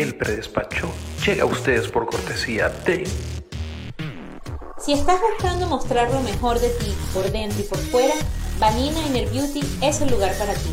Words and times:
El 0.00 0.16
predespacho 0.16 0.90
llega 1.26 1.42
a 1.42 1.46
ustedes 1.46 1.88
por 1.88 2.06
cortesía 2.06 2.70
de... 2.70 3.06
Si 4.82 4.94
estás 4.94 5.20
buscando 5.20 5.66
mostrar 5.66 6.10
lo 6.10 6.22
mejor 6.22 6.58
de 6.58 6.70
ti 6.70 6.94
por 7.12 7.30
dentro 7.30 7.60
y 7.60 7.64
por 7.64 7.76
fuera, 7.76 8.14
Vanina 8.58 8.98
Inner 9.06 9.28
Beauty 9.28 9.60
es 9.82 10.00
el 10.00 10.10
lugar 10.10 10.32
para 10.38 10.54
ti. 10.54 10.70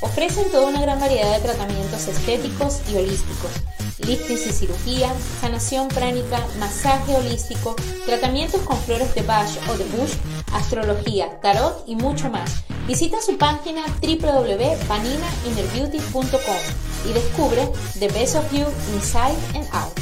Ofrecen 0.00 0.50
toda 0.50 0.68
una 0.68 0.80
gran 0.80 0.98
variedad 0.98 1.36
de 1.36 1.42
tratamientos 1.42 2.08
estéticos 2.08 2.80
y 2.90 2.96
holísticos. 2.96 3.50
Lifting 3.98 4.38
y 4.38 4.50
cirugía, 4.50 5.12
sanación 5.42 5.88
pránica, 5.88 6.42
masaje 6.58 7.14
holístico, 7.14 7.76
tratamientos 8.06 8.62
con 8.62 8.78
flores 8.78 9.14
de 9.14 9.20
Bach 9.20 9.50
o 9.68 9.76
de 9.76 9.84
Bush, 9.84 10.14
astrología, 10.54 11.38
tarot 11.42 11.84
y 11.86 11.96
mucho 11.96 12.30
más. 12.30 12.64
Visita 12.86 13.20
su 13.20 13.36
página 13.36 13.84
www.vaninainnerbeauty.com 14.00 16.89
y 17.08 17.12
descubre 17.12 17.68
The 17.98 18.08
Best 18.08 18.36
of 18.36 18.50
You 18.52 18.66
Inside 18.94 19.36
and 19.54 19.66
Out. 19.72 19.98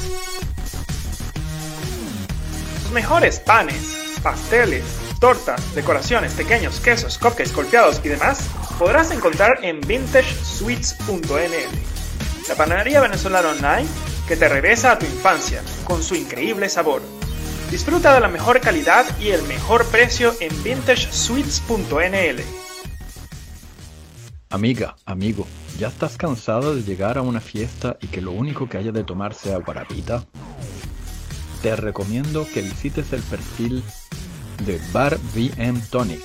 Los 2.82 2.92
mejores 2.92 3.40
panes, 3.40 4.18
pasteles, 4.22 4.84
tortas, 5.20 5.74
decoraciones, 5.74 6.32
pequeños 6.32 6.80
quesos, 6.80 7.18
cupcakes, 7.18 7.52
golpeados 7.52 8.00
y 8.04 8.08
demás 8.08 8.38
podrás 8.78 9.10
encontrar 9.10 9.58
en 9.62 9.80
vintagesweets.nl, 9.80 11.18
la 12.48 12.54
panadería 12.54 13.00
venezolana 13.00 13.50
online 13.50 13.88
que 14.26 14.36
te 14.36 14.48
regresa 14.48 14.92
a 14.92 14.98
tu 14.98 15.06
infancia 15.06 15.62
con 15.84 16.02
su 16.02 16.14
increíble 16.14 16.68
sabor. 16.68 17.02
Disfruta 17.70 18.14
de 18.14 18.20
la 18.20 18.28
mejor 18.28 18.60
calidad 18.60 19.04
y 19.18 19.30
el 19.30 19.42
mejor 19.42 19.84
precio 19.86 20.34
en 20.40 20.62
vintagesweets.nl. 20.62 22.42
Amiga, 24.50 24.96
amigo, 25.04 25.46
¿ya 25.78 25.88
estás 25.88 26.16
cansado 26.16 26.74
de 26.74 26.82
llegar 26.82 27.18
a 27.18 27.22
una 27.22 27.40
fiesta 27.40 27.96
y 28.00 28.06
que 28.06 28.20
lo 28.20 28.32
único 28.32 28.68
que 28.68 28.78
haya 28.78 28.92
de 28.92 29.04
tomar 29.04 29.34
sea 29.34 29.58
guarapita? 29.58 30.24
Te 31.62 31.74
recomiendo 31.76 32.46
que 32.52 32.62
visites 32.62 33.12
el 33.12 33.22
perfil 33.22 33.82
de 34.64 34.80
Bar 34.92 35.18
BM 35.34 35.80
Tonic, 35.90 36.22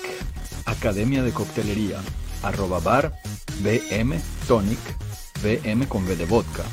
Academia 0.66 1.23
de 1.23 1.31
Coctelería, 1.31 2.00
arroba 2.44 2.80
bar 2.80 3.13
BM 3.61 4.19
Tonic, 4.47 4.80
BM 5.41 5.88
con 5.88 6.05
B 6.07 6.16
de 6.16 6.25
vodka. 6.25 6.63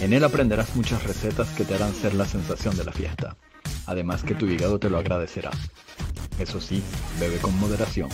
En 0.00 0.12
él 0.12 0.24
aprenderás 0.24 0.74
muchas 0.76 1.04
recetas 1.04 1.48
que 1.50 1.64
te 1.64 1.74
harán 1.74 1.94
ser 1.94 2.14
la 2.14 2.26
sensación 2.26 2.76
de 2.76 2.84
la 2.84 2.92
fiesta. 2.92 3.36
Además 3.86 4.22
que 4.22 4.34
tu 4.34 4.46
hígado 4.46 4.78
te 4.78 4.88
lo 4.88 4.98
agradecerá. 4.98 5.50
Eso 6.38 6.60
sí, 6.60 6.82
bebe 7.18 7.36
con 7.38 7.58
moderación. 7.58 8.08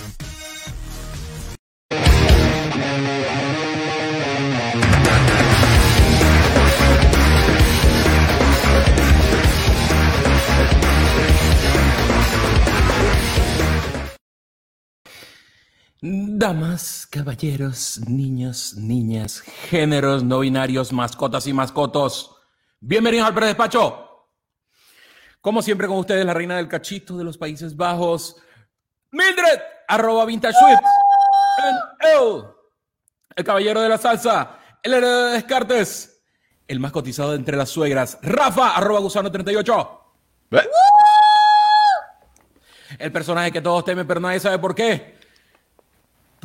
Damas, 16.09 17.05
caballeros, 17.11 17.99
niños, 18.07 18.75
niñas, 18.77 19.41
géneros 19.41 20.23
no 20.23 20.39
binarios, 20.39 20.93
mascotas 20.93 21.49
y 21.49 21.53
mascotos. 21.53 22.37
Bienvenidos 22.79 23.27
al 23.27 23.35
predespacho. 23.35 24.29
Como 25.41 25.63
siempre 25.63 25.89
con 25.89 25.97
ustedes, 25.99 26.25
la 26.25 26.33
reina 26.33 26.59
del 26.59 26.69
cachito 26.69 27.17
de 27.19 27.25
los 27.25 27.37
Países 27.37 27.77
Bajos, 27.77 28.37
Mildred, 29.11 29.61
arroba 29.89 30.25
vintage 30.27 30.57
el, 32.15 32.45
el 33.35 33.45
caballero 33.45 33.81
de 33.81 33.89
la 33.89 33.99
salsa, 33.99 34.61
el 34.85 34.95
heredero 34.95 35.27
de 35.27 35.33
Descartes, 35.33 36.23
el 36.69 36.79
más 36.79 36.93
cotizado 36.93 37.31
de 37.33 37.39
entre 37.39 37.57
las 37.57 37.71
suegras, 37.71 38.21
Rafa, 38.23 38.77
arroba 38.77 39.01
gusano 39.01 39.33
38. 39.33 40.01
El 42.97 43.11
personaje 43.11 43.51
que 43.51 43.61
todos 43.61 43.85
temen, 43.85 44.07
pero 44.07 44.21
nadie 44.21 44.39
sabe 44.39 44.61
por 44.61 44.73
qué. 44.73 45.16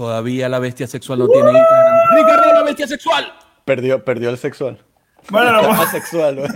Todavía 0.01 0.49
la 0.49 0.57
bestia 0.57 0.87
sexual 0.87 1.19
no 1.19 1.27
tiene 1.27 1.51
Instagram. 1.51 1.95
¡Ricardo, 2.15 2.53
la 2.55 2.63
bestia 2.63 2.87
sexual! 2.87 3.31
Perdió, 3.65 4.03
perdió 4.03 4.31
el 4.31 4.37
sexual. 4.39 4.83
Bueno, 5.29 5.61
no, 5.61 5.79
El 5.79 5.89
sexual, 5.89 6.37
güey. 6.37 6.49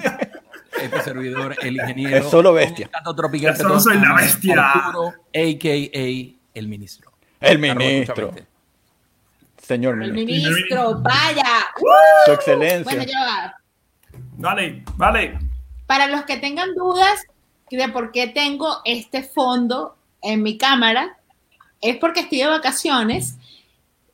Este 0.81 1.01
servidor, 1.03 1.55
el 1.61 1.75
ingeniero. 1.75 2.17
Es 2.17 2.25
solo 2.25 2.53
bestia. 2.53 2.89
tropical 3.15 3.55
solo 3.55 3.79
soy 3.79 3.99
la 3.99 4.15
bestia. 4.15 4.71
Arturo, 4.71 5.09
a.k.a. 5.09 6.57
el 6.57 6.67
ministro. 6.67 7.11
El 7.39 7.59
ministro. 7.59 8.33
Señor 9.61 10.01
El 10.01 10.13
ministro. 10.13 10.49
ministro, 10.51 11.01
vaya. 11.03 11.67
Su 12.25 12.31
excelencia. 12.31 12.95
Bueno, 12.95 13.03
ya 13.03 13.25
va. 13.25 13.55
Vale, 14.37 14.83
vale. 14.95 15.37
Para 15.85 16.07
los 16.07 16.25
que 16.25 16.37
tengan 16.37 16.73
dudas 16.73 17.27
de 17.69 17.89
por 17.89 18.11
qué 18.11 18.25
tengo 18.25 18.81
este 18.85 19.21
fondo 19.21 19.95
en 20.23 20.41
mi 20.41 20.57
cámara, 20.57 21.19
es 21.81 21.97
porque 21.97 22.21
estoy 22.21 22.39
de 22.39 22.47
vacaciones 22.47 23.35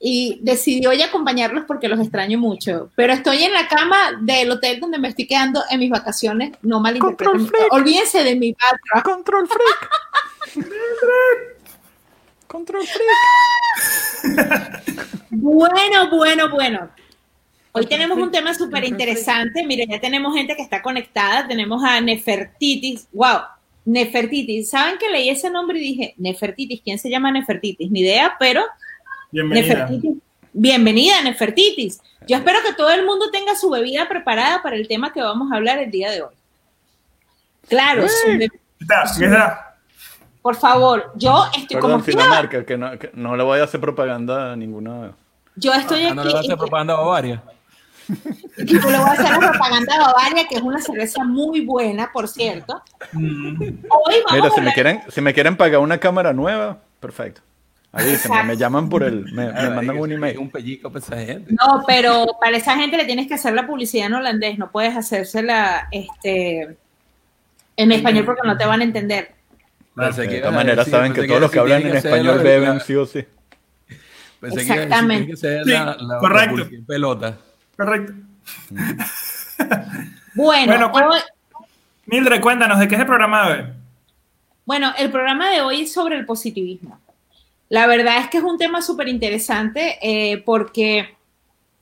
y 0.03 0.39
decidí 0.41 0.85
hoy 0.87 1.01
acompañarlos 1.01 1.65
porque 1.67 1.87
los 1.87 1.99
extraño 1.99 2.39
mucho. 2.39 2.89
Pero 2.95 3.13
estoy 3.13 3.43
en 3.43 3.53
la 3.53 3.67
cama 3.67 3.97
del 4.21 4.49
hotel 4.49 4.79
donde 4.79 4.97
me 4.97 5.09
estoy 5.09 5.27
quedando 5.27 5.63
en 5.69 5.79
mis 5.79 5.91
vacaciones. 5.91 6.53
No 6.63 6.79
malinterpreten. 6.79 7.51
Olvídense 7.69 8.23
de 8.23 8.35
mi 8.35 8.53
background. 8.53 9.03
Control 9.03 9.47
freak. 9.47 9.89
Control 12.47 12.83
freak. 12.85 13.07
Bueno, 15.33 16.09
bueno, 16.09 16.49
bueno. 16.49 16.89
Hoy 17.71 17.85
tenemos 17.85 18.17
un 18.17 18.31
tema 18.31 18.53
súper 18.53 18.83
interesante. 18.83 19.65
Miren, 19.65 19.89
ya 19.89 19.99
tenemos 20.01 20.35
gente 20.35 20.57
que 20.57 20.61
está 20.61 20.81
conectada. 20.81 21.47
Tenemos 21.47 21.81
a 21.83 22.01
Nefertitis. 22.01 23.07
¡Wow! 23.13 23.39
Nefertitis. 23.85 24.69
¿Saben 24.69 24.97
que 24.97 25.09
leí 25.09 25.29
ese 25.29 25.49
nombre 25.49 25.79
y 25.79 25.81
dije, 25.81 26.13
Nefertitis? 26.17 26.81
¿Quién 26.83 26.99
se 26.99 27.09
llama 27.09 27.31
Nefertitis? 27.31 27.89
Ni 27.91 28.01
idea, 28.01 28.35
pero 28.39 28.63
Bienvenida. 29.31 29.67
Nefertitis. 29.87 30.17
Bienvenida, 30.53 31.21
Nefertitis. 31.23 32.01
Yo 32.27 32.37
espero 32.37 32.59
que 32.67 32.73
todo 32.73 32.91
el 32.91 33.05
mundo 33.05 33.31
tenga 33.31 33.55
su 33.55 33.69
bebida 33.69 34.07
preparada 34.07 34.61
para 34.61 34.75
el 34.75 34.87
tema 34.87 35.11
que 35.13 35.21
vamos 35.21 35.51
a 35.51 35.55
hablar 35.55 35.79
el 35.79 35.89
día 35.89 36.11
de 36.11 36.21
hoy. 36.23 36.35
Claro, 37.67 38.07
su 38.07 38.27
be- 38.37 38.49
¿Qué 38.49 38.85
tal? 38.85 39.07
¿Qué 39.17 39.27
tal? 39.27 39.53
por 40.41 40.55
favor, 40.55 41.11
yo 41.15 41.45
estoy 41.55 41.75
Perdón, 41.75 41.91
como 41.91 42.03
si 42.03 42.13
la 42.13 42.27
marca, 42.27 42.65
que 42.65 42.75
no, 42.75 42.97
que 42.97 43.11
no 43.13 43.35
le 43.37 43.43
voy 43.43 43.59
a 43.59 43.63
hacer 43.65 43.79
propaganda 43.79 44.53
a 44.53 44.55
ninguna. 44.55 45.11
yo 45.55 45.71
estoy 45.73 46.03
Ah, 46.05 46.15
no 46.15 46.23
le 46.23 46.31
va 46.31 46.37
a 46.37 46.39
aquí. 46.39 46.47
hacer 46.47 46.57
propaganda 46.57 46.93
a 46.95 46.97
Bavaria. 46.97 47.43
Y 48.57 48.65
yo 48.65 48.89
le 48.91 48.97
voy 48.97 49.09
a 49.09 49.11
hacer 49.13 49.29
la 49.29 49.51
propaganda 49.51 49.93
de 49.93 49.99
Bavaria, 49.99 50.47
que 50.49 50.55
es 50.55 50.61
una 50.61 50.79
cerveza 50.81 51.23
muy 51.23 51.61
buena, 51.65 52.11
por 52.11 52.27
cierto. 52.27 52.81
Mm. 53.13 53.61
Hoy 53.61 54.15
vamos 54.25 54.31
Mira, 54.33 54.47
a 54.47 54.51
si 54.51 54.61
me 54.61 54.73
quieren, 54.73 55.01
si 55.09 55.21
me 55.21 55.33
quieren 55.33 55.55
pagar 55.57 55.79
una 55.79 55.97
cámara 55.97 56.33
nueva, 56.33 56.79
perfecto. 56.99 57.41
Ahí 57.93 58.15
se 58.15 58.29
me, 58.43 58.55
llaman 58.55 58.87
por 58.87 59.03
el, 59.03 59.25
me, 59.33 59.51
mandan 59.51 59.97
un 59.97 60.11
email. 60.11 60.37
Un 60.37 60.49
pellico 60.49 60.89
para 60.89 61.03
esa 61.03 61.17
gente. 61.17 61.53
No, 61.53 61.83
pero 61.85 62.25
para 62.39 62.55
esa 62.55 62.77
gente 62.77 62.95
le 62.95 63.03
tienes 63.03 63.27
que 63.27 63.33
hacer 63.33 63.53
la 63.53 63.67
publicidad 63.67 64.07
en 64.07 64.13
holandés, 64.13 64.57
no 64.57 64.71
puedes 64.71 64.95
hacérsela 64.95 65.89
este, 65.91 66.77
en 67.75 67.91
español 67.91 68.23
porque 68.23 68.47
no 68.47 68.57
te 68.57 68.65
van 68.65 68.79
a 68.79 68.83
entender. 68.85 69.31
Pensé 69.93 70.21
De 70.21 70.39
todas 70.39 70.53
a 70.53 70.55
maneras, 70.55 70.87
saben 70.87 71.11
que 71.13 71.23
todos 71.27 71.41
los 71.41 71.51
que 71.51 71.59
a 71.59 71.63
hablan 71.63 71.81
en 71.81 71.97
español 71.97 72.37
la- 72.37 72.43
beben 72.43 72.69
la- 72.75 72.79
sí 72.79 72.95
o 72.95 73.05
sí. 73.05 73.25
Pensé 74.39 74.59
a 74.59 74.61
Exactamente. 74.61 75.33
que 75.35 75.47
la, 75.65 75.85
la- 75.85 75.97
la 75.99 76.17
correcto. 76.19 76.61
en 76.71 76.85
pelota. 76.85 77.37
Correcto. 77.83 78.13
Bueno, 80.33 80.89
Bueno, 80.89 81.09
hoy- 81.09 81.19
Mildred, 82.05 82.41
cuéntanos, 82.41 82.79
¿de 82.79 82.87
qué 82.87 82.95
es 82.95 83.01
el 83.01 83.05
programa 83.07 83.47
de 83.47 83.53
hoy? 83.61 83.67
Bueno, 84.65 84.93
el 84.97 85.11
programa 85.11 85.49
de 85.51 85.61
hoy 85.61 85.81
es 85.81 85.93
sobre 85.93 86.17
el 86.17 86.25
positivismo. 86.25 86.99
La 87.69 87.85
verdad 87.85 88.17
es 88.17 88.29
que 88.29 88.37
es 88.37 88.43
un 88.43 88.57
tema 88.57 88.81
súper 88.81 89.07
interesante 89.07 89.97
eh, 90.01 90.37
porque 90.45 91.15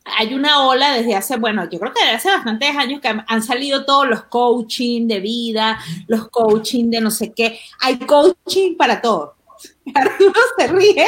hay 0.03 0.33
una 0.33 0.63
ola 0.67 0.93
desde 0.93 1.15
hace, 1.15 1.37
bueno, 1.37 1.69
yo 1.69 1.79
creo 1.79 1.93
que 1.93 2.01
desde 2.01 2.16
hace 2.16 2.29
bastantes 2.29 2.75
años 2.75 2.99
que 3.02 3.07
han, 3.25 3.43
salido 3.43 3.85
todos 3.85 4.07
los 4.07 4.23
coaching 4.23 5.07
de 5.07 5.19
vida, 5.19 5.79
los 6.07 6.28
coaching 6.29 6.90
de 6.90 7.02
no 7.02 7.11
sé 7.11 7.31
qué. 7.34 7.59
Hay 7.81 7.97
coaching 7.99 8.75
para 8.75 8.99
todo. 9.02 9.35
Arturo 9.95 10.34
se 10.57 10.67
ríe. 10.67 11.05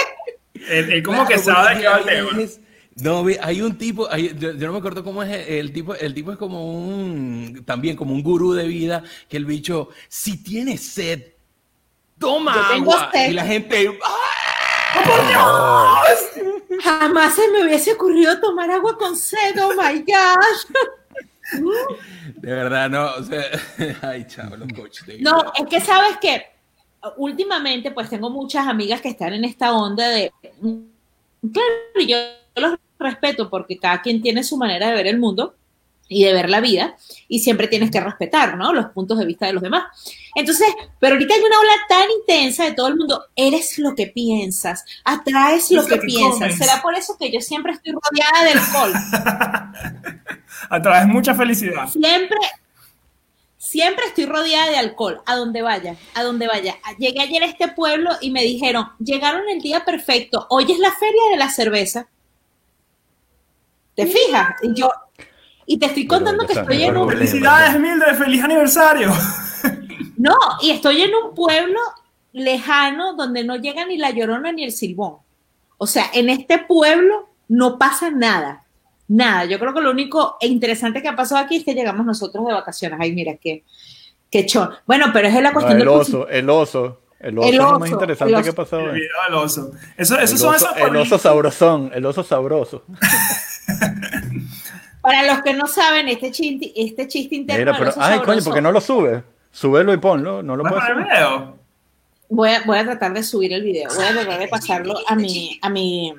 El, 0.70 0.92
el 0.94 1.04
cómo 1.04 1.28
que 1.28 1.38
sabe 1.38 1.82
qué 1.82 1.88
va 1.88 1.98
el 1.98 2.06
tema. 2.06 2.42
es- 2.42 2.61
No, 2.96 3.26
hay 3.42 3.62
un 3.62 3.78
tipo, 3.78 4.08
hay- 4.12 4.36
yo, 4.38 4.52
yo 4.52 4.68
no 4.68 4.74
me 4.74 4.80
acuerdo 4.80 5.04
cómo 5.04 5.24
es 5.24 5.30
el, 5.32 5.54
el 5.56 5.74
tipo, 5.74 5.96
el 5.96 6.14
tipo 6.14 6.32
es 6.32 6.38
como 6.38 6.66
un, 6.74 7.64
también 7.66 7.96
como 7.96 8.14
un 8.14 8.22
gurú 8.22 8.54
de 8.54 8.68
vida, 8.68 9.04
que 9.30 9.38
el 9.38 9.46
bicho, 9.46 9.90
si 10.10 10.44
tiene 10.44 10.78
sed, 10.78 11.34
toma 12.20 12.54
Yo 12.54 12.76
tengo 12.76 12.94
agua. 12.94 13.10
sed. 13.14 13.30
Y 13.32 13.34
la 13.34 13.46
gente, 13.46 13.98
Jamás 16.84 17.36
se 17.36 17.48
me 17.50 17.64
hubiese 17.64 17.94
ocurrido 17.94 18.40
tomar 18.40 18.70
agua 18.72 18.98
con 18.98 19.16
sed, 19.16 19.56
oh 19.62 19.72
my 19.74 20.00
gosh. 20.00 21.62
de 22.36 22.54
verdad, 22.54 22.90
no, 22.90 23.14
o 23.16 23.24
sea, 23.24 23.44
ay, 24.02 24.26
chavo, 24.28 24.56
los 24.58 24.68
coaches. 24.74 25.06
de 25.06 25.20
No, 25.20 25.52
es 25.58 25.66
que 25.68 25.80
sabes 25.82 26.18
que 26.20 26.46
últimamente 27.18 27.92
pues 27.92 28.10
tengo 28.10 28.30
muchas 28.30 28.68
amigas 28.68 29.02
que 29.02 29.10
están 29.10 29.34
en 29.34 29.46
esta 29.46 29.74
onda 29.74 30.08
de, 30.10 30.32
claro, 30.62 31.72
y 31.96 32.08
yo 32.08 32.18
los 32.56 32.78
respeto 33.00 33.50
porque 33.50 33.78
cada 33.78 34.02
quien 34.02 34.22
tiene 34.22 34.44
su 34.44 34.58
manera 34.58 34.90
de 34.90 34.96
ver 34.96 35.08
el 35.08 35.20
mundo, 35.20 35.56
y 36.14 36.26
de 36.26 36.34
ver 36.34 36.50
la 36.50 36.60
vida, 36.60 36.98
y 37.30 37.40
siempre 37.40 37.70
tienes 37.70 37.90
que 37.90 38.02
respetar, 38.02 38.58
¿no? 38.58 38.74
Los 38.74 38.88
puntos 38.88 39.18
de 39.18 39.26
vista 39.26 39.46
de 39.46 39.54
los 39.54 39.64
demás. 39.64 39.84
Entonces, 40.36 40.68
pero 41.00 41.14
ahorita 41.14 41.34
hay 41.34 41.40
una 41.40 41.58
ola 41.58 41.72
tan 41.88 42.12
intensa 42.12 42.66
de 42.66 42.74
todo 42.74 42.90
el 42.90 42.98
mundo, 42.98 43.28
eres 43.34 43.80
lo 43.80 43.96
que 43.96 44.08
piensas, 44.08 44.84
atraes 45.06 45.72
lo 45.72 45.86
que, 45.88 46.00
piensas. 46.00 46.40
comes. 46.40 46.58
Será 46.58 46.82
por 46.82 46.96
eso 46.96 47.16
que 47.18 47.32
yo 47.32 47.40
siempre 47.40 47.72
estoy 47.72 47.94
rodeada 47.94 48.44
de 48.44 48.52
alcohol. 48.60 48.94
Atraes 50.70 51.08
mucha 51.08 51.34
felicidad. 51.34 51.88
Siempre, 51.88 52.38
siempre 53.58 54.06
estoy 54.08 54.26
rodeada 54.26 54.70
de 54.70 54.78
alcohol, 54.80 55.22
a 55.26 55.36
donde 55.38 55.62
vaya, 55.62 55.96
a 56.14 56.24
donde 56.24 56.46
vaya. 56.46 56.76
Llegué 56.98 57.22
ayer 57.22 57.42
a 57.44 57.46
este 57.46 57.70
pueblo 57.70 58.12
y 58.20 58.32
me 58.32 58.44
dijeron, 58.44 58.90
llegaron 59.00 59.48
el 59.48 59.62
día 59.62 59.86
perfecto, 59.86 60.46
hoy 60.50 60.70
es 60.70 60.80
la 60.80 60.92
feria 60.92 61.22
de 61.32 61.38
la 61.38 61.50
cerveza. 61.50 62.10
¿Te 64.02 64.08
fijas? 64.08 64.56
Y 64.64 64.74
yo, 64.74 64.92
y 65.66 65.78
te 65.78 65.86
estoy 65.88 66.08
contando 66.08 66.46
que 66.48 66.54
estoy 66.54 66.84
en 66.84 66.98
un, 66.98 67.10
Felicidades, 67.10 67.80
Mildred, 67.80 68.16
feliz 68.16 68.44
aniversario. 68.44 69.12
no, 70.18 70.36
y 70.62 70.72
estoy 70.72 71.02
en 71.04 71.12
un 71.14 71.36
pueblo 71.36 71.80
lejano 72.34 73.14
donde 73.16 73.44
no 73.44 73.58
llega 73.58 73.86
ni 73.86 73.98
la 73.98 74.10
llorona 74.12 74.52
ni 74.52 74.64
el 74.64 74.72
silbón. 74.72 75.18
O 75.78 75.88
sea, 75.88 76.06
en 76.14 76.30
este 76.30 76.58
pueblo 76.60 77.30
no 77.48 77.78
pasa 77.78 78.10
nada. 78.10 78.66
Nada. 79.08 79.46
Yo 79.46 79.60
creo 79.60 79.74
que 79.74 79.82
lo 79.82 79.92
único 79.92 80.38
interesante 80.42 81.02
que 81.02 81.10
ha 81.10 81.16
pasado 81.16 81.42
aquí 81.44 81.58
es 81.58 81.66
que 81.66 81.74
llegamos 81.74 82.06
nosotros 82.06 82.46
de 82.48 82.54
vacaciones. 82.54 82.98
Ay, 83.02 83.14
mira, 83.14 83.36
qué, 83.36 83.64
qué 84.30 84.46
chon. 84.46 84.70
Bueno, 84.88 85.08
pero 85.12 85.28
es 85.28 85.34
la 85.36 85.42
No, 85.50 85.54
cuestión 85.54 85.74
el 85.74 85.80
del 85.80 85.88
oso, 85.90 86.28
el 86.30 86.50
oso. 86.50 87.02
El 87.20 87.38
oso 87.38 87.48
El 87.50 87.54
es 87.54 87.58
lo 87.60 87.68
oso, 87.70 87.80
más 87.80 87.90
interesante 87.92 88.34
oso. 88.34 88.44
que 88.44 88.50
ha 88.50 88.54
pasado. 88.54 88.82
El 88.84 88.90
hoy. 88.90 88.96
video 88.96 89.10
del 89.28 89.36
oso. 89.36 89.72
Eso, 89.98 90.18
esos 90.18 90.32
El 90.32 90.38
son 90.40 90.56
oso, 90.56 90.66
esos 90.76 90.88
el 90.88 90.96
oso 90.96 91.18
sabrosón, 91.20 91.92
el 91.94 92.06
oso 92.06 92.24
sabroso. 92.24 92.84
Para 95.02 95.24
los 95.24 95.42
que 95.42 95.54
no 95.54 95.68
saben, 95.68 96.08
este 96.08 96.32
chiste, 96.32 96.72
este 96.76 97.08
chiste 97.08 97.36
interno. 97.36 97.74
Mira, 97.74 97.78
pero, 97.78 97.92
ay, 97.98 98.20
coño, 98.20 98.26
sabroso, 98.26 98.46
¿por 98.46 98.54
qué 98.56 98.62
no 98.62 98.72
lo 98.72 98.82
sube? 98.82 99.24
Súbelo 99.52 99.94
y 99.94 99.98
ponlo, 99.98 100.44
no 100.44 100.56
lo 100.56 100.64
¿Vas 100.64 100.74
a 100.74 100.76
puedes 100.76 100.90
poner 100.92 101.08
subir. 101.08 101.18
video? 101.18 101.58
Voy 102.30 102.50
a, 102.50 102.62
voy 102.66 102.78
a 102.78 102.84
tratar 102.84 103.14
de 103.14 103.24
subir 103.24 103.52
el 103.52 103.64
video. 103.64 103.90
Voy 103.94 104.06
a 104.06 104.12
tratar 104.12 104.40
de 104.40 104.48
pasarlo 104.48 104.96
a 105.08 105.16
mi, 105.16 105.60
a 105.62 105.70
mi, 105.70 106.14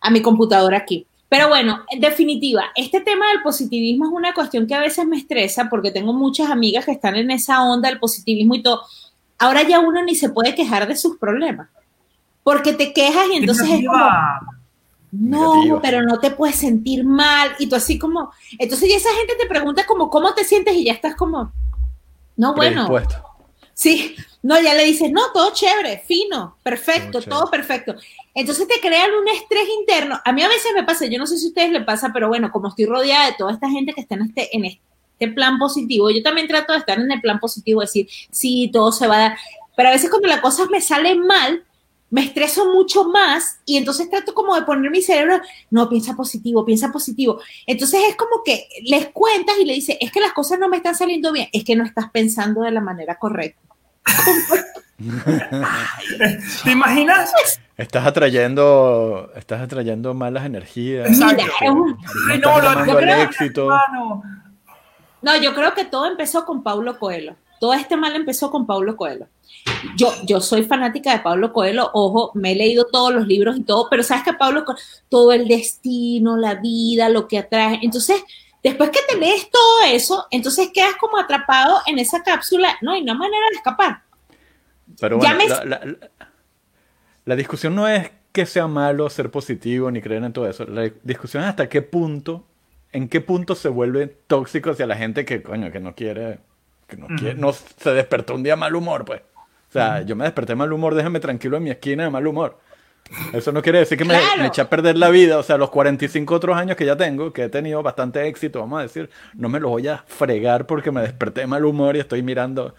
a 0.00 0.10
mi 0.10 0.22
computadora 0.22 0.78
aquí. 0.78 1.06
Pero 1.28 1.48
bueno, 1.48 1.84
en 1.90 2.00
definitiva, 2.00 2.64
este 2.74 3.00
tema 3.00 3.28
del 3.28 3.42
positivismo 3.42 4.06
es 4.06 4.12
una 4.12 4.32
cuestión 4.34 4.66
que 4.66 4.74
a 4.74 4.80
veces 4.80 5.06
me 5.06 5.16
estresa 5.16 5.68
porque 5.68 5.90
tengo 5.90 6.12
muchas 6.12 6.50
amigas 6.50 6.84
que 6.84 6.92
están 6.92 7.16
en 7.16 7.30
esa 7.30 7.62
onda 7.64 7.88
del 7.88 7.98
positivismo 7.98 8.54
y 8.54 8.62
todo. 8.62 8.82
Ahora 9.38 9.62
ya 9.62 9.80
uno 9.80 10.02
ni 10.04 10.14
se 10.14 10.30
puede 10.30 10.54
quejar 10.54 10.86
de 10.86 10.96
sus 10.96 11.16
problemas. 11.18 11.68
Porque 12.42 12.72
te 12.72 12.92
quejas 12.92 13.24
y 13.32 13.36
entonces 13.36 13.68
es 13.68 13.86
como. 13.86 14.04
No, 15.14 15.54
Negativa. 15.54 15.80
pero 15.80 16.02
no 16.02 16.18
te 16.18 16.30
puedes 16.30 16.56
sentir 16.56 17.04
mal. 17.04 17.54
Y 17.58 17.68
tú 17.68 17.76
así 17.76 17.98
como, 17.98 18.32
entonces 18.58 18.88
ya 18.88 18.96
esa 18.96 19.14
gente 19.14 19.34
te 19.38 19.46
pregunta 19.46 19.86
como, 19.86 20.10
¿cómo 20.10 20.34
te 20.34 20.44
sientes? 20.44 20.74
Y 20.74 20.84
ya 20.84 20.92
estás 20.92 21.14
como, 21.14 21.52
no, 22.36 22.54
bueno. 22.54 22.88
Sí, 23.74 24.14
no, 24.42 24.60
ya 24.60 24.74
le 24.74 24.84
dices, 24.84 25.10
no, 25.10 25.32
todo 25.32 25.52
chévere, 25.52 26.02
fino, 26.06 26.58
perfecto, 26.62 27.20
Todo 27.20 27.40
todo, 27.40 27.50
perfecto. 27.50 27.96
Entonces 28.34 28.68
te 28.68 28.80
crean 28.80 29.10
un 29.12 29.28
estrés 29.28 29.68
interno. 29.80 30.20
A 30.24 30.32
mí 30.32 30.42
a 30.42 30.48
veces 30.48 30.72
me 30.74 30.84
pasa, 30.84 31.06
yo 31.06 31.18
no 31.18 31.26
sé 31.26 31.38
si 31.38 31.46
a 31.46 31.48
ustedes 31.48 31.72
les 31.72 31.84
pasa, 31.84 32.10
pero 32.12 32.28
bueno, 32.28 32.50
como 32.52 32.68
estoy 32.68 32.86
rodeada 32.86 33.26
de 33.26 33.34
toda 33.36 33.52
esta 33.52 33.68
gente 33.68 33.92
que 33.92 34.00
está 34.00 34.14
en 34.14 34.22
este, 34.22 34.56
en 34.56 34.64
este 34.64 35.28
plan 35.34 35.58
positivo, 35.58 36.10
yo 36.10 36.22
también 36.22 36.46
trato 36.46 36.72
de 36.72 36.80
estar 36.80 36.98
en 36.98 37.10
el 37.10 37.20
plan 37.20 37.40
positivo, 37.40 37.80
decir, 37.80 38.08
sí, 38.30 38.70
todo 38.72 38.92
se 38.92 39.08
va 39.08 39.16
a 39.16 39.20
dar. 39.20 39.38
Pero 39.76 39.88
a 39.88 39.92
veces 39.92 40.08
cuando 40.08 40.28
las 40.28 40.40
cosas 40.40 40.68
me 40.70 40.80
salen 40.80 41.26
mal, 41.26 41.63
me 42.14 42.20
estreso 42.22 42.72
mucho 42.72 43.08
más 43.08 43.58
y 43.66 43.76
entonces 43.76 44.08
trato 44.08 44.32
como 44.34 44.54
de 44.54 44.62
poner 44.62 44.88
mi 44.88 45.02
cerebro, 45.02 45.40
no, 45.70 45.88
piensa 45.88 46.14
positivo, 46.14 46.64
piensa 46.64 46.92
positivo. 46.92 47.40
Entonces 47.66 48.00
es 48.08 48.14
como 48.14 48.44
que 48.44 48.68
les 48.84 49.08
cuentas 49.08 49.56
y 49.60 49.64
le 49.64 49.72
dices, 49.74 49.96
es 50.00 50.12
que 50.12 50.20
las 50.20 50.32
cosas 50.32 50.60
no 50.60 50.68
me 50.68 50.76
están 50.76 50.94
saliendo 50.94 51.32
bien, 51.32 51.48
es 51.52 51.64
que 51.64 51.74
no 51.74 51.82
estás 51.84 52.10
pensando 52.12 52.62
de 52.62 52.70
la 52.70 52.80
manera 52.80 53.16
correcta. 53.18 53.60
¿Te 56.64 56.70
imaginas? 56.70 57.32
Estás 57.76 58.06
atrayendo, 58.06 59.32
estás 59.34 59.60
atrayendo 59.62 60.14
malas 60.14 60.44
energías. 60.46 61.08
Exacto. 61.08 61.34
Mira, 61.42 61.48
es 61.62 61.70
un- 61.70 61.98
Ay, 62.30 62.38
no, 62.38 62.60
lo 62.60 62.86
yo 62.86 62.96
creo- 62.96 63.22
éxito. 63.22 63.68
No, 65.20 65.36
yo 65.42 65.52
creo 65.52 65.74
que 65.74 65.84
todo 65.84 66.06
empezó 66.06 66.44
con 66.44 66.62
Paulo 66.62 66.96
Coelho. 67.00 67.34
Todo 67.58 67.72
este 67.72 67.96
mal 67.96 68.14
empezó 68.14 68.52
con 68.52 68.66
Paulo 68.68 68.96
Coelho. 68.96 69.26
Yo, 69.96 70.12
yo 70.24 70.40
soy 70.40 70.62
fanática 70.64 71.12
de 71.12 71.20
Pablo 71.22 71.52
Coelho, 71.52 71.90
ojo, 71.92 72.30
me 72.34 72.52
he 72.52 72.54
leído 72.56 72.86
todos 72.86 73.12
los 73.14 73.26
libros 73.26 73.56
y 73.56 73.62
todo, 73.62 73.88
pero 73.90 74.02
sabes 74.02 74.24
que 74.24 74.32
Pablo 74.32 74.64
Coelho, 74.64 74.80
todo 75.08 75.32
el 75.32 75.46
destino, 75.48 76.36
la 76.36 76.54
vida, 76.56 77.08
lo 77.08 77.28
que 77.28 77.38
atrae. 77.38 77.78
Entonces, 77.82 78.22
después 78.62 78.90
que 78.90 79.00
te 79.08 79.16
lees 79.18 79.50
todo 79.50 79.82
eso, 79.92 80.26
entonces 80.30 80.70
quedas 80.72 80.94
como 81.00 81.18
atrapado 81.18 81.78
en 81.86 81.98
esa 81.98 82.22
cápsula, 82.22 82.76
no 82.82 82.92
hay 82.92 83.02
una 83.02 83.14
manera 83.14 83.44
de 83.50 83.56
escapar. 83.56 84.02
Pero 85.00 85.20
Ya 85.20 85.34
bueno, 85.34 85.38
me- 85.38 85.48
la, 85.48 85.64
la- 85.64 85.84
la- 85.84 86.10
la 87.24 87.36
discusión 87.36 87.74
no 87.74 87.88
es 87.88 88.10
que 88.32 88.46
sea 88.46 88.66
malo 88.66 89.08
ser 89.10 89.30
positivo 89.30 89.90
ni 89.90 90.00
creer 90.02 90.24
en 90.24 90.32
todo 90.32 90.48
eso. 90.48 90.64
La 90.66 90.90
discusión 91.02 91.42
es 91.44 91.50
hasta 91.50 91.68
qué 91.68 91.82
punto, 91.82 92.44
en 92.92 93.08
qué 93.08 93.20
punto 93.20 93.54
se 93.54 93.68
vuelve 93.68 94.06
tóxico 94.08 94.70
hacia 94.70 94.86
la 94.86 94.96
gente 94.96 95.24
que, 95.24 95.42
coño, 95.42 95.70
que 95.70 95.80
no 95.80 95.94
quiere, 95.94 96.40
que 96.86 96.96
no 96.96 97.06
quiere, 97.16 97.34
no 97.34 97.52
se 97.52 97.92
despertó 97.92 98.34
un 98.34 98.42
día 98.42 98.56
mal 98.56 98.74
humor, 98.74 99.04
pues. 99.04 99.22
O 99.74 99.76
sea, 99.76 100.02
yo 100.02 100.14
me 100.14 100.22
desperté 100.22 100.54
mal 100.54 100.72
humor, 100.72 100.94
déjame 100.94 101.18
tranquilo 101.18 101.56
en 101.56 101.64
mi 101.64 101.70
esquina 101.70 102.04
de 102.04 102.10
mal 102.10 102.24
humor. 102.24 102.60
Eso 103.32 103.50
no 103.50 103.60
quiere 103.60 103.80
decir 103.80 103.98
que 103.98 104.04
me, 104.04 104.14
Claro. 104.16 104.42
me 104.42 104.46
eché 104.46 104.60
a 104.60 104.70
perder 104.70 104.96
la 104.96 105.10
vida. 105.10 105.36
O 105.36 105.42
sea, 105.42 105.58
los 105.58 105.68
45 105.70 106.32
otros 106.32 106.56
años 106.56 106.76
que 106.76 106.86
ya 106.86 106.96
tengo, 106.96 107.32
que 107.32 107.42
he 107.42 107.48
tenido 107.48 107.82
bastante 107.82 108.24
éxito, 108.28 108.60
vamos 108.60 108.78
a 108.78 108.82
decir, 108.82 109.10
no 109.34 109.48
me 109.48 109.58
los 109.58 109.70
voy 109.72 109.88
a 109.88 109.98
fregar 110.06 110.66
porque 110.66 110.92
me 110.92 111.00
desperté 111.00 111.40
de 111.40 111.46
mal 111.48 111.64
humor 111.64 111.96
y 111.96 111.98
estoy 111.98 112.22
mirando 112.22 112.74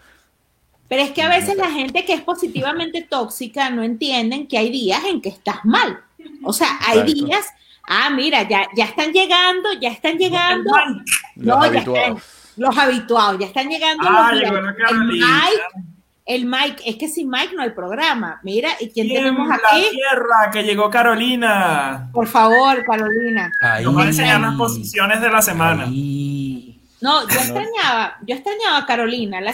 Pero 0.88 1.02
es 1.02 1.10
que 1.10 1.20
a 1.20 1.28
veces 1.28 1.56
la 1.58 1.70
gente 1.70 2.04
que 2.06 2.14
es 2.14 2.22
positivamente 2.22 3.02
tóxica 3.02 3.68
no 3.70 3.82
entienden 3.82 4.46
que 4.46 4.56
hay 4.56 4.70
días 4.70 5.04
en 5.04 5.20
que 5.20 5.28
estás 5.28 5.64
mal. 5.64 6.00
O 6.44 6.52
sea, 6.54 6.78
hay 6.86 7.00
Exacto. 7.00 7.12
días, 7.26 7.46
ah, 7.88 8.08
mira, 8.08 8.48
ya, 8.48 8.66
ya 8.74 8.84
están 8.86 9.12
llegando, 9.12 9.68
ya 9.80 9.90
están 9.90 10.16
llegando. 10.16 10.70
los 11.36 11.46
No, 11.46 11.60
ya 11.60 11.68
habituados. 11.68 12.18
están- 12.22 12.62
los 12.64 12.78
habituados, 12.78 13.38
ya 13.38 13.46
están 13.48 13.68
llegando 13.68 14.04
Ah, 14.08 14.30
los 14.32 14.40
días. 14.40 14.52
la 14.52 14.60
el. 16.26 16.44
Mike, 16.46 16.82
es 16.84 16.96
que 16.96 17.08
sin 17.08 17.30
Mike 17.30 17.54
no 17.54 17.62
hay 17.62 17.70
programa. 17.70 18.40
Mira, 18.42 18.70
¿y 18.80 18.90
quién 18.90 19.08
tenemos 19.08 19.48
la 19.48 19.54
aquí? 19.54 19.86
tierra 19.90 20.50
que 20.52 20.64
llegó 20.64 20.90
Carolina. 20.90 22.10
Por 22.12 22.26
favor, 22.26 22.84
Carolina. 22.84 23.50
Ahí. 23.62 23.84
Nos 23.84 23.96
va 23.96 24.02
a 24.02 24.06
enseñar 24.06 24.40
las 24.40 24.54
posiciones 24.56 25.20
de 25.20 25.30
la 25.30 25.42
semana. 25.42 25.84
Ahí. 25.84 26.80
No, 27.00 27.28
yo 27.28 27.34
extrañaba, 27.34 28.16
yo 28.26 28.34
extrañaba 28.34 28.78
a 28.78 28.86
Carolina. 28.86 29.40
La 29.40 29.52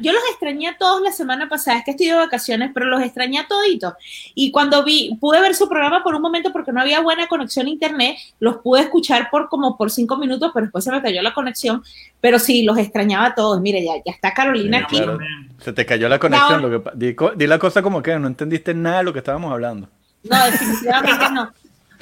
yo 0.00 0.12
los 0.12 0.22
extrañé 0.30 0.68
a 0.68 0.78
todos 0.78 1.02
la 1.02 1.10
semana 1.12 1.48
pasada, 1.48 1.78
es 1.78 1.84
que 1.84 1.90
estoy 1.92 2.06
de 2.06 2.14
vacaciones, 2.14 2.70
pero 2.72 2.86
los 2.86 3.02
extrañé 3.02 3.38
a 3.40 3.46
toditos. 3.48 3.94
Y 4.34 4.50
cuando 4.52 4.84
vi, 4.84 5.16
pude 5.20 5.40
ver 5.40 5.54
su 5.54 5.68
programa 5.68 6.02
por 6.02 6.14
un 6.14 6.22
momento 6.22 6.52
porque 6.52 6.72
no 6.72 6.80
había 6.80 7.00
buena 7.00 7.26
conexión 7.26 7.66
a 7.66 7.70
internet, 7.70 8.16
los 8.38 8.58
pude 8.58 8.82
escuchar 8.82 9.30
por 9.30 9.48
como 9.48 9.76
por 9.76 9.90
cinco 9.90 10.16
minutos, 10.16 10.50
pero 10.54 10.66
después 10.66 10.84
se 10.84 10.90
me 10.92 11.02
cayó 11.02 11.20
la 11.22 11.34
conexión. 11.34 11.82
Pero 12.20 12.38
sí, 12.38 12.62
los 12.62 12.78
extrañaba 12.78 13.26
a 13.26 13.34
todos. 13.34 13.60
Mire, 13.60 13.84
ya, 13.84 13.94
ya 14.04 14.12
está 14.12 14.32
Carolina 14.32 14.78
Sí, 14.78 14.84
aquí. 14.84 14.96
claro. 14.96 15.18
Se 15.60 15.72
te 15.72 15.84
cayó 15.84 16.08
la 16.08 16.18
conexión. 16.18 16.62
No. 16.62 16.68
Lo 16.68 16.82
que, 16.84 16.90
di, 16.94 17.14
co- 17.14 17.32
di 17.34 17.46
la 17.46 17.58
cosa 17.58 17.82
como 17.82 18.02
que 18.02 18.18
no 18.18 18.28
entendiste 18.28 18.74
nada 18.74 18.98
de 18.98 19.04
lo 19.04 19.12
que 19.12 19.18
estábamos 19.18 19.52
hablando. 19.52 19.88
No, 20.22 20.44
definitivamente 20.46 21.30
no. 21.32 21.52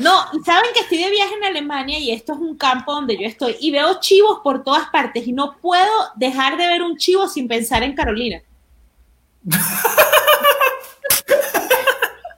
No, 0.03 0.17
saben 0.45 0.71
que 0.75 0.81
estoy 0.81 0.99
de 0.99 1.11
viaje 1.11 1.35
en 1.35 1.45
Alemania 1.45 1.99
y 1.99 2.11
esto 2.11 2.33
es 2.33 2.39
un 2.39 2.57
campo 2.57 2.93
donde 2.93 3.17
yo 3.17 3.27
estoy 3.27 3.57
y 3.61 3.71
veo 3.71 4.01
chivos 4.01 4.41
por 4.43 4.65
todas 4.65 4.89
partes 4.91 5.27
y 5.27 5.33
no 5.33 5.57
puedo 5.59 5.91
dejar 6.17 6.57
de 6.57 6.67
ver 6.67 6.83
un 6.83 6.97
chivo 6.97 7.29
sin 7.29 7.47
pensar 7.49 7.83
en 7.83 7.95
Carolina. 7.95 8.41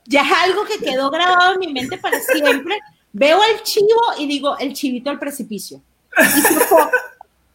ya 0.06 0.22
es 0.22 0.32
algo 0.44 0.64
que 0.64 0.78
quedó 0.78 1.10
grabado 1.10 1.54
en 1.54 1.60
mi 1.60 1.72
mente 1.72 1.96
para 1.98 2.20
siempre. 2.20 2.78
Veo 3.12 3.38
al 3.40 3.62
chivo 3.62 4.00
y 4.18 4.26
digo, 4.26 4.58
el 4.58 4.72
chivito 4.74 5.10
al 5.10 5.18
precipicio. 5.18 5.80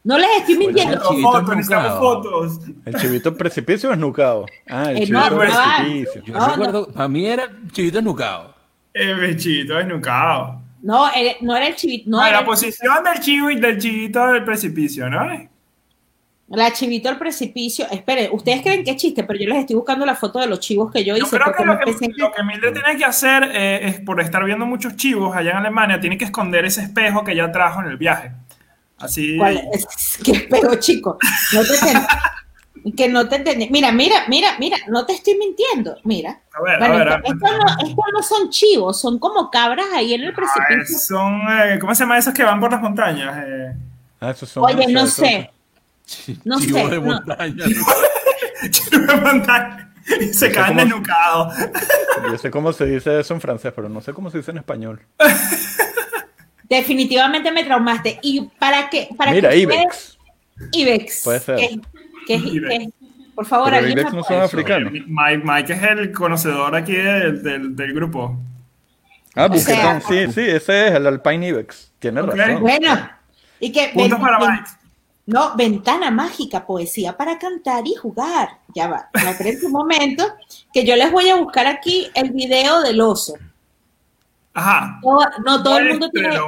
No 0.03 0.17
les 0.17 0.29
estoy 0.37 0.57
mintiendo. 0.57 0.97
Bueno, 0.97 1.11
Necesitamos 1.11 1.11
Chivito 1.11 1.31
fotos, 1.31 1.55
necesitamos 1.55 1.91
nucado. 1.91 1.99
fotos. 1.99 2.59
¿El 2.85 2.95
chivito 2.95 3.35
precipicio 3.37 3.89
o 3.89 3.93
esnucado? 3.93 4.45
Ah, 4.69 4.91
el 4.91 4.97
Eh, 4.97 5.05
chivito 5.05 5.29
no, 5.29 5.37
precipicio. 5.37 6.23
Yo 6.23 6.33
No, 6.33 6.39
no. 6.39 6.47
recuerdo, 6.47 6.87
para 6.93 7.07
mí 7.09 7.25
era 7.25 7.49
chivito 7.73 8.01
nucado. 8.01 8.55
El 8.99 9.15
bichito 9.15 9.75
desnucado. 9.75 10.61
No, 10.81 11.09
no 11.41 11.55
era 11.55 11.67
el 11.67 11.75
chivito, 11.75 12.09
no 12.09 12.17
No, 12.17 12.25
era 12.25 12.41
la 12.41 12.45
posición 12.45 13.03
del 13.03 13.19
chivo 13.19 13.47
del 13.47 13.77
chivito 13.77 14.27
del 14.27 14.43
precipicio, 14.43 15.09
¿no? 15.09 15.49
la 16.57 16.73
chivito 16.73 17.09
al 17.09 17.17
precipicio. 17.17 17.85
Esperen, 17.91 18.29
ustedes 18.33 18.61
creen 18.61 18.83
que 18.83 18.91
es 18.91 18.97
chiste, 18.97 19.23
pero 19.23 19.39
yo 19.39 19.47
les 19.47 19.59
estoy 19.59 19.75
buscando 19.75 20.05
la 20.05 20.15
foto 20.15 20.39
de 20.39 20.47
los 20.47 20.59
chivos 20.59 20.91
que 20.91 21.03
yo 21.05 21.15
Yo 21.15 21.25
hice. 21.25 21.37
creo 21.37 21.53
que 21.53 21.63
lo 21.63 21.77
que, 21.77 22.09
lo 22.17 22.31
que 22.31 22.43
Mildred 22.43 22.73
tiene 22.73 22.97
que 22.97 23.05
hacer 23.05 23.43
eh, 23.53 23.87
es, 23.87 23.99
por 23.99 24.19
estar 24.19 24.43
viendo 24.43 24.65
muchos 24.65 24.95
chivos 24.95 25.35
allá 25.35 25.51
en 25.51 25.57
Alemania, 25.57 25.99
tiene 25.99 26.17
que 26.17 26.25
esconder 26.25 26.65
ese 26.65 26.81
espejo 26.81 27.23
que 27.23 27.35
ya 27.35 27.51
trajo 27.51 27.81
en 27.81 27.87
el 27.87 27.97
viaje. 27.97 28.31
Así. 28.97 29.37
¿Cuál 29.37 29.61
es? 29.73 30.19
Qué 30.23 30.31
espejo, 30.31 30.75
chico. 30.75 31.17
No 31.53 31.61
te 31.61 31.73
Que 32.95 33.07
no 33.09 33.27
te 33.27 33.37
entendí. 33.37 33.67
Mira, 33.69 33.91
mira, 33.91 34.25
mira, 34.27 34.55
mira, 34.59 34.77
no 34.87 35.05
te 35.05 35.13
estoy 35.13 35.37
mintiendo. 35.37 35.97
Mira. 36.03 36.39
A 36.53 36.61
ver, 36.61 36.79
Bueno, 36.79 36.93
a 36.95 36.97
ver. 36.97 37.07
esto- 37.07 37.13
a 37.13 37.17
ver. 37.17 37.31
esto 37.33 37.57
no, 37.57 37.87
esto 37.89 38.01
no 38.13 38.23
son 38.23 38.49
chivos, 38.49 38.99
son 38.99 39.19
como 39.19 39.49
cabras 39.51 39.87
ahí 39.93 40.13
en 40.13 40.21
el 40.23 40.29
Ah, 40.29 40.35
precipicio. 40.35 40.97
son, 40.99 41.41
eh, 41.49 41.77
¿cómo 41.79 41.93
se 41.95 42.03
llama 42.03 42.17
esos 42.17 42.33
que 42.33 42.43
van 42.43 42.59
por 42.59 42.71
las 42.71 42.81
montañas? 42.81 43.43
Eh, 43.47 43.73
Ah, 44.21 44.31
esos 44.31 44.49
son 44.49 44.63
Oye, 44.65 44.85
no 44.91 45.07
sé. 45.07 45.49
No 46.43 46.59
Chivo 46.59 46.79
sé, 46.79 46.87
de 46.89 46.95
no. 46.99 47.01
montaña. 47.01 47.65
de 48.91 49.15
montaña. 49.21 49.85
Y 50.19 50.33
se 50.33 50.51
caen 50.51 50.75
desnucados. 50.77 51.53
Yo 52.31 52.37
sé 52.37 52.49
cómo 52.51 52.73
se 52.73 52.85
dice 52.85 53.19
eso 53.19 53.33
en 53.33 53.41
francés, 53.41 53.71
pero 53.75 53.87
no 53.89 54.01
sé 54.01 54.11
cómo 54.11 54.29
se 54.31 54.39
dice 54.39 54.51
en 54.51 54.57
español. 54.57 54.99
Definitivamente 56.69 57.51
me 57.51 57.63
traumaste. 57.63 58.19
Y 58.21 58.41
para 58.59 58.89
que, 58.89 59.09
para 59.17 59.31
Mira, 59.31 59.49
que 59.49 59.57
Ibex. 59.57 60.17
Ibex. 60.71 61.21
Puede 61.23 61.39
ser. 61.39 61.59
¿Qué- 62.37 62.41
qué- 62.43 62.49
Ibex. 62.49 62.77
qué- 62.77 62.89
por 63.35 63.45
favor, 63.45 63.65
Pero 63.67 63.77
alguien 63.77 63.97
Ibex 63.99 64.11
me 64.11 64.17
no 64.17 64.23
son 64.23 64.41
africanos. 64.41 64.91
Mike, 64.93 65.41
Mike 65.43 65.73
es 65.73 65.83
el 65.83 66.11
conocedor 66.11 66.75
aquí 66.75 66.93
del, 66.93 67.41
del, 67.41 67.75
del 67.75 67.93
grupo. 67.93 68.37
Ah, 69.35 69.47
Buquetón, 69.47 70.01
sí, 70.07 70.31
sí, 70.33 70.41
ese 70.41 70.87
es 70.87 70.93
el 70.95 71.07
Alpine 71.07 71.47
Ibex. 71.47 71.91
Tienes 71.99 72.23
Ok. 72.23 72.35
razón. 72.35 72.61
Bueno, 72.61 73.09
y 73.59 73.71
que 73.71 73.91
Puntos 73.93 74.11
ven- 74.11 74.21
para 74.21 74.39
ven- 74.39 74.49
Mike. 74.51 74.69
no, 75.27 75.55
ventana 75.55 76.11
mágica, 76.11 76.65
poesía 76.65 77.15
para 77.15 77.37
cantar 77.39 77.87
y 77.87 77.93
jugar. 77.95 78.49
Ya 78.75 78.87
va, 78.87 79.09
no 79.23 79.29
esperen 79.29 79.57
un 79.63 79.71
momento, 79.71 80.25
que 80.73 80.85
yo 80.85 80.95
les 80.95 81.11
voy 81.11 81.29
a 81.29 81.35
buscar 81.35 81.65
aquí 81.67 82.09
el 82.15 82.31
video 82.31 82.81
del 82.81 82.99
oso. 83.01 83.35
Ajá. 84.53 84.99
No, 85.03 85.19
no 85.45 85.63
todo 85.63 85.77
el 85.77 85.89
mundo 85.89 86.09
tiene. 86.11 86.29
No, 86.29 86.35
yo, 86.35 86.47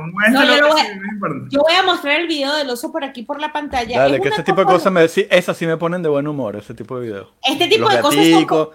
voy, 0.70 0.82
importa. 1.14 1.36
yo 1.50 1.60
voy 1.62 1.74
a 1.74 1.84
mostrar 1.84 2.20
el 2.20 2.28
video 2.28 2.54
del 2.56 2.70
oso 2.70 2.92
por 2.92 3.04
aquí 3.04 3.24
por 3.24 3.40
la 3.40 3.54
pantalla. 3.54 4.00
Dale, 4.02 4.18
Es 4.18 4.22
que 4.24 4.30
ese 4.30 4.44
tipo 4.44 4.58
de 4.62 4.66
cosa- 4.66 4.78
cosas 4.78 4.94
me 4.94 5.02
decís, 5.02 5.28
esas 5.30 5.56
sí 5.56 5.66
me 5.68 5.78
ponen 5.78 6.02
de 6.02 6.10
buen 6.10 6.28
humor, 6.28 6.56
ese 6.56 6.74
tipo 6.74 7.00
de 7.00 7.06
videos. 7.08 7.28
Este 7.44 7.68
tipo 7.68 7.86
los 7.86 7.94
de 7.96 8.02
cosas 8.02 8.16
son 8.24 8.32
gaticos, 8.34 8.70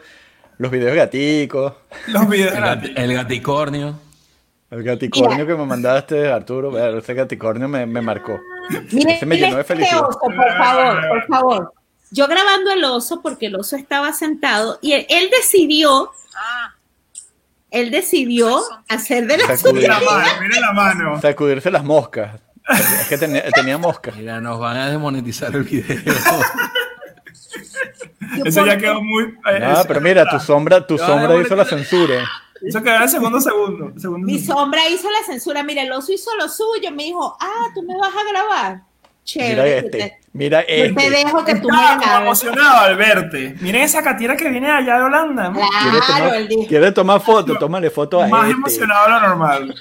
los 0.58 0.70
videos 0.70 0.96
gaticos, 0.96 1.72
Los 2.08 2.28
videos. 2.28 2.54
El, 2.54 2.62
gati- 2.64 2.92
el 2.96 3.14
gaticornio. 3.14 3.98
el 4.70 4.82
gaticornio 4.84 5.30
Mira. 5.38 5.46
que 5.46 5.54
me 5.54 5.66
mandaste, 5.66 6.32
Arturo, 6.32 6.96
ese 6.98 7.14
gaticornio 7.14 7.68
me, 7.68 7.84
me 7.84 8.00
marcó. 8.00 8.38
Miren, 8.92 9.10
Ese 9.10 9.26
me 9.26 9.36
llenó 9.36 9.56
de 9.56 9.62
este 9.62 9.74
felicidad. 9.74 10.02
oso, 10.08 10.18
por 10.20 10.56
favor, 10.56 11.08
por 11.08 11.26
favor. 11.26 11.72
Yo 12.12 12.26
grabando 12.28 12.70
el 12.70 12.84
oso 12.84 13.20
porque 13.20 13.46
el 13.46 13.56
oso 13.56 13.74
estaba 13.76 14.12
sentado 14.12 14.78
y 14.80 14.92
él, 14.92 15.06
él 15.08 15.28
decidió, 15.30 16.10
él 17.80 17.90
decidió 17.90 18.60
hacer 18.88 19.26
de 19.26 19.38
la 19.38 19.56
Sacudir. 19.56 19.82
Mira 19.82 19.98
suya. 19.98 20.10
la 20.10 20.18
mano, 20.18 20.40
mira 20.42 20.60
la 20.60 20.72
mano. 20.72 21.20
Sacudirse 21.20 21.70
las 21.70 21.84
moscas. 21.84 22.40
Es 22.68 23.06
que 23.08 23.16
tenía, 23.18 23.48
tenía 23.52 23.78
moscas. 23.78 24.16
Mira, 24.16 24.40
nos 24.40 24.58
van 24.58 24.76
a 24.76 24.90
desmonetizar 24.90 25.54
el 25.54 25.62
video. 25.62 26.02
Eso 28.44 28.66
ya 28.66 28.76
quedó 28.76 29.02
muy. 29.02 29.24
eh, 29.24 29.60
Ah, 29.62 29.84
pero 29.86 30.00
mira, 30.00 30.28
tu 30.28 30.38
sombra, 30.40 30.86
tu 30.86 30.98
sombra 30.98 31.40
hizo 31.40 31.54
la 31.56 31.64
censura. 31.64 32.28
Eso 32.62 32.82
quedó 32.82 32.96
en 33.02 33.08
segundo 33.08 33.40
segundo. 33.40 33.92
segundo 34.00 34.26
Mi 34.26 34.38
segundo. 34.38 34.62
sombra 34.62 34.88
hizo 34.88 35.08
la 35.10 35.24
censura. 35.26 35.62
Mira, 35.62 35.82
el 35.82 35.92
oso 35.92 36.12
hizo 36.12 36.30
lo 36.36 36.48
suyo. 36.48 36.90
Me 36.92 37.04
dijo, 37.04 37.36
ah, 37.40 37.66
tú 37.74 37.82
me 37.82 37.96
vas 37.98 38.10
a 38.14 38.30
grabar. 38.30 38.82
Mira 39.34 39.48
Chévere. 39.64 39.78
este, 39.78 40.18
mira 40.32 40.60
Yo 40.60 40.66
te 40.66 40.86
este. 40.86 41.10
dejo 41.10 41.44
que 41.44 41.54
tú 41.56 41.68
me 41.68 41.74
Estaba 41.74 41.88
como 41.96 42.00
grabes. 42.06 42.22
emocionado 42.26 42.76
al 42.78 42.96
verte. 42.96 43.56
Miren 43.60 43.82
esa 43.82 44.02
catira 44.02 44.36
que 44.36 44.48
viene 44.48 44.70
allá 44.70 44.98
de 44.98 45.02
Holanda. 45.02 45.52
Claro, 45.52 46.00
tomar, 46.06 46.34
él 46.36 46.48
dijo. 46.48 46.66
quiere 46.68 46.92
tomar 46.92 47.20
foto, 47.20 47.58
tómale 47.58 47.90
foto 47.90 48.22
a 48.22 48.28
Más 48.28 48.44
este. 48.44 48.52
emocionado 48.56 49.04
de 49.06 49.10
lo 49.10 49.20
normal. 49.20 49.74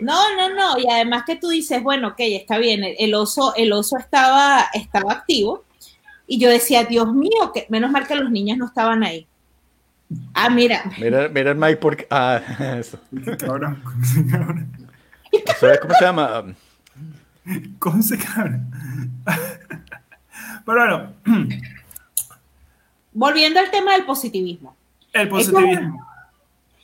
No, 0.00 0.36
no, 0.36 0.54
no. 0.54 0.78
Y 0.78 0.88
además 0.88 1.24
que 1.26 1.34
tú 1.36 1.48
dices, 1.48 1.82
bueno, 1.82 2.08
ok, 2.08 2.16
está 2.20 2.58
bien. 2.58 2.84
El, 2.98 3.14
oso, 3.14 3.52
el 3.56 3.72
oso 3.72 3.98
estaba, 3.98 4.66
estaba 4.72 5.12
activo. 5.12 5.64
Y 6.28 6.38
yo 6.38 6.48
decía, 6.48 6.84
Dios 6.84 7.12
mío, 7.12 7.50
que 7.52 7.66
menos 7.68 7.90
mal 7.90 8.06
que 8.06 8.14
los 8.14 8.30
niños 8.30 8.58
no 8.58 8.66
estaban 8.66 9.02
ahí. 9.02 9.26
Ah, 10.34 10.48
mira. 10.50 10.84
Mira, 10.98 11.28
mira 11.28 11.50
el 11.50 11.56
Mike 11.56 11.76
porque. 11.78 12.06
Ah, 12.10 12.40
eso. 12.78 12.98
Cabrón. 13.38 13.82
cabrón. 14.30 14.70
Eso 15.32 15.70
es, 15.70 15.80
¿Cómo 15.80 15.94
se 15.94 16.04
llama? 16.04 16.44
¿Cómo 17.78 18.02
se 18.02 18.18
cabrón? 18.18 18.70
Pero 20.64 21.12
bueno, 21.24 21.48
Volviendo 23.12 23.58
al 23.58 23.70
tema 23.70 23.94
del 23.94 24.04
positivismo. 24.04 24.76
el 25.12 25.28
positivismo. 25.28 26.06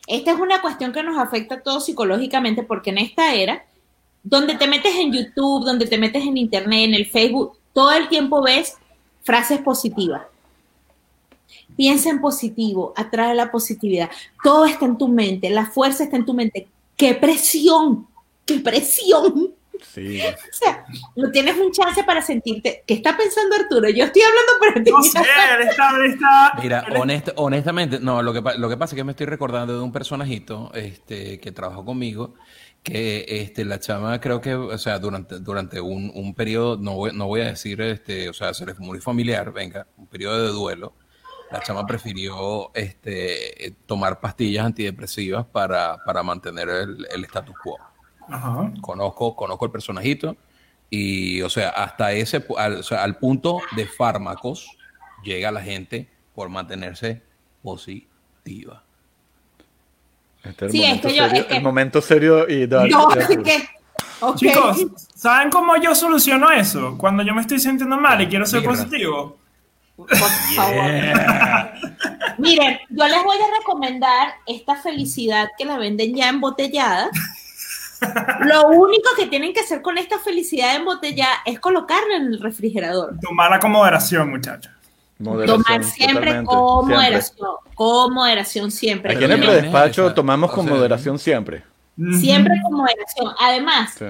Esta 0.07 0.33
es 0.33 0.41
una 0.41 0.61
cuestión 0.61 0.93
que 0.93 1.03
nos 1.03 1.17
afecta 1.17 1.55
a 1.57 1.61
todos 1.63 1.87
psicológicamente 1.87 2.63
porque 2.63 2.91
en 2.91 2.99
esta 2.99 3.35
era, 3.35 3.65
donde 4.23 4.57
te 4.57 4.67
metes 4.67 4.95
en 4.97 5.13
YouTube, 5.13 5.65
donde 5.65 5.87
te 5.87 5.97
metes 5.97 6.25
en 6.25 6.37
Internet, 6.37 6.89
en 6.89 6.95
el 6.95 7.07
Facebook, 7.07 7.57
todo 7.73 7.93
el 7.93 8.09
tiempo 8.09 8.43
ves 8.43 8.77
frases 9.23 9.61
positivas. 9.61 10.23
Piensa 11.77 12.11
en 12.11 12.21
positivo, 12.21 12.93
atrae 12.97 13.35
la 13.35 13.51
positividad. 13.51 14.11
Todo 14.43 14.65
está 14.65 14.87
en 14.87 14.99
tu 14.99 15.09
mente, 15.09 15.51
la 15.51 15.67
fuerza 15.67 16.05
está 16.05 16.17
en 16.17 16.27
tu 16.27 16.35
mente. 16.35 16.67
¡Qué 16.97 17.15
presión! 17.15 18.07
¡Qué 18.45 18.59
presión! 18.59 19.55
Sí. 19.83 20.21
O 20.35 20.53
sea, 20.57 20.85
no 21.17 21.31
tienes 21.31 21.57
un 21.57 21.71
chance 21.73 22.03
para 22.05 22.23
sentirte. 22.23 22.85
¿Qué 22.87 22.95
está 22.95 23.17
pensando 23.17 23.57
Arturo? 23.57 23.89
Yo 23.89 24.05
estoy 24.05 24.23
hablando 24.23 24.53
para 24.61 24.85
ti. 24.85 24.91
No 24.91 25.03
sé, 25.03 25.19
él 25.61 25.69
está, 25.69 25.91
él 25.97 26.11
está. 26.13 26.53
Mira, 26.63 26.85
él- 26.89 26.95
honest- 26.97 27.33
honestamente, 27.37 27.99
no, 28.01 28.23
lo 28.23 28.33
que, 28.33 28.43
lo 28.59 28.69
que 28.69 28.77
pasa 28.77 28.95
es 28.95 28.97
que 28.97 29.05
me 29.05 29.13
estoy 29.13 29.27
recordando 29.27 29.75
de 29.77 29.83
un 29.83 29.93
personajito 29.93 30.71
este, 30.75 31.41
que 31.41 31.53
trabajó 31.53 31.85
conmigo, 31.85 32.35
que 32.83 33.25
este, 33.29 33.65
la 33.65 33.81
chama 33.81 34.21
creo 34.21 34.41
que, 34.41 34.55
o 34.55 34.79
sea, 34.79 34.99
durante, 34.99 35.39
durante 35.41 35.81
un, 35.81 36.11
un 36.15 36.35
periodo, 36.35 36.77
no 36.77 36.93
voy, 36.95 37.11
no 37.15 37.27
voy 37.27 37.41
a 37.41 37.47
decir, 37.47 37.81
este, 37.81 38.29
o 38.29 38.33
sea, 38.33 38.53
se 38.55 38.67
les 38.67 38.77
fue 38.77 38.87
muy 38.87 39.01
familiar, 39.01 39.53
venga, 39.53 39.87
un 39.97 40.07
periodo 40.07 40.43
de 40.43 40.49
duelo, 40.53 40.95
la 41.51 41.61
chama 41.63 41.87
prefirió 41.87 42.71
este, 42.75 43.75
tomar 43.87 44.21
pastillas 44.21 44.67
antidepresivas 44.67 45.47
para, 45.47 45.99
para 46.05 46.23
mantener 46.23 46.69
el, 46.69 47.07
el 47.11 47.25
status 47.25 47.55
quo. 47.63 47.79
Ajá. 48.29 48.73
Conozco, 48.81 49.35
conozco 49.37 49.65
el 49.67 49.71
personajito 49.71 50.37
y, 50.91 51.41
o 51.43 51.51
sea, 51.51 51.71
hasta 51.71 52.13
ese, 52.13 52.45
al, 52.57 52.77
o 52.79 52.83
sea, 52.83 53.03
al 53.03 53.17
punto 53.17 53.61
de 53.77 53.87
fármacos 53.87 54.71
llega 55.23 55.51
la 55.51 55.61
gente 55.63 56.09
por 56.35 56.49
mantenerse 56.49 57.23
positiva. 57.63 58.83
Este 60.43 60.67
es 60.67 60.73
el, 60.75 60.79
Sí, 60.79 60.83
es 60.85 60.89
momento, 60.89 61.09
que 61.09 61.15
yo- 61.15 61.25
serio, 61.25 61.41
es 61.41 61.47
que- 61.47 61.57
el 61.57 61.63
momento 61.63 62.01
serio 62.03 62.49
y 62.49 62.67
dark 62.67 62.91
No, 62.91 63.11
es 63.13 63.29
que. 63.29 63.69
ok. 64.21 64.37
Chicos, 64.37 64.87
¿saben 65.15 65.51
cómo 65.51 65.77
yo 65.77 65.95
soluciono 65.95 66.51
eso? 66.51 66.97
Cuando 66.99 67.23
yo 67.23 67.35
me 67.35 67.41
estoy 67.41 67.59
sintiendo 67.59 67.97
mal 67.97 68.21
y 68.21 68.27
quiero 68.27 68.45
ser 68.47 68.63
positivo. 68.63 69.39
Por 69.97 70.09
favor. 70.15 70.85
Miren, 72.39 72.79
yo 72.91 73.07
les 73.07 73.23
voy 73.25 73.37
a 73.37 73.59
recomendar 73.59 74.29
esta 74.45 74.75
felicidad 74.77 75.49
que 75.57 75.65
la 75.65 75.79
venden 75.79 76.15
ya 76.15 76.29
embotellada. 76.29 77.11
Lo 78.47 78.69
único 78.69 79.11
que 79.17 79.27
tienen 79.27 79.53
que 79.53 79.61
hacer 79.61 79.83
con 79.83 79.99
esta 79.99 80.19
felicidad 80.19 80.75
embotellada 80.77 81.35
es 81.45 81.59
colocarla 81.61 82.17
en 82.17 82.27
el 82.35 82.41
refrigerador. 82.41 83.15
Tomarla 83.21 83.59
con 83.59 83.71
moderación, 83.73 84.31
muchachos. 84.31 84.73
Moderación, 85.19 85.63
Tomar 85.63 85.85
siempre 85.85 86.45
con 86.45 86.89
moderación. 86.89 87.49
Con 87.75 88.13
moderación 88.15 88.71
siempre. 88.71 89.15
Aquí 89.15 89.25
en 89.25 89.33
el 89.33 89.41
Pero 89.41 89.53
predespacho 89.53 90.07
esa- 90.07 90.15
tomamos 90.15 90.51
o 90.51 90.55
con 90.55 90.65
sea, 90.67 90.75
moderación 90.75 91.19
siempre. 91.19 91.63
Siempre 92.21 92.53
con 92.63 92.73
moderación. 92.75 93.33
Además, 93.41 93.95
Sí. 93.97 94.07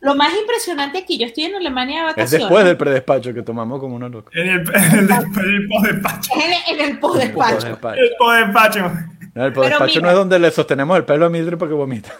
lo 0.00 0.14
más 0.14 0.32
impresionante 0.40 0.98
aquí, 0.98 1.18
yo 1.18 1.26
estoy 1.26 1.44
en 1.44 1.56
Alemania 1.56 2.02
de 2.02 2.10
Es 2.10 2.16
vacaciones. 2.16 2.46
después 2.46 2.64
del 2.64 2.76
predespacho 2.76 3.34
que 3.34 3.42
tomamos 3.42 3.80
como 3.80 3.96
unos 3.96 4.10
locos. 4.12 4.32
En 4.36 4.48
el, 4.48 4.60
el, 4.74 5.10
en 5.10 5.10
el 5.10 5.68
podespacho. 5.68 6.30
Es 6.36 6.68
en, 6.68 6.80
el 6.80 6.98
podespacho. 7.00 7.56
Podespacho. 7.58 8.00
El 8.00 8.10
podespacho. 8.16 8.92
No, 9.34 9.44
el 9.46 9.52
podespacho 9.52 9.86
mira- 9.86 10.00
no 10.02 10.08
es 10.10 10.14
donde 10.14 10.38
le 10.38 10.50
sostenemos 10.52 10.96
el 10.96 11.04
pelo 11.04 11.26
a 11.26 11.28
Mildred 11.30 11.58
para 11.58 11.68
que 11.70 11.74
vomita. 11.74 12.12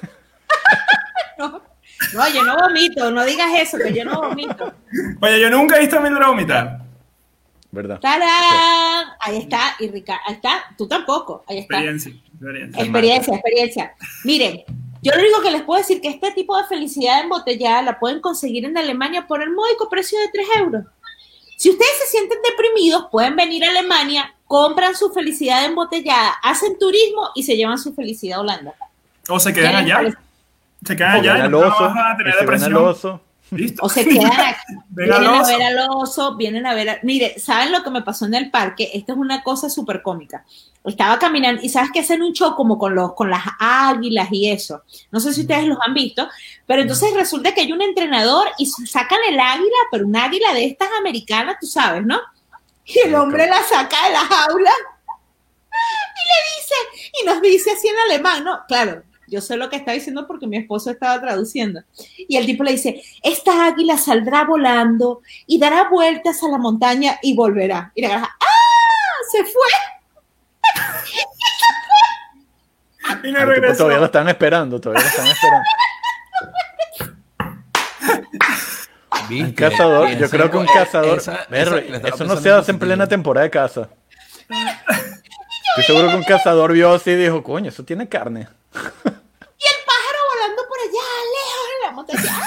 No, 2.13 2.29
yo 2.29 2.43
no 2.43 2.57
vomito, 2.57 3.11
no 3.11 3.25
digas 3.25 3.51
eso, 3.57 3.79
que 3.79 3.93
yo 3.93 4.05
no 4.05 4.21
vomito. 4.21 4.73
Oye, 5.21 5.41
yo 5.41 5.51
nunca 5.51 5.77
he 5.77 5.81
visto 5.81 5.99
a 5.99 6.01
Mildred 6.01 6.27
vomitar. 6.27 6.81
¿Verdad? 7.71 7.99
¡Tarán! 8.01 9.07
Ahí 9.21 9.39
está, 9.39 9.75
y 9.81 9.89
Ricardo, 9.89 10.23
ahí 10.27 10.35
está, 10.35 10.65
tú 10.79 10.87
tampoco, 10.87 11.45
ahí 11.49 11.59
está. 11.59 11.77
Experiencia. 11.79 12.13
experiencia. 12.13 12.83
Experiencia, 12.83 13.35
experiencia. 13.35 13.95
Miren, 14.25 14.65
yo 15.03 15.13
lo 15.13 15.21
único 15.21 15.43
que 15.43 15.51
les 15.51 15.63
puedo 15.63 15.81
decir 15.81 16.01
que 16.01 16.09
este 16.09 16.31
tipo 16.33 16.57
de 16.57 16.65
felicidad 16.69 17.21
embotellada 17.21 17.83
la 17.83 17.99
pueden 17.99 18.21
conseguir 18.21 18.65
en 18.65 18.79
Alemania 18.79 19.27
por 19.27 19.43
el 19.43 19.51
módico 19.51 19.89
precio 19.89 20.19
de 20.21 20.29
3 20.29 20.47
euros. 20.61 20.85
Si 21.57 21.71
ustedes 21.71 21.93
se 22.03 22.17
sienten 22.17 22.39
deprimidos, 22.49 23.07
pueden 23.11 23.37
venir 23.37 23.65
a 23.65 23.71
Alemania, 23.71 24.35
compran 24.47 24.95
su 24.95 25.11
felicidad 25.13 25.65
embotellada, 25.65 26.31
hacen 26.43 26.79
turismo 26.79 27.31
y 27.35 27.43
se 27.43 27.57
llevan 27.57 27.79
su 27.79 27.93
felicidad 27.95 28.39
a 28.39 28.43
Holanda. 28.43 28.75
O 29.29 29.41
se 29.41 29.53
quedan 29.53 29.73
¿Qué 29.73 29.77
les 29.77 29.85
allá. 29.85 29.95
parece? 29.97 30.17
Se 30.87 30.97
quedan 30.97 31.13
allá 31.17 31.45
al 31.45 31.55
oso, 31.55 31.85
a 31.85 32.17
tener 32.17 32.35
al 32.65 32.77
oso, 32.77 33.21
Listo. 33.51 33.85
O 33.85 33.89
se 33.89 34.05
quedan 34.05 34.33
aquí, 34.33 34.73
vienen 34.89 35.27
a 35.27 35.43
ver 35.47 35.63
al 35.63 35.89
oso, 35.91 36.35
vienen 36.37 36.67
a 36.67 36.75
ver. 36.75 36.89
a- 36.91 36.99
Mire, 37.03 37.39
¿saben 37.39 37.73
lo 37.73 37.83
que 37.85 37.91
me 37.91 38.03
pasó 38.03 38.25
en 38.27 38.35
el 38.35 38.51
parque? 38.51 38.91
Esta 38.95 39.13
es 39.13 39.19
una 39.19 39.43
cosa 39.43 39.69
súper 39.71 40.03
cómica. 40.03 40.45
Estaba 40.85 41.19
caminando 41.19 41.63
y 41.63 41.69
sabes 41.69 41.91
que 41.93 42.01
hacen 42.01 42.23
un 42.23 42.33
show 42.33 42.55
como 42.57 42.79
con, 42.79 42.95
los, 42.95 43.15
con 43.15 43.31
las 43.31 43.43
águilas 43.59 44.29
y 44.33 44.51
eso. 44.51 44.83
No 45.11 45.21
sé 45.21 45.33
si 45.33 45.43
ustedes 45.43 45.67
los 45.67 45.79
han 45.87 45.95
visto, 45.95 46.29
pero 46.67 46.83
entonces 46.83 47.15
resulta 47.15 47.55
que 47.55 47.63
hay 47.63 47.73
un 47.73 47.81
entrenador 47.83 48.49
y 48.59 48.67
sacan 48.67 49.19
el 49.29 49.39
águila, 49.41 49.77
pero 49.91 50.07
un 50.07 50.17
águila 50.17 50.53
de 50.53 50.67
estas 50.67 50.89
americanas, 50.99 51.57
tú 51.61 51.67
sabes, 51.67 52.05
¿no? 52.05 52.19
Y 52.85 52.99
el 52.99 53.15
hombre 53.15 53.47
la 53.47 53.63
saca 53.63 54.07
de 54.07 54.13
la 54.13 54.21
jaula 54.21 54.71
y 55.71 56.25
le 56.29 56.41
dice, 56.57 57.13
y 57.23 57.27
nos 57.27 57.41
dice 57.43 57.71
así 57.73 57.89
en 57.89 57.99
alemán, 58.11 58.45
¿no? 58.45 58.61
Claro, 58.69 59.03
yo 59.35 59.41
sé 59.41 59.57
lo 59.57 59.69
que 59.69 59.77
está 59.77 59.93
diciendo 59.93 60.27
porque 60.27 60.47
mi 60.47 60.57
esposo 60.57 60.91
estaba 60.91 61.21
traduciendo. 61.21 61.83
Y 62.17 62.37
el 62.37 62.47
tipo 62.47 62.63
le 62.63 62.71
dice, 62.73 63.03
esta 63.23 63.67
águila 63.67 63.99
saldrá 63.99 64.45
volando 64.45 65.21
y 65.47 65.59
dará 65.59 65.89
vueltas 65.91 66.43
a 66.43 66.49
la 66.49 66.59
montaña 66.59 67.19
y 67.23 67.35
volverá. 67.35 67.91
Y 67.95 68.03
la 68.03 68.09
granja, 68.11 68.37
¡ah! 68.41 68.47
Se 69.33 69.43
fue. 69.45 69.53
Y 73.25 73.33
no 73.33 73.39
tipo 73.41 73.51
regresó. 73.51 73.77
todavía 73.79 73.99
lo 73.99 74.07
están 74.07 74.29
esperando, 74.29 74.81
todavía 74.81 75.03
lo 75.03 75.09
están 75.11 75.27
esperando. 75.27 75.69
Un 79.31 79.53
cazador, 79.53 80.09
yo 80.11 80.29
creo 80.31 80.51
que 80.51 80.57
un 80.59 80.67
cazador. 80.67 81.19
esa- 81.19 81.47
Ver, 81.49 81.63
esa- 81.69 81.77
le 81.77 81.97
estaba 81.97 82.15
eso 82.15 82.25
no 82.25 82.37
se 82.37 82.51
hace 82.51 82.71
en 82.73 82.79
plena 82.79 83.07
temporada 83.07 83.45
de 83.45 83.51
caza. 83.51 83.89
Estoy 85.77 85.85
seguro 85.87 86.09
que 86.11 86.17
un 86.17 86.23
cazador 86.25 86.73
vio 86.73 86.93
así 86.95 87.11
y 87.11 87.17
dijo, 87.17 87.43
coño, 87.43 87.69
eso 87.71 87.85
tiene 87.85 88.09
carne. 88.09 88.47
Y 88.75 89.67
el 89.67 89.81
pájaro 89.87 90.19
volando 90.35 90.63
por 90.69 90.79
allá, 90.79 91.09
lejos 91.35 91.69
en 91.75 91.81
la 91.87 91.91
montaña. 91.93 92.33
¡Ah! 92.33 92.43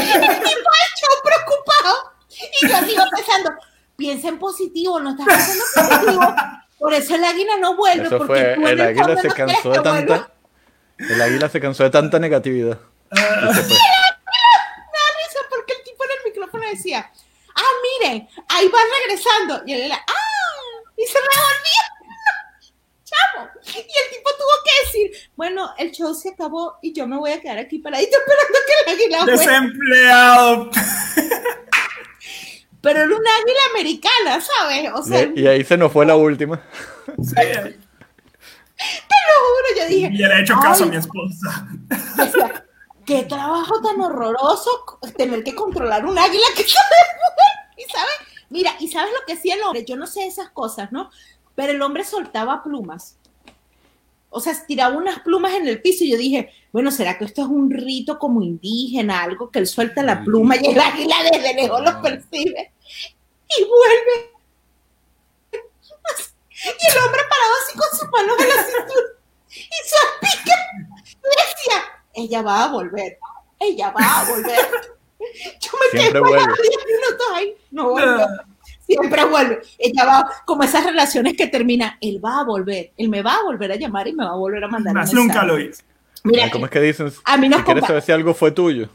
El 0.00 0.42
tipo 0.42 0.70
hecho 0.86 1.06
preocupado. 1.24 2.12
Y 2.60 2.68
yo 2.68 2.76
sigo 2.86 3.04
pensando, 3.14 3.50
piensa 3.96 4.28
en 4.28 4.38
positivo, 4.38 5.00
no 5.00 5.10
estás 5.10 5.26
pensando 5.26 5.64
en 5.64 5.88
positivo. 5.88 6.34
Por 6.78 6.94
eso 6.94 7.14
el 7.14 7.24
águila 7.24 7.56
no 7.58 7.76
vuelve. 7.76 8.06
Eso 8.06 8.18
porque 8.18 8.32
fue, 8.32 8.54
tú 8.54 8.66
el 8.66 8.80
águila 8.80 9.16
se 9.20 9.28
no 9.28 9.34
cansó 9.34 9.70
de 9.70 9.80
tanta. 9.80 10.30
El 10.98 11.22
águila 11.22 11.48
se 11.48 11.60
cansó 11.60 11.82
de 11.82 11.90
tanta 11.90 12.18
negatividad. 12.18 12.78
Y. 13.12 13.18
Me 13.18 13.18
da 13.18 15.10
risa 15.18 15.40
porque 15.50 15.74
el 15.74 15.82
tipo 15.84 16.04
en 16.04 16.10
el 16.10 16.24
micrófono 16.24 16.64
decía, 16.68 17.10
ah, 17.54 17.72
miren, 18.00 18.28
ahí 18.48 18.68
va 18.68 18.78
regresando. 19.06 19.62
Y 19.66 19.74
él 19.74 19.80
era, 19.82 19.96
ah, 19.96 20.90
y 20.96 21.04
se 21.04 21.18
revolvía. 21.18 21.89
Y 23.64 23.78
el 23.78 24.10
tipo 24.10 24.30
tuvo 24.38 24.56
que 24.64 24.86
decir, 24.86 25.30
bueno, 25.36 25.70
el 25.78 25.90
show 25.92 26.14
se 26.14 26.30
acabó 26.30 26.78
y 26.82 26.92
yo 26.92 27.06
me 27.06 27.16
voy 27.16 27.32
a 27.32 27.40
quedar 27.40 27.58
aquí 27.58 27.78
paradito 27.78 28.16
esperando 28.18 28.58
que 28.66 28.72
el 28.92 28.96
águila. 28.96 29.24
Desempleado. 29.36 30.70
Pero 32.82 32.98
era 33.00 33.06
una 33.14 33.30
águila 33.42 33.60
americana, 33.72 34.40
¿sabes? 34.40 34.90
O 34.94 35.02
sea, 35.02 35.22
Y, 35.34 35.40
y 35.40 35.46
ahí 35.46 35.64
se 35.64 35.76
nos 35.76 35.92
fue 35.92 36.06
la 36.06 36.16
última. 36.16 36.60
Sí. 37.22 37.34
te 37.34 37.44
lo 39.26 39.36
juro, 39.44 39.68
yo 39.78 39.86
dije, 39.86 40.08
Y 40.12 40.16
le 40.18 40.26
he 40.34 40.40
hecho 40.40 40.54
caso 40.62 40.84
a 40.84 40.86
"Ay, 40.86 40.90
mi 40.90 40.96
esposa. 40.96 41.68
decía, 42.16 42.64
qué 43.04 43.24
trabajo 43.24 43.82
tan 43.82 44.00
horroroso 44.00 44.98
tener 45.16 45.44
que 45.44 45.54
controlar 45.54 46.06
un 46.06 46.18
águila 46.18 46.46
que 46.56 46.62
sabe 46.64 46.96
volar". 47.18 47.76
y 47.76 47.82
sabes, 47.92 48.14
mira, 48.48 48.74
y 48.80 48.88
sabes 48.88 49.12
lo 49.12 49.26
que 49.26 49.34
hacía 49.34 49.56
el 49.56 49.62
hombre, 49.62 49.84
yo 49.84 49.96
no 49.96 50.06
sé 50.06 50.26
esas 50.26 50.48
cosas, 50.50 50.90
¿no? 50.92 51.10
Pero 51.54 51.72
el 51.72 51.82
hombre 51.82 52.04
soltaba 52.04 52.62
plumas. 52.62 53.16
O 54.30 54.40
sea, 54.40 54.54
tiraba 54.66 54.96
unas 54.96 55.20
plumas 55.20 55.54
en 55.54 55.66
el 55.66 55.82
piso 55.82 56.04
y 56.04 56.12
yo 56.12 56.16
dije, 56.16 56.52
bueno, 56.72 56.92
¿será 56.92 57.18
que 57.18 57.24
esto 57.24 57.42
es 57.42 57.48
un 57.48 57.70
rito 57.70 58.18
como 58.18 58.42
indígena, 58.42 59.22
algo 59.22 59.50
que 59.50 59.58
él 59.58 59.66
suelta 59.66 60.04
la 60.04 60.22
pluma 60.22 60.56
y 60.56 60.66
el 60.66 60.80
águila 60.80 61.16
desde 61.32 61.54
lejos 61.54 61.82
lo 61.82 62.00
percibe 62.00 62.72
y 63.58 63.64
vuelve? 63.64 64.30
Y 66.62 66.92
el 66.92 66.98
hombre 67.04 67.20
parado 67.28 67.52
así 67.64 67.78
con 67.78 67.98
sus 67.98 68.08
manos 68.10 68.36
en 68.38 68.48
la 68.48 68.62
cintura 68.62 69.20
y 69.48 69.88
su 69.88 69.96
pica 70.20 70.54
decía, 71.22 71.82
ella 72.14 72.42
va 72.42 72.64
a 72.64 72.68
volver, 72.68 73.18
ella 73.58 73.90
va 73.90 74.20
a 74.20 74.24
volver. 74.30 74.70
Yo 75.60 75.70
me 75.72 75.90
quedé 75.90 76.00
Siempre 76.02 76.20
parada 76.20 76.46
vuelve. 76.46 76.62
10 76.62 76.86
minutos 76.86 77.26
ahí, 77.34 77.56
no 77.70 77.90
volvió. 77.90 78.26
Siempre 78.90 79.24
vuelve. 79.24 79.60
Ella 79.78 80.04
va, 80.04 80.30
como 80.44 80.64
esas 80.64 80.84
relaciones 80.84 81.36
que 81.36 81.46
terminan, 81.46 81.92
él 82.00 82.20
va 82.24 82.40
a 82.40 82.44
volver, 82.44 82.90
él 82.96 83.08
me 83.08 83.22
va 83.22 83.34
a 83.34 83.42
volver 83.44 83.70
a 83.70 83.76
llamar 83.76 84.08
y 84.08 84.12
me 84.12 84.24
va 84.24 84.30
a 84.30 84.36
volver 84.36 84.64
a 84.64 84.68
mandar 84.68 84.94
Más 84.94 85.14
nunca 85.14 85.44
lo 85.44 85.60
hice. 85.60 85.84
Mira, 86.24 86.50
¿Cómo 86.50 86.66
es 86.66 86.72
que 86.72 86.80
dicen? 86.80 87.12
A 87.24 87.36
mí 87.36 87.48
nos 87.48 87.60
si 87.60 87.64
quieres 87.64 87.86
saber 87.86 88.02
si 88.02 88.12
algo 88.12 88.34
fue 88.34 88.50
tuyo. 88.50 88.88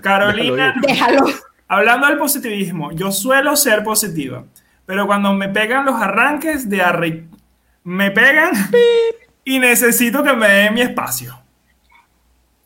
Carolina, 0.00 0.74
déjalo. 0.80 1.24
hablando 1.66 2.06
del 2.06 2.18
positivismo, 2.18 2.92
yo 2.92 3.10
suelo 3.10 3.56
ser 3.56 3.82
positiva, 3.82 4.44
pero 4.84 5.06
cuando 5.06 5.32
me 5.34 5.48
pegan 5.48 5.84
los 5.84 6.00
arranques 6.00 6.68
de 6.68 6.82
arre... 6.82 7.24
me 7.82 8.10
pegan 8.12 8.52
y 9.44 9.58
necesito 9.58 10.22
que 10.22 10.34
me 10.34 10.48
den 10.48 10.74
mi 10.74 10.82
espacio. 10.82 11.36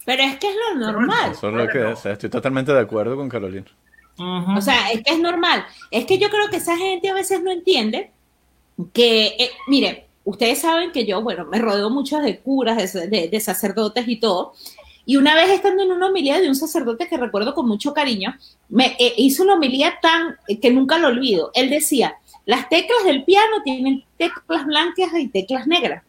Pero 0.05 0.23
es 0.23 0.37
que 0.37 0.51
es 0.51 0.57
lo 0.57 0.93
normal. 0.93 1.33
Eso 1.33 1.49
es 1.49 1.55
lo 1.55 1.69
que 1.69 1.97
sea, 1.97 2.13
estoy 2.13 2.29
totalmente 2.29 2.73
de 2.73 2.81
acuerdo 2.81 3.17
con 3.17 3.29
Carolina. 3.29 3.67
O 4.59 4.61
sea, 4.61 4.91
es 4.93 5.03
que 5.03 5.13
es 5.15 5.19
normal. 5.21 5.65
Es 5.91 6.05
que 6.07 6.19
yo 6.19 6.29
creo 6.31 6.49
que 6.51 6.57
esa 6.57 6.77
gente 6.77 7.09
a 7.09 7.15
veces 7.15 7.43
no 7.43 7.51
entiende 7.51 8.11
que, 8.93 9.27
eh, 9.39 9.51
mire, 9.69 10.07
ustedes 10.25 10.61
saben 10.61 10.93
que 10.93 11.05
yo, 11.07 11.23
bueno, 11.23 11.45
me 11.47 11.59
rodeo 11.59 11.91
mucho 11.91 12.19
de 12.21 12.39
curas, 12.39 12.93
de, 12.93 13.09
de- 13.09 13.29
de 13.29 13.41
sacerdotes 13.41 14.07
y 14.09 14.17
todo. 14.17 14.53
Y 15.07 15.17
una 15.17 15.35
vez 15.35 15.51
estando 15.51 15.83
en 15.83 15.91
una 15.93 16.07
homilía 16.09 16.39
de 16.41 16.49
un 16.49 16.55
sacerdote 16.55 17.09
que 17.09 17.17
recuerdo 17.17 17.55
con 17.55 17.67
mucho 17.67 17.93
cariño, 17.95 18.35
me 18.69 18.97
eh, 18.99 19.15
hizo 19.17 19.43
una 19.43 19.55
homilía 19.55 19.95
tan 20.01 20.37
eh, 20.47 20.61
que 20.61 20.71
nunca 20.71 20.99
lo 20.99 21.09
olvido. 21.09 21.51
Él 21.55 21.69
decía, 21.71 22.15
las 22.47 22.69
teclas 22.69 23.05
del 23.05 23.25
piano 23.25 23.63
tienen 23.65 24.05
teclas 24.19 24.65
blancas 24.67 25.09
y 25.19 25.29
teclas 25.29 25.67
negras. 25.67 26.05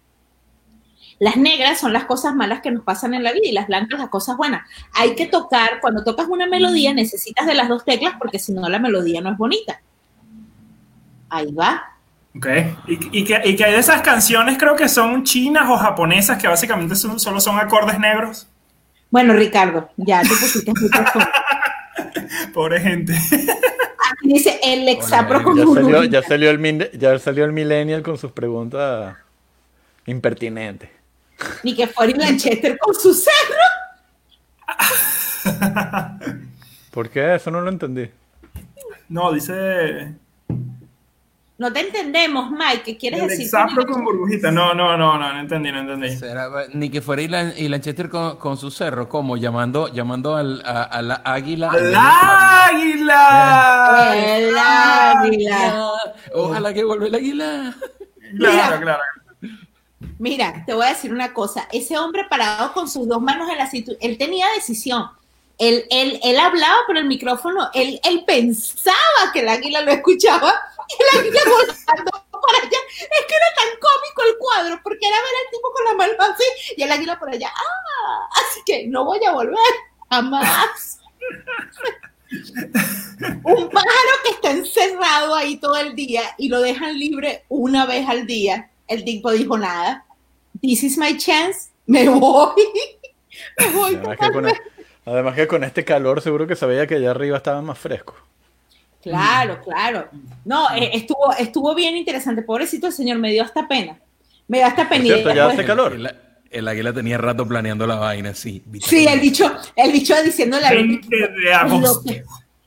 Las 1.22 1.38
negras 1.38 1.80
son 1.80 1.94
las 1.94 2.06
cosas 2.06 2.34
malas 2.34 2.62
que 2.62 2.72
nos 2.72 2.84
pasan 2.84 3.14
en 3.14 3.22
la 3.24 3.32
vida 3.32 3.46
y 3.48 3.52
las 3.52 3.68
blancas 3.68 4.00
las 4.00 4.10
cosas 4.10 4.38
buenas. 4.38 4.68
Hay 4.94 5.14
que 5.14 5.28
tocar, 5.28 5.80
cuando 5.80 6.04
tocas 6.04 6.26
una 6.28 6.48
melodía 6.48 6.96
necesitas 6.96 7.46
de 7.46 7.54
las 7.54 7.70
dos 7.70 7.86
teclas 7.86 8.16
porque 8.18 8.40
si 8.40 8.52
no 8.54 8.68
la 8.68 8.80
melodía 8.80 9.22
no 9.22 9.32
es 9.32 9.38
bonita. 9.38 9.80
Ahí 11.30 11.52
va. 11.54 11.84
Ok. 12.36 12.48
Y, 12.88 13.20
y 13.20 13.24
que, 13.24 13.40
y 13.46 13.56
que 13.56 13.64
hay 13.66 13.74
de 13.74 13.78
esas 13.78 14.02
canciones, 14.02 14.58
creo 14.58 14.76
que 14.76 14.90
son 14.90 15.24
chinas 15.24 15.70
o 15.70 15.78
japonesas, 15.78 16.42
que 16.42 16.48
básicamente 16.48 16.96
son- 16.96 17.20
solo 17.20 17.40
son 17.40 17.60
acordes 17.60 18.00
negros. 18.00 18.48
Bueno, 19.12 19.34
Ricardo, 19.34 19.90
ya 19.98 20.22
te 20.24 20.30
pusiste 20.30 20.72
muy 20.80 20.90
profundo. 20.90 21.28
Pobre 22.54 22.80
gente. 22.80 23.14
Aquí 23.14 24.34
dice 24.34 24.60
el 24.64 24.88
exapro 24.90 25.44
con 25.44 25.56
Ya 25.56 25.66
salió, 25.66 25.82
burbuja. 25.84 26.06
ya 26.06 26.24
salió 26.24 26.50
el 26.50 26.58
min- 26.58 26.90
ya 26.94 27.20
salió 27.20 27.46
el 27.46 27.52
millennial 27.54 28.02
con 28.02 28.18
sus 28.18 28.32
preguntas 28.32 29.16
impertinentes. 30.08 30.90
Ni 31.64 31.76
que 31.76 31.88
fuera 31.88 32.18
Lanchester 32.18 32.78
con 32.80 32.96
su 32.96 33.14
cerro. 33.14 33.34
¿Por 36.92 37.10
qué? 37.10 37.36
Eso 37.36 37.52
no 37.52 37.62
lo 37.62 37.70
entendí. 37.70 38.10
No, 39.10 39.32
dice. 39.32 40.14
No 41.58 41.72
te 41.72 41.82
entendemos, 41.82 42.50
Mike. 42.50 42.82
¿Qué 42.84 42.98
quieres 42.98 43.22
El 43.22 43.28
decir? 43.28 43.46
exapro 43.46 43.86
con 43.86 44.04
burbujita. 44.04 44.50
No, 44.52 44.74
no, 44.74 44.98
no, 44.98 45.18
no, 45.18 45.34
no 45.34 45.40
entendí, 45.40 45.72
no 45.72 45.82
entendí. 45.82 46.10
Será, 46.18 46.50
ni 46.74 46.90
que 46.90 47.02
fuera 47.02 47.22
y, 47.22 47.28
la, 47.28 47.56
y 47.56 47.68
Lanchester 47.70 48.10
con, 48.10 48.38
con 48.38 48.58
su 48.58 48.72
cerro, 48.72 49.08
como 49.08 49.38
llamando, 49.38 49.88
llamando 49.94 50.36
al, 50.36 50.64
a, 50.66 50.84
a 50.84 51.02
la 51.04 51.22
águila. 51.24 51.70
¡Al 51.70 51.94
águila! 51.96 54.12
El 54.16 54.58
águila. 54.58 55.92
Ojalá 56.34 56.74
que 56.74 56.84
vuelva 56.84 57.06
el 57.08 57.16
águila. 57.16 57.76
Claro, 58.38 58.80
Mira. 58.80 58.82
claro. 58.82 59.04
Mira, 60.20 60.64
te 60.66 60.74
voy 60.74 60.86
a 60.86 60.90
decir 60.90 61.12
una 61.14 61.34
cosa. 61.34 61.68
Ese 61.72 61.98
hombre 61.98 62.26
parado 62.30 62.74
con 62.74 62.90
sus 62.90 63.08
dos 63.08 63.22
manos 63.22 63.50
en 63.50 63.58
la 63.58 63.70
cintura, 63.70 63.98
él 64.02 64.18
tenía 64.18 64.48
decisión. 64.56 65.10
Él, 65.58 65.86
él, 65.92 66.20
él 66.24 66.40
hablaba 66.40 66.78
por 66.88 66.98
el 66.98 67.06
micrófono, 67.06 67.70
él, 67.74 68.00
él 68.04 68.24
pensaba 68.26 69.32
que 69.32 69.42
el 69.42 69.50
águila 69.50 69.82
lo 69.82 69.92
escuchaba 69.92 70.54
y 70.90 71.04
el 71.04 71.20
águila 71.20 71.42
volando 71.46 72.12
para 72.12 72.58
allá. 72.58 72.78
Es 72.98 73.26
que 73.28 73.36
era 73.36 73.54
tan 73.56 73.70
cómico 73.80 74.24
el 74.28 74.38
cuadro, 74.40 74.80
porque 74.84 75.08
era 75.08 75.18
ver 75.18 75.26
al 75.46 75.52
tipo 75.52 75.72
con 75.72 75.86
la 75.86 75.94
mano 75.94 76.14
así 76.34 76.74
y 76.78 76.82
el 76.82 76.92
águila 76.92 77.20
por 77.20 77.30
allá. 77.30 77.52
¡Ah! 77.56 78.30
Así 78.42 78.62
que 78.66 78.88
no 78.88 79.06
voy 79.06 79.24
a 79.24 79.34
volver 79.34 79.58
jamás. 80.10 81.00
Un 83.44 83.70
pájaro 83.70 84.14
que 84.24 84.32
está 84.32 84.52
encerrado 84.52 85.36
ahí 85.36 85.58
todo 85.58 85.78
el 85.78 85.96
día 85.96 86.24
y 86.38 86.50
lo 86.50 86.60
dejan 86.60 86.98
libre 86.98 87.46
una 87.50 87.86
vez 87.86 88.08
al 88.10 88.26
día. 88.26 88.71
El 88.92 89.04
tipo 89.06 89.32
dijo 89.32 89.58
nada. 89.58 90.06
This 90.62 90.84
is 90.84 90.98
my 90.98 91.18
chance. 91.18 91.70
Me 91.86 92.08
voy. 92.10 92.62
Me 93.58 93.68
voy. 93.72 93.96
Además 93.96 94.18
que, 94.20 94.32
con, 94.32 94.46
además 95.06 95.36
que 95.36 95.48
con 95.48 95.64
este 95.64 95.86
calor 95.86 96.22
seguro 96.22 96.46
que 96.46 96.56
se 96.56 96.66
veía 96.66 96.86
que 96.86 96.96
allá 96.96 97.12
arriba 97.12 97.38
estaba 97.38 97.62
más 97.62 97.80
fresco. 97.80 98.16
Claro, 99.02 99.60
claro. 99.64 100.10
No, 100.46 100.70
eh, 100.76 100.92
estuvo, 100.94 101.34
estuvo 101.40 101.74
bien 101.74 101.96
interesante. 101.96 102.42
Pobrecito 102.44 102.88
el 102.88 102.94
señor, 102.94 103.18
me 103.18 103.32
dio 103.32 103.44
hasta 103.44 103.68
pena. 103.68 103.98
Me 104.48 104.58
dio 104.60 104.68
hasta 104.68 104.88
pena. 104.88 105.04
Cierto, 105.06 105.30
ya 105.30 105.48
después- 105.48 105.54
hace 105.60 105.66
calor. 105.66 105.94
El, 105.94 106.16
el 106.52 106.68
águila 106.68 106.94
tenía 106.94 107.18
rato 107.18 107.48
planeando 107.48 107.88
la 107.88 107.96
vaina, 107.96 108.34
sí. 108.36 108.62
Sí, 108.86 109.08
el 109.08 109.20
bicho, 109.22 109.52
el 109.76 109.92
bicho 109.92 110.14
diciéndole 110.22 110.68
a 110.68 110.72
20 110.74 111.08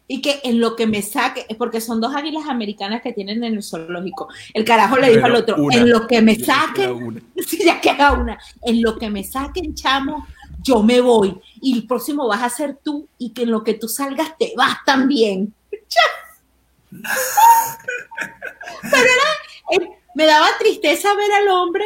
y 0.06 0.20
que 0.20 0.40
en 0.44 0.60
lo 0.60 0.76
que 0.76 0.86
me 0.86 1.00
saque, 1.02 1.46
porque 1.56 1.80
son 1.80 2.00
dos 2.00 2.14
águilas 2.14 2.46
americanas 2.46 3.00
que 3.02 3.12
tienen 3.12 3.42
en 3.42 3.54
el 3.54 3.62
zoológico. 3.62 4.28
El 4.52 4.64
carajo 4.64 4.96
le 4.96 5.08
dijo 5.08 5.22
Pero 5.22 5.26
al 5.34 5.40
otro, 5.42 5.56
una. 5.56 5.76
en 5.76 5.88
lo 5.90 6.06
que 6.06 6.20
me 6.20 6.34
saquen, 6.36 7.24
si 7.46 7.64
ya 7.64 7.80
queda 7.80 8.12
una, 8.12 8.38
en 8.62 8.82
lo 8.82 8.98
que 8.98 9.08
me 9.08 9.24
saquen, 9.24 9.74
chamo, 9.74 10.26
yo 10.62 10.82
me 10.82 11.00
voy. 11.00 11.40
Y 11.60 11.74
el 11.78 11.86
próximo 11.86 12.28
vas 12.28 12.42
a 12.42 12.50
ser 12.50 12.78
tú, 12.84 13.08
y 13.18 13.30
que 13.32 13.42
en 13.44 13.50
lo 13.50 13.64
que 13.64 13.74
tú 13.74 13.88
salgas 13.88 14.36
te 14.38 14.52
vas 14.56 14.76
también. 14.84 15.54
Pero 18.82 18.96
era, 18.96 19.84
eh, 19.84 19.88
me 20.14 20.26
daba 20.26 20.46
tristeza 20.58 21.14
ver 21.14 21.32
al 21.32 21.48
hombre 21.48 21.84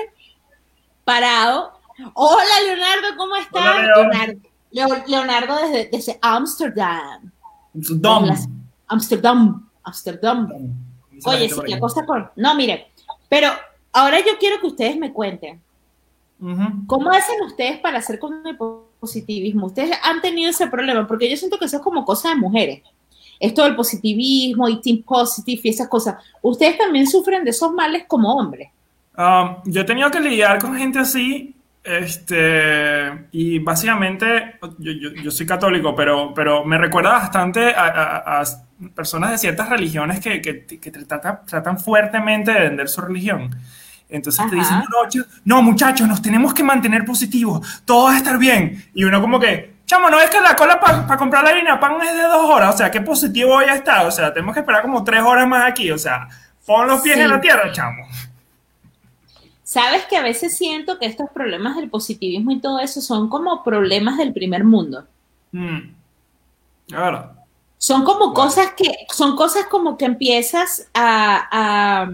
parado. 1.04 1.72
Hola 2.14 2.60
Leonardo, 2.66 3.16
¿cómo 3.16 3.36
estás? 3.36 3.62
Hola, 3.62 3.82
Leo. 3.82 3.96
Leonardo, 3.96 4.38
Leo- 4.70 5.04
Leonardo 5.06 5.56
desde, 5.56 5.88
desde 5.90 6.18
Amsterdam. 6.20 7.32
Las- 8.26 8.48
Amsterdam, 8.86 9.68
Amsterdam. 9.82 10.48
Oye, 11.24 11.48
sí, 11.48 11.60
la 11.66 11.78
cosa 11.80 12.06
con... 12.06 12.28
No, 12.36 12.54
mire, 12.54 12.88
pero 13.28 13.50
ahora 13.92 14.18
yo 14.20 14.38
quiero 14.38 14.60
que 14.60 14.66
ustedes 14.68 14.96
me 14.96 15.12
cuenten. 15.12 15.60
¿Cómo 16.86 17.10
hacen 17.10 17.42
ustedes 17.44 17.78
para 17.80 17.98
hacer 17.98 18.18
con 18.18 18.46
el 18.46 18.56
positivismo? 19.00 19.66
Ustedes 19.66 19.96
han 20.04 20.20
tenido 20.20 20.50
ese 20.50 20.68
problema, 20.68 21.06
porque 21.06 21.28
yo 21.28 21.36
siento 21.36 21.58
que 21.58 21.64
eso 21.64 21.78
es 21.78 21.82
como 21.82 22.04
cosa 22.04 22.28
de 22.30 22.36
mujeres. 22.36 22.82
Esto 23.40 23.64
del 23.64 23.74
positivismo 23.76 24.68
y 24.68 24.80
team 24.80 25.02
positive 25.02 25.60
y 25.64 25.68
esas 25.68 25.88
cosas. 25.88 26.16
Ustedes 26.42 26.78
también 26.78 27.06
sufren 27.06 27.44
de 27.44 27.50
esos 27.50 27.72
males 27.72 28.04
como 28.06 28.32
hombres. 28.34 28.70
Um, 29.16 29.56
yo 29.64 29.80
he 29.80 29.84
tenido 29.84 30.10
que 30.10 30.20
lidiar 30.20 30.60
con 30.60 30.76
gente 30.76 31.00
así, 31.00 31.54
este, 31.84 33.26
y 33.32 33.58
básicamente, 33.60 34.58
yo, 34.78 34.92
yo- 34.92 35.10
yo 35.22 35.30
soy 35.30 35.46
católico, 35.46 35.94
pero, 35.94 36.32
pero 36.34 36.64
me 36.64 36.78
recuerda 36.78 37.12
bastante 37.12 37.74
a, 37.74 37.84
a- 37.86 38.40
a 38.40 38.44
personas 38.94 39.30
de 39.32 39.38
ciertas 39.38 39.68
religiones 39.68 40.20
que, 40.20 40.40
que- 40.40 40.64
que 40.66 40.90
tratan, 40.90 41.40
tratan 41.46 41.78
fuertemente 41.78 42.52
de 42.52 42.60
vender 42.60 42.88
su 42.88 43.00
religión. 43.00 43.50
Entonces 44.10 44.42
te 44.48 44.58
Ajá. 44.58 44.80
dicen, 44.80 44.84
no, 44.90 45.24
no, 45.44 45.62
muchachos, 45.62 46.08
nos 46.08 46.22
tenemos 46.22 46.54
que 46.54 46.62
mantener 46.62 47.04
positivos, 47.04 47.82
todo 47.84 48.04
va 48.06 48.14
a 48.14 48.16
estar 48.18 48.38
bien. 48.38 48.84
Y 48.94 49.04
uno 49.04 49.20
como 49.20 49.38
que, 49.38 49.74
chamo, 49.84 50.08
no 50.08 50.18
es 50.20 50.30
que 50.30 50.40
la 50.40 50.56
cola 50.56 50.80
para 50.80 51.16
comprar 51.18 51.44
la 51.44 51.50
harina 51.50 51.78
pan 51.78 51.96
es 52.02 52.14
de 52.14 52.22
dos 52.22 52.48
horas, 52.48 52.74
o 52.74 52.78
sea, 52.78 52.90
qué 52.90 53.00
positivo 53.02 53.50
voy 53.54 53.66
a 53.66 53.74
estar, 53.74 54.06
o 54.06 54.10
sea, 54.10 54.32
tenemos 54.32 54.54
que 54.54 54.60
esperar 54.60 54.80
como 54.82 55.04
tres 55.04 55.20
horas 55.22 55.46
más 55.46 55.66
aquí, 55.66 55.90
o 55.90 55.98
sea, 55.98 56.26
pon 56.64 56.86
los 56.86 57.02
pies 57.02 57.16
Sí. 57.16 57.22
en 57.22 57.28
la 57.30 57.40
tierra, 57.40 57.70
chamo. 57.72 58.06
Sabes 59.68 60.06
que 60.06 60.16
a 60.16 60.22
veces 60.22 60.56
siento 60.56 60.98
que 60.98 61.04
estos 61.04 61.28
problemas 61.28 61.76
del 61.76 61.90
positivismo 61.90 62.52
y 62.52 62.58
todo 62.58 62.78
eso 62.78 63.02
son 63.02 63.28
como 63.28 63.62
problemas 63.62 64.16
del 64.16 64.32
primer 64.32 64.64
mundo. 64.64 65.04
Mm. 65.52 65.90
La 66.86 67.00
verdad. 67.02 67.32
Son 67.76 68.02
como 68.02 68.32
cosas 68.32 68.72
que, 68.74 68.90
son 69.12 69.36
cosas 69.36 69.66
como 69.66 69.98
que 69.98 70.06
empiezas 70.06 70.88
a, 70.94 71.48
a, 71.52 72.10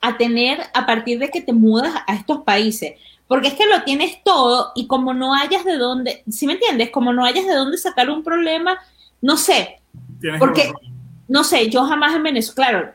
a 0.00 0.16
tener 0.16 0.58
a 0.74 0.86
partir 0.86 1.20
de 1.20 1.30
que 1.30 1.40
te 1.40 1.52
mudas 1.52 1.94
a 2.04 2.16
estos 2.16 2.42
países. 2.42 2.94
Porque 3.28 3.46
es 3.46 3.54
que 3.54 3.66
lo 3.66 3.84
tienes 3.84 4.24
todo 4.24 4.72
y 4.74 4.88
como 4.88 5.14
no 5.14 5.34
hayas 5.34 5.64
de 5.64 5.76
dónde, 5.76 6.24
¿sí 6.28 6.48
me 6.48 6.54
entiendes? 6.54 6.90
Como 6.90 7.12
no 7.12 7.24
hayas 7.24 7.46
de 7.46 7.54
dónde 7.54 7.78
sacar 7.78 8.10
un 8.10 8.24
problema, 8.24 8.76
no 9.22 9.36
sé, 9.36 9.78
Porque- 10.40 10.72
no 11.28 11.44
sé, 11.44 11.70
yo 11.70 11.84
jamás 11.84 12.12
en 12.16 12.24
Venezuela, 12.24 12.70
claro, 12.70 12.92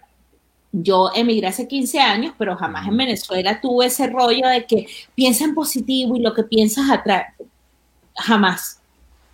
yo 0.72 1.12
emigré 1.14 1.48
hace 1.48 1.68
15 1.68 2.00
años, 2.00 2.34
pero 2.38 2.56
jamás 2.56 2.88
en 2.88 2.96
Venezuela 2.98 3.60
tuve 3.60 3.88
ese 3.88 4.08
rollo 4.08 4.48
de 4.48 4.66
que 4.66 4.88
piensa 5.16 5.44
en 5.44 5.54
positivo 5.54 6.16
y 6.16 6.22
lo 6.22 6.34
que 6.34 6.44
piensas 6.44 6.90
atrae. 6.90 7.26
Jamás. 8.16 8.80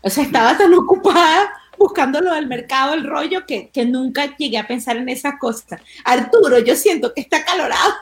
O 0.02 0.10
sea, 0.10 0.23
estaba 0.23 0.58
tan 0.58 0.73
ocupada 0.73 1.50
buscando 1.78 2.21
lo 2.21 2.34
del 2.34 2.47
mercado, 2.47 2.93
el 2.93 3.04
rollo, 3.04 3.45
que, 3.45 3.69
que 3.69 3.86
nunca 3.86 4.36
llegué 4.36 4.58
a 4.58 4.67
pensar 4.67 4.97
en 4.97 5.10
esas 5.10 5.36
cosas. 5.39 5.80
Arturo, 6.04 6.60
yo 6.60 6.76
siento 6.76 7.13
que 7.13 7.21
está 7.21 7.43
calorado. 7.45 7.93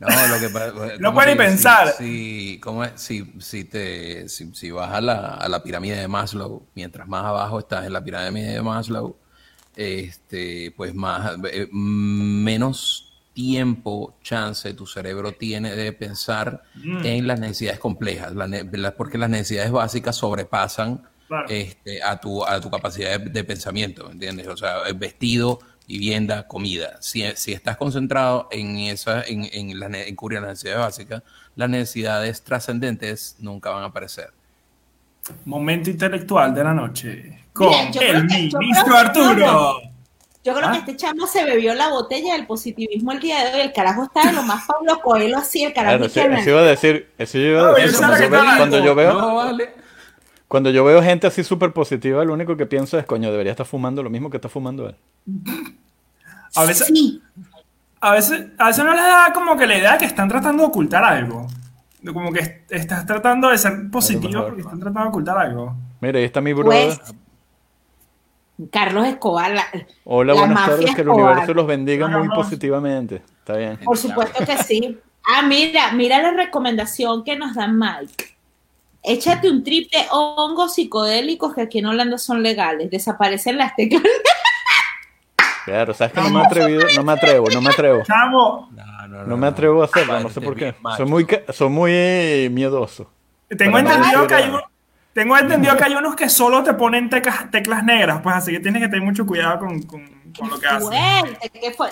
No, 0.00 0.08
lo 0.08 0.40
que 0.40 0.98
No 1.00 1.14
puede 1.14 1.36
pensar. 1.36 1.94
Si, 1.96 2.04
si- 2.54 2.60
¿cómo 2.60 2.84
es? 2.84 2.92
Si, 2.96 3.32
si 3.38 3.64
te, 3.64 4.28
si, 4.28 4.52
si 4.54 4.70
vas 4.70 4.92
a 4.92 5.00
la, 5.00 5.34
a 5.34 5.48
la 5.48 5.62
pirámide 5.62 5.96
de 5.96 6.08
Maslow, 6.08 6.66
mientras 6.74 7.06
más 7.06 7.24
abajo 7.24 7.60
estás 7.60 7.86
en 7.86 7.92
la 7.92 8.02
pirámide 8.02 8.52
de 8.54 8.62
Maslow, 8.62 9.16
este, 9.76 10.72
pues 10.76 10.94
más, 10.94 11.36
eh, 11.50 11.68
menos 11.72 13.12
tiempo, 13.32 14.14
chance 14.22 14.72
tu 14.74 14.86
cerebro 14.86 15.32
tiene 15.32 15.74
de 15.74 15.92
pensar 15.92 16.62
Mm. 16.76 17.04
en 17.04 17.26
las 17.26 17.40
necesidades 17.40 17.80
complejas, 17.80 18.32
la 18.34 18.46
ne- 18.46 18.64
la- 18.72 18.94
porque 18.94 19.18
las 19.18 19.28
necesidades 19.30 19.72
básicas 19.72 20.16
sobrepasan 20.16 21.02
Claro. 21.26 21.46
este, 21.48 22.02
a, 22.02 22.20
tu, 22.20 22.44
a 22.44 22.60
tu 22.60 22.70
capacidad 22.70 23.18
de, 23.18 23.30
de 23.30 23.44
pensamiento, 23.44 24.10
¿entiendes? 24.10 24.46
O 24.46 24.56
sea, 24.56 24.80
vestido, 24.94 25.58
vivienda, 25.88 26.46
comida. 26.46 26.96
Si, 27.00 27.24
si 27.34 27.52
estás 27.52 27.76
concentrado 27.76 28.46
en, 28.52 28.76
esa, 28.78 29.22
en, 29.22 29.48
en, 29.52 29.78
la 29.80 29.86
en 29.86 30.14
cubrir 30.16 30.40
las 30.40 30.50
necesidades 30.50 30.80
básicas, 30.80 31.22
las 31.56 31.68
necesidades 31.70 32.42
trascendentes 32.42 33.36
nunca 33.40 33.70
van 33.70 33.82
a 33.82 33.86
aparecer. 33.86 34.30
Momento 35.46 35.90
intelectual 35.90 36.54
de 36.54 36.64
la 36.64 36.74
noche. 36.74 37.44
Con 37.52 37.68
Mira, 37.68 37.90
yo 37.90 38.00
creo 38.00 38.16
el 38.18 38.26
que- 38.26 38.50
ministro 38.58 38.92
que- 38.94 38.98
Arturo. 39.00 39.80
Yo 40.46 40.52
creo 40.54 40.68
¿Ah? 40.68 40.72
que 40.72 40.78
este 40.78 40.96
chamo 40.96 41.26
se 41.26 41.42
bebió 41.44 41.72
la 41.74 41.88
botella 41.88 42.34
del 42.34 42.46
positivismo 42.46 43.12
el 43.12 43.20
día 43.20 43.44
de 43.44 43.54
hoy. 43.54 43.60
El 43.62 43.72
carajo 43.72 44.02
está 44.04 44.26
de 44.26 44.32
lo 44.32 44.42
más 44.42 44.66
Pablo 44.66 45.00
Coelho 45.00 45.38
así, 45.38 45.64
el 45.64 45.72
carajo. 45.72 46.06
Claro, 46.10 46.34
y 46.34 46.40
eso, 46.40 46.50
iba 46.50 46.60
a 46.60 46.64
decir, 46.64 47.08
eso 47.16 47.38
yo 47.38 47.44
iba 47.44 47.68
a 47.70 47.72
decir. 47.74 47.96
Cuando 47.96 48.18
yo, 48.18 48.28
veo, 48.30 48.42
está 48.42 48.56
cuando 48.58 48.84
yo 48.84 48.94
veo, 48.94 49.12
No, 49.14 49.34
vale. 49.36 49.74
cuando 50.46 50.68
yo 50.70 50.84
veo 50.84 51.02
gente 51.02 51.26
así 51.26 51.42
súper 51.42 51.72
positiva, 51.72 52.22
lo 52.26 52.34
único 52.34 52.58
que 52.58 52.66
pienso 52.66 52.98
es, 52.98 53.06
coño, 53.06 53.30
debería 53.30 53.52
estar 53.52 53.64
fumando 53.64 54.02
lo 54.02 54.10
mismo 54.10 54.28
que 54.28 54.36
está 54.36 54.50
fumando 54.50 54.86
él. 54.86 54.96
A 56.56 56.64
veces, 56.64 56.88
Sí, 56.88 57.22
a 58.02 58.12
veces, 58.12 58.46
a 58.58 58.66
veces 58.66 58.84
no 58.84 58.90
les 58.92 59.00
da 59.02 59.32
como 59.32 59.56
que 59.56 59.66
la 59.66 59.78
idea 59.78 59.92
de 59.92 59.98
que 59.98 60.04
están 60.04 60.28
tratando 60.28 60.62
de 60.64 60.68
ocultar 60.68 61.02
algo. 61.04 61.46
Como 62.12 62.32
que 62.32 62.40
est- 62.40 62.70
estás 62.72 63.06
tratando 63.06 63.48
de 63.48 63.58
ser 63.58 63.90
positivo 63.90 64.42
porque 64.44 64.60
están 64.60 64.78
tratando 64.78 65.00
de 65.02 65.08
ocultar 65.08 65.38
algo. 65.38 65.74
Mira, 66.00 66.18
ahí 66.18 66.24
está 66.24 66.40
mi 66.40 66.52
brother. 66.52 66.96
pues. 66.98 67.14
Carlos 68.70 69.06
Escobar, 69.08 69.50
la- 69.52 69.66
Hola, 70.04 70.34
la 70.34 70.40
buenas 70.40 70.66
tardes, 70.66 70.94
que 70.94 71.00
el 71.02 71.08
Escobar. 71.08 71.26
universo 71.32 71.54
los 71.54 71.66
bendiga 71.66 72.06
muy 72.08 72.28
positivamente. 72.28 73.16
Está 73.38 73.56
bien. 73.56 73.78
por 73.84 73.96
supuesto 73.98 74.44
que 74.44 74.56
sí. 74.62 74.98
Ah, 75.26 75.42
mira, 75.42 75.92
mira 75.92 76.20
la 76.22 76.32
recomendación 76.32 77.24
que 77.24 77.36
nos 77.36 77.54
da 77.54 77.66
Mike. 77.66 78.36
Échate 79.02 79.50
un 79.50 79.62
trip 79.64 79.90
de 79.90 79.98
hongos 80.12 80.74
psicodélicos 80.74 81.54
que 81.54 81.62
aquí 81.62 81.78
en 81.80 81.86
Holanda 81.86 82.16
son 82.18 82.42
legales. 82.42 82.90
Desaparecen 82.90 83.58
las 83.58 83.74
teclas. 83.74 84.02
Claro, 85.64 85.94
sabes 85.94 86.12
que 86.12 86.20
no 86.20 86.30
me 86.30 86.40
he 86.40 86.44
atrevido, 86.46 86.80
no 86.96 87.02
me 87.04 87.12
atrevo, 87.12 87.48
no 87.50 87.60
me 87.62 87.70
atrevo. 87.70 88.02
Chamo, 88.04 88.68
No, 88.72 89.08
no, 89.08 89.24
No 89.26 89.36
me 89.36 89.46
atrevo 89.46 89.82
a 89.82 89.86
hacerlo, 89.86 90.20
no 90.20 90.28
sé 90.30 90.40
por 90.40 90.54
qué. 90.56 90.74
Soy 90.96 91.06
muy, 91.06 91.26
soy 91.52 91.68
muy 91.68 91.90
eh, 91.94 92.48
miedoso. 92.52 93.10
tengo 93.56 93.72
no 93.80 93.90
entendido 93.90 94.26
que 94.26 94.34
hay 94.34 94.44
nada. 94.46 94.56
un- 94.58 94.74
tengo 95.12 95.38
entendido 95.38 95.76
que 95.76 95.84
hay 95.84 95.94
unos 95.94 96.16
que 96.16 96.28
solo 96.28 96.62
te 96.64 96.74
ponen 96.74 97.08
teclas, 97.08 97.48
teclas 97.50 97.84
negras, 97.84 98.20
pues 98.22 98.34
así 98.34 98.50
que 98.52 98.58
tienes 98.60 98.82
que 98.82 98.88
tener 98.88 99.02
mucho 99.04 99.24
cuidado 99.24 99.60
con, 99.60 99.80
con- 99.82 100.06
con 100.36 100.50
lo 100.50 100.58
que 100.58 100.66
haces. 100.66 100.88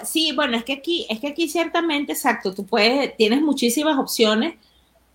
Sí, 0.05 0.33
bueno, 0.35 0.57
es 0.57 0.65
que 0.65 0.73
aquí, 0.75 1.07
es 1.09 1.21
que 1.21 1.29
aquí 1.29 1.49
ciertamente, 1.49 2.13
exacto, 2.13 2.53
tú 2.53 2.67
puedes, 2.67 3.17
tienes 3.17 3.41
muchísimas 3.41 3.97
opciones 3.99 4.55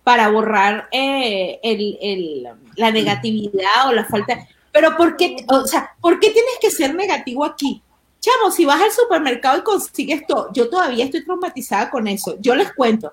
para 0.04 0.28
borrar 0.30 0.88
eh, 0.90 1.60
el, 1.62 1.98
el- 2.00 2.48
la 2.76 2.90
negatividad 2.90 3.88
o 3.88 3.92
la 3.92 4.04
falta. 4.06 4.38
Pero 4.72 4.96
¿por 4.96 5.16
qué, 5.16 5.44
o 5.48 5.66
sea, 5.66 5.90
¿por 6.00 6.18
qué 6.18 6.30
tienes 6.30 6.54
que 6.62 6.70
ser 6.70 6.94
negativo 6.94 7.44
aquí? 7.44 7.82
Chamo, 8.20 8.50
si 8.50 8.64
vas 8.64 8.80
al 8.82 8.90
supermercado 8.90 9.58
y 9.58 9.62
consigues 9.62 10.26
todo, 10.26 10.50
yo 10.52 10.68
todavía 10.68 11.04
estoy 11.04 11.24
traumatizada 11.24 11.88
con 11.90 12.08
eso. 12.08 12.36
Yo 12.40 12.54
les 12.54 12.72
cuento, 12.72 13.12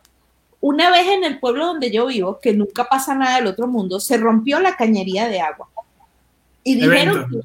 una 0.61 0.89
vez 0.89 1.07
en 1.07 1.23
el 1.23 1.39
pueblo 1.39 1.67
donde 1.67 1.91
yo 1.91 2.07
vivo, 2.07 2.39
que 2.41 2.53
nunca 2.53 2.85
pasa 2.85 3.13
nada 3.13 3.35
del 3.35 3.47
otro 3.47 3.67
mundo, 3.67 3.99
se 3.99 4.17
rompió 4.17 4.59
la 4.59 4.75
cañería 4.75 5.27
de 5.27 5.41
agua. 5.41 5.67
Y 6.63 6.75
dijeron, 6.75 7.29
que- 7.29 7.41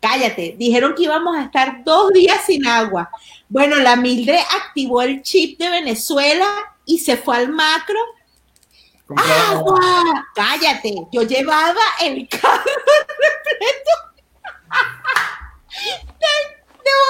cállate, 0.00 0.56
dijeron 0.58 0.94
que 0.94 1.02
íbamos 1.02 1.36
a 1.36 1.42
estar 1.42 1.84
dos 1.84 2.10
días 2.12 2.40
sin 2.46 2.66
agua. 2.66 3.10
Bueno, 3.48 3.76
la 3.76 3.96
Mildred 3.96 4.40
activó 4.64 5.02
el 5.02 5.20
chip 5.22 5.58
de 5.58 5.68
Venezuela 5.68 6.48
y 6.86 6.98
se 6.98 7.18
fue 7.18 7.36
al 7.36 7.50
macro. 7.50 7.98
¡Agua! 9.50 10.26
Cállate, 10.34 10.94
yo 11.12 11.22
llevaba 11.22 11.82
el 12.00 12.26
carro 12.30 12.62
repleto 12.64 13.90
de, 15.84 15.90
de 16.18 16.51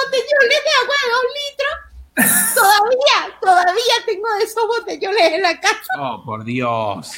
botellones 0.05 0.59
de 0.63 0.71
agua 0.81 0.95
de 1.03 1.09
dos 1.11 1.25
litros. 1.39 2.53
Todavía, 2.55 3.39
todavía 3.41 3.93
tengo 4.05 4.27
de 4.37 4.43
esos 4.43 4.67
botellones 4.67 5.33
en 5.33 5.41
la 5.41 5.59
casa. 5.59 5.93
Oh, 5.99 6.23
por 6.23 6.43
Dios. 6.43 7.11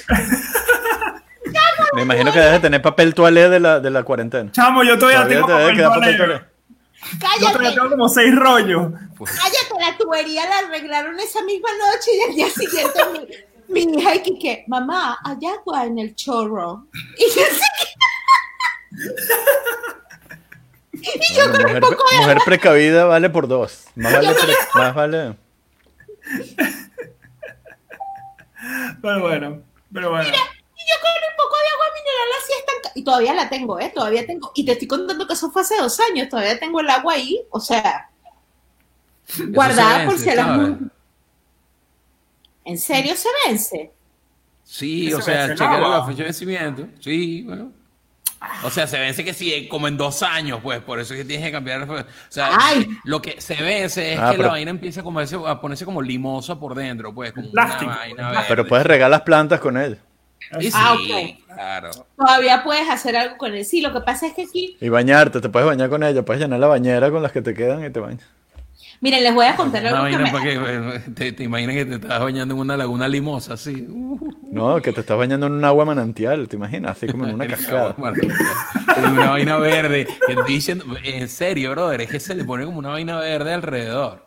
Me 1.94 2.02
imagino 2.02 2.32
que 2.32 2.39
debes 2.39 2.54
de 2.54 2.60
tener 2.60 2.82
papel 2.82 3.13
toalé 3.13 3.50
de 3.50 3.60
la, 3.60 3.80
de 3.80 3.89
la 3.91 4.04
cuarentena. 4.04 4.52
Chamo, 4.52 4.84
yo 4.84 4.98
todavía, 4.98 5.20
Todavía 5.24 5.36
tengo 5.38 5.48
papel 5.48 5.84
papel 5.84 6.18
toalé. 6.18 6.18
toalé. 6.18 6.46
Yo 7.12 7.20
todavía 7.20 7.50
Cállate, 7.60 7.76
tengo 7.76 7.89
como 7.91 8.10
seis 8.10 8.36
rollos. 8.36 8.91
cállate, 9.20 9.76
la 9.80 9.98
tubería 9.98 10.50
la 10.50 10.58
arreglaron 10.60 11.20
esa 11.20 11.44
misma 11.44 11.70
noche 11.78 12.12
y 12.15 12.22
al 12.30 12.36
día 12.36 12.50
siguiente 12.50 13.00
mi, 13.68 13.86
mi 13.86 14.00
hija 14.00 14.15
y 14.15 14.39
que, 14.39 14.63
mamá, 14.68 15.20
hay 15.24 15.38
agua 15.48 15.86
en 15.86 16.00
el 16.00 16.15
chorro. 16.15 16.88
Y 17.18 17.26
yo 17.36 17.41
así 17.44 17.60
que- 17.80 17.96
y 21.13 21.34
yo 21.36 21.48
Bueno, 21.50 21.54
con 21.54 21.62
un 21.62 21.68
mujer, 21.68 21.82
poco 21.82 22.04
de 22.12 22.18
mujer 22.18 22.38
precavida 22.46 23.06
vale 23.06 23.30
por 23.30 23.48
dos. 23.48 23.86
Más 23.96 24.13
vale, 24.13 24.34
pre- 24.34 24.54
más 24.82 24.96
vale. 24.96 25.36
Pero 29.02 29.22
bueno, 29.22 29.62
pero 29.94 30.10
bueno. 30.10 30.28
Y 30.28 30.32
yo 30.32 30.96
con 31.02 31.12
un 31.12 31.36
poco 31.38 31.56
de 31.56 31.68
agua 31.74 31.86
mineral 31.94 32.30
así 32.41 32.54
estanca- 32.60 32.91
Y 32.96 33.04
todavía 33.04 33.34
la 33.36 33.50
tengo, 33.50 33.80
¿eh? 33.80 33.91
Todavía 33.94 34.26
tengo. 34.26 34.52
Y 34.56 34.65
te 34.65 34.72
estoy 34.74 34.88
contando 34.88 35.28
que 35.28 35.34
eso 35.34 35.52
fue 35.52 35.62
hace 35.62 35.78
dos 35.78 36.00
años. 36.00 36.30
Todavía 36.30 36.60
tengo 36.60 36.80
el 36.80 36.89
agua 36.89 37.13
ahí. 37.13 37.41
O 37.52 37.60
sea, 37.60 38.10
guardada 39.50 40.00
se 40.00 40.06
por 40.08 40.18
si 40.18 40.30
a 40.30 40.36
las 40.36 40.46
¿sabes? 40.48 40.70
mu- 40.82 40.89
¿En 42.65 42.78
serio 42.80 43.15
se 43.15 43.30
vence? 43.46 43.91
Sí, 44.63 45.13
o 45.13 45.22
sea, 45.22 45.50
chequear 45.50 45.80
no. 45.80 45.89
la 45.91 46.04
fecha 46.06 46.18
de 46.18 46.24
vencimiento. 46.24 46.88
Sí, 47.00 47.44
bueno. 47.44 47.72
O 48.63 48.69
sea, 48.69 48.88
se 48.88 48.99
vence 48.99 49.23
que 49.23 49.34
sí, 49.34 49.67
como 49.69 49.88
en 49.88 49.97
dos 49.97 50.23
años, 50.23 50.60
pues, 50.63 50.79
por 50.81 50.99
eso 50.99 51.13
es 51.13 51.19
que 51.21 51.25
tienes 51.25 51.45
que 51.47 51.51
cambiar. 51.51 51.89
O 51.89 52.03
sea, 52.29 52.49
Ay. 52.60 52.88
lo 53.03 53.21
que 53.21 53.39
se 53.41 53.55
vence 53.55 54.13
es 54.13 54.19
Ah, 54.19 54.31
que 54.31 54.38
pero- 54.38 54.43
la 54.47 54.53
vaina 54.53 54.71
empieza 54.71 55.03
como 55.03 55.19
a, 55.19 55.23
ese- 55.23 55.39
a 55.45 55.60
ponerse 55.62 55.86
como 55.86 56.01
limosa 56.01 56.60
por 56.60 56.75
dentro, 56.75 57.13
pues, 57.13 57.31
como 57.34 57.51
Plástico. 57.51 57.86
una 57.91 57.97
vaina 57.99 58.27
Ah, 58.27 58.31
verde. 58.31 58.45
Pero 58.47 58.67
puedes 58.67 58.86
regar 58.86 59.10
las 59.10 59.21
plantas 59.21 59.60
con 59.60 59.77
él. 59.77 59.99
Sí, 60.60 60.69
Ah, 60.73 60.95
sí, 60.97 61.12
ok. 61.12 61.53
claro. 61.55 61.89
Todavía 62.17 62.63
puedes 62.63 62.88
hacer 62.89 63.15
algo 63.17 63.38
con 63.38 63.55
él. 63.55 63.65
Sí, 63.65 63.81
lo 63.81 63.91
que 63.91 64.01
pasa 64.01 64.27
es 64.27 64.34
que 64.34 64.43
aquí, 64.43 64.77
Y 64.79 64.89
bañarte, 64.89 65.41
te 65.41 65.49
puedes 65.49 65.65
bañar 65.67 65.89
con 65.89 66.03
ella, 66.03 66.23
puedes 66.23 66.41
llenar 66.41 66.60
la 66.60 66.67
bañera 66.67 67.10
con 67.10 67.23
las 67.23 67.31
que 67.31 67.41
te 67.41 67.53
quedan 67.55 67.84
y 67.84 67.89
te 67.89 67.99
bañas. 67.99 68.25
Miren, 69.01 69.23
les 69.23 69.34
voy 69.34 69.45
a 69.45 69.55
contar 69.55 69.86
algo 69.86 70.05
que 70.05 70.17
me... 70.17 70.31
que, 70.41 70.53
eh, 70.53 71.01
te, 71.15 71.31
te 71.34 71.43
imaginas 71.43 71.75
que 71.75 71.86
te 71.86 71.95
estás 71.95 72.19
bañando 72.19 72.53
en 72.53 72.60
una 72.62 72.77
laguna 72.77 73.08
limosa, 73.08 73.53
así. 73.53 73.86
Uh, 73.89 74.31
No, 74.51 74.81
que 74.81 74.91
te 74.93 75.01
estás 75.01 75.17
bañando 75.17 75.47
en 75.47 75.53
un 75.53 75.65
agua 75.65 75.86
manantial, 75.86 76.47
¿te 76.47 76.55
imaginas? 76.55 76.91
Así 76.97 77.08
como 77.08 77.27
en 77.27 77.36
una 77.36 77.47
cascada. 77.49 77.93
Como 77.95 79.12
una 79.12 79.29
vaina 79.31 79.58
verde. 79.58 80.08
Diciendo, 80.47 80.86
en 81.03 81.27
serio, 81.27 81.71
brother, 81.71 82.01
es 82.01 82.10
que 82.10 82.19
se 82.19 82.36
le 82.36 82.43
pone 82.43 82.65
como 82.65 82.79
una 82.79 82.89
vaina 82.89 83.17
verde 83.19 83.53
alrededor. 83.53 84.25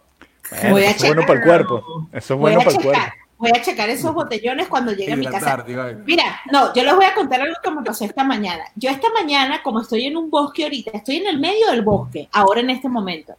Voy 0.71 0.85
a 0.85 0.91
Eso 0.91 1.05
es 1.07 1.15
bueno 1.15 1.27
para 1.27 1.41
el 1.41 1.45
cuerpo. 1.45 2.09
Eso 2.13 2.35
es 2.35 2.41
Voy 2.41 2.53
bueno 2.53 2.61
a 2.61 2.65
para 2.65 2.77
el 2.77 2.83
cuerpo. 2.83 3.01
checar. 3.01 3.13
Voy 3.39 3.51
a 3.55 3.63
checar 3.63 3.89
esos 3.89 4.13
botellones 4.13 4.67
cuando 4.67 4.91
llegue 4.93 5.13
a 5.13 5.17
mi 5.17 5.25
casa. 5.27 5.65
Mira, 6.05 6.41
no, 6.51 6.75
yo 6.75 6.83
les 6.83 6.95
voy 6.97 7.05
a 7.05 7.15
contar 7.15 7.41
algo 7.41 7.55
que 7.63 7.71
me 7.71 7.83
pasó 7.83 8.05
esta 8.05 8.25
mañana. 8.25 8.65
Yo 8.75 8.91
esta 8.91 9.09
mañana, 9.15 9.63
como 9.63 9.81
estoy 9.81 10.07
en 10.07 10.17
un 10.17 10.29
bosque 10.29 10.65
ahorita, 10.65 10.91
estoy 10.95 11.17
en 11.19 11.29
el 11.29 11.39
medio 11.39 11.71
del 11.71 11.83
bosque, 11.83 12.29
ahora 12.33 12.61
en 12.61 12.71
este 12.71 12.89
momento, 12.89 13.35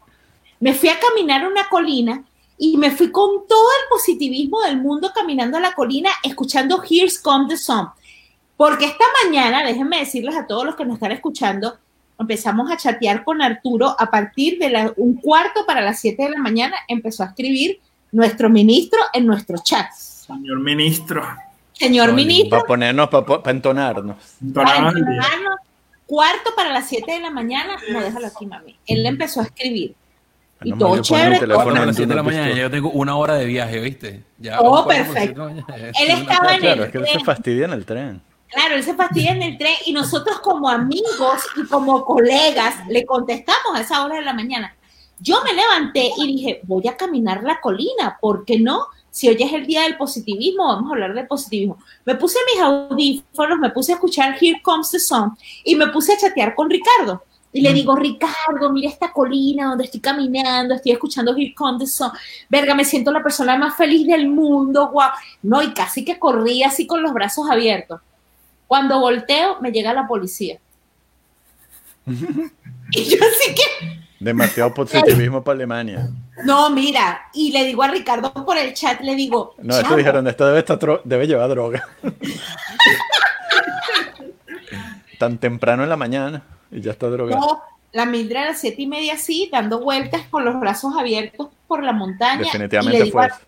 me 0.59 0.73
fui 0.73 0.89
a 0.89 0.99
caminar 0.99 1.43
a 1.43 1.47
una 1.47 1.67
colina 1.69 2.23
y 2.57 2.77
me 2.77 2.91
fui 2.91 3.11
con 3.11 3.47
todo 3.47 3.67
el 3.81 3.89
positivismo 3.89 4.61
del 4.61 4.77
mundo 4.77 5.11
caminando 5.15 5.57
a 5.57 5.61
la 5.61 5.73
colina, 5.73 6.09
escuchando 6.23 6.83
Here's 6.87 7.19
Come 7.19 7.45
the 7.47 7.57
Sun. 7.57 7.87
Porque 8.57 8.85
esta 8.85 9.05
mañana, 9.23 9.63
déjenme 9.63 9.99
decirles 9.99 10.35
a 10.35 10.45
todos 10.45 10.65
los 10.65 10.75
que 10.75 10.83
nos 10.83 10.95
están 10.95 11.13
escuchando, 11.13 11.77
empezamos 12.19 12.69
a 12.69 12.75
chatear 12.75 13.23
con 13.23 13.41
Arturo 13.41 13.95
a 13.97 14.11
partir 14.11 14.59
de 14.59 14.69
la- 14.69 14.93
un 14.97 15.15
cuarto 15.15 15.65
para 15.65 15.79
las 15.79 16.01
7 16.01 16.23
de 16.23 16.31
la 16.31 16.39
mañana, 16.39 16.75
empezó 16.89 17.23
a 17.23 17.27
escribir 17.27 17.79
nuestro 18.11 18.49
ministro 18.49 18.99
en 19.13 19.25
nuestro 19.25 19.57
chat. 19.63 19.89
Señor 19.93 20.59
ministro. 20.59 21.23
Señor 21.71 22.11
ministro, 22.11 22.49
Para 22.59 22.67
ponernos, 22.67 23.07
para 23.09 23.51
entonarnos. 23.51 24.17
para 24.53 24.89
enterarnos, 24.89 25.55
cuarto 26.05 26.49
para 26.57 26.73
las 26.73 26.89
7 26.89 27.13
de 27.13 27.19
la 27.21 27.29
mañana, 27.29 27.77
no 27.89 28.01
déjalo 28.01 28.27
aquí, 28.27 28.45
mami. 28.45 28.75
Él 28.85 29.03
le 29.03 29.09
empezó 29.09 29.39
a 29.39 29.43
escribir. 29.43 29.95
Y 30.61 30.71
Menos 30.73 30.79
todo 30.79 31.01
chévere, 31.01 31.33
el 31.35 31.39
teléfono 31.39 31.63
Cuatro 31.63 31.79
a 31.79 31.81
en 31.83 31.87
las 31.87 31.95
Do 31.95 31.99
7 32.03 32.09
de 32.09 32.15
la 32.15 32.23
mañana, 32.23 32.49
ya 32.49 32.55
yo 32.57 32.71
tengo 32.71 32.89
una 32.91 33.15
hora 33.15 33.35
de 33.35 33.45
viaje, 33.45 33.79
¿viste? 33.79 34.23
Ya, 34.37 34.59
Oh, 34.59 34.85
perfecto. 34.85 35.47
Él 35.49 35.63
estaba 36.09 36.55
en 36.55 36.59
Claro, 36.59 36.81
el 36.83 36.87
es 36.87 36.91
que 36.91 36.97
él 36.97 37.05
se 37.05 37.11
tren. 37.13 37.25
fastidia 37.25 37.65
en 37.65 37.73
el 37.73 37.85
tren. 37.85 38.21
Claro, 38.49 38.75
él 38.75 38.83
se 38.83 38.93
fastidia 38.95 39.31
en 39.31 39.43
el 39.43 39.57
tren 39.57 39.75
y 39.85 39.93
nosotros 39.93 40.39
como 40.39 40.69
amigos 40.69 41.43
y 41.55 41.65
como 41.67 42.03
colegas 42.03 42.75
le 42.89 43.05
contestamos 43.05 43.75
a 43.75 43.81
esa 43.81 44.03
hora 44.03 44.15
de 44.17 44.23
la 44.23 44.33
mañana. 44.33 44.75
Yo 45.19 45.41
me 45.43 45.53
levanté 45.53 46.11
y 46.17 46.27
dije, 46.27 46.61
voy 46.63 46.87
a 46.87 46.97
caminar 46.97 47.43
la 47.43 47.59
colina, 47.61 48.17
¿por 48.19 48.43
qué 48.45 48.59
no? 48.59 48.87
Si 49.11 49.27
hoy 49.27 49.37
es 49.41 49.51
el 49.53 49.65
día 49.65 49.83
del 49.83 49.97
positivismo, 49.97 50.65
vamos 50.65 50.89
a 50.89 50.93
hablar 50.93 51.13
de 51.13 51.23
positivismo. 51.25 51.77
Me 52.05 52.15
puse 52.15 52.37
mis 52.53 52.61
audífonos, 52.61 53.59
me 53.59 53.69
puse 53.69 53.91
a 53.91 53.95
escuchar 53.95 54.35
Here 54.39 54.61
Comes 54.61 54.89
the 54.91 54.99
Sun 54.99 55.37
y 55.63 55.75
me 55.75 55.87
puse 55.87 56.13
a 56.13 56.17
chatear 56.17 56.53
con 56.55 56.69
Ricardo. 56.69 57.23
Y 57.51 57.61
le 57.61 57.73
digo, 57.73 57.95
Ricardo, 57.95 58.71
mira 58.71 58.89
esta 58.89 59.11
colina 59.11 59.69
donde 59.69 59.85
estoy 59.85 59.99
caminando, 59.99 60.75
estoy 60.75 60.91
escuchando 60.91 61.35
Here 61.35 61.53
Comes 61.55 61.79
the 61.79 61.87
Sun. 61.87 62.11
Verga, 62.47 62.75
me 62.75 62.85
siento 62.85 63.11
la 63.11 63.23
persona 63.23 63.57
más 63.57 63.75
feliz 63.75 64.05
del 64.05 64.27
mundo, 64.29 64.89
guau. 64.89 65.09
No, 65.41 65.61
y 65.63 65.73
casi 65.73 66.05
que 66.05 66.19
corrí 66.19 66.61
así 66.63 66.85
con 66.85 67.01
los 67.01 67.11
brazos 67.11 67.49
abiertos. 67.49 68.01
Cuando 68.67 68.99
volteo, 68.99 69.59
me 69.61 69.71
llega 69.71 69.93
la 69.95 70.07
policía. 70.07 70.59
y 72.05 73.03
yo 73.03 73.17
así 73.17 73.55
que, 73.55 73.99
Demasiado 74.19 74.73
positivismo 74.73 75.41
para 75.43 75.55
Alemania. 75.55 76.09
no, 76.43 76.69
mira, 76.69 77.29
y 77.33 77.51
le 77.51 77.63
digo 77.63 77.81
a 77.83 77.87
Ricardo 77.87 78.33
por 78.33 78.57
el 78.57 78.73
chat, 78.73 78.99
le 79.01 79.15
digo, 79.15 79.55
No, 79.57 79.73
esto 79.73 79.83
"Chamo, 79.85 79.95
dijeron, 79.97 80.27
esto 80.27 80.45
debe, 80.45 80.59
estar 80.59 81.01
debe 81.03 81.25
llevar 81.25 81.49
droga. 81.49 81.87
Tan 85.19 85.37
temprano 85.37 85.83
en 85.83 85.89
la 85.89 85.97
mañana 85.97 86.43
y 86.71 86.81
ya 86.81 86.91
está 86.91 87.07
drogado. 87.07 87.39
no, 87.39 87.61
la 87.91 88.05
Mildred 88.05 88.37
a 88.37 88.45
las 88.45 88.59
siete 88.61 88.81
y 88.83 88.87
media 88.87 89.13
así, 89.13 89.49
dando 89.51 89.79
vueltas 89.79 90.21
con 90.29 90.45
los 90.45 90.59
brazos 90.59 90.93
abiertos 90.97 91.49
por 91.67 91.83
la 91.83 91.91
montaña. 91.91 92.35
y 92.35 92.37
le 92.39 92.45
Definitivamente 92.45 93.03
digo 93.03 93.19
fue 93.19 93.25
a-. 93.25 93.39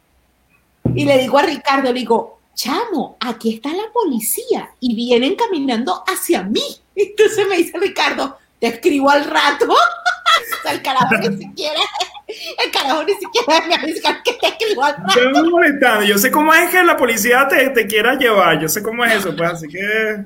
Y 0.96 1.06
le 1.06 1.18
digo 1.20 1.38
a 1.38 1.44
Ricardo, 1.44 1.94
le 1.94 2.00
digo, 2.00 2.40
chamo, 2.56 3.18
aquí 3.20 3.56
está 3.56 3.70
la 3.70 3.92
policía 3.94 4.70
y 4.80 4.96
vienen 4.96 5.36
caminando 5.36 6.04
hacia 6.08 6.44
mí. 6.44 6.64
Entonces 6.96 7.48
me 7.48 7.58
dice 7.58 7.78
Ricardo, 7.80 8.38
te 8.60 8.68
escribo 8.68 9.10
al 9.10 9.26
rato. 9.26 9.66
o 9.72 9.76
sea, 10.64 10.74
el 10.74 10.82
carajo 10.82 11.16
ni 11.18 11.38
siquiera, 11.38 11.80
el 12.28 12.72
carajo 12.72 13.04
ni 13.04 13.14
siquiera 13.14 13.68
me 13.68 13.76
avisa 13.76 14.22
que 14.24 14.34
te 14.34 14.48
escribo 14.48 14.84
al 14.84 14.96
rato. 14.98 15.14
Yo 15.16 15.50
molestando. 15.50 16.04
Yo 16.06 16.18
sé 16.18 16.32
cómo 16.32 16.54
es 16.54 16.70
que 16.70 16.84
la 16.84 16.98
policía 16.98 17.48
te, 17.48 17.70
te 17.70 17.88
quiera 17.88 18.16
llevar. 18.16 18.60
Yo 18.60 18.68
sé 18.68 18.82
cómo 18.82 19.06
es 19.06 19.14
eso, 19.16 19.36
pues. 19.36 19.52
Así 19.52 19.68
que. 19.68 20.22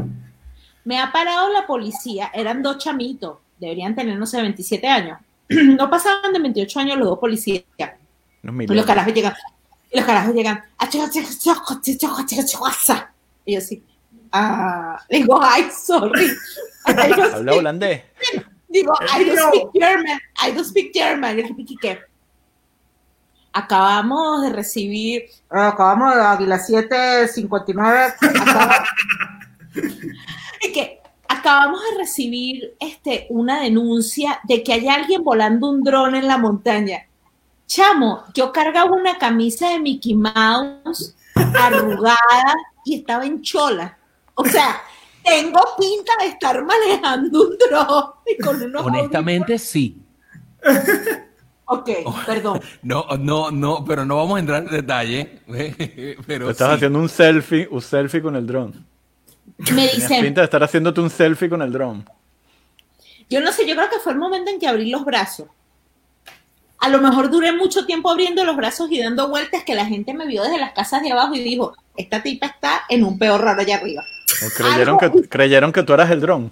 Me 0.85 0.99
ha 0.99 1.11
parado 1.11 1.51
la 1.51 1.65
policía, 1.67 2.31
eran 2.33 2.61
dos 2.63 2.77
chamitos, 2.77 3.37
deberían 3.59 3.93
tener, 3.95 4.17
no 4.17 4.25
sé, 4.25 4.41
27 4.41 4.87
años. 4.87 5.19
no 5.49 5.89
pasaban 5.89 6.31
de 6.33 6.39
28 6.39 6.79
años 6.79 6.97
los 6.97 7.07
dos 7.07 7.19
policías. 7.19 7.63
Unos 8.43 8.63
Y 8.63 8.67
los 8.75 8.85
carajos 8.85 9.13
llegan, 9.13 9.33
y 9.91 9.97
los 9.97 10.05
carajos 10.05 10.33
llegan, 10.33 10.63
y 13.45 13.53
yo 13.53 13.59
así, 13.59 13.83
ah, 14.31 14.99
digo, 15.09 15.39
ay, 15.41 15.69
sorry. 15.71 16.27
Habla 16.85 17.53
holandés. 17.53 18.03
Digo, 18.67 18.93
I 19.01 19.23
don't 19.25 19.35
No. 19.39 19.47
speak 19.47 19.69
German, 19.73 20.19
I 20.45 20.51
don't 20.51 20.65
speak 20.67 20.91
German. 20.93 21.39
Y 21.39 21.77
¿qué? 21.77 21.99
Acabamos 23.53 24.41
de 24.41 24.49
recibir, 24.49 25.23
acabamos 25.49 26.13
de 26.13 26.21
Águila 26.21 26.59
759, 26.59 28.13
acaba- 28.19 28.83
y 29.73 29.81
que 29.81 29.81
acabamos 31.27 31.81
de 31.89 31.97
recibir 31.97 32.75
este, 32.79 33.27
una 33.29 33.61
denuncia 33.61 34.39
de 34.43 34.63
que 34.63 34.73
hay 34.73 34.88
alguien 34.88 35.23
volando 35.23 35.69
un 35.69 35.83
dron 35.83 36.15
en 36.15 36.27
la 36.27 36.38
montaña. 36.38 37.07
Chamo, 37.67 38.23
yo 38.33 38.51
cargaba 38.51 38.91
una 38.91 39.17
camisa 39.17 39.69
de 39.69 39.79
Mickey 39.79 40.13
Mouse 40.13 41.15
arrugada 41.35 42.55
y 42.85 42.95
estaba 42.95 43.25
en 43.25 43.41
chola. 43.41 43.97
O 44.35 44.45
sea, 44.45 44.81
tengo 45.23 45.59
pinta 45.79 46.13
de 46.21 46.27
estar 46.27 46.63
manejando 46.63 47.47
un 47.47 47.57
dron 47.57 48.03
y 48.25 48.41
con 48.41 48.61
unos 48.61 48.85
Honestamente, 48.85 49.57
sí. 49.57 50.01
Ok, 51.65 51.89
perdón. 52.25 52.61
No, 52.83 53.05
no, 53.19 53.49
no, 53.49 53.83
pero 53.83 54.05
no 54.05 54.17
vamos 54.17 54.38
a 54.38 54.39
entrar 54.39 54.63
en 54.63 54.69
detalle. 54.69 55.41
pero 56.27 56.45
Te 56.45 56.51
estás 56.51 56.69
sí. 56.69 56.75
haciendo 56.75 56.99
un 56.99 57.09
selfie, 57.09 57.67
un 57.69 57.81
selfie 57.81 58.21
con 58.21 58.35
el 58.35 58.45
dron. 58.45 58.85
Me 59.73 59.87
dicen, 59.87 60.21
pinta 60.21 60.41
de 60.41 60.45
estar 60.45 60.63
haciéndote 60.63 61.01
un 61.01 61.09
selfie 61.09 61.49
con 61.49 61.61
el 61.61 61.71
dron. 61.71 62.07
yo 63.29 63.39
no 63.41 63.51
sé, 63.51 63.67
yo 63.67 63.75
creo 63.75 63.89
que 63.89 63.99
fue 63.99 64.11
el 64.13 64.19
momento 64.19 64.51
en 64.51 64.59
que 64.59 64.67
abrí 64.67 64.89
los 64.89 65.05
brazos. 65.05 65.47
A 66.79 66.89
lo 66.89 66.99
mejor 66.99 67.31
duré 67.31 67.51
mucho 67.53 67.85
tiempo 67.85 68.11
abriendo 68.11 68.43
los 68.43 68.55
brazos 68.55 68.91
y 68.91 68.99
dando 69.01 69.29
vueltas 69.29 69.63
que 69.63 69.73
la 69.73 69.85
gente 69.85 70.13
me 70.13 70.27
vio 70.27 70.43
desde 70.43 70.59
las 70.59 70.73
casas 70.73 71.01
de 71.01 71.11
abajo 71.11 71.33
y 71.33 71.39
dijo, 71.41 71.73
esta 71.95 72.21
tipa 72.21 72.47
está 72.47 72.81
en 72.89 73.03
un 73.03 73.17
peor 73.17 73.41
raro 73.41 73.61
allá 73.61 73.77
arriba. 73.77 74.03
¿O 74.45 74.49
creyeron, 74.55 74.97
Algo- 74.99 75.21
que, 75.21 75.29
creyeron 75.29 75.71
que 75.71 75.83
tú 75.83 75.93
eras 75.93 76.11
el 76.11 76.19
dron. 76.21 76.51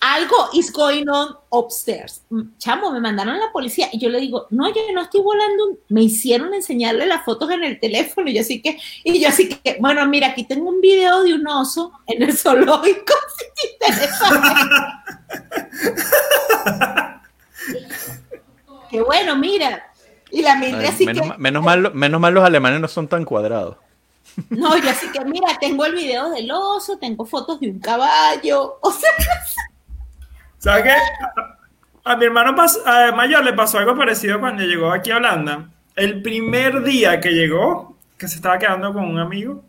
Algo 0.00 0.48
is 0.54 0.72
going 0.72 1.06
on 1.08 1.36
upstairs. 1.50 2.22
Mm, 2.30 2.56
Chamo, 2.58 2.90
me 2.90 3.00
mandaron 3.00 3.34
a 3.34 3.38
la 3.38 3.52
policía 3.52 3.88
y 3.92 3.98
yo 3.98 4.08
le 4.08 4.18
digo, 4.18 4.46
no, 4.50 4.68
yo 4.68 4.80
no 4.94 5.02
estoy 5.02 5.20
volando. 5.20 5.66
un-". 5.66 5.78
Me 5.88 6.02
hicieron 6.02 6.54
enseñarle 6.54 7.06
las 7.06 7.24
fotos 7.24 7.50
en 7.50 7.64
el 7.64 7.78
teléfono 7.78 8.28
y 8.28 8.34
yo 8.34 8.40
así 8.40 8.62
que, 8.62 8.78
y 9.04 9.20
yo 9.20 9.28
así 9.28 9.48
que, 9.48 9.76
bueno, 9.78 10.06
mira, 10.06 10.28
aquí 10.28 10.44
tengo 10.44 10.70
un 10.70 10.80
video 10.80 11.22
de 11.22 11.34
un 11.34 11.46
oso 11.46 11.92
en 12.06 12.22
el 12.22 12.36
zoológico, 12.36 13.14
si 13.38 13.44
te 13.54 13.88
interesa. 13.88 15.04
Qué 18.90 19.00
bueno, 19.02 19.36
mira. 19.36 19.86
Y 20.32 20.42
la 20.42 20.52
Ay, 20.52 20.72
así 20.86 21.06
menos, 21.06 21.30
que, 21.32 21.38
menos 21.38 21.62
mal, 21.62 21.92
menos 21.94 22.20
mal 22.20 22.34
los 22.34 22.44
alemanes 22.44 22.80
no 22.80 22.88
son 22.88 23.08
tan 23.08 23.24
cuadrados. 23.24 23.76
no, 24.48 24.76
yo 24.76 24.90
así 24.90 25.08
que, 25.10 25.24
mira, 25.24 25.58
tengo 25.60 25.84
el 25.84 25.94
video 25.94 26.30
del 26.30 26.50
oso, 26.50 26.98
tengo 26.98 27.26
fotos 27.26 27.60
de 27.60 27.68
un 27.68 27.80
caballo, 27.80 28.78
o 28.82 28.92
sea, 28.92 29.10
¿Sabes 30.60 30.84
qué? 30.84 30.94
A 32.04 32.16
mi 32.16 32.24
hermano 32.26 32.54
pas- 32.54 32.80
a 32.86 33.12
mayor 33.12 33.44
le 33.44 33.52
pasó 33.52 33.78
algo 33.78 33.96
parecido 33.96 34.40
cuando 34.40 34.62
llegó 34.62 34.92
aquí 34.92 35.10
a 35.10 35.16
Holanda. 35.16 35.70
El 35.96 36.22
primer 36.22 36.82
día 36.82 37.20
que 37.20 37.30
llegó, 37.30 37.96
que 38.18 38.28
se 38.28 38.36
estaba 38.36 38.58
quedando 38.58 38.92
con 38.92 39.04
un 39.04 39.18
amigo, 39.18 39.64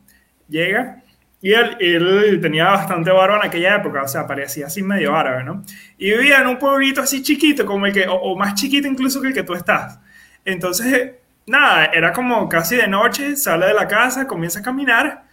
llega 0.47 1.01
y 1.41 1.53
él, 1.53 1.77
él 1.79 2.39
tenía 2.41 2.65
bastante 2.65 3.09
barba 3.11 3.37
en 3.37 3.45
aquella 3.47 3.75
época, 3.77 4.03
o 4.03 4.07
sea, 4.07 4.27
parecía 4.27 4.67
así 4.67 4.83
medio 4.83 5.15
árabe, 5.15 5.43
¿no? 5.43 5.63
Y 5.97 6.11
vivía 6.11 6.39
en 6.41 6.47
un 6.47 6.59
pueblito 6.59 7.01
así 7.01 7.23
chiquito, 7.23 7.65
como 7.65 7.85
el 7.87 7.93
que, 7.93 8.07
o, 8.07 8.13
o 8.15 8.37
más 8.37 8.53
chiquito 8.55 8.87
incluso 8.87 9.21
que 9.21 9.29
el 9.29 9.33
que 9.33 9.43
tú 9.43 9.53
estás. 9.55 9.99
Entonces, 10.45 11.13
nada, 11.47 11.85
era 11.85 12.13
como 12.13 12.47
casi 12.49 12.75
de 12.75 12.87
noche, 12.87 13.35
sale 13.37 13.67
de 13.67 13.73
la 13.73 13.87
casa, 13.87 14.27
comienza 14.27 14.59
a 14.59 14.63
caminar 14.63 15.23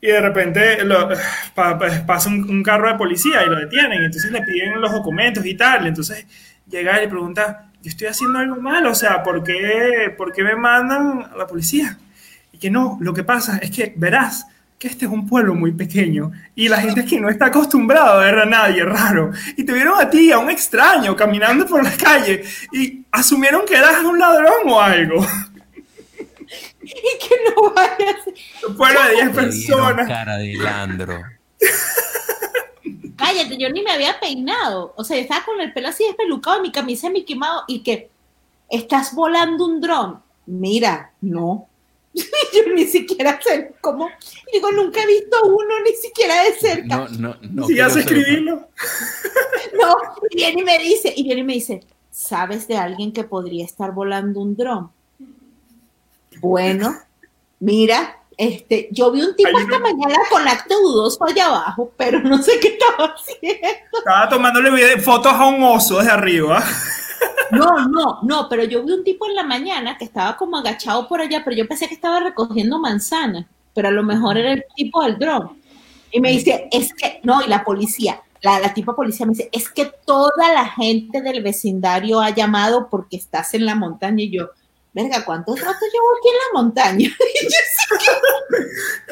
y 0.00 0.06
de 0.08 0.20
repente 0.20 0.84
lo- 0.84 1.08
pa- 1.54 1.78
pa- 1.78 2.06
pasa 2.06 2.28
un, 2.30 2.62
carro 2.62 2.88
de 2.88 2.94
policía 2.94 3.44
y 3.44 3.48
lo 3.50 3.56
detienen. 3.56 4.02
Entonces 4.04 4.30
le 4.32 4.42
piden 4.42 4.80
los 4.80 4.92
documentos 4.92 5.44
y 5.44 5.54
tal. 5.54 5.86
Entonces 5.86 6.26
llega 6.68 6.98
y 6.98 7.02
le 7.02 7.08
pregunta, 7.08 7.66
yo 7.82 7.88
estoy 7.88 8.06
haciendo 8.08 8.38
algo 8.38 8.56
mal, 8.60 8.86
o 8.86 8.94
sea, 8.94 9.22
¿por 9.22 9.42
qué, 9.42 10.14
por 10.16 10.32
qué 10.32 10.42
me 10.44 10.56
mandan 10.56 11.26
a 11.32 11.36
la 11.36 11.46
policía? 11.46 11.98
Y 12.52 12.58
que 12.58 12.70
no, 12.70 12.98
lo 13.00 13.12
que 13.14 13.24
pasa 13.24 13.58
es 13.58 13.70
que 13.70 13.92
verás 13.96 14.46
que 14.78 14.88
este 14.88 15.04
es 15.04 15.10
un 15.10 15.28
pueblo 15.28 15.54
muy 15.54 15.72
pequeño 15.72 16.32
y 16.54 16.66
la 16.70 16.78
gente 16.78 17.02
aquí 17.02 17.20
no 17.20 17.28
está 17.28 17.46
acostumbrada 17.46 18.14
a 18.14 18.24
ver 18.24 18.38
a 18.38 18.46
nadie 18.46 18.82
raro. 18.84 19.30
Y 19.56 19.64
te 19.64 19.74
vieron 19.74 20.00
a 20.00 20.08
ti, 20.08 20.32
a 20.32 20.38
un 20.38 20.48
extraño, 20.50 21.14
caminando 21.14 21.66
por 21.66 21.84
la 21.84 21.92
calle 21.92 22.42
y 22.72 23.02
asumieron 23.12 23.62
que 23.66 23.76
eras 23.76 24.02
un 24.02 24.18
ladrón 24.18 24.52
o 24.66 24.80
algo. 24.80 25.26
Y 26.82 27.28
que 27.28 27.36
no 27.54 27.70
vayas. 27.74 28.24
Pueblo 28.76 29.02
de 29.04 29.10
10 29.10 29.32
Te 29.34 29.48
dieron 29.50 29.86
personas. 29.96 30.08
cara 30.08 30.38
de 30.38 30.54
Landro. 30.54 31.22
Cállate, 33.16 33.58
yo 33.58 33.68
ni 33.68 33.82
me 33.82 33.90
había 33.92 34.18
peinado. 34.18 34.94
O 34.96 35.04
sea, 35.04 35.16
yo 35.16 35.22
estaba 35.22 35.44
con 35.44 35.60
el 35.60 35.72
pelo 35.72 35.88
así 35.88 36.04
despelucado 36.04 36.62
mi 36.62 36.72
camisa 36.72 37.08
de 37.08 37.14
Mickey 37.14 37.36
Mouse 37.36 37.64
y 37.68 37.82
que 37.82 38.10
estás 38.70 39.14
volando 39.14 39.66
un 39.66 39.80
dron. 39.80 40.22
Mira, 40.46 41.12
no. 41.20 41.68
yo 42.14 42.72
ni 42.74 42.86
siquiera 42.86 43.38
sé 43.42 43.74
cómo. 43.80 44.08
Digo, 44.52 44.72
nunca 44.72 45.02
he 45.02 45.06
visto 45.06 45.36
uno 45.44 45.80
ni 45.84 45.92
siquiera 45.92 46.44
de 46.44 46.52
cerca. 46.54 46.96
No, 46.96 47.08
no, 47.08 47.36
no. 47.42 47.66
Si 47.66 47.76
ya 47.76 47.88
sepa. 47.88 48.00
escribirlo. 48.00 48.68
No, 49.80 49.94
y 50.30 50.36
viene 50.36 50.62
y 50.62 50.64
me 50.64 50.78
dice, 50.78 51.12
y 51.16 51.22
viene 51.22 51.42
y 51.42 51.44
me 51.44 51.52
dice, 51.54 51.80
¿sabes 52.10 52.66
de 52.66 52.76
alguien 52.76 53.12
que 53.12 53.22
podría 53.24 53.64
estar 53.64 53.92
volando 53.92 54.40
un 54.40 54.56
dron? 54.56 54.90
Bueno, 56.40 56.94
mira, 57.58 58.20
este, 58.36 58.88
yo 58.90 59.10
vi 59.10 59.20
un 59.20 59.36
tipo 59.36 59.50
Hay 59.54 59.64
esta 59.64 59.78
mañana 59.78 60.14
con 60.30 60.48
acto 60.48 60.74
dudoso 60.80 61.22
allá 61.24 61.46
abajo, 61.46 61.92
pero 61.96 62.20
no 62.20 62.42
sé 62.42 62.52
qué 62.58 62.68
estaba 62.68 63.14
haciendo. 63.14 63.68
Estaba 63.98 64.28
tomándole 64.30 64.98
fotos 64.98 65.32
a 65.32 65.46
un 65.46 65.62
oso 65.62 65.98
desde 65.98 66.10
arriba. 66.10 66.64
No, 67.50 67.88
no, 67.88 68.20
no, 68.22 68.48
pero 68.48 68.64
yo 68.64 68.82
vi 68.82 68.92
un 68.92 69.04
tipo 69.04 69.26
en 69.26 69.34
la 69.34 69.42
mañana 69.42 69.98
que 69.98 70.04
estaba 70.04 70.36
como 70.36 70.56
agachado 70.56 71.06
por 71.06 71.20
allá, 71.20 71.42
pero 71.44 71.56
yo 71.56 71.68
pensé 71.68 71.86
que 71.86 71.94
estaba 71.94 72.20
recogiendo 72.20 72.78
manzanas, 72.78 73.44
pero 73.74 73.88
a 73.88 73.90
lo 73.90 74.02
mejor 74.02 74.38
era 74.38 74.52
el 74.52 74.64
tipo 74.74 75.02
del 75.02 75.18
dron. 75.18 75.60
Y 76.10 76.20
me 76.20 76.30
dice, 76.30 76.68
es 76.72 76.94
que, 76.94 77.20
no, 77.22 77.42
y 77.42 77.48
la 77.48 77.62
policía, 77.62 78.22
la, 78.40 78.58
la 78.58 78.72
tipa 78.72 78.96
policía 78.96 79.26
me 79.26 79.32
dice, 79.32 79.50
es 79.52 79.68
que 79.68 79.92
toda 80.06 80.52
la 80.54 80.66
gente 80.66 81.20
del 81.20 81.42
vecindario 81.42 82.20
ha 82.20 82.30
llamado 82.30 82.88
porque 82.88 83.16
estás 83.16 83.52
en 83.52 83.66
la 83.66 83.74
montaña. 83.74 84.22
Y 84.22 84.30
yo, 84.30 84.50
verga, 84.92 85.24
¿cuánto 85.24 85.54
rato 85.54 85.86
llevo 85.92 86.06
aquí 86.18 86.28
en 86.28 86.34
la 86.34 86.62
montaña? 86.62 87.10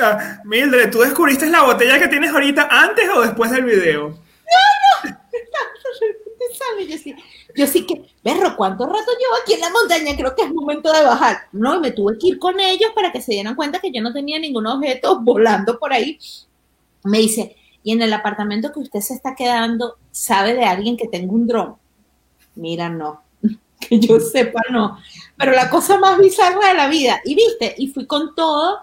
Ah, 0.01 0.41
Mildred, 0.45 0.91
¿tú 0.91 1.01
descubriste 1.01 1.47
la 1.47 1.63
botella 1.63 1.99
que 1.99 2.07
tienes 2.07 2.31
ahorita 2.31 2.69
antes 2.71 3.09
o 3.09 3.23
después 3.23 3.51
del 3.51 3.65
video? 3.65 4.17
te 6.39 6.55
sale, 6.55 6.87
yo 6.87 6.97
sí, 6.97 7.15
yo 7.57 7.67
sí 7.67 7.85
que, 7.85 8.05
perro, 8.23 8.57
¿cuánto 8.57 8.87
rato 8.87 9.11
llevo 9.19 9.35
aquí 9.43 9.55
en 9.55 9.61
la 9.61 9.71
montaña? 9.71 10.17
Creo 10.17 10.35
que 10.35 10.43
es 10.43 10.53
momento 10.53 10.93
de 10.93 11.03
bajar. 11.03 11.49
No, 11.53 11.75
y 11.77 11.81
me 11.81 11.91
tuve 11.91 12.19
que 12.19 12.29
ir 12.29 12.39
con 12.39 12.61
ellos 12.61 12.91
para 12.95 13.13
que 13.13 13.21
se 13.21 13.33
dieran 13.33 13.57
cuenta 13.57 13.81
que 13.81 13.91
yo 13.91 14.01
no 14.01 14.13
tenía 14.13 14.39
ningún 14.39 14.67
objeto 14.67 15.21
volando 15.23 15.79
por 15.79 15.93
ahí. 15.93 16.19
Me 17.05 17.19
dice, 17.19 17.57
y 17.83 17.93
en 17.93 18.03
el 18.03 18.13
apartamento 18.13 18.73
que 18.73 18.81
usted 18.81 19.01
se 19.01 19.15
está 19.15 19.35
quedando, 19.35 19.97
¿sabe 20.11 20.55
de 20.55 20.65
alguien 20.65 20.97
que 20.97 21.09
tenga 21.09 21.33
un 21.33 21.47
dron? 21.47 21.77
Mira, 22.55 22.89
no, 22.89 23.23
que 23.81 23.99
yo 23.99 24.21
sepa, 24.21 24.61
no. 24.71 24.99
Pero 25.39 25.53
la 25.53 25.71
cosa 25.71 25.99
más 25.99 26.19
bizarra 26.19 26.69
de 26.69 26.75
la 26.75 26.89
vida, 26.89 27.21
y 27.25 27.35
viste, 27.35 27.75
y 27.79 27.89
fui 27.89 28.07
con 28.07 28.35
todo, 28.35 28.81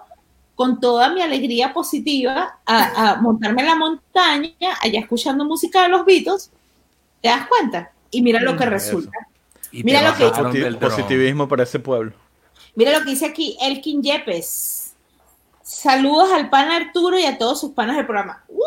con 0.55 0.79
toda 0.79 1.09
mi 1.09 1.21
alegría 1.21 1.73
positiva 1.73 2.59
a, 2.65 3.11
a 3.11 3.15
montarme 3.17 3.61
en 3.61 3.67
la 3.67 3.75
montaña, 3.75 4.53
allá 4.81 4.99
escuchando 5.01 5.43
música 5.45 5.83
de 5.83 5.89
los 5.89 6.05
Beatles, 6.05 6.49
¿te 7.21 7.27
das 7.27 7.45
cuenta? 7.47 7.91
Y 8.09 8.21
mira 8.21 8.39
lo 8.39 8.55
que 8.55 8.65
resulta. 8.65 9.11
Y 9.71 9.83
Mira 9.83 10.01
lo 10.01 10.15
que- 10.15 10.71
positivismo 10.79 11.47
para 11.49 11.63
ese 11.63 11.79
pueblo. 11.79 12.13
Mira 12.75 12.97
lo 12.97 13.03
que 13.03 13.09
dice 13.11 13.25
aquí 13.25 13.57
Elkin 13.61 14.01
Yepes. 14.01 14.93
Saludos 15.61 16.31
al 16.31 16.49
pan 16.49 16.69
Arturo 16.71 17.19
y 17.19 17.25
a 17.25 17.37
todos 17.37 17.59
sus 17.59 17.71
panas 17.71 17.97
del 17.97 18.05
programa. 18.05 18.43
¡Uh! 18.47 18.61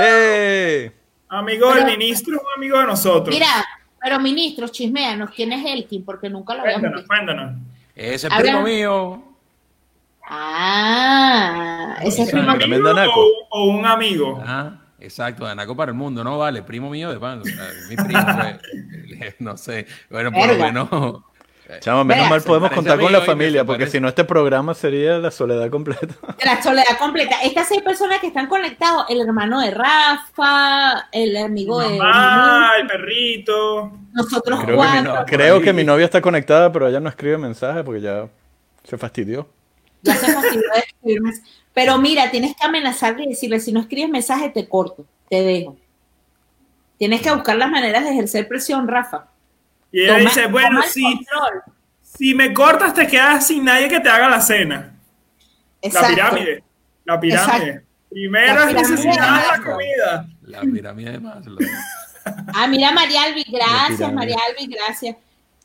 ¡Eh! 0.00 0.92
Amigo 1.28 1.74
del 1.74 1.86
ministro, 1.86 2.40
amigo 2.56 2.78
de 2.78 2.86
nosotros. 2.86 3.34
Mira, 3.34 3.48
pero 4.00 4.18
ministros, 4.20 4.72
chismeanos, 4.72 5.30
¿quién 5.30 5.52
es 5.52 5.64
Elkin? 5.66 6.04
Porque 6.04 6.28
nunca 6.30 6.54
lo 6.54 6.60
habíamos 6.62 6.80
cuéntanos, 6.80 7.00
visto. 7.02 7.08
cuéntanos. 7.14 7.56
Ese 7.94 8.26
es 8.28 8.32
Habla- 8.32 8.38
primo 8.38 8.62
mío. 8.62 9.22
Ah, 10.30 11.96
ese 12.02 12.22
es 12.22 12.32
¿Un 12.32 12.40
primo. 12.40 12.54
Tremendo 12.58 12.94
naco. 12.94 13.20
o, 13.20 13.46
o 13.50 13.64
un 13.70 13.86
amigo? 13.86 14.40
Ajá, 14.42 14.78
exacto, 15.00 15.44
de 15.46 15.52
Anaco 15.52 15.74
para 15.76 15.90
el 15.92 15.96
mundo, 15.96 16.22
no 16.22 16.36
vale, 16.38 16.62
primo 16.62 16.90
mío 16.90 17.10
de 17.12 17.18
pan. 17.18 17.40
o 17.40 17.44
sea, 17.44 17.64
Mi 17.88 17.96
primo, 17.96 18.26
pues, 19.18 19.34
no 19.40 19.56
sé. 19.56 19.86
Bueno, 20.10 20.30
por 20.30 20.42
lo 20.42 20.48
Verga. 20.48 20.66
menos. 20.66 21.22
Chamo, 21.80 22.02
menos 22.04 22.22
Vea, 22.24 22.30
mal 22.30 22.42
podemos 22.42 22.70
contar 22.72 22.98
con 22.98 23.12
la 23.12 23.20
familia, 23.20 23.64
porque 23.64 23.86
si 23.86 24.00
no 24.00 24.08
este 24.08 24.24
programa 24.24 24.72
sería 24.74 25.18
la 25.18 25.30
soledad 25.30 25.68
completa. 25.70 26.14
La 26.44 26.62
soledad 26.62 26.96
completa. 26.98 27.36
Estas 27.42 27.68
seis 27.68 27.82
personas 27.82 28.20
que 28.20 28.28
están 28.28 28.46
conectados, 28.46 29.04
el 29.10 29.20
hermano 29.20 29.60
de 29.60 29.70
Rafa, 29.70 31.08
el 31.12 31.36
amigo 31.36 31.78
de 31.80 31.98
Mamá, 31.98 32.70
el 32.80 32.86
perrito. 32.86 33.92
nosotros 34.12 34.60
Creo 34.60 34.66
que, 34.66 34.72
mi, 34.72 34.76
cuatro. 34.76 35.14
no- 35.14 35.26
creo 35.26 35.60
que 35.60 35.72
mi 35.72 35.84
novia 35.84 36.06
está 36.06 36.20
conectada, 36.22 36.72
pero 36.72 36.88
ella 36.88 37.00
no 37.00 37.08
escribe 37.10 37.36
mensajes 37.38 37.82
porque 37.84 38.00
ya 38.00 38.28
se 38.84 38.96
fastidió. 38.96 39.46
Ya 40.02 40.14
se 40.16 40.32
fastidió 40.32 40.62
de 40.74 40.78
escribirme. 40.80 41.32
Pero 41.74 41.98
mira, 41.98 42.30
tienes 42.30 42.56
que 42.56 42.64
amenazarle 42.66 43.24
y 43.24 43.28
decirle, 43.30 43.60
si 43.60 43.72
no 43.72 43.80
escribes 43.80 44.08
mensaje, 44.10 44.48
te 44.48 44.66
corto, 44.68 45.04
te 45.28 45.42
dejo. 45.42 45.76
Tienes 46.98 47.20
que 47.20 47.30
buscar 47.32 47.56
las 47.56 47.70
maneras 47.70 48.04
de 48.04 48.10
ejercer 48.10 48.48
presión, 48.48 48.88
Rafa. 48.88 49.26
Y 49.92 50.02
ella 50.02 50.18
Toma- 50.18 50.20
dice, 50.30 50.46
bueno, 50.46 50.82
si, 50.82 51.02
control. 51.02 51.62
si 52.02 52.34
me 52.34 52.52
cortas 52.52 52.94
te 52.94 53.06
quedas 53.06 53.46
sin 53.46 53.64
nadie 53.64 53.88
que 53.88 54.00
te 54.00 54.08
haga 54.08 54.28
la 54.28 54.40
cena. 54.40 54.94
Exacto. 55.80 56.08
La 56.08 56.14
pirámide. 56.30 56.62
La 57.04 57.20
pirámide. 57.20 57.56
Exacto. 57.68 57.88
Primero 58.10 58.54
La 58.54 58.70
es 58.70 58.74
necesidad 58.90 59.42
la 59.50 59.62
comida. 59.62 60.26
La 60.42 60.60
pirámide 60.62 61.12
de 61.12 61.18
Maslow. 61.20 61.58
Ah, 62.54 62.66
mira, 62.66 62.92
María 62.92 63.24
Albi, 63.24 63.44
gracias. 63.48 64.12
María 64.12 64.36
Albi, 64.48 64.66
gracias. 64.74 65.16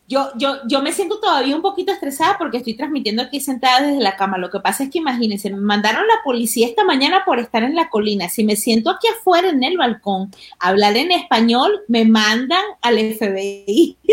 Yo, 0.07 0.31
yo, 0.35 0.57
yo 0.67 0.81
me 0.81 0.91
siento 0.91 1.19
todavía 1.19 1.55
un 1.55 1.61
poquito 1.61 1.91
estresada 1.91 2.37
porque 2.37 2.57
estoy 2.57 2.75
transmitiendo 2.75 3.23
aquí 3.23 3.39
sentada 3.39 3.87
desde 3.87 4.01
la 4.01 4.17
cama. 4.17 4.37
Lo 4.37 4.49
que 4.49 4.59
pasa 4.59 4.83
es 4.83 4.89
que 4.89 4.97
imagínense, 4.97 5.49
me 5.49 5.61
mandaron 5.61 6.05
la 6.05 6.21
policía 6.23 6.67
esta 6.67 6.83
mañana 6.83 7.23
por 7.25 7.39
estar 7.39 7.63
en 7.63 7.75
la 7.75 7.89
colina. 7.89 8.27
Si 8.27 8.43
me 8.43 8.55
siento 8.55 8.89
aquí 8.89 9.07
afuera 9.07 9.49
en 9.49 9.63
el 9.63 9.77
balcón 9.77 10.29
a 10.59 10.69
hablar 10.69 10.97
en 10.97 11.11
español, 11.11 11.83
me 11.87 12.05
mandan 12.05 12.63
al 12.81 12.97
FBI. 12.97 13.97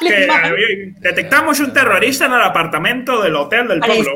Que, 0.00 0.24
eh, 0.24 0.94
detectamos 0.98 1.60
un 1.60 1.72
terrorista 1.72 2.26
en 2.26 2.32
el 2.32 2.42
apartamento 2.42 3.22
del 3.22 3.36
hotel 3.36 3.68
del 3.68 3.80
pueblo. 3.80 4.12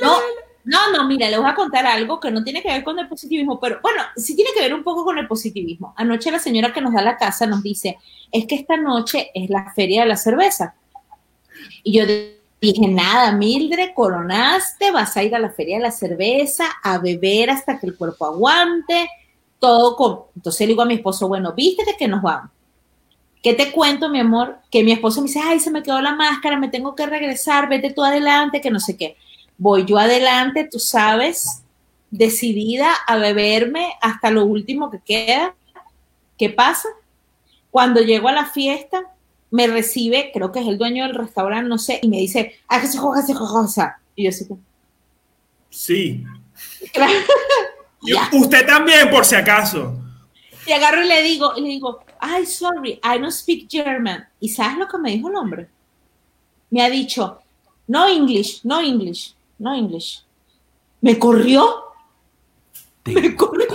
No, 0.00 0.18
no, 0.64 0.92
no, 0.92 1.08
mira, 1.08 1.28
les 1.28 1.38
voy 1.38 1.48
a 1.48 1.54
contar 1.54 1.86
algo 1.86 2.20
que 2.20 2.30
no 2.30 2.44
tiene 2.44 2.62
que 2.62 2.68
ver 2.68 2.84
con 2.84 2.98
el 2.98 3.08
positivismo, 3.08 3.58
pero 3.58 3.80
bueno, 3.82 4.02
sí 4.16 4.36
tiene 4.36 4.50
que 4.54 4.60
ver 4.60 4.74
un 4.74 4.84
poco 4.84 5.04
con 5.04 5.18
el 5.18 5.26
positivismo. 5.26 5.92
Anoche 5.96 6.30
la 6.30 6.38
señora 6.38 6.72
que 6.72 6.80
nos 6.80 6.92
da 6.92 7.02
la 7.02 7.16
casa 7.16 7.46
nos 7.46 7.62
dice, 7.62 7.98
es 8.30 8.46
que 8.46 8.54
esta 8.54 8.76
noche 8.76 9.30
es 9.34 9.50
la 9.50 9.72
feria 9.74 10.02
de 10.02 10.08
la 10.08 10.16
cerveza. 10.16 10.74
Y 11.82 11.98
yo 11.98 12.04
dije, 12.60 12.86
nada, 12.86 13.32
Mildred, 13.32 13.90
coronaste, 13.94 14.92
vas 14.92 15.16
a 15.16 15.24
ir 15.24 15.34
a 15.34 15.40
la 15.40 15.50
feria 15.50 15.78
de 15.78 15.82
la 15.82 15.90
cerveza 15.90 16.66
a 16.82 16.98
beber 16.98 17.50
hasta 17.50 17.80
que 17.80 17.86
el 17.86 17.96
cuerpo 17.96 18.26
aguante, 18.26 19.08
todo 19.58 19.96
con... 19.96 20.20
Entonces 20.36 20.60
le 20.60 20.66
digo 20.68 20.82
a 20.82 20.86
mi 20.86 20.94
esposo, 20.94 21.26
bueno, 21.26 21.52
vístete 21.54 21.96
que 21.98 22.06
nos 22.06 22.22
vamos. 22.22 22.50
¿Qué 23.42 23.54
te 23.54 23.72
cuento, 23.72 24.08
mi 24.08 24.20
amor? 24.20 24.58
Que 24.70 24.84
mi 24.84 24.92
esposo 24.92 25.20
me 25.20 25.26
dice, 25.26 25.40
ay, 25.42 25.58
se 25.58 25.72
me 25.72 25.82
quedó 25.82 26.00
la 26.00 26.14
máscara, 26.14 26.56
me 26.56 26.68
tengo 26.68 26.94
que 26.94 27.06
regresar, 27.06 27.68
vete 27.68 27.92
tú 27.92 28.04
adelante, 28.04 28.60
que 28.60 28.70
no 28.70 28.78
sé 28.78 28.96
qué. 28.96 29.16
Voy 29.62 29.84
yo 29.84 29.96
adelante, 29.96 30.68
tú 30.68 30.80
sabes, 30.80 31.62
decidida 32.10 32.92
a 33.06 33.16
beberme 33.16 33.92
hasta 34.00 34.32
lo 34.32 34.44
último 34.44 34.90
que 34.90 34.98
queda. 34.98 35.54
¿Qué 36.36 36.50
pasa? 36.50 36.88
Cuando 37.70 38.00
llego 38.00 38.26
a 38.26 38.32
la 38.32 38.46
fiesta, 38.46 39.04
me 39.52 39.68
recibe, 39.68 40.32
creo 40.34 40.50
que 40.50 40.58
es 40.58 40.66
el 40.66 40.78
dueño 40.78 41.04
del 41.06 41.14
restaurante, 41.14 41.68
no 41.68 41.78
sé, 41.78 42.00
y 42.02 42.08
me 42.08 42.16
dice, 42.16 42.58
ah, 42.66 42.80
que 42.80 42.88
se 42.88 42.98
juega, 42.98 43.22
se 43.22 43.34
juega, 43.34 44.00
Y 44.16 44.24
yo 44.24 44.30
así, 44.30 44.48
Sí. 45.70 46.24
claro. 46.92 47.12
Usted 48.32 48.66
también, 48.66 49.10
por 49.10 49.24
si 49.24 49.36
acaso. 49.36 49.94
Y 50.66 50.72
agarro 50.72 51.04
y 51.04 51.06
le 51.06 51.22
digo, 51.22 51.52
y 51.56 51.60
le 51.60 51.68
digo, 51.68 52.04
ay, 52.18 52.46
sorry, 52.46 52.94
I 53.04 53.20
don't 53.20 53.30
speak 53.30 53.68
German. 53.70 54.26
¿Y 54.40 54.48
sabes 54.48 54.76
lo 54.76 54.88
que 54.88 54.98
me 54.98 55.12
dijo 55.12 55.28
el 55.28 55.36
hombre? 55.36 55.68
Me 56.68 56.82
ha 56.82 56.90
dicho, 56.90 57.38
no 57.86 58.08
English, 58.08 58.62
no 58.64 58.80
English, 58.80 59.36
no 59.58 59.74
English. 59.74 60.24
Me 61.00 61.18
corrió, 61.18 61.84
me 63.04 63.34
corrió, 63.34 63.66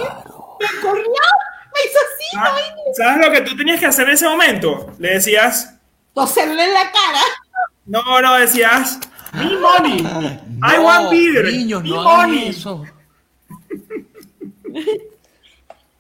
me 0.59 0.81
corrió, 0.81 1.03
me 1.03 1.81
hizo 1.85 1.99
así, 2.05 2.35
no 2.35 2.41
Ah, 2.41 2.57
¿Sabes 2.95 3.25
lo 3.25 3.31
que 3.31 3.41
tú 3.41 3.55
tenías 3.55 3.79
que 3.79 3.85
hacer 3.85 4.07
en 4.07 4.13
ese 4.13 4.27
momento? 4.27 4.93
Le 4.99 5.13
decías, 5.15 5.77
toserle 6.13 6.63
en 6.63 6.73
la 6.73 6.91
cara. 6.91 7.21
No, 7.85 8.21
no, 8.21 8.35
decías, 8.35 8.99
me 9.33 9.57
money. 9.57 9.99
I 10.61 10.79
want 10.79 11.11
beer. 11.11 11.45
Niños, 11.45 11.83
me 11.83 11.89
no 11.89 12.03
money. 12.03 12.47
eso. 12.47 12.83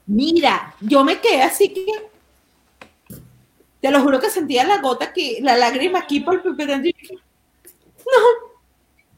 Mira, 0.07 0.73
yo 0.79 1.03
me 1.03 1.19
quedé 1.19 1.43
así 1.43 1.69
que. 1.69 1.85
Te 3.81 3.91
lo 3.91 4.01
juro 4.01 4.19
que 4.19 4.29
sentía 4.29 4.63
la 4.63 4.79
gota 4.79 5.05
aquí, 5.05 5.39
la 5.41 5.55
lágrima 5.55 5.99
aquí 5.99 6.21
por 6.21 6.35
el. 6.35 6.41
No. 6.47 6.55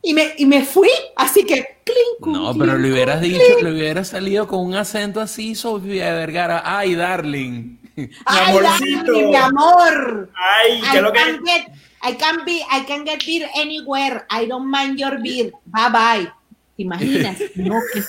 Y 0.01 0.13
me, 0.13 0.33
y 0.37 0.45
me 0.45 0.63
fui, 0.63 0.89
así 1.15 1.43
que. 1.43 1.77
clink, 1.83 2.27
No, 2.27 2.53
pero 2.57 2.77
le 2.77 2.91
hubieras 2.91 3.21
dicho, 3.21 3.59
le 3.61 3.71
hubieras 3.73 4.07
salido 4.07 4.47
con 4.47 4.65
un 4.65 4.75
acento 4.75 5.19
así, 5.19 5.55
Sofía 5.55 6.13
Vergara. 6.13 6.61
Ay, 6.65 6.95
darling. 6.95 7.77
Ay, 8.25 8.57
amorcito. 8.57 9.11
Dani, 9.11 9.23
mi 9.25 9.35
amor. 9.35 10.29
Ay, 10.35 10.77
I 10.77 10.91
¿qué 10.91 10.97
es 10.97 11.03
lo 11.03 11.11
que 11.11 11.19
can 11.19 11.45
get, 11.45 11.67
I 12.01 12.13
can 12.15 12.45
be, 12.45 12.61
I 12.71 12.85
can 12.85 13.05
get 13.05 13.25
beer 13.25 13.49
anywhere. 13.55 14.25
I 14.29 14.45
don't 14.45 14.69
mind 14.71 14.97
your 14.97 15.21
beer. 15.21 15.51
Bye 15.65 15.89
bye. 15.91 16.31
¿Te 16.77 16.83
imaginas? 16.83 17.37
No, 17.55 17.81
qué 17.91 18.01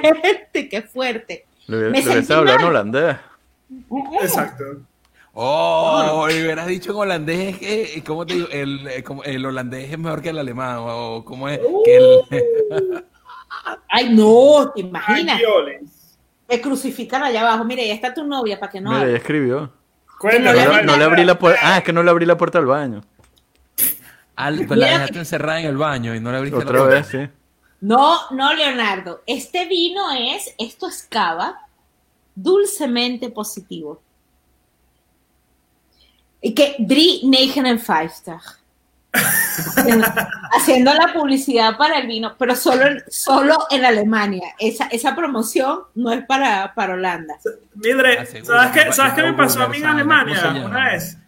fuerte, 0.00 0.68
qué 0.68 0.82
fuerte. 0.82 1.46
Le, 1.66 1.90
hubiese 1.90 2.32
hablado 2.32 2.60
en 2.60 2.64
holandés. 2.64 3.16
Exacto. 4.22 4.64
Oh, 5.42 6.26
le 6.28 6.42
hubieras 6.42 6.66
dicho 6.66 6.90
en 6.90 6.96
holandés 6.98 7.56
que, 7.58 8.02
¿cómo 8.06 8.26
te 8.26 8.34
digo? 8.34 8.48
El, 8.50 8.86
eh, 8.88 9.02
como- 9.02 9.24
el 9.24 9.44
holandés 9.46 9.90
es 9.90 9.98
mejor 9.98 10.20
que 10.20 10.28
el 10.28 10.38
alemán, 10.38 10.76
o 10.80 11.24
cómo 11.24 11.48
es 11.48 11.58
que 11.84 11.96
el... 11.96 12.20
Ay, 13.88 14.10
no, 14.14 14.70
¿te 14.74 14.82
Ay, 14.82 14.88
imaginas? 14.88 15.40
Me 16.48 16.60
crucifican 16.60 17.22
allá 17.22 17.40
abajo. 17.40 17.64
Mire, 17.64 17.86
ya 17.88 17.94
está 17.94 18.12
tu 18.12 18.22
novia 18.24 18.60
para 18.60 18.70
que 18.70 18.80
no 18.82 18.90
Mira, 18.92 19.06
ella 19.06 19.16
escribió. 19.16 19.72
Cuéntame, 20.18 20.44
No, 20.44 20.52
le- 20.60 20.68
vale. 20.68 20.82
no 20.84 20.96
le 20.98 21.04
abrí 21.04 21.24
la 21.24 21.38
puerta. 21.38 21.60
Ah, 21.62 21.78
es 21.78 21.84
que 21.84 21.92
no 21.94 22.02
le 22.02 22.10
abrí 22.10 22.26
la 22.26 22.36
puerta 22.36 22.58
al 22.58 22.66
baño. 22.66 23.00
Al- 24.36 24.66
pues 24.66 24.78
la 24.78 24.86
dejaste 24.88 25.18
encerrada 25.20 25.60
en 25.60 25.66
el 25.66 25.76
baño 25.78 26.14
y 26.14 26.20
no 26.20 26.30
le 26.32 26.36
abriste 26.38 26.58
la 26.58 26.64
Otra 26.64 26.78
puerta. 26.80 26.94
vez, 26.96 27.06
sí. 27.08 27.28
No, 27.80 28.30
no, 28.32 28.52
Leonardo. 28.52 29.22
Este 29.26 29.66
vino 29.66 30.02
es, 30.12 30.54
esto 30.58 30.86
es 30.88 31.02
cava, 31.08 31.66
dulcemente 32.34 33.30
positivo. 33.30 34.02
Y 36.40 36.54
que 36.54 36.76
Brie 36.78 37.20
Negen 37.24 37.66
en 37.66 37.78
Five 37.78 38.12
Haciendo 40.52 40.94
la 40.94 41.12
publicidad 41.12 41.76
para 41.76 41.98
el 41.98 42.06
vino, 42.06 42.36
pero 42.38 42.54
solo, 42.54 42.84
solo 43.08 43.58
en 43.70 43.84
Alemania. 43.84 44.54
Esa, 44.58 44.86
esa 44.86 45.16
promoción 45.16 45.80
no 45.94 46.12
es 46.12 46.24
para, 46.26 46.72
para 46.74 46.94
Holanda. 46.94 47.34
Mildred, 47.74 48.18
Asegura, 48.18 48.70
¿sabes 48.70 48.84
qué, 48.84 48.92
¿sabes 48.92 49.12
qué 49.14 49.22
me 49.22 49.32
pasó 49.34 49.62
a 49.62 49.68
mí 49.68 49.78
en 49.78 49.86
Alemania 49.86 50.54
una 50.64 50.90
vez? 50.90 51.18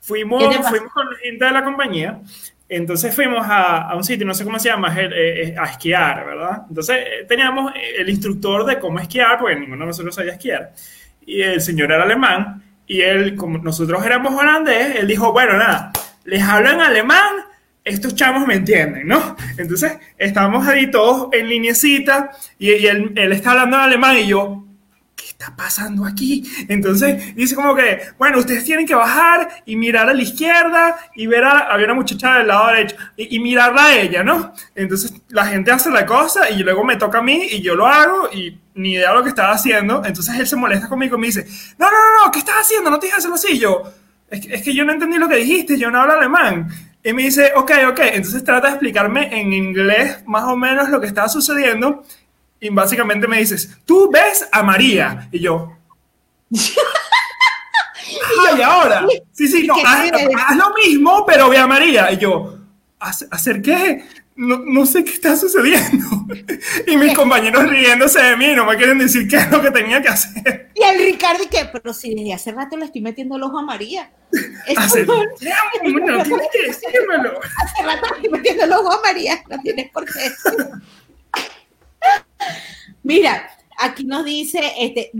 Fuimos, 0.00 0.44
fuimos 0.68 0.92
con 0.92 1.10
la 1.10 1.16
gente 1.16 1.44
de 1.44 1.50
la 1.50 1.64
compañía, 1.64 2.20
entonces 2.68 3.14
fuimos 3.14 3.46
a, 3.46 3.88
a 3.88 3.96
un 3.96 4.04
sitio, 4.04 4.26
no 4.26 4.34
sé 4.34 4.44
cómo 4.44 4.58
se 4.58 4.68
llama, 4.68 4.94
eh, 4.96 5.54
a 5.58 5.64
esquiar, 5.64 6.26
¿verdad? 6.26 6.62
Entonces 6.68 6.96
eh, 6.98 7.24
teníamos 7.26 7.72
el 7.74 8.08
instructor 8.10 8.66
de 8.66 8.78
cómo 8.78 8.98
esquiar, 8.98 9.38
porque 9.38 9.56
ninguno 9.56 9.80
de 9.80 9.86
nosotros 9.86 10.14
sabía 10.14 10.32
esquiar, 10.32 10.72
y 11.24 11.40
el 11.40 11.60
señor 11.60 11.90
era 11.90 12.02
alemán, 12.02 12.62
y 12.86 13.00
él, 13.00 13.36
como 13.36 13.58
nosotros 13.58 14.04
éramos 14.04 14.34
holandés, 14.34 14.96
él 14.96 15.06
dijo, 15.06 15.32
bueno, 15.32 15.56
nada, 15.56 15.92
les 16.24 16.42
hablo 16.42 16.70
en 16.70 16.80
alemán, 16.80 17.34
estos 17.84 18.14
chamos 18.14 18.46
me 18.46 18.54
entienden, 18.54 19.06
¿no? 19.06 19.36
Entonces, 19.58 19.98
estábamos 20.18 20.66
ahí 20.66 20.90
todos 20.90 21.28
en 21.32 21.48
linecita, 21.48 22.30
y, 22.58 22.72
y 22.72 22.86
él, 22.86 23.12
él 23.16 23.32
está 23.32 23.52
hablando 23.52 23.76
en 23.76 23.82
alemán, 23.82 24.16
y 24.18 24.26
yo, 24.26 24.64
¿qué 25.16 25.26
está 25.26 25.54
pasando 25.56 26.04
aquí? 26.04 26.44
Entonces 26.68 27.34
dice 27.34 27.54
como 27.54 27.74
que, 27.74 28.00
bueno, 28.18 28.38
ustedes 28.38 28.64
tienen 28.64 28.86
que 28.86 28.94
bajar 28.94 29.62
y 29.64 29.76
mirar 29.76 30.08
a 30.08 30.14
la 30.14 30.22
izquierda 30.22 30.96
y 31.14 31.26
ver 31.26 31.44
a, 31.44 31.58
había 31.72 31.86
una 31.86 31.94
muchacha 31.94 32.38
del 32.38 32.48
lado 32.48 32.68
derecho 32.68 32.96
y, 33.16 33.36
y 33.36 33.40
mirarla 33.40 33.86
a 33.86 33.96
ella, 33.96 34.22
¿no? 34.22 34.52
Entonces 34.74 35.12
la 35.28 35.46
gente 35.46 35.70
hace 35.70 35.90
la 35.90 36.04
cosa 36.04 36.50
y 36.50 36.62
luego 36.62 36.84
me 36.84 36.96
toca 36.96 37.18
a 37.18 37.22
mí 37.22 37.46
y 37.50 37.62
yo 37.62 37.74
lo 37.74 37.86
hago 37.86 38.28
y 38.32 38.58
ni 38.74 38.92
idea 38.92 39.10
de 39.10 39.16
lo 39.16 39.22
que 39.22 39.28
estaba 39.30 39.52
haciendo. 39.52 40.02
Entonces 40.04 40.34
él 40.38 40.46
se 40.46 40.56
molesta 40.56 40.88
conmigo 40.88 41.16
y 41.16 41.20
me 41.20 41.26
dice, 41.28 41.46
no, 41.78 41.86
no, 41.86 41.92
no, 41.92 42.24
no, 42.24 42.30
¿qué 42.30 42.40
estás 42.40 42.56
haciendo? 42.56 42.90
No 42.90 42.98
te 42.98 43.06
dejes 43.06 43.18
hacerlo 43.18 43.36
así. 43.36 43.52
Y 43.52 43.58
yo, 43.58 43.82
es 44.28 44.40
que, 44.40 44.54
es 44.54 44.62
que 44.62 44.74
yo 44.74 44.84
no 44.84 44.92
entendí 44.92 45.18
lo 45.18 45.28
que 45.28 45.36
dijiste, 45.36 45.78
yo 45.78 45.90
no 45.90 46.00
hablo 46.00 46.14
alemán. 46.14 46.68
Y 47.02 47.12
me 47.12 47.22
dice, 47.22 47.52
ok, 47.54 47.70
ok, 47.90 48.00
entonces 48.12 48.42
trata 48.44 48.68
de 48.68 48.72
explicarme 48.74 49.38
en 49.38 49.52
inglés 49.52 50.22
más 50.26 50.44
o 50.44 50.56
menos 50.56 50.88
lo 50.88 51.00
que 51.00 51.06
estaba 51.06 51.28
sucediendo. 51.28 52.02
Y 52.60 52.70
básicamente 52.70 53.28
me 53.28 53.38
dices, 53.38 53.78
tú 53.84 54.10
ves 54.10 54.48
a 54.50 54.62
María. 54.62 55.28
Y 55.30 55.40
yo, 55.40 55.76
¡ay, 58.50 58.62
ahora! 58.62 59.06
Sí, 59.32 59.48
sí, 59.48 59.66
no, 59.66 59.74
¿Qué 59.74 59.82
haz, 59.84 60.10
haz 60.46 60.56
lo 60.56 60.72
mismo, 60.74 61.26
pero 61.26 61.50
ve 61.50 61.58
a 61.58 61.66
María. 61.66 62.10
Y 62.10 62.16
yo, 62.16 62.58
¿hacer 62.98 63.28
hacer 63.30 63.60
qué? 63.60 64.04
No, 64.36 64.58
no 64.58 64.84
sé 64.84 65.04
qué 65.04 65.12
está 65.12 65.36
sucediendo. 65.36 66.06
Y 66.86 66.96
mis 66.96 67.14
compañeros 67.14 67.68
riéndose 67.68 68.20
de 68.20 68.36
mí, 68.36 68.48
no 68.54 68.66
me 68.66 68.76
quieren 68.76 68.98
decir 68.98 69.28
qué 69.28 69.36
es 69.36 69.50
lo 69.50 69.62
que 69.62 69.70
tenía 69.70 70.02
que 70.02 70.08
hacer. 70.08 70.70
Y 70.74 70.82
el 70.82 70.98
Ricardo, 70.98 71.44
¿qué? 71.50 71.68
Pero 71.72 71.94
si 71.94 72.14
desde 72.14 72.34
hace 72.34 72.52
rato 72.52 72.76
le 72.76 72.86
estoy 72.86 73.00
metiendo 73.00 73.36
el 73.36 73.42
ojo 73.44 73.58
a 73.58 73.62
María. 73.62 74.10
Hacer 74.76 75.06
no- 75.06 75.22
tienes 75.38 76.48
que 76.52 76.66
decírmelo. 76.66 77.38
hace 77.62 77.82
rato 77.84 78.06
le 78.10 78.16
estoy 78.16 78.30
metiendo 78.30 78.64
el 78.64 78.72
ojo 78.72 78.92
a 78.92 79.00
María. 79.02 79.42
No 79.48 79.60
tienes 79.60 79.90
por 79.90 80.04
qué 80.04 80.30
decirlo. 80.30 80.70
Mira, 83.02 83.50
aquí 83.78 84.04
nos 84.04 84.24
dice, 84.24 84.60
este, 84.78 85.10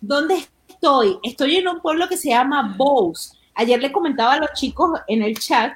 ¿dónde 0.00 0.46
estoy? 0.68 1.18
Estoy 1.22 1.56
en 1.56 1.68
un 1.68 1.80
pueblo 1.80 2.08
que 2.08 2.16
se 2.16 2.28
llama 2.28 2.74
Bous. 2.76 3.32
Ayer 3.54 3.80
le 3.80 3.92
comentaba 3.92 4.34
a 4.34 4.38
los 4.38 4.52
chicos 4.54 5.00
en 5.08 5.22
el 5.22 5.38
chat 5.38 5.72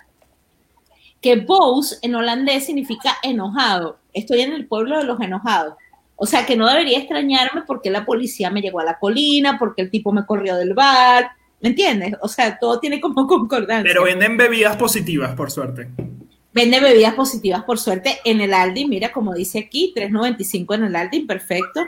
que 1.24 1.36
Bous 1.36 1.98
en 2.02 2.14
holandés 2.14 2.66
significa 2.66 3.16
enojado. 3.22 3.98
Estoy 4.12 4.42
en 4.42 4.52
el 4.52 4.66
pueblo 4.66 4.98
de 4.98 5.04
los 5.04 5.18
enojados. 5.22 5.72
O 6.16 6.26
sea 6.26 6.44
que 6.44 6.54
no 6.54 6.68
debería 6.68 6.98
extrañarme 6.98 7.62
porque 7.66 7.88
la 7.88 8.04
policía 8.04 8.50
me 8.50 8.60
llegó 8.60 8.80
a 8.80 8.84
la 8.84 8.98
colina, 8.98 9.58
porque 9.58 9.80
el 9.80 9.90
tipo 9.90 10.12
me 10.12 10.26
corrió 10.26 10.54
del 10.56 10.74
bar. 10.74 11.30
¿Me 11.62 11.70
entiendes? 11.70 12.12
O 12.20 12.28
sea, 12.28 12.58
todo 12.58 12.78
tiene 12.78 13.00
como 13.00 13.26
concordancia. 13.26 13.90
Pero 13.90 14.04
venden 14.04 14.36
bebidas 14.36 14.76
positivas, 14.76 15.34
por 15.34 15.50
suerte. 15.50 15.88
Vende 16.52 16.78
bebidas 16.80 17.14
positivas, 17.14 17.64
por 17.64 17.78
suerte, 17.78 18.18
en 18.26 18.42
el 18.42 18.52
Aldi. 18.52 18.86
Mira, 18.86 19.10
como 19.10 19.32
dice 19.32 19.60
aquí, 19.60 19.94
3.95 19.96 20.74
en 20.74 20.84
el 20.84 20.94
Aldi, 20.94 21.20
perfecto. 21.20 21.86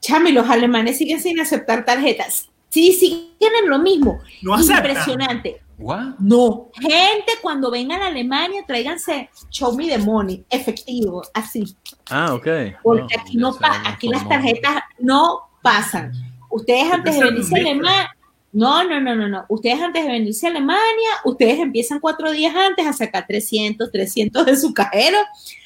Chami, 0.00 0.32
los 0.32 0.50
alemanes 0.50 0.98
siguen 0.98 1.20
sin 1.20 1.38
aceptar 1.38 1.84
tarjetas. 1.84 2.50
Sí, 2.70 2.92
siguen 2.92 3.52
en 3.62 3.70
lo 3.70 3.78
mismo. 3.78 4.18
No. 4.42 4.60
Impresionante. 4.60 5.60
¿What? 5.78 6.18
No, 6.20 6.70
gente, 6.80 7.32
cuando 7.42 7.70
vengan 7.70 8.00
a 8.00 8.06
Alemania, 8.06 8.62
tráiganse 8.66 9.28
show 9.50 9.74
me 9.74 9.88
the 9.88 9.98
money, 9.98 10.44
efectivo, 10.48 11.22
así. 11.34 11.64
Ah, 12.10 12.32
ok. 12.34 12.46
Porque 12.82 13.16
No. 13.16 13.22
aquí 13.22 13.36
no 13.36 13.54
pa- 13.54 13.82
aquí 13.86 14.08
las 14.08 14.28
tarjetas 14.28 14.82
no 15.00 15.40
pasan. 15.62 16.12
Ustedes 16.50 16.92
antes 16.92 17.18
de 17.18 17.24
venirse 17.24 17.56
a. 17.56 17.58
Alemania, 17.58 18.10
no, 18.52 18.84
no, 18.84 19.00
no, 19.00 19.16
no, 19.16 19.28
no. 19.28 19.44
Ustedes 19.48 19.80
antes 19.82 20.04
de 20.04 20.12
venirse 20.12 20.46
a 20.46 20.50
Alemania, 20.50 21.10
ustedes 21.24 21.58
empiezan 21.58 21.98
cuatro 21.98 22.30
días 22.30 22.54
antes 22.54 22.86
a 22.86 22.92
sacar 22.92 23.26
300, 23.26 23.90
300 23.90 24.46
de 24.46 24.56
su 24.56 24.72
cajero, 24.72 25.18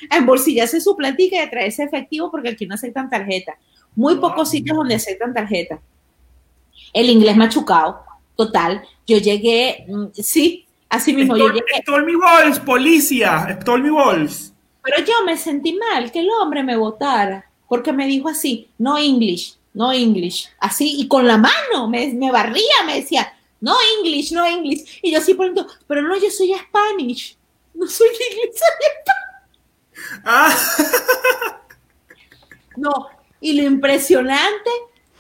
a 0.09 0.17
embolsillarse 0.17 0.81
su 0.81 0.97
platica 0.97 1.37
y 1.37 1.41
a 1.41 1.51
traerse 1.51 1.83
efectivo 1.83 2.31
porque 2.31 2.49
aquí 2.49 2.65
no 2.67 2.77
aceptan 2.77 3.11
tarjeta. 3.11 3.59
Muy 3.95 4.15
Wow. 4.15 4.23
pocos 4.31 4.49
sitios 4.49 4.75
donde 4.75 4.95
aceptan 4.95 5.35
tarjeta. 5.35 5.81
El 6.95 7.11
inglés 7.11 7.37
machucado, 7.37 8.01
total. 8.37 8.83
Yo 9.09 9.17
llegué, 9.17 9.87
mm, 9.89 10.09
sí, 10.13 10.67
así 10.91 11.15
mismo, 11.15 11.35
yo 11.35 11.47
Stol, 11.47 11.55
llegué, 11.55 11.83
Stol 11.83 12.05
mi 12.05 12.15
bols, 12.15 12.61
policía. 12.61 13.59
Stol 13.63 13.83
mi 13.83 13.89
bols. 13.89 14.53
pero 14.83 15.03
yo 15.05 15.25
me 15.25 15.37
sentí 15.39 15.73
mal 15.73 16.13
que 16.13 16.21
el 16.21 16.29
hombre 16.31 16.63
me 16.63 16.77
votara, 16.77 17.51
porque 17.69 17.93
me 17.93 18.07
dijo 18.07 18.29
así, 18.29 18.69
no 18.77 18.99
English, 18.99 19.57
no 19.73 19.93
English, 19.93 20.51
así, 20.61 21.01
y 21.01 21.09
con 21.09 21.27
la 21.27 21.39
mano, 21.39 21.89
me, 21.89 22.13
me 22.13 22.31
barría, 22.31 22.85
me 22.85 22.97
decía, 22.97 23.35
no 23.61 23.75
English, 23.99 24.33
no 24.33 24.45
English, 24.45 25.01
y 25.03 25.11
yo 25.11 25.19
así 25.19 25.33
por 25.33 25.47
dentro, 25.47 25.67
pero 25.87 26.03
no, 26.03 26.15
yo 26.17 26.31
soy 26.31 26.53
Spanish, 26.55 27.37
no 27.75 27.87
soy 27.87 28.09
English, 28.09 28.53
soy 28.59 30.23
Ah, 30.25 30.55
No, 32.77 33.09
y 33.41 33.55
lo 33.55 33.63
impresionante, 33.63 34.71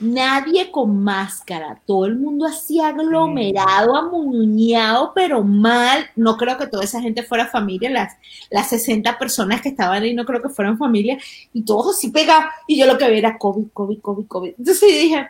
nadie 0.00 0.70
con 0.70 1.02
máscara, 1.02 1.80
todo 1.86 2.06
el 2.06 2.16
mundo 2.16 2.46
así 2.46 2.80
aglomerado, 2.80 3.96
amuñuñado, 3.96 5.12
pero 5.14 5.42
mal. 5.42 6.08
No 6.16 6.36
creo 6.36 6.56
que 6.56 6.66
toda 6.66 6.84
esa 6.84 7.00
gente 7.00 7.22
fuera 7.22 7.46
familia, 7.46 7.90
las, 7.90 8.16
las 8.50 8.68
60 8.68 9.18
personas 9.18 9.60
que 9.60 9.70
estaban 9.70 10.02
ahí 10.02 10.14
no 10.14 10.24
creo 10.24 10.42
que 10.42 10.48
fueran 10.48 10.78
familia, 10.78 11.18
y 11.52 11.62
todos 11.64 11.96
así 11.96 12.10
pegados. 12.10 12.46
Y 12.66 12.78
yo 12.78 12.86
lo 12.86 12.98
que 12.98 13.06
veía 13.06 13.18
era 13.18 13.38
COVID, 13.38 13.68
COVID, 13.72 14.00
COVID, 14.00 14.26
COVID. 14.26 14.54
Entonces 14.58 14.88
dije, 14.88 15.28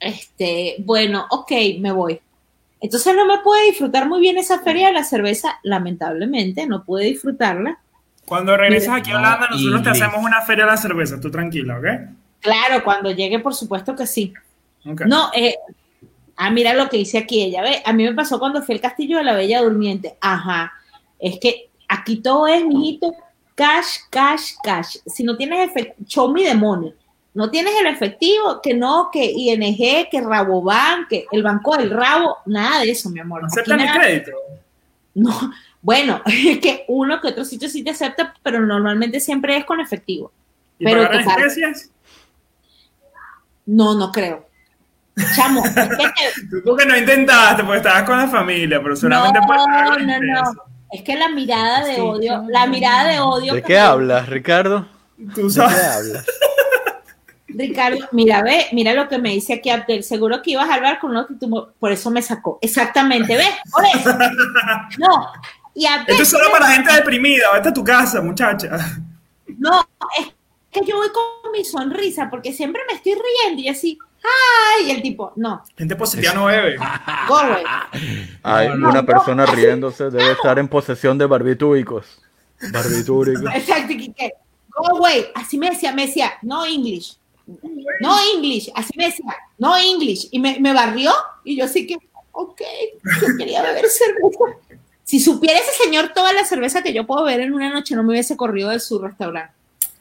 este, 0.00 0.76
bueno, 0.80 1.26
ok, 1.30 1.52
me 1.80 1.92
voy. 1.92 2.20
Entonces 2.80 3.14
no 3.14 3.26
me 3.26 3.38
pude 3.38 3.62
disfrutar 3.66 4.08
muy 4.08 4.20
bien 4.20 4.38
esa 4.38 4.58
feria 4.58 4.88
de 4.88 4.94
la 4.94 5.04
cerveza, 5.04 5.60
lamentablemente, 5.62 6.66
no 6.66 6.84
pude 6.84 7.04
disfrutarla. 7.04 7.78
Cuando 8.26 8.56
regresas 8.56 8.96
aquí 8.96 9.10
a 9.10 9.14
No, 9.14 9.20
Holanda, 9.20 9.48
nosotros 9.50 9.82
te 9.82 9.90
hacemos 9.90 10.24
una 10.24 10.40
feria 10.42 10.64
de 10.64 10.70
la 10.70 10.76
cerveza. 10.76 11.20
Tú 11.20 11.30
tranquila, 11.30 11.78
¿ok? 11.78 11.84
Claro, 12.42 12.84
cuando 12.84 13.10
llegue, 13.10 13.38
por 13.38 13.54
supuesto 13.54 13.96
que 13.96 14.06
sí. 14.06 14.34
No, 14.84 15.30
eh, 15.34 15.56
Ah, 16.36 16.50
mira 16.50 16.74
lo 16.74 16.88
que 16.88 16.96
dice 16.96 17.18
aquí 17.18 17.42
ella, 17.42 17.62
ve, 17.62 17.82
a 17.84 17.92
mí 17.92 18.04
me 18.04 18.14
pasó 18.14 18.38
cuando 18.38 18.62
fui 18.62 18.74
al 18.74 18.80
Castillo 18.80 19.18
de 19.18 19.24
la 19.24 19.34
Bella 19.34 19.62
Durmiente. 19.62 20.16
Ajá, 20.20 20.72
es 21.18 21.38
que 21.38 21.70
aquí 21.88 22.16
todo 22.16 22.46
es, 22.46 22.64
mijito, 22.64 23.14
cash, 23.54 23.98
cash, 24.10 24.54
cash. 24.62 24.96
Si 25.06 25.22
no 25.24 25.36
tienes 25.36 25.68
efectivo, 25.70 25.94
show 26.06 26.32
me 26.32 26.42
the 26.42 26.54
money. 26.54 26.92
No 27.34 27.50
tienes 27.50 27.74
el 27.80 27.86
efectivo, 27.86 28.60
que 28.62 28.74
no, 28.74 29.08
que 29.12 29.24
ING, 29.24 30.08
que 30.10 30.20
Rabobank, 30.20 31.08
que 31.08 31.26
el 31.32 31.42
banco 31.42 31.76
del 31.76 31.90
rabo, 31.90 32.38
nada 32.46 32.80
de 32.80 32.90
eso, 32.90 33.08
mi 33.08 33.20
amor. 33.20 33.42
¿No 33.42 33.46
Aquí 33.46 33.60
aceptan 33.60 33.80
el 33.80 33.90
crédito? 33.92 34.32
No, 35.14 35.30
bueno, 35.82 36.22
es 36.26 36.58
que 36.58 36.84
uno 36.88 37.20
que 37.20 37.28
otro 37.28 37.44
sitio 37.44 37.68
sí 37.68 37.82
te 37.82 37.90
acepta, 37.90 38.34
pero 38.42 38.60
normalmente 38.60 39.20
siempre 39.20 39.56
es 39.56 39.64
con 39.64 39.80
efectivo. 39.80 40.32
¿Y 40.78 40.84
Pero 40.84 41.02
pagar 41.02 41.14
en 41.20 41.24
total. 41.24 41.42
especies? 41.44 41.90
No, 43.72 43.94
no 43.94 44.10
creo. 44.12 44.46
Chamo, 45.36 45.62
es 45.66 45.72
que 45.72 45.80
te- 45.80 46.46
Tú 46.50 46.62
porque 46.64 46.86
no 46.86 46.96
intentaste, 46.96 47.62
porque 47.64 47.78
estabas 47.78 48.02
con 48.04 48.16
la 48.18 48.28
familia, 48.28 48.82
pero 48.82 48.96
seguramente 48.96 49.40
no, 49.40 49.46
no, 49.46 49.66
no. 49.66 49.92
especies. 49.94 50.48
Es 50.90 51.02
que 51.02 51.16
la 51.16 51.28
mirada 51.28 51.84
de 51.84 52.00
odio, 52.00 52.44
la 52.48 52.66
mirada 52.66 53.08
de 53.10 53.20
odio. 53.20 53.54
¿De 53.54 53.60
que 53.62 53.66
qué 53.68 53.72
me- 53.74 53.78
hablas, 53.80 54.28
Ricardo? 54.28 54.86
Tú 55.34 55.42
¿De 55.42 55.42
qué 55.44 55.50
sabes. 55.50 55.82
hablas? 55.84 56.26
Ricardo, 57.48 58.08
mira, 58.12 58.42
ve, 58.42 58.66
mira 58.72 58.94
lo 58.94 59.08
que 59.08 59.18
me 59.18 59.30
dice 59.30 59.52
aquí 59.54 59.68
Abdel. 59.68 60.02
Seguro 60.04 60.40
que 60.42 60.52
ibas 60.52 60.68
a 60.70 60.74
hablar 60.74 60.98
con 60.98 61.10
uno 61.10 61.26
que 61.26 61.34
tú, 61.34 61.68
por 61.78 61.92
eso 61.92 62.10
me 62.10 62.22
sacó. 62.22 62.58
Exactamente, 62.62 63.36
¿ves? 63.36 63.50
Por 63.70 63.84
eso. 63.84 64.16
No. 64.98 65.26
Y 65.74 65.86
Abdel, 65.86 66.06
Esto 66.10 66.22
es 66.22 66.28
solo 66.30 66.50
para 66.50 66.68
gente 66.68 66.92
deprimida. 66.92 67.52
Vete 67.54 67.68
a 67.70 67.72
tu 67.74 67.84
casa, 67.84 68.20
muchacha. 68.22 68.70
no, 69.58 69.80
es 70.18 70.32
que 70.72 70.84
yo 70.86 70.96
voy 70.96 71.08
con 71.10 71.52
mi 71.52 71.64
sonrisa 71.64 72.28
porque 72.30 72.52
siempre 72.52 72.82
me 72.88 72.96
estoy 72.96 73.12
riendo 73.14 73.62
y 73.62 73.68
así, 73.68 73.98
¡ay! 74.24 74.86
Y 74.86 74.90
el 74.90 75.02
tipo, 75.02 75.32
no, 75.36 75.62
Gente 75.76 75.94
positiva 75.94 76.32
no 76.32 76.46
bebe. 76.46 76.76
go 77.28 77.36
away. 77.36 77.64
Hay 78.42 78.68
No, 78.70 78.88
una 78.88 79.02
no, 79.02 79.06
persona 79.06 79.46
riéndose, 79.46 80.10
debe 80.10 80.32
estar 80.32 80.58
en 80.58 80.68
posesión 80.68 81.18
de 81.18 81.26
barbitúricos. 81.26 82.22
Barbitúricos. 82.72 83.44
Exacto, 83.54 83.88
que, 83.88 84.32
go 84.70 84.96
away. 84.96 85.26
Así 85.34 85.58
me 85.58 85.70
decía, 85.70 85.92
me 85.92 86.06
decía, 86.06 86.32
no 86.40 86.64
English. 86.64 87.18
No 88.00 88.16
English. 88.34 88.72
Así 88.74 88.92
me 88.96 89.06
decía, 89.06 89.36
no 89.58 89.76
English. 89.76 90.28
Y 90.30 90.38
me, 90.40 90.58
me 90.58 90.72
barrió 90.72 91.12
y 91.44 91.56
yo 91.56 91.66
así 91.66 91.86
que, 91.86 91.98
ok, 92.32 92.62
yo 93.20 93.26
quería 93.36 93.62
beber 93.62 93.86
cerveza. 93.88 94.58
Si 95.04 95.20
supiera 95.20 95.58
ese 95.58 95.84
señor 95.84 96.12
toda 96.14 96.32
la 96.32 96.44
cerveza 96.44 96.82
que 96.82 96.94
yo 96.94 97.06
puedo 97.06 97.24
beber 97.24 97.40
en 97.42 97.52
una 97.52 97.68
noche, 97.70 97.94
no 97.94 98.02
me 98.02 98.10
hubiese 98.10 98.36
corrido 98.38 98.70
de 98.70 98.80
su 98.80 98.98
restaurante. 98.98 99.52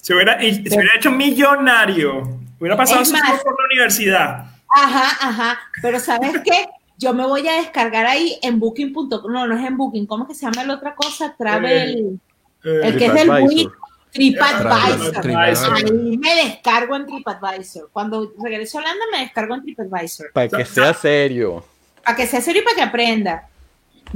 Se 0.01 0.13
hubiera, 0.15 0.39
se 0.39 0.47
hubiera 0.47 0.95
hecho 0.95 1.11
millonario. 1.11 2.39
Hubiera 2.59 2.75
pasado 2.75 3.05
su 3.05 3.11
por 3.13 3.59
la 3.59 3.65
universidad. 3.71 4.45
Ajá, 4.69 5.27
ajá. 5.27 5.59
Pero 5.81 5.99
¿sabes 5.99 6.33
qué? 6.43 6.67
Yo 6.97 7.13
me 7.13 7.25
voy 7.25 7.47
a 7.47 7.53
descargar 7.53 8.05
ahí 8.05 8.37
en 8.41 8.59
booking.com. 8.59 9.31
No, 9.31 9.47
no 9.47 9.57
es 9.57 9.65
en 9.65 9.77
booking. 9.77 10.05
¿Cómo 10.05 10.27
que 10.27 10.35
se 10.35 10.45
llama 10.45 10.63
la 10.63 10.75
otra 10.75 10.93
cosa? 10.95 11.35
Travel. 11.35 12.19
Eh, 12.63 12.81
el 12.83 12.97
que 12.97 13.05
es 13.07 13.13
del 13.13 13.27
TripAdvisor. 13.27 13.49
Wii. 13.49 13.69
TripAdvisor. 14.11 15.21
TripAdvisor. 15.21 15.75
Ahí 15.75 16.17
me 16.17 16.35
descargo 16.35 16.95
en 16.95 17.05
TripAdvisor. 17.07 17.89
Cuando 17.91 18.33
regreso 18.41 18.77
a 18.77 18.81
Holanda 18.81 19.05
me 19.11 19.19
descargo 19.19 19.55
en 19.55 19.63
TripAdvisor. 19.63 20.31
Para 20.33 20.49
que 20.49 20.65
sea 20.65 20.93
serio. 20.93 21.65
Para 22.03 22.17
que 22.17 22.27
sea 22.27 22.41
serio 22.41 22.61
y 22.61 22.65
para 22.65 22.75
que 22.75 22.83
aprenda. 22.83 23.47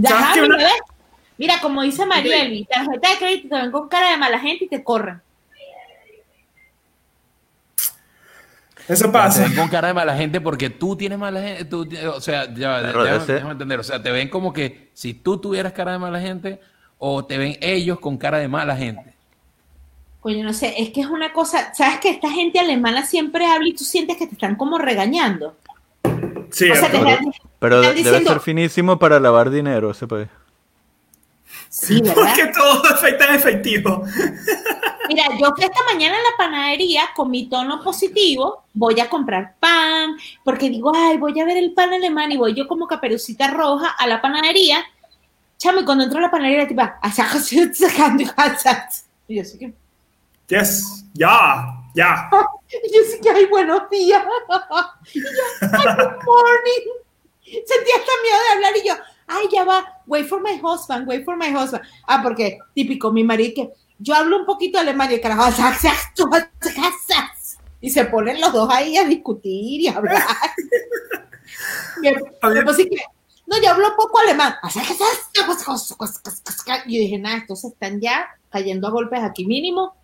¿Sabes 0.01 0.11
Ajá, 0.11 0.43
Una-. 0.43 0.69
Mira, 1.37 1.59
como 1.61 1.81
dice 1.81 2.05
Marielvi, 2.05 2.65
tarjeta 2.65 3.09
de 3.09 3.17
crédito 3.17 3.49
te 3.49 3.61
ven 3.61 3.71
con 3.71 3.89
cara 3.89 4.11
de 4.11 4.17
mala 4.17 4.39
gente 4.39 4.65
y 4.65 4.67
te 4.67 4.83
corren. 4.83 5.21
Eso 8.87 9.05
Te 9.05 9.11
pasa. 9.11 9.43
ven 9.43 9.55
con 9.55 9.67
cara 9.69 9.87
de 9.89 9.93
mala 9.95 10.15
gente 10.15 10.39
porque 10.41 10.69
tú 10.69 10.95
tienes 10.95 11.17
mala 11.17 11.41
gente. 11.41 11.65
tú- 11.65 11.87
o 12.13 12.21
sea, 12.21 12.53
ya, 12.53 12.81
déjame, 12.81 13.15
ese- 13.17 13.33
déjame 13.33 13.51
entender. 13.53 13.79
O 13.79 13.83
sea, 13.83 14.01
te 14.01 14.11
ven 14.11 14.29
como 14.29 14.53
que 14.53 14.89
si 14.93 15.13
tú 15.13 15.37
tuvieras 15.39 15.73
cara 15.73 15.91
de 15.93 15.97
mala 15.99 16.19
gente 16.19 16.59
o 16.99 17.25
te 17.25 17.37
ven 17.37 17.57
ellos 17.61 17.99
con 17.99 18.17
cara 18.17 18.37
de 18.37 18.47
mala 18.47 18.75
gente. 18.75 19.13
Coño, 20.19 20.43
no 20.43 20.53
sé, 20.53 20.73
es 20.81 20.89
que 20.89 21.01
es 21.01 21.07
una 21.07 21.33
cosa, 21.33 21.73
sabes 21.75 21.99
que 21.99 22.09
esta 22.09 22.29
gente 22.31 22.59
alemana 22.59 23.05
siempre 23.05 23.45
habla 23.45 23.67
y 23.69 23.73
tú 23.73 23.83
sientes 23.83 24.17
que 24.17 24.25
te 24.27 24.33
están 24.33 24.55
como 24.55 24.77
regañando. 24.79 25.55
Sí, 26.51 26.69
O 26.71 26.75
sea, 26.75 26.89
te 26.89 26.97
están- 26.97 27.31
Pero 27.59 27.81
Están 27.83 28.03
debe 28.03 28.23
ser 28.25 28.39
finísimo 28.39 28.97
para 28.99 29.19
lavar 29.19 29.49
dinero 29.49 29.91
ese 29.91 30.07
país. 30.07 30.27
Sí, 31.69 32.01
¿verdad? 32.01 32.15
Porque 32.15 32.47
todo 32.53 32.85
afecta 32.85 33.25
en 33.29 33.35
efectivo. 33.35 34.03
Mira, 35.07 35.25
yo 35.39 35.53
fui 35.55 35.65
esta 35.65 35.83
mañana 35.91 36.15
en 36.17 36.23
la 36.23 36.37
panadería 36.37 37.09
con 37.15 37.29
mi 37.29 37.47
tono 37.47 37.83
positivo, 37.83 38.65
voy 38.73 38.99
a 38.99 39.09
comprar 39.09 39.55
pan, 39.59 40.15
porque 40.43 40.69
digo, 40.69 40.91
ay, 40.95 41.17
voy 41.17 41.39
a 41.39 41.45
ver 41.45 41.57
el 41.57 41.73
pan 41.73 41.93
alemán 41.93 42.31
y 42.31 42.37
voy 42.37 42.53
yo 42.53 42.67
como 42.67 42.87
caperucita 42.87 43.49
roja 43.49 43.89
a 43.89 44.07
la 44.07 44.21
panadería. 44.21 44.83
Chamo, 45.57 45.79
y 45.81 45.85
cuando 45.85 46.03
entro 46.03 46.19
a 46.19 46.23
la 46.23 46.31
panadería, 46.31 46.63
la 46.63 46.67
tipa, 46.67 46.99
y 49.27 49.35
yo 49.35 49.41
así 49.41 49.57
que, 49.57 49.73
Yes. 50.47 51.03
Ya. 51.13 51.81
Ya. 51.95 52.29
y 52.83 52.93
yo 52.93 53.01
así 53.01 53.19
que, 53.21 53.29
ay, 53.29 53.45
buenos 53.45 53.89
días. 53.89 54.23
Y 55.13 55.21
yo, 55.21 55.27
ay, 55.61 55.95
good 55.97 56.23
morning. 56.25 56.85
Sentí 57.43 57.91
hasta 57.91 58.11
miedo 58.23 58.39
de 58.41 58.53
hablar 58.55 58.73
y 58.77 58.87
yo, 58.87 58.93
ay, 59.27 59.47
ya 59.51 59.63
va, 59.63 60.01
wait 60.07 60.27
for 60.27 60.41
my 60.41 60.59
husband, 60.61 61.07
wait 61.07 61.23
for 61.23 61.35
my 61.37 61.49
husband. 61.49 61.83
Ah, 62.07 62.21
porque 62.21 62.59
típico, 62.73 63.11
mi 63.11 63.23
marido 63.23 63.53
que 63.55 63.73
yo 63.99 64.15
hablo 64.15 64.37
un 64.37 64.45
poquito 64.45 64.79
alemán 64.79 65.11
y 65.11 65.15
el 65.15 65.21
carajo, 65.21 65.45
y 67.81 67.89
se 67.89 68.05
ponen 68.05 68.41
los 68.41 68.51
dos 68.51 68.69
ahí 68.71 68.97
a 68.97 69.03
discutir 69.03 69.81
y 69.81 69.87
a 69.87 69.97
hablar. 69.97 70.23
Que, 72.01 72.11
no, 73.47 73.61
yo 73.61 73.69
hablo 73.69 73.95
poco 73.95 74.19
alemán. 74.19 74.55
Y 76.85 76.95
yo 76.95 77.01
dije, 77.01 77.17
nada, 77.17 77.37
estos 77.37 77.63
están 77.63 78.01
ya 78.01 78.27
cayendo 78.49 78.87
a 78.87 78.91
golpes 78.91 79.21
aquí 79.21 79.45
mínimo. 79.45 79.95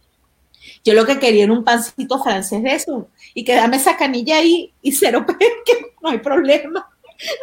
Yo 0.83 0.93
lo 0.93 1.05
que 1.05 1.19
quería 1.19 1.45
era 1.45 1.53
un 1.53 1.63
pancito 1.63 2.21
francés 2.21 2.61
de 2.61 2.75
eso 2.75 3.07
y 3.33 3.43
que 3.43 3.55
dame 3.55 3.77
esa 3.77 3.97
canilla 3.97 4.37
ahí 4.37 4.73
y 4.81 4.91
cero 4.91 5.25
que 5.27 5.35
no 6.01 6.09
hay 6.09 6.19
problema. 6.19 6.87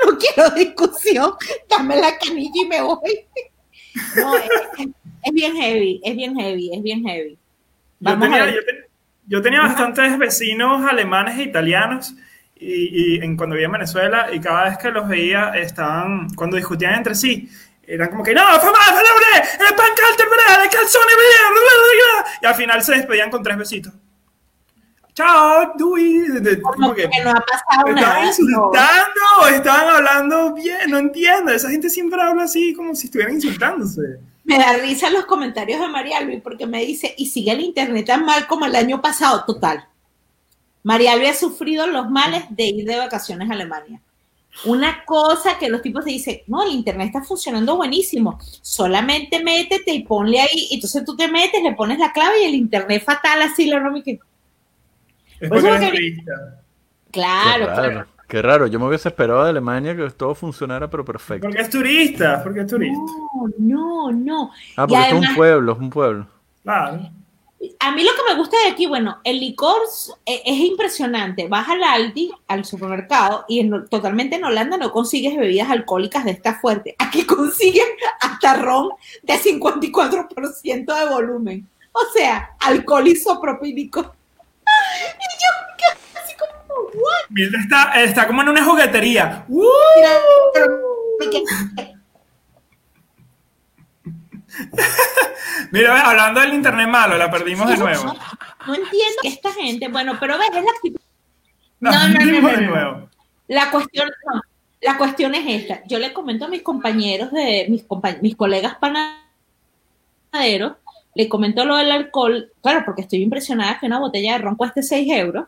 No 0.04 0.18
quiero 0.18 0.50
discusión, 0.50 1.34
dame 1.68 1.96
la 1.96 2.16
canilla 2.18 2.62
y 2.62 2.66
me 2.66 2.80
voy. 2.80 3.26
No, 4.16 4.36
es, 4.36 5.32
bien 5.32 5.54
heavy, 5.56 6.00
es 6.04 6.16
bien 6.16 6.36
heavy, 6.38 6.70
es 6.74 6.82
bien 6.82 7.02
heavy. 7.04 7.30
Yo 7.32 7.38
Vamos 8.00 8.28
a 8.28 8.30
tenía, 8.30 8.44
ver. 8.44 8.54
yo, 8.54 8.64
ten- 8.64 8.84
yo 9.26 9.42
tenía 9.42 9.60
bastantes 9.62 10.18
vecinos 10.18 10.84
alemanes 10.90 11.38
e 11.38 11.42
italianos 11.42 12.14
y, 12.58 13.16
y 13.16 13.24
en, 13.24 13.36
cuando 13.36 13.54
vivía 13.54 13.66
en 13.66 13.72
Venezuela 13.72 14.28
y 14.32 14.40
cada 14.40 14.64
vez 14.64 14.78
que 14.78 14.90
los 14.90 15.06
veía 15.08 15.50
estaban, 15.56 16.28
cuando 16.34 16.56
discutían 16.56 16.94
entre 16.94 17.14
sí, 17.14 17.48
eran 17.86 18.08
como 18.10 18.22
que 18.22 18.34
no, 18.34 18.42
mal, 18.42 18.56
el 18.58 19.74
pan 19.74 19.90
calter, 19.96 20.26
el 20.64 20.70
calzone, 20.70 21.12
y 22.42 22.46
al 22.46 22.54
final 22.54 22.82
se 22.82 22.92
despedían 22.96 23.30
con 23.30 23.42
tres 23.42 23.56
besitos. 23.56 23.92
Chao, 25.18 25.72
Dui. 25.76 26.28
Como 26.62 26.94
que 26.94 27.10
que, 27.10 27.24
no 27.24 27.30
ha 27.30 27.44
pasado 27.44 27.86
¿me 27.86 27.94
nada. 27.94 28.20
¿Estaban 28.20 28.22
no. 28.22 28.28
insultando 28.28 29.20
o 29.42 29.46
estaban 29.48 29.96
hablando 29.96 30.54
bien? 30.54 30.78
No 30.90 30.98
entiendo. 30.98 31.50
Esa 31.50 31.70
gente 31.70 31.90
siempre 31.90 32.22
habla 32.22 32.44
así 32.44 32.72
como 32.72 32.94
si 32.94 33.06
estuvieran 33.06 33.34
insultándose. 33.34 34.20
Me 34.44 34.58
da 34.58 34.74
risa 34.74 35.10
los 35.10 35.26
comentarios 35.26 35.80
de 35.80 35.88
María 35.88 36.18
Albi 36.18 36.40
porque 36.40 36.66
me 36.68 36.84
dice, 36.84 37.16
y 37.18 37.26
sigue 37.26 37.50
el 37.50 37.62
internet 37.62 38.06
tan 38.06 38.24
mal 38.24 38.46
como 38.46 38.66
el 38.66 38.76
año 38.76 39.02
pasado, 39.02 39.42
total. 39.44 39.88
María 40.84 41.14
Albi 41.14 41.26
ha 41.26 41.34
sufrido 41.34 41.88
los 41.88 42.08
males 42.08 42.44
de 42.50 42.66
ir 42.66 42.84
de 42.84 42.96
vacaciones 42.96 43.50
a 43.50 43.54
Alemania. 43.54 44.00
Una 44.66 45.04
cosa 45.04 45.58
que 45.58 45.68
los 45.68 45.82
tipos 45.82 46.04
te 46.04 46.12
dicen, 46.12 46.42
no, 46.46 46.62
el 46.62 46.70
internet 46.70 47.08
está 47.08 47.22
funcionando 47.22 47.76
buenísimo, 47.76 48.38
solamente 48.62 49.42
métete 49.42 49.92
y 49.92 50.04
ponle 50.04 50.40
ahí, 50.40 50.68
entonces 50.70 51.04
tú 51.04 51.16
te 51.16 51.28
metes, 51.28 51.62
le 51.62 51.74
pones 51.74 51.98
la 51.98 52.12
clave 52.12 52.42
y 52.42 52.46
el 52.46 52.54
internet 52.54 53.04
fatal 53.04 53.42
así, 53.42 53.66
la 53.66 53.78
Romy 53.78 54.02
que, 54.02 54.18
Es 55.40 55.48
Pues 55.48 55.62
que- 55.62 55.86
turista. 55.90 56.32
claro, 57.10 57.66
Qué 57.66 57.66
raro. 57.74 57.90
claro. 57.92 58.06
Qué 58.28 58.42
raro. 58.42 58.66
Yo 58.66 58.78
me 58.78 58.86
hubiese 58.88 59.08
esperado 59.08 59.42
de 59.44 59.50
Alemania 59.50 59.96
que 59.96 60.10
todo 60.10 60.34
funcionara, 60.34 60.90
pero 60.90 61.02
perfecto. 61.04 61.46
Porque 61.48 61.62
es 61.62 61.70
turista, 61.70 62.42
porque 62.44 62.60
es 62.60 62.66
turista. 62.66 62.98
No, 62.98 63.48
no, 63.58 64.12
no. 64.12 64.50
Ah, 64.76 64.86
porque 64.86 65.06
es 65.08 65.12
un 65.14 65.34
pueblo, 65.34 65.72
es 65.72 65.78
un 65.78 65.88
pueblo. 65.90 66.26
Claro. 66.62 67.10
A 67.80 67.90
mí 67.90 68.04
lo 68.04 68.10
que 68.12 68.32
me 68.32 68.38
gusta 68.38 68.56
de 68.64 68.70
aquí, 68.70 68.86
bueno, 68.86 69.16
el 69.24 69.40
licor 69.40 69.78
es, 69.84 70.12
es 70.26 70.58
impresionante. 70.60 71.48
Vas 71.48 71.68
al 71.68 71.82
Aldi, 71.82 72.30
al 72.46 72.64
supermercado, 72.66 73.46
y 73.48 73.60
en- 73.60 73.88
totalmente 73.88 74.36
en 74.36 74.44
Holanda 74.44 74.76
no 74.76 74.92
consigues 74.92 75.34
bebidas 75.36 75.70
alcohólicas 75.70 76.24
de 76.26 76.32
esta 76.32 76.54
fuerte. 76.60 76.94
Aquí 76.98 77.24
consigues 77.24 77.86
hasta 78.20 78.54
ron 78.56 78.90
de 79.22 79.38
54% 79.38 80.94
de 80.94 81.06
volumen. 81.10 81.66
O 81.92 82.00
sea, 82.14 82.50
alcohol 82.60 83.08
isopropílico. 83.08 84.14
Y 84.96 85.24
yo 85.42 86.20
así 86.22 86.34
como, 86.36 86.82
¿what? 86.94 87.24
Mildred 87.30 87.60
está, 87.60 88.02
está 88.02 88.26
como 88.26 88.42
en 88.42 88.48
una 88.50 88.64
juguetería. 88.64 89.44
¡Uh! 89.48 89.66
Mira, 95.70 96.00
hablando 96.08 96.40
del 96.40 96.54
internet 96.54 96.88
malo, 96.88 97.16
la 97.16 97.30
perdimos 97.30 97.68
de 97.68 97.76
nuevo. 97.76 98.04
No, 98.04 98.14
no 98.66 98.74
entiendo 98.74 99.16
que 99.22 99.28
esta 99.28 99.52
gente, 99.52 99.88
bueno, 99.88 100.16
pero 100.18 100.38
ves, 100.38 100.48
es 100.48 100.64
la 100.64 100.70
actitud. 100.70 101.00
No, 101.80 101.90
no, 101.92 102.08
no, 102.08 102.48
de 102.48 102.60
nuevo. 102.62 103.08
La 103.46 103.70
cuestión, 103.70 104.10
no. 104.32 104.40
la 104.80 104.98
cuestión 104.98 105.34
es 105.34 105.62
esta. 105.62 105.82
Yo 105.86 105.98
le 105.98 106.12
comento 106.12 106.46
a 106.46 106.48
mis 106.48 106.62
compañeros 106.62 107.30
de 107.32 107.66
mis, 107.68 107.86
compa- 107.86 108.20
mis 108.20 108.36
colegas 108.36 108.76
panaderos, 110.32 110.72
le 111.18 111.28
comento 111.28 111.64
lo 111.64 111.76
del 111.76 111.90
alcohol, 111.90 112.52
claro, 112.62 112.84
porque 112.84 113.02
estoy 113.02 113.22
impresionada 113.22 113.80
que 113.80 113.86
una 113.86 113.98
botella 113.98 114.34
de 114.34 114.38
ron 114.38 114.54
cueste 114.54 114.84
6 114.84 115.10
euros. 115.14 115.46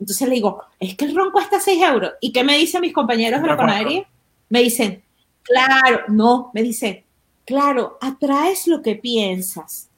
Entonces 0.00 0.26
le 0.26 0.36
digo, 0.36 0.62
es 0.80 0.96
que 0.96 1.04
el 1.04 1.14
ron 1.14 1.30
cuesta 1.30 1.60
6 1.60 1.82
euros. 1.82 2.12
¿Y 2.22 2.32
qué 2.32 2.42
me 2.42 2.56
dicen 2.56 2.80
mis 2.80 2.94
compañeros 2.94 3.42
de 3.42 3.48
la 3.48 3.56
panadería? 3.58 4.08
Me 4.48 4.62
dicen, 4.62 5.02
claro, 5.42 6.04
no, 6.08 6.50
me 6.54 6.62
dicen, 6.62 7.04
claro, 7.44 7.98
atraes 8.00 8.66
lo 8.66 8.80
que 8.80 8.94
piensas. 8.94 9.90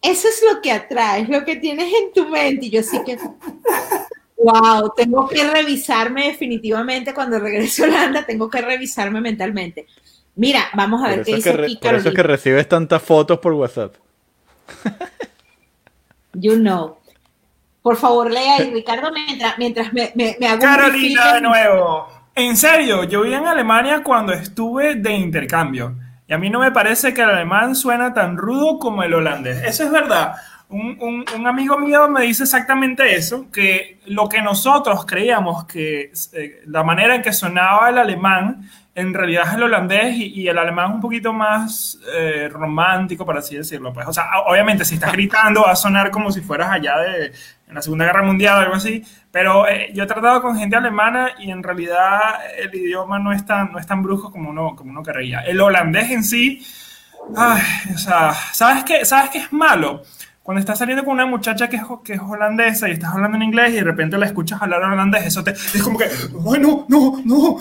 Eso 0.00 0.26
es 0.26 0.42
lo 0.50 0.62
que 0.62 0.72
atraes, 0.72 1.28
lo 1.28 1.44
que 1.44 1.56
tienes 1.56 1.92
en 1.92 2.10
tu 2.14 2.30
mente. 2.30 2.64
Y 2.64 2.70
yo 2.70 2.82
sí 2.82 3.00
que, 3.04 3.18
wow, 4.42 4.90
tengo 4.96 5.28
que 5.28 5.44
revisarme 5.50 6.28
definitivamente 6.28 7.12
cuando 7.12 7.38
regreso 7.38 7.84
a 7.84 7.88
Holanda, 7.88 8.24
tengo 8.24 8.48
que 8.48 8.62
revisarme 8.62 9.20
mentalmente. 9.20 9.86
Mira, 10.38 10.64
vamos 10.74 11.04
a 11.04 11.08
ver 11.08 11.22
qué 11.24 11.32
es 11.32 11.36
dice 11.36 11.52
que 11.54 11.62
aquí 11.64 11.76
por 11.82 11.94
eso 11.96 12.08
es 12.08 12.14
que 12.14 12.22
recibes 12.22 12.68
tantas 12.68 13.02
fotos 13.02 13.38
por 13.40 13.52
WhatsApp. 13.52 13.94
You 16.34 16.56
know. 16.56 16.98
Por 17.82 17.96
favor, 17.96 18.30
lea 18.30 18.56
ahí, 18.56 18.70
Ricardo, 18.72 19.10
mientras, 19.12 19.58
mientras 19.58 19.92
me, 19.92 20.12
me, 20.14 20.36
me 20.38 20.46
hago 20.46 20.56
un 20.56 20.60
Carolina 20.60 21.24
de 21.26 21.32
refill. 21.32 21.42
nuevo. 21.48 22.08
En 22.34 22.56
serio, 22.56 23.04
yo 23.04 23.22
viví 23.22 23.34
en 23.34 23.46
Alemania 23.46 24.02
cuando 24.04 24.32
estuve 24.32 24.94
de 24.96 25.12
intercambio. 25.12 25.96
Y 26.28 26.32
a 26.34 26.38
mí 26.38 26.50
no 26.50 26.60
me 26.60 26.70
parece 26.70 27.14
que 27.14 27.22
el 27.22 27.30
alemán 27.30 27.74
suena 27.74 28.12
tan 28.12 28.36
rudo 28.36 28.78
como 28.78 29.02
el 29.02 29.14
holandés. 29.14 29.62
Eso 29.64 29.84
es 29.84 29.90
verdad. 29.90 30.34
Un, 30.68 30.98
un- 31.00 31.24
un 31.34 31.46
amigo 31.46 31.78
mío 31.78 32.08
me 32.08 32.22
dice 32.24 32.42
exactamente 32.42 33.14
eso, 33.16 33.50
que 33.50 34.00
lo 34.06 34.28
que 34.28 34.42
nosotros 34.42 35.06
creíamos 35.06 35.64
que 35.64 36.12
eh, 36.34 36.62
la 36.66 36.84
manera 36.84 37.14
en 37.14 37.22
que 37.22 37.32
sonaba 37.32 37.88
el 37.88 37.96
alemán, 37.96 38.68
en 38.98 39.14
realidad 39.14 39.44
es 39.46 39.54
el 39.54 39.62
holandés 39.62 40.16
y, 40.16 40.40
y 40.40 40.48
el 40.48 40.58
alemán 40.58 40.88
es 40.88 40.94
un 40.96 41.00
poquito 41.00 41.32
más 41.32 41.98
eh, 42.12 42.48
romántico, 42.50 43.24
por 43.24 43.38
así 43.38 43.56
decirlo. 43.56 43.92
Pues. 43.92 44.08
O 44.08 44.12
sea, 44.12 44.24
obviamente 44.46 44.84
si 44.84 44.94
estás 44.94 45.12
gritando 45.18 45.62
va 45.62 45.72
a 45.72 45.76
sonar 45.76 46.10
como 46.10 46.32
si 46.32 46.40
fueras 46.40 46.70
allá 46.70 46.98
de 46.98 47.32
en 47.68 47.74
la 47.74 47.82
Segunda 47.82 48.06
Guerra 48.06 48.22
Mundial 48.22 48.56
o 48.56 48.60
algo 48.60 48.74
así, 48.74 49.04
pero 49.30 49.68
eh, 49.68 49.90
yo 49.94 50.04
he 50.04 50.06
tratado 50.06 50.40
con 50.40 50.58
gente 50.58 50.74
alemana 50.74 51.32
y 51.38 51.50
en 51.50 51.62
realidad 51.62 52.18
el 52.58 52.74
idioma 52.74 53.18
no 53.18 53.30
es 53.30 53.44
tan, 53.44 53.70
no 53.70 53.78
es 53.78 53.86
tan 53.86 54.02
brusco 54.02 54.32
como 54.32 54.50
uno, 54.50 54.74
como 54.74 54.90
uno 54.90 55.02
creía. 55.02 55.40
El 55.40 55.60
holandés 55.60 56.10
en 56.10 56.24
sí, 56.24 56.66
ay, 57.36 57.62
o 57.94 57.98
sea, 57.98 58.32
¿sabes 58.52 58.84
qué, 58.84 59.04
¿sabes 59.04 59.30
qué 59.30 59.38
es 59.38 59.52
malo? 59.52 60.02
Cuando 60.42 60.60
estás 60.60 60.78
saliendo 60.78 61.04
con 61.04 61.12
una 61.12 61.26
muchacha 61.26 61.68
que 61.68 61.76
es, 61.76 61.82
que 62.02 62.14
es 62.14 62.20
holandesa 62.20 62.88
y 62.88 62.92
estás 62.92 63.12
hablando 63.12 63.36
en 63.36 63.42
inglés 63.42 63.72
y 63.72 63.76
de 63.76 63.84
repente 63.84 64.16
la 64.16 64.24
escuchas 64.24 64.62
hablar 64.62 64.82
holandés, 64.82 65.26
eso 65.26 65.44
te, 65.44 65.50
es 65.50 65.82
como 65.82 65.98
que, 65.98 66.06
ay, 66.06 66.60
no, 66.60 66.86
no, 66.88 67.20
no. 67.22 67.58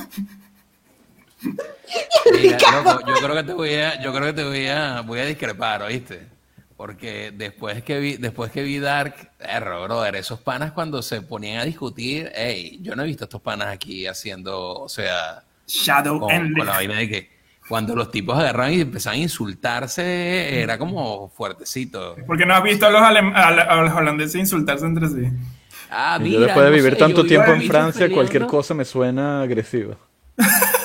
Mira, 2.41 2.57
loco, 2.71 2.99
yo 3.07 3.15
creo 3.15 3.35
que 3.35 3.43
te 3.43 3.53
voy 3.53 3.73
a, 3.75 4.01
yo 4.01 4.11
creo 4.13 4.25
que 4.27 4.33
te 4.33 4.43
voy 4.43 4.67
a, 4.67 5.01
voy 5.01 5.19
a 5.19 5.25
discrepar, 5.25 5.81
¿oíste? 5.83 6.27
Porque 6.75 7.31
después 7.35 7.81
que 7.83 7.99
vi, 7.99 8.17
después 8.17 8.51
que 8.51 8.61
vi 8.63 8.79
Dark, 8.79 9.31
error, 9.39 9.88
brother, 9.88 10.15
esos 10.15 10.39
panas 10.39 10.71
cuando 10.73 11.01
se 11.01 11.21
ponían 11.21 11.59
a 11.59 11.65
discutir, 11.65 12.31
hey, 12.35 12.79
yo 12.81 12.95
no 12.95 13.03
he 13.03 13.07
visto 13.07 13.23
estos 13.23 13.41
panas 13.41 13.69
aquí 13.69 14.05
haciendo, 14.05 14.81
o 14.81 14.89
sea, 14.89 15.43
Shadow 15.67 16.19
con, 16.19 16.31
and 16.31 16.57
con 16.57 16.65
la 16.67 16.73
vaina 16.73 16.95
de 16.95 17.09
que 17.09 17.38
cuando 17.67 17.95
los 17.95 18.11
tipos 18.11 18.38
agarraban 18.38 18.73
y 18.73 18.81
empezaban 18.81 19.19
a 19.19 19.23
insultarse, 19.23 20.61
era 20.61 20.77
como 20.77 21.29
fuertecito. 21.29 22.15
Porque 22.25 22.45
no 22.45 22.53
has 22.55 22.63
visto 22.63 22.85
a 22.85 22.89
los, 22.91 23.01
alem- 23.01 23.33
a 23.35 23.51
la- 23.51 23.63
a 23.63 23.75
los 23.81 23.93
holandeses 23.93 24.35
insultarse 24.35 24.85
entre 24.85 25.07
sí. 25.07 25.27
Ah, 25.89 26.17
mira, 26.21 26.33
yo 26.33 26.39
después 26.45 26.63
de 26.65 26.69
no 26.71 26.75
vivir 26.77 26.93
sé, 26.93 26.99
tanto 26.99 27.25
tiempo 27.25 27.51
en 27.51 27.63
Francia, 27.63 28.09
cualquier 28.09 28.45
cosa 28.45 28.73
me 28.73 28.85
suena 28.85 29.41
agresiva. 29.41 29.95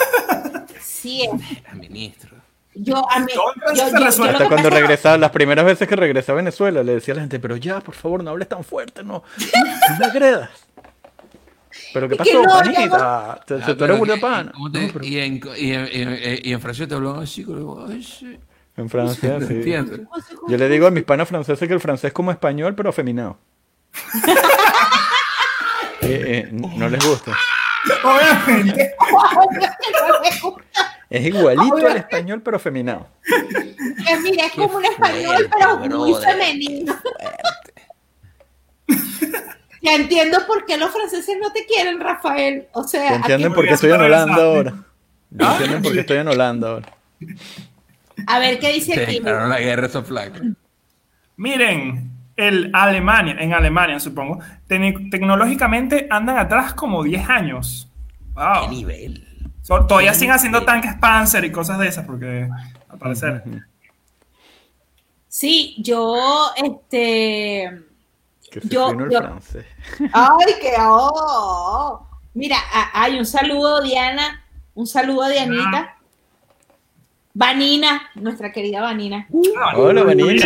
Sí, 1.03 1.29
Mira, 1.33 1.75
ministro. 1.75 2.37
yo 2.75 3.11
a 3.11 3.19
mí, 3.19 3.27
yo, 3.35 3.43
yo- 3.75 3.85
Hasta 4.07 4.49
cuando 4.49 4.71
regresaba, 4.71 5.19
las 5.19 5.31
primeras 5.33 5.65
veces 5.67 5.89
que 5.89 5.97
regresé 5.97 6.31
a 6.33 6.37
Venezuela, 6.37 6.83
le 6.85 6.95
decía 6.95 7.13
a 7.13 7.17
la 7.17 7.21
gente, 7.23 7.41
pero 7.41 7.57
ya, 7.57 7.81
por 7.81 7.95
favor, 7.95 8.23
no 8.23 8.31
hables 8.31 8.49
tan 8.49 8.63
fuerte, 8.63 9.03
no, 9.03 9.23
no 9.37 9.99
me 9.99 10.07
agredas. 10.07 10.51
¿Pero 11.95 12.09
qué 12.09 12.15
Es 12.17 12.21
que 12.23 12.33
pasó, 12.35 12.43
no, 12.43 12.49
panita? 12.53 13.41
¿Te- 13.47 13.55
Ah, 13.55 13.67
se- 13.67 13.75
¿Tú 13.75 13.85
eres 13.85 13.97
¿y- 13.97 13.99
burda 13.99 14.17
y 14.17 14.21
pana? 14.21 14.53
No, 14.57 14.79
en, 14.79 14.93
y, 15.03 15.19
en, 15.19 15.41
y 15.57 15.73
en- 15.73 16.41
y 16.45 16.53
en 16.53 16.61
Francia 16.61 16.87
te 16.87 16.95
hablan 16.95 17.19
así, 17.23 17.45
como, 17.45 17.85
ay, 17.87 18.03
sí. 18.03 18.39
En 18.77 18.89
Francia, 18.89 19.39
¿Me 19.39 19.47
sí. 19.47 19.75
Yo 20.49 20.57
le 20.57 20.69
digo 20.69 20.87
a 20.87 20.91
mis 20.91 21.05
panas 21.05 21.29
franceses 21.29 21.67
que 21.69 21.75
el 21.75 21.81
francés 21.81 22.05
es 22.09 22.13
como 22.15 22.31
español, 22.31 22.75
pero 22.75 22.91
afeminado. 22.91 23.37
Eh, 26.05 26.49
eh, 26.49 26.49
no 26.53 26.89
les 26.89 27.07
gusta. 27.07 27.31
Obviamente. 28.03 28.93
Es 31.13 31.27
igualito 31.27 31.87
al 31.87 31.97
español, 31.99 32.41
pero 32.43 32.57
afeminado. 32.57 33.07
Que 33.25 34.17
mira, 34.23 34.47
es 34.47 34.53
como 34.53 34.77
un 34.79 34.85
español, 34.85 35.27
fuerte, 35.49 35.51
pero 35.59 35.77
muy 35.99 36.13
brother. 36.13 36.31
femenino. 36.33 36.95
Ya 39.81 39.95
entiendo 39.97 40.39
por 40.47 40.65
qué 40.65 40.77
los 40.79 40.91
franceses 40.93 41.37
no 41.41 41.53
te 41.53 41.67
quieren, 41.67 41.99
Rafael. 42.01 42.69
O 42.73 42.85
sea, 42.85 43.11
¿Ya 43.11 43.17
entienden 43.17 43.53
por 43.53 43.67
qué 43.67 43.75
estoy 43.75 43.91
en 43.91 44.01
Holanda 44.01 44.43
ahora? 44.45 44.75
¿Ya 45.31 45.49
Ah, 45.49 45.53
entienden 45.55 45.83
por 45.83 45.93
qué 45.93 46.01
estoy 46.01 46.17
en 46.19 46.29
Holanda 46.29 46.69
ahora? 46.71 46.89
a 48.27 48.39
ver 48.39 48.59
qué 48.61 48.73
dice 48.75 48.95
Te 48.95 49.03
aquí. 49.05 49.21
la 49.21 49.59
guerra 49.59 49.87
esos 49.87 50.07
flacos. 50.07 50.41
Miren, 51.37 52.11
el 52.37 52.71
Alemania, 52.73 53.37
en 53.41 53.53
Alemania 53.55 53.99
supongo, 53.99 54.39
tec- 54.69 55.11
tecnológicamente 55.11 56.07
andan 56.11 56.39
atrás 56.39 56.75
como 56.75 57.03
10 57.03 57.29
años. 57.29 57.89
¿Qué 58.37 58.41
Wow. 58.41 58.71
nivel? 58.71 59.27
So- 59.63 59.87
todavía 59.87 60.13
siguen 60.15 60.35
haciendo 60.35 60.65
tanques 60.65 60.95
Panzer 60.97 61.45
y 61.45 61.53
cosas 61.53 61.79
de 61.79 61.89
esas, 61.89 62.05
porque 62.05 62.49
al 62.89 62.99
parecer. 62.99 63.43
Sí, 65.29 65.77
yo, 65.79 66.51
este. 66.57 67.83
Que 68.51 68.61
se 68.61 68.69
Yo- 68.69 68.91
fino 68.91 69.05
el 69.07 69.11
yo- 69.11 69.19
francés. 69.21 69.65
Ay, 70.13 70.55
que 70.61 70.73
oh. 70.79 72.07
Mira, 72.35 72.57
hay 72.93 73.19
un 73.19 73.25
saludo, 73.27 73.83
Diana. 73.83 74.45
Un 74.75 74.87
saludo 74.87 75.23
a 75.23 75.29
Dianita. 75.29 75.97
Vanina, 77.35 78.03
nuestra 78.15 78.53
querida 78.53 78.83
Vanina. 78.83 79.27
Ah, 79.59 79.73
Hola, 79.77 80.03
Vanina. 80.03 80.43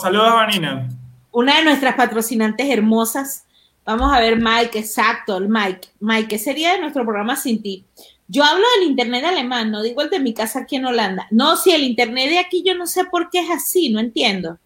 Saludos 0.00 0.32
Vanina. 0.34 0.88
Una 1.32 1.56
de 1.58 1.64
nuestras 1.64 1.94
patrocinantes 1.94 2.68
hermosas. 2.68 3.44
Vamos 3.86 4.12
a 4.12 4.20
ver, 4.20 4.38
Mike, 4.38 4.78
exacto, 4.78 5.36
el 5.36 5.48
Mike. 5.48 5.88
Mike, 6.00 6.28
¿qué 6.28 6.38
sería 6.38 6.72
de 6.72 6.80
nuestro 6.80 7.04
programa 7.04 7.36
sin 7.36 7.62
ti? 7.62 7.86
Yo 8.28 8.42
hablo 8.44 8.64
del 8.78 8.88
internet 8.88 9.24
alemán, 9.24 9.70
no 9.70 9.82
digo 9.82 10.02
el 10.02 10.10
de 10.10 10.18
mi 10.18 10.34
casa 10.34 10.60
aquí 10.60 10.76
en 10.76 10.86
Holanda. 10.86 11.28
No, 11.30 11.56
si 11.56 11.70
el 11.70 11.84
internet 11.84 12.30
de 12.30 12.38
aquí 12.38 12.62
yo 12.66 12.74
no 12.74 12.86
sé 12.86 13.04
por 13.04 13.30
qué 13.30 13.40
es 13.40 13.50
así, 13.50 13.90
no 13.90 14.00
entiendo. 14.00 14.58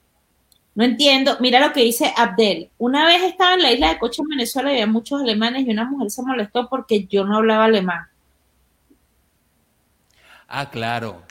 No 0.75 0.85
entiendo. 0.85 1.37
Mira 1.41 1.61
lo 1.61 1.73
que 1.73 1.83
dice 1.83 2.13
Abdel. 2.17 2.71
Una 2.79 3.05
vez 3.05 3.23
estaba 3.23 3.55
en 3.55 3.63
la 3.63 3.73
isla 3.73 3.89
de 3.91 3.99
Coche 3.99 4.23
en 4.23 4.29
Venezuela 4.29 4.71
y 4.71 4.75
había 4.75 4.87
muchos 4.87 5.21
alemanes 5.21 5.67
y 5.67 5.71
una 5.71 5.85
mujer 5.85 6.11
se 6.11 6.23
molestó 6.23 6.69
porque 6.69 7.05
yo 7.07 7.25
no 7.25 7.37
hablaba 7.37 7.65
alemán. 7.65 8.07
Ah, 10.49 10.71
claro. 10.71 11.23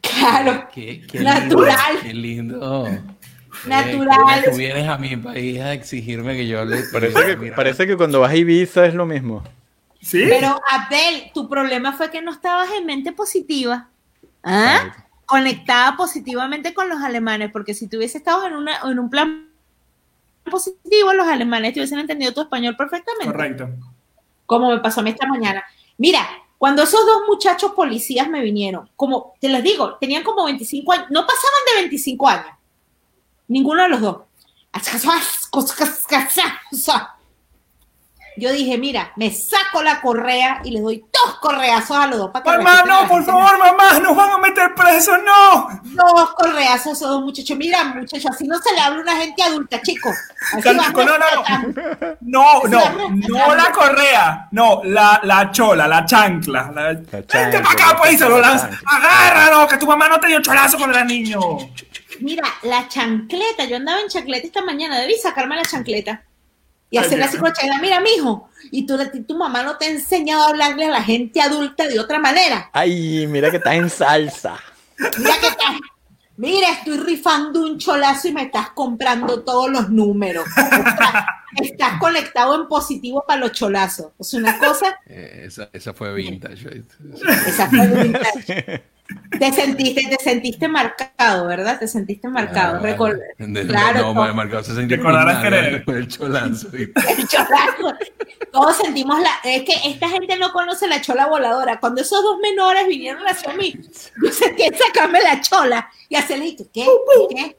Claro, 0.00 0.68
Qué, 0.74 1.06
qué 1.06 1.20
Natural. 1.20 1.76
Lindo, 2.02 2.02
qué 2.02 2.14
lindo. 2.14 2.88
Natural. 3.66 4.44
Eh, 4.44 4.50
tú 4.50 4.56
vienes 4.56 4.88
a 4.88 4.98
mi 4.98 5.16
país 5.16 5.60
a 5.60 5.72
exigirme 5.72 6.34
que 6.34 6.48
yo 6.48 6.64
le. 6.64 6.82
Parece 6.92 7.38
que, 7.38 7.52
parece 7.52 7.86
que 7.86 7.96
cuando 7.96 8.20
vas 8.20 8.32
a 8.32 8.36
Ibiza 8.36 8.86
es 8.86 8.94
lo 8.94 9.06
mismo. 9.06 9.44
¿Sí? 10.02 10.24
pero 10.28 10.60
Abdel, 10.68 11.30
tu 11.32 11.48
problema 11.48 11.92
fue 11.92 12.10
que 12.10 12.20
no 12.20 12.32
estabas 12.32 12.70
en 12.72 12.84
mente 12.84 13.12
positiva. 13.12 13.88
¿Ah? 14.42 14.92
Conectada 15.26 15.96
positivamente 15.96 16.74
con 16.74 16.88
los 16.88 17.00
alemanes, 17.00 17.52
porque 17.52 17.72
si 17.72 17.86
tú 17.86 17.96
hubieses 17.98 18.16
estado 18.16 18.46
en, 18.46 18.54
una, 18.54 18.80
en 18.84 18.98
un 18.98 19.08
plan 19.08 19.48
positivo, 20.50 21.12
los 21.12 21.28
alemanes 21.28 21.72
te 21.72 21.80
hubiesen 21.80 22.00
entendido 22.00 22.34
tu 22.34 22.40
español 22.40 22.76
perfectamente. 22.76 23.32
Correcto. 23.32 23.68
como 24.44 24.70
me 24.70 24.80
pasó 24.80 25.00
a 25.00 25.04
mí 25.04 25.10
esta 25.10 25.26
mañana. 25.26 25.64
Mira, 25.98 26.26
cuando 26.58 26.82
esos 26.82 27.06
dos 27.06 27.22
muchachos 27.28 27.72
policías 27.72 28.28
me 28.28 28.42
vinieron, 28.42 28.90
como 28.96 29.34
te 29.40 29.48
les 29.48 29.62
digo, 29.62 29.96
tenían 29.96 30.24
como 30.24 30.44
25 30.44 30.92
años, 30.92 31.06
no 31.10 31.22
pasaban 31.22 31.60
de 31.74 31.80
25 31.82 32.28
años. 32.28 32.56
Ninguno 33.46 33.82
de 33.84 33.88
los 33.88 34.00
dos. 34.00 34.16
Yo 38.42 38.50
dije, 38.50 38.76
mira, 38.76 39.12
me 39.14 39.30
saco 39.30 39.84
la 39.84 40.00
correa 40.00 40.62
y 40.64 40.72
les 40.72 40.82
doy 40.82 41.04
dos 41.12 41.38
correazos 41.38 41.96
a 41.96 42.08
los 42.08 42.18
dos 42.18 42.30
para 42.32 42.42
que 42.42 42.64
Mamá, 42.64 42.82
no, 42.82 43.02
la 43.02 43.06
por 43.06 43.18
gente. 43.18 43.30
favor, 43.30 43.56
mamá, 43.56 44.00
nos 44.00 44.16
van 44.16 44.30
a 44.32 44.38
meter 44.38 44.74
presos, 44.74 45.16
no. 45.24 45.80
Dos 45.84 46.34
correazos 46.34 46.86
a 46.86 46.90
esos 46.90 47.08
dos 47.08 47.22
muchachos. 47.22 47.56
Mira, 47.56 47.84
muchachos, 47.84 48.32
así 48.32 48.48
no 48.48 48.58
se 48.58 48.74
le 48.74 48.80
habla 48.80 48.98
a 48.98 49.02
una 49.02 49.16
gente 49.16 49.44
adulta, 49.44 49.80
chicos. 49.80 50.16
No, 50.64 50.72
no, 50.72 51.18
no. 51.18 51.22
No, 52.20 52.62
no, 52.64 53.10
no 53.10 53.54
la 53.54 53.70
correa, 53.70 54.48
no, 54.50 54.80
la, 54.86 55.20
la 55.22 55.52
chola, 55.52 55.86
la 55.86 56.04
chancla. 56.04 56.72
La... 56.74 56.82
Vente 56.88 57.24
chancla, 57.24 57.62
para 57.62 57.72
acá, 57.74 57.86
la 57.92 57.96
pues, 57.96 58.12
y 58.14 58.18
se 58.18 58.28
lo 58.28 58.40
lanza. 58.40 58.70
Agárralo, 58.84 59.68
que 59.68 59.76
tu 59.78 59.86
mamá 59.86 60.08
no 60.08 60.18
te 60.18 60.26
dio 60.26 60.42
cholazo 60.42 60.78
cuando 60.78 60.96
era 60.96 61.06
niño. 61.06 61.38
Mira, 62.18 62.42
la 62.62 62.88
chancleta, 62.88 63.66
yo 63.66 63.76
andaba 63.76 64.00
en 64.00 64.08
chancleta 64.08 64.48
esta 64.48 64.62
mañana, 64.62 64.98
debí 64.98 65.14
sacarme 65.14 65.54
la 65.54 65.62
chancleta. 65.62 66.22
Y 66.92 66.98
hacerle 66.98 67.24
así 67.24 67.38
con 67.38 67.50
mira, 67.80 68.00
mijo, 68.00 68.50
y 68.70 68.84
tú, 68.84 68.98
tu 69.26 69.34
mamá 69.34 69.62
no 69.62 69.78
te 69.78 69.86
ha 69.86 69.88
enseñado 69.88 70.42
a 70.44 70.48
hablarle 70.50 70.84
a 70.84 70.90
la 70.90 71.02
gente 71.02 71.40
adulta 71.40 71.88
de 71.88 71.98
otra 71.98 72.18
manera. 72.18 72.68
Ay, 72.74 73.26
mira 73.26 73.50
que 73.50 73.56
estás 73.56 73.74
en 73.76 73.88
salsa. 73.88 74.56
Mira 74.98 75.34
que 75.40 75.46
estás, 75.46 75.76
mira, 76.36 76.68
estoy 76.70 76.98
rifando 76.98 77.62
un 77.62 77.78
cholazo 77.78 78.28
y 78.28 78.32
me 78.32 78.42
estás 78.42 78.72
comprando 78.72 79.42
todos 79.42 79.70
los 79.70 79.88
números. 79.88 80.44
Estás, 80.46 81.24
estás 81.62 81.98
conectado 81.98 82.60
en 82.60 82.68
positivo 82.68 83.24
para 83.26 83.40
los 83.40 83.52
cholazos. 83.52 84.08
Es 84.20 84.34
una 84.34 84.58
cosa, 84.58 85.00
Eh, 85.06 85.44
esa, 85.46 85.70
esa 85.72 85.94
fue 85.94 86.12
vintage. 86.12 86.82
esa 87.46 87.70
fue 87.70 87.86
vintage. 87.86 88.84
Te 89.38 89.52
sentiste, 89.52 90.02
te 90.08 90.22
sentiste 90.22 90.68
marcado, 90.68 91.46
¿verdad? 91.46 91.78
Te 91.78 91.88
sentiste 91.88 92.28
marcado. 92.28 92.76
Ah, 92.76 92.82
Recor- 92.82 93.18
de- 93.38 93.66
claro, 93.66 94.12
no, 94.14 94.24
me 94.24 94.32
marcado 94.32 94.62
60 94.62 94.94
Recordarás 94.96 95.42
querer. 95.42 95.84
con 95.84 95.96
el 95.96 96.08
cholazo. 96.08 96.68
el 96.72 97.28
cholazo. 97.28 97.94
Todos 98.52 98.76
sentimos 98.76 99.20
la. 99.20 99.30
Es 99.44 99.62
que 99.62 99.74
esta 99.86 100.08
gente 100.08 100.36
no 100.36 100.52
conoce 100.52 100.86
la 100.86 101.00
chola 101.00 101.26
voladora. 101.26 101.80
Cuando 101.80 102.02
esos 102.02 102.22
dos 102.22 102.38
menores 102.40 102.86
vinieron 102.86 103.22
hacia 103.26 103.52
mí, 103.54 103.74
yo 104.22 104.30
sentí 104.32 104.64
sacarme 104.86 105.20
la 105.22 105.40
chola 105.40 105.88
y 106.08 106.16
hacerle. 106.16 106.54
¿Qué? 106.56 106.66
¿Qué? 106.72 106.86
¿Qué? 107.34 107.56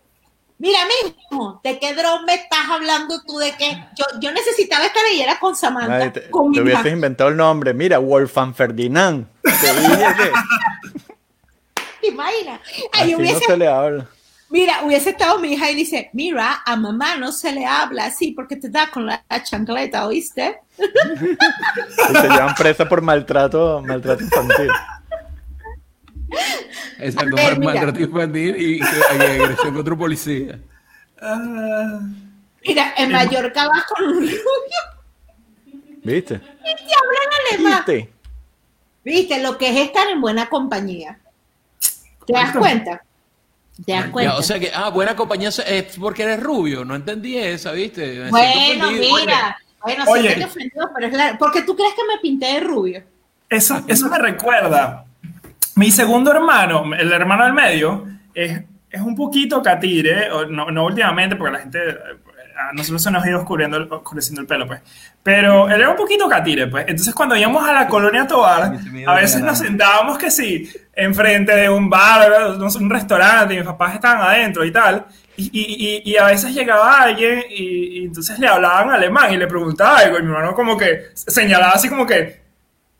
Mira, 0.60 0.78
mijo, 0.86 1.60
¿de 1.64 1.78
qué 1.80 1.94
dron 1.94 2.24
me 2.26 2.36
estás 2.36 2.70
hablando 2.72 3.22
tú? 3.28 3.38
¿De 3.38 3.52
qué? 3.58 3.86
Yo, 3.98 4.06
yo 4.22 4.32
necesitaba 4.32 4.86
esta 4.86 5.04
leyera 5.04 5.38
con 5.40 5.56
Samantha. 5.58 5.98
Ay, 5.98 6.10
te, 6.12 6.30
con 6.30 6.52
mi 6.52 6.56
te 6.56 6.62
hubieses 6.62 6.94
inventado 6.94 7.32
el 7.32 7.36
nombre. 7.38 7.74
Mira, 7.74 7.98
Wolfgang 7.98 8.54
Ferdinand. 8.54 9.26
Te 9.42 9.52
dije 9.52 10.06
que 10.16 10.32
¿Te 12.04 12.10
imaginas? 12.10 12.60
Ay, 12.92 13.02
así 13.04 13.12
no 13.14 13.18
hubiese, 13.20 13.46
se 13.46 13.58
le 13.58 13.68
habla. 13.68 14.08
Mira, 14.50 14.84
hubiese 14.84 15.12
estado 15.12 15.40
mi 15.40 15.54
hija 15.54 15.72
y 15.72 15.76
dice: 15.76 16.10
Mira, 16.14 16.62
a 16.66 16.76
mamá 16.76 17.16
no 17.16 17.32
se 17.32 17.52
le 17.52 17.66
habla 17.66 18.06
así 18.06 18.32
porque 18.32 18.58
te 18.58 18.70
da 18.70 18.92
con 18.92 19.06
la 19.06 19.24
chancleta, 19.44 20.06
¿oíste? 20.06 20.60
Y 20.78 22.16
se 22.16 22.30
llevan 22.30 22.54
presa 22.56 22.88
por 22.88 23.02
maltrato, 23.02 23.82
maltrato 23.82 24.24
infantil. 24.24 24.70
Exacto, 27.00 27.36
ver, 27.36 27.60
maltrato 27.60 28.00
infantil 28.02 28.56
y, 28.58 28.80
y 28.80 29.42
agresión 29.42 29.74
contra 29.74 29.94
un 29.94 30.00
policía. 30.00 30.60
Ah, 31.22 32.00
Mira, 32.66 32.94
en 32.98 33.12
Mallorca 33.12 33.68
vas 33.68 33.86
con 33.86 34.06
un 34.06 34.14
rubio 34.22 34.40
¿Viste? 36.04 36.36
y 36.36 36.76
te 36.76 36.94
hablan 36.96 37.30
alemán. 37.52 37.84
¿Viste? 37.86 38.14
¿Viste? 39.04 39.42
Lo 39.42 39.58
que 39.58 39.70
es 39.70 39.78
estar 39.88 40.08
en 40.10 40.22
buena 40.22 40.50
compañía. 40.50 41.20
¿Te 42.26 42.34
das 42.34 42.56
cuenta? 42.56 43.04
¿Te 43.86 43.92
das 43.92 44.08
cuenta? 44.10 44.34
Ya, 44.34 44.38
o 44.38 44.44
sea 44.44 44.60
que, 44.60 44.72
ah, 44.74 44.90
buena 44.90 45.16
compañía 45.16 45.50
es 45.50 45.98
porque 46.00 46.24
eres 46.24 46.42
rubio. 46.42 46.86
No 46.86 46.96
entendí 46.96 47.38
esa, 47.38 47.72
¿viste? 47.72 48.20
Me 48.20 48.30
bueno, 48.30 48.92
mira. 48.92 49.58
Bueno, 49.82 50.04
Oye. 50.08 50.22
siempre 50.22 50.44
te 50.44 50.46
ofendido, 50.46 50.90
pero 50.96 51.08
es 51.08 51.14
la... 51.14 51.38
Porque 51.38 51.64
tú 51.64 51.76
crees 51.76 51.94
que 51.94 52.04
me 52.08 52.20
pinté 52.22 52.46
de 52.54 52.60
rubio. 52.62 53.04
Eso, 53.50 53.84
eso 53.88 54.10
me 54.10 54.18
recuerda. 54.18 55.06
Mi 55.76 55.92
segundo 55.92 56.32
hermano, 56.32 56.94
el 56.94 57.12
hermano 57.12 57.44
del 57.44 57.54
medio, 57.54 58.08
es, 58.34 58.62
es 58.90 59.02
un 59.02 59.16
poquito 59.16 59.62
catire, 59.62 60.30
no, 60.50 60.72
no 60.72 60.86
últimamente, 60.86 61.36
porque 61.36 61.54
la 61.54 61.60
gente, 61.60 61.80
a 62.58 62.74
nosotros 62.74 63.02
se 63.02 63.12
nos 63.12 63.26
ido 63.26 63.40
oscureciendo 63.40 63.78
el, 63.78 63.92
oscureciendo 63.92 64.42
el 64.42 64.48
pelo, 64.48 64.68
pues. 64.68 64.82
Pero 65.22 65.68
él 65.70 65.80
era 65.80 65.90
un 65.90 65.96
poquito 65.96 66.28
catire, 66.28 66.68
pues. 66.68 66.86
Entonces, 66.88 67.14
cuando 67.14 67.36
íbamos 67.36 67.68
a 67.68 67.74
la 67.74 67.88
colonia 67.88 68.28
Tobar, 68.28 68.74
a 69.08 69.16
veces 69.16 69.42
nos 69.42 69.58
sentábamos 69.58 70.18
que 70.18 70.30
sí, 70.30 70.70
enfrente 70.94 71.56
de 71.56 71.70
un 71.70 71.90
bar, 71.90 72.32
un 72.60 72.90
restaurante, 72.90 73.54
y 73.54 73.58
mis 73.58 73.66
papás 73.66 73.96
estaban 73.96 74.22
adentro 74.22 74.64
y 74.66 74.72
tal. 74.72 75.06
Y, 75.36 75.50
y, 75.52 76.04
y, 76.06 76.12
y 76.12 76.18
a 76.18 76.26
veces 76.26 76.54
llegaba 76.54 77.02
alguien 77.02 77.44
y, 77.50 78.02
y 78.02 78.06
entonces 78.06 78.38
le 78.38 78.48
hablaban 78.48 78.92
alemán 78.92 79.34
y 79.34 79.38
le 79.38 79.48
preguntaba 79.48 79.98
algo, 79.98 80.20
y 80.20 80.22
mi 80.22 80.28
hermano 80.28 80.54
como 80.54 80.78
que 80.78 81.08
señalaba 81.16 81.74
así 81.74 81.90
como 81.90 82.06
que 82.06 82.43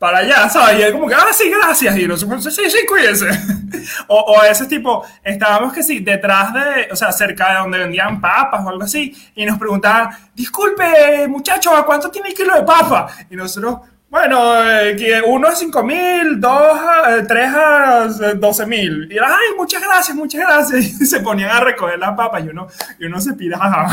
para 0.04 0.18
allá, 0.18 0.50
¿sabes? 0.50 0.80
Y 0.80 0.82
él 0.82 0.92
como 0.92 1.08
que, 1.08 1.14
ah, 1.14 1.32
sí, 1.32 1.48
gracias. 1.48 1.96
Y 1.96 2.06
nosotros, 2.06 2.44
sí, 2.44 2.68
sí, 2.68 2.84
cuídense. 2.86 3.26
o, 4.08 4.20
o 4.20 4.38
a 4.38 4.42
veces 4.42 4.68
tipo, 4.68 5.02
estábamos 5.22 5.72
que 5.72 5.82
sí, 5.82 6.00
detrás 6.00 6.52
de, 6.52 6.88
o 6.92 6.96
sea, 6.96 7.10
cerca 7.10 7.52
de 7.52 7.58
donde 7.60 7.78
vendían 7.78 8.20
papas 8.20 8.62
o 8.62 8.68
algo 8.68 8.84
así, 8.84 9.16
y 9.34 9.46
nos 9.46 9.58
preguntaban, 9.58 10.10
disculpe, 10.34 11.26
muchacho, 11.26 11.74
¿a 11.74 11.86
cuánto 11.86 12.10
tiene 12.10 12.28
el 12.28 12.34
kilo 12.34 12.54
de 12.54 12.64
papa? 12.64 13.08
Y 13.30 13.34
nosotros, 13.34 13.78
bueno, 14.10 14.62
eh, 14.62 15.22
uno 15.26 15.48
a 15.48 15.54
5 15.56 15.82
mil, 15.82 16.38
dos 16.38 16.78
a, 16.78 17.16
eh, 17.16 17.24
tres 17.26 17.48
a 17.54 18.04
eh, 18.04 18.34
12 18.34 18.66
mil. 18.66 19.10
Y 19.10 19.16
ay, 19.16 19.56
muchas 19.56 19.82
gracias, 19.82 20.14
muchas 20.14 20.42
gracias. 20.42 20.84
Y 21.00 21.06
se 21.06 21.20
ponían 21.20 21.48
a 21.48 21.60
recoger 21.60 21.98
las 21.98 22.14
papas 22.14 22.44
y 22.44 22.48
uno, 22.48 22.66
y 22.98 23.06
uno 23.06 23.22
se 23.22 23.32
piraba. 23.32 23.88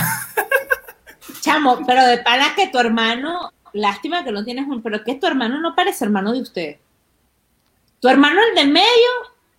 Chamo, 1.40 1.80
pero 1.88 2.06
de 2.06 2.18
pana 2.18 2.54
que 2.54 2.68
tu 2.68 2.80
hermano, 2.80 3.54
lástima 3.74 4.24
que 4.24 4.32
no 4.32 4.44
tienes 4.44 4.68
un, 4.68 4.82
pero 4.82 5.04
que 5.04 5.16
tu 5.16 5.28
hermano 5.28 5.60
no 5.60 5.76
parece 5.76 6.06
hermano 6.06 6.32
de 6.32 6.42
usted. 6.42 6.78
Tu 8.00 8.08
hermano 8.08 8.40
el 8.50 8.56
del 8.56 8.72
medio, 8.72 9.10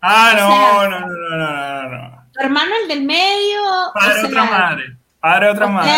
Ah, 0.05 0.33
no, 0.37 0.91
no, 0.91 1.01
no, 1.01 1.07
no, 1.07 1.39
no, 1.39 1.83
no, 1.83 1.99
no. 2.11 2.23
tu 2.33 2.41
hermano 2.41 2.73
el 2.83 2.89
del 2.89 3.05
medio. 3.05 3.61
Padre 3.95 4.27
otra 4.27 4.45
madre. 4.45 4.97
Padre 5.21 5.51
otra 5.51 5.67
madre. 5.69 5.93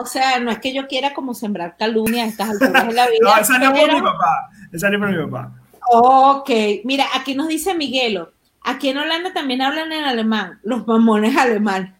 o 0.00 0.06
sea, 0.06 0.40
no 0.40 0.50
es 0.50 0.58
que 0.58 0.72
yo 0.72 0.86
quiera 0.86 1.12
como 1.12 1.34
sembrar 1.34 1.76
calumnia 1.76 2.24
a 2.24 2.26
estas 2.28 2.48
alturas 2.62 2.86
de 2.86 2.94
la 2.94 3.06
vida. 3.08 3.18
No, 3.20 3.36
esa 3.36 3.56
es 3.62 3.70
por 3.70 3.92
mi 3.94 4.00
papá. 4.00 4.48
Esa 4.72 4.88
es 4.88 4.98
por 4.98 5.10
mi 5.10 5.22
papá. 5.30 5.52
Ok, 5.90 6.50
mira, 6.84 7.04
aquí 7.14 7.34
nos 7.34 7.48
dice 7.48 7.74
Miguelo. 7.74 8.32
Aquí 8.62 8.88
en 8.88 8.96
Holanda 8.98 9.34
también 9.34 9.60
hablan 9.60 9.92
en 9.92 10.04
alemán, 10.04 10.58
los 10.62 10.86
mamones 10.86 11.36
alemanes. 11.36 11.92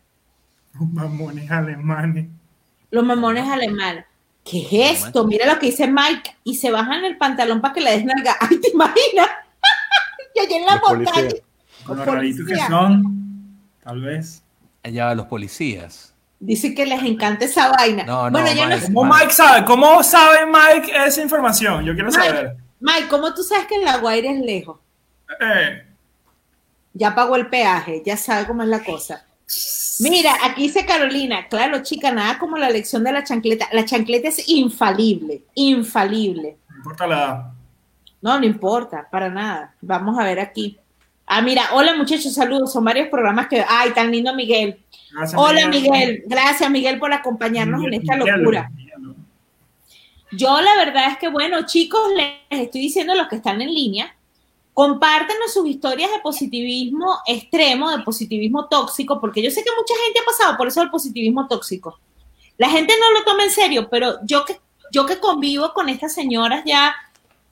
Mamones 0.73 1.51
alemanes. 1.51 2.29
Los 2.91 3.05
mamones 3.05 3.47
alemanes. 3.47 4.07
¿Qué 4.45 4.61
es 4.91 5.05
esto? 5.05 5.25
Mira 5.27 5.47
lo 5.53 5.59
que 5.59 5.67
dice 5.67 5.87
Mike. 5.87 6.37
Y 6.45 6.57
se 6.57 6.71
bajan 6.71 7.05
el 7.05 7.17
pantalón 7.17 7.61
para 7.61 7.75
que 7.75 7.81
le 7.81 7.93
des 7.93 8.05
nalga. 8.05 8.37
Ay, 8.41 8.59
¿te 8.61 8.71
imaginas? 8.71 9.29
y 10.35 10.41
allá 10.41 10.57
en 10.57 10.67
la 10.67 10.75
Los 10.77 10.83
montaña. 10.91 11.29
Con 11.85 11.97
los 11.99 12.07
lo 12.07 12.13
raritos 12.13 12.47
que 12.47 12.57
son. 12.57 13.59
Tal 13.83 14.01
vez. 14.01 14.43
Allá 14.83 15.15
los 15.15 15.27
policías. 15.27 16.15
Dice 16.41 16.75
que 16.75 16.85
les 16.87 17.03
encanta 17.05 17.45
esa 17.45 17.69
vaina. 17.69 18.05
No, 18.05 18.29
no, 18.29 18.41
bueno, 18.41 18.53
yo 18.53 18.65
no 18.65 18.71
Mike. 18.71 18.81
sé. 18.87 18.93
¿Cómo 18.93 19.15
Mike 19.15 19.33
sabe? 19.33 19.65
¿Cómo 19.65 20.03
sabe 20.03 20.39
Mike 20.47 20.93
esa 21.07 21.23
información? 21.23 21.85
Yo 21.85 21.95
quiero 21.95 22.11
saber. 22.11 22.57
Mike, 22.81 23.07
¿cómo 23.09 23.33
tú 23.33 23.45
sabes 23.45 23.67
que 23.69 23.79
La 23.79 23.99
Guaira 23.99 24.33
es 24.33 24.41
lejos? 24.41 24.81
Eh, 25.41 25.87
Ya 26.95 27.15
pagó 27.15 27.37
el 27.37 27.47
peaje, 27.49 28.03
ya 28.05 28.17
sabe 28.17 28.47
cómo 28.49 28.65
es 28.65 28.69
la 28.69 28.83
cosa. 28.83 29.25
Mira, 30.01 30.37
aquí 30.45 30.63
dice 30.63 30.87
Carolina, 30.87 31.49
claro, 31.49 31.83
chica, 31.83 32.13
nada 32.13 32.39
como 32.39 32.57
la 32.57 32.71
lección 32.71 33.05
de 33.05 33.13
la 33.13 33.25
chancleta. 33.25 33.69
La 33.73 33.85
chancleta 33.85 34.29
es 34.29 34.49
infalible, 34.49 35.43
infalible. 35.55 36.57
no 36.69 36.77
importa 36.77 37.07
la 37.07 37.17
edad. 37.17 37.53
No, 38.21 38.39
no 38.39 38.47
importa, 38.47 39.09
para 39.11 39.29
nada. 39.29 39.75
Vamos 39.81 40.19
a 40.19 40.25
ver 40.25 40.41
aquí. 40.41 40.79
Ah, 41.27 41.43
mira, 41.43 41.71
hola 41.73 41.95
muchachos, 41.95 42.33
saludos. 42.35 42.73
Son 42.73 42.85
varios 42.85 43.09
programas 43.09 43.49
que. 43.49 43.65
Ay, 43.69 43.91
tan 43.91 44.11
lindo 44.11 44.35
Miguel. 44.35 44.79
Gracias, 45.13 45.41
Hola 45.41 45.69
Miguel, 45.69 46.23
gracias 46.27 46.71
Miguel 46.71 46.99
por 46.99 47.13
acompañarnos 47.13 47.85
en 47.85 47.95
esta 47.95 48.17
Miguel, 48.17 48.39
locura. 48.39 48.71
Yo 50.31 50.61
la 50.63 50.75
verdad 50.77 51.11
es 51.11 51.19
que, 51.19 51.29
bueno, 51.29 51.67
chicos, 51.67 52.01
les 52.17 52.63
estoy 52.63 52.81
diciendo 52.81 53.13
a 53.13 53.17
los 53.17 53.29
que 53.29 53.37
están 53.37 53.61
en 53.61 53.75
línea, 53.75 54.15
compártenos 54.75 55.53
sus 55.53 55.67
historias 55.67 56.11
de 56.11 56.21
positivismo 56.21 57.19
extremo, 57.27 57.91
de 57.91 58.03
positivismo 58.03 58.69
tóxico, 58.69 59.21
porque 59.21 59.43
yo 59.43 59.51
sé 59.51 59.63
que 59.63 59.71
mucha 59.77 59.95
gente 60.05 60.21
ha 60.21 60.25
pasado 60.25 60.57
por 60.57 60.69
eso 60.69 60.81
del 60.81 60.91
positivismo 60.91 61.47
tóxico. 61.47 61.99
La 62.57 62.71
gente 62.71 62.95
no 62.99 63.19
lo 63.19 63.25
toma 63.25 63.45
en 63.45 63.51
serio, 63.51 63.89
pero 63.91 64.25
yo 64.25 64.45
que, 64.45 64.61
yo 64.91 65.07
que 65.07 65.19
convivo 65.19 65.73
con 65.75 65.89
estas 65.89 66.15
señoras 66.15 66.63
ya 66.65 66.95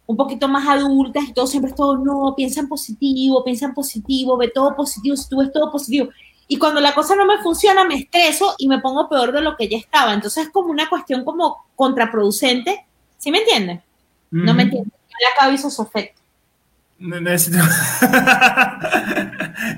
un 0.07 0.17
poquito 0.17 0.49
más 0.49 0.67
adultas 0.67 1.25
y 1.29 1.33
todo, 1.33 1.47
siempre 1.47 1.71
es 1.71 1.77
todo, 1.77 1.97
no, 1.99 2.35
piensa 2.37 2.61
en 2.61 2.69
positivo, 2.69 3.45
piensa 3.45 3.67
en 3.67 3.75
positivo, 3.75 4.37
ve 4.37 4.49
todo 4.49 4.75
positivo, 4.75 5.17
si 5.17 5.29
tú 5.29 5.39
ves 5.39 5.53
todo 5.53 5.71
positivo. 5.71 6.09
Y 6.49 6.59
cuando 6.59 6.81
la 6.81 6.95
cosa 6.95 7.15
no 7.15 7.27
me 7.27 7.39
funciona, 7.39 7.85
me 7.85 7.95
estreso 7.95 8.55
y 8.59 8.67
me 8.67 8.81
pongo 8.81 9.09
peor 9.09 9.31
de 9.31 9.41
lo 9.41 9.57
que 9.57 9.69
ya 9.69 9.79
estaba. 9.79 10.13
Entonces 10.13 10.47
es 10.47 10.51
como 10.51 10.71
una 10.71 10.89
cuestión 10.89 11.25
como 11.25 11.65
contraproducente. 11.77 12.87
¿Sí 13.19 13.31
me 13.31 13.39
entienden? 13.39 13.81
No 14.33 14.53
me 14.53 14.65
entienden. 14.65 14.93
Le 14.93 15.27
acabo 15.33 15.53
hizo 15.53 15.71
su 15.71 15.83
efecto. 15.83 16.20
Ne- 17.01 17.21
Necesito. 17.21 17.59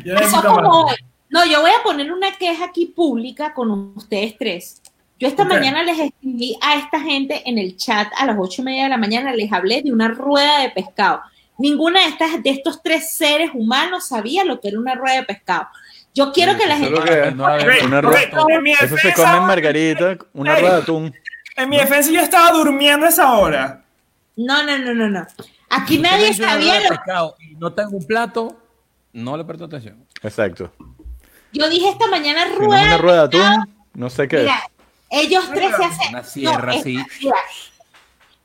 Yo 0.05 0.15
Eso 0.15 0.21
necesito 0.21 0.55
como, 0.55 0.91
no, 1.31 1.47
yo 1.47 1.61
voy 1.63 1.71
a 1.71 1.83
poner 1.83 2.13
una 2.13 2.33
queja 2.33 2.67
aquí 2.67 2.87
pública 2.87 3.55
con 3.55 3.71
ustedes 3.97 4.37
tres. 4.39 4.83
Yo 5.19 5.29
esta 5.29 5.45
mañana 5.45 5.83
les 5.85 5.99
escribí 6.01 6.57
a 6.61 6.77
esta 6.77 7.01
gente 7.01 7.43
en 7.49 7.57
el 7.59 7.77
chat 7.77 8.09
a 8.19 8.27
las 8.27 8.37
ocho 8.39 8.63
y 8.63 8.65
media 8.65 8.85
de 8.85 8.89
la 8.91 8.97
mañana, 8.99 9.33
les 9.33 9.53
hablé 9.53 9.83
de 9.83 9.93
una 9.93 10.09
rueda 10.09 10.59
de 10.61 10.71
pescado. 10.71 11.21
Ninguna 11.59 12.01
de 12.01 12.07
estas, 12.09 12.43
de 12.43 12.51
estos 12.51 12.83
tres 12.83 13.15
seres 13.15 13.51
humanos 13.55 14.09
sabía 14.09 14.45
lo 14.45 14.61
que 14.61 14.69
era 14.69 14.79
una 14.81 14.95
rueda 14.97 15.17
de 15.17 15.23
pescado. 15.23 15.69
Yo 16.15 16.33
quiero 16.33 16.57
que 16.59 16.67
la 16.67 16.77
gente 16.77 17.01
que- 17.03 17.31
No, 17.31 17.47
a 17.47 17.57
ver, 17.57 17.79
Ok, 17.83 17.87
Una 17.87 18.01
rueda- 18.01 18.21
en 18.49 18.63
mi 18.63 18.73
Eso 18.73 18.89
se 18.89 18.95
defensa- 18.97 19.25
come 19.25 19.37
en 19.39 19.45
Margarita, 19.45 20.17
una 20.35 20.57
rueda 20.57 20.77
de 20.77 20.83
atún. 20.83 21.15
En 21.57 21.69
mi 21.69 21.77
defensa 21.79 22.11
yo 22.11 22.21
estaba 22.21 22.51
durmiendo 22.51 23.07
a 23.07 23.11
esa 23.11 23.33
hora. 23.35 23.85
No, 24.37 24.63
no, 24.65 24.79
no, 24.79 24.93
no, 24.95 25.09
no. 25.09 25.27
Aquí 25.75 25.97
Si 25.97 26.03
nadie 26.03 26.35
sabía 26.35 26.75
rueda 26.75 26.75
de 26.75 26.83
lo 26.83 26.89
pescado 26.91 27.37
y 27.41 27.55
no 27.57 27.73
tengo 27.73 27.97
un 27.97 28.07
plato, 28.07 28.57
no 29.13 29.37
le 29.37 29.45
presto 29.45 29.65
atención. 29.65 30.07
Exacto. 30.23 30.71
Yo 31.53 31.69
dije 31.69 31.89
esta 31.89 32.07
mañana 32.09 32.45
Si 32.47 32.53
no 32.53 32.59
rueda. 32.59 32.83
una 32.83 32.99
rueda 32.99 33.23
atún, 33.25 33.75
no 33.95 34.11
sé 34.11 34.29
qué 34.29 34.45
es. 34.45 34.51
Ellos 35.11 35.45
tres 35.53 35.75
se 35.77 35.85
hacen. 35.85 36.09
Una 36.11 36.25
sierra 36.25 36.73
no, 36.73 36.79
así. 36.81 36.99
mira, 37.21 37.37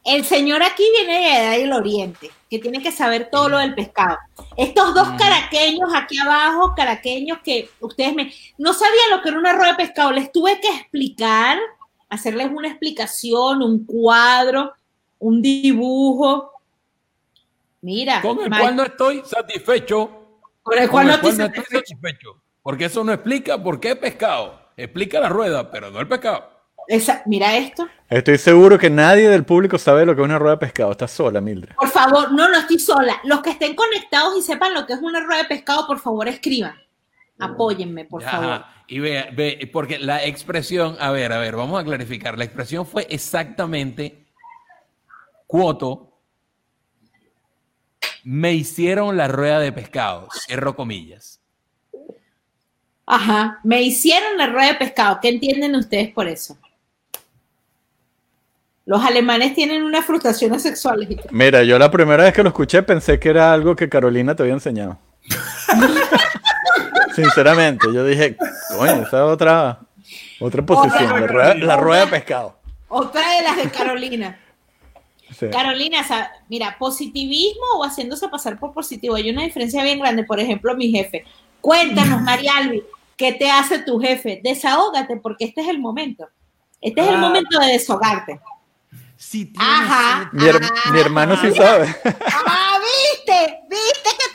el 0.03 0.23
señor 0.25 0.63
aquí 0.63 0.83
viene 0.97 1.13
de 1.19 1.37
edad 1.37 1.51
del 1.57 1.73
oriente, 1.73 2.31
que 2.49 2.59
tiene 2.59 2.81
que 2.81 2.91
saber 2.91 3.29
todo 3.31 3.49
lo 3.49 3.57
del 3.59 3.75
pescado. 3.75 4.17
Estos 4.55 4.93
dos 4.93 5.09
Mm. 5.13 5.17
caraqueños 5.17 5.89
aquí 5.93 6.17
abajo, 6.17 6.73
caraqueños 6.75 7.39
que 7.43 7.69
ustedes 7.81 8.13
me 8.15 8.33
no 8.57 8.73
sabían 8.73 9.09
lo 9.11 9.21
que 9.21 9.29
era 9.29 9.37
una 9.39 9.53
rueda 9.53 9.71
de 9.71 9.75
pescado, 9.85 10.11
les 10.11 10.31
tuve 10.31 10.59
que 10.61 10.69
explicar, 10.69 11.57
hacerles 12.09 12.49
una 12.53 12.69
explicación, 12.69 13.61
un 13.61 13.85
cuadro, 13.85 14.73
un 15.19 15.41
dibujo. 15.41 16.51
Mira, 17.81 18.21
Con 18.21 18.39
el 18.41 18.49
cual 18.49 18.75
no 18.75 18.83
estoy 18.83 19.21
satisfecho. 19.25 20.23
con 20.63 20.77
el 20.77 20.85
Con 20.85 20.91
cual 20.91 21.05
el 21.09 21.11
no 21.15 21.21
cual 21.21 21.31
estoy 21.33 21.47
no 21.47 21.53
estoy 21.53 21.79
satisfecho. 21.79 22.41
Porque 22.63 22.85
eso 22.85 23.03
no 23.03 23.13
explica 23.13 23.61
por 23.61 23.79
qué 23.79 23.95
pescado. 23.95 24.59
Explica 24.75 25.19
la 25.19 25.29
rueda, 25.29 25.71
pero 25.71 25.89
no 25.91 25.99
el 25.99 26.07
pescado. 26.07 26.49
Esa- 26.87 27.21
mira 27.25 27.55
esto. 27.57 27.87
Estoy 28.09 28.37
seguro 28.37 28.77
que 28.77 28.89
nadie 28.89 29.27
del 29.29 29.43
público 29.43 29.77
sabe 29.77 30.05
lo 30.05 30.15
que 30.15 30.21
es 30.21 30.25
una 30.25 30.39
rueda 30.39 30.55
de 30.55 30.59
pescado. 30.59 30.91
Estás 30.91 31.11
sola, 31.11 31.41
Mildred. 31.41 31.75
Por 31.75 31.89
favor, 31.89 32.31
no, 32.31 32.47
no 32.49 32.57
estoy 32.57 32.79
sola. 32.79 33.19
Los 33.25 33.41
que 33.41 33.49
estén 33.51 33.75
conectados 33.75 34.37
y 34.37 34.41
sepan 34.41 34.73
lo 34.73 34.85
que 34.85 34.93
es 34.93 34.99
una 35.01 35.19
rueda 35.21 35.43
de 35.43 35.47
pescado, 35.49 35.85
por 35.87 35.99
favor, 35.99 36.27
escriban. 36.27 36.75
Apóyenme, 37.39 38.05
por 38.05 38.23
Ajá. 38.23 38.37
favor. 38.37 38.65
Y 38.87 38.99
ve, 38.99 39.29
ve, 39.33 39.69
porque 39.71 39.99
la 39.99 40.23
expresión, 40.23 40.95
a 40.99 41.11
ver, 41.11 41.33
a 41.33 41.39
ver, 41.39 41.55
vamos 41.57 41.79
a 41.79 41.83
clarificar. 41.83 42.37
La 42.37 42.45
expresión 42.45 42.85
fue 42.85 43.05
exactamente 43.09 44.25
cuoto. 45.45 46.16
Me 48.29 48.53
hicieron 48.53 49.15
la 49.15 49.29
rueda 49.29 49.57
de 49.57 49.71
pescado, 49.71 50.27
cierro 50.33 50.75
comillas. 50.75 51.39
Ajá, 53.05 53.61
me 53.63 53.81
hicieron 53.81 54.37
la 54.37 54.47
rueda 54.47 54.67
de 54.67 54.75
pescado. 54.75 55.19
¿Qué 55.21 55.29
entienden 55.29 55.77
ustedes 55.77 56.11
por 56.11 56.27
eso? 56.27 56.57
Los 58.85 59.01
alemanes 59.01 59.55
tienen 59.55 59.81
unas 59.81 60.03
frustraciones 60.03 60.61
sexuales. 60.61 61.07
Mira, 61.31 61.63
yo 61.63 61.79
la 61.79 61.89
primera 61.89 62.25
vez 62.25 62.33
que 62.33 62.43
lo 62.43 62.49
escuché 62.49 62.83
pensé 62.83 63.17
que 63.17 63.29
era 63.29 63.53
algo 63.53 63.77
que 63.77 63.87
Carolina 63.87 64.35
te 64.35 64.43
había 64.43 64.55
enseñado. 64.55 64.99
Sinceramente, 67.15 67.87
yo 67.93 68.03
dije, 68.03 68.35
coño, 68.77 69.03
esa 69.03 69.05
es 69.05 69.13
otra, 69.13 69.79
otra 70.41 70.65
posición, 70.65 71.21
la 71.21 71.27
rueda, 71.27 71.53
la 71.55 71.77
rueda 71.77 72.01
de 72.03 72.11
pescado. 72.11 72.59
Otra 72.89 73.21
de 73.37 73.43
las 73.43 73.55
de 73.55 73.71
Carolina. 73.71 74.37
Sí. 75.37 75.47
Carolina, 75.51 76.01
o 76.01 76.03
sea, 76.03 76.31
mira, 76.49 76.75
positivismo 76.79 77.63
o 77.75 77.83
haciéndose 77.83 78.27
pasar 78.29 78.57
por 78.59 78.73
positivo. 78.73 79.15
Hay 79.15 79.29
una 79.29 79.43
diferencia 79.43 79.83
bien 79.83 79.99
grande. 79.99 80.23
Por 80.23 80.39
ejemplo, 80.39 80.75
mi 80.75 80.89
jefe. 80.89 81.25
Cuéntanos, 81.61 82.21
María 82.23 82.53
Albi, 82.57 82.83
¿qué 83.15 83.33
te 83.33 83.49
hace 83.51 83.79
tu 83.79 83.99
jefe? 83.99 84.41
Desahógate 84.43 85.17
porque 85.17 85.45
este 85.45 85.61
es 85.61 85.67
el 85.67 85.79
momento. 85.79 86.27
Este 86.81 87.01
es 87.01 87.07
el 87.07 87.15
Ah. 87.15 87.19
momento 87.19 87.59
de 87.59 87.67
desahogarte. 87.67 88.39
Sí, 89.15 89.51
Ajá. 89.57 90.29
Mi, 90.31 90.43
her- 90.45 90.91
mi 90.93 90.99
hermano 90.99 91.35
sí 91.41 91.51
sabe. 91.51 91.95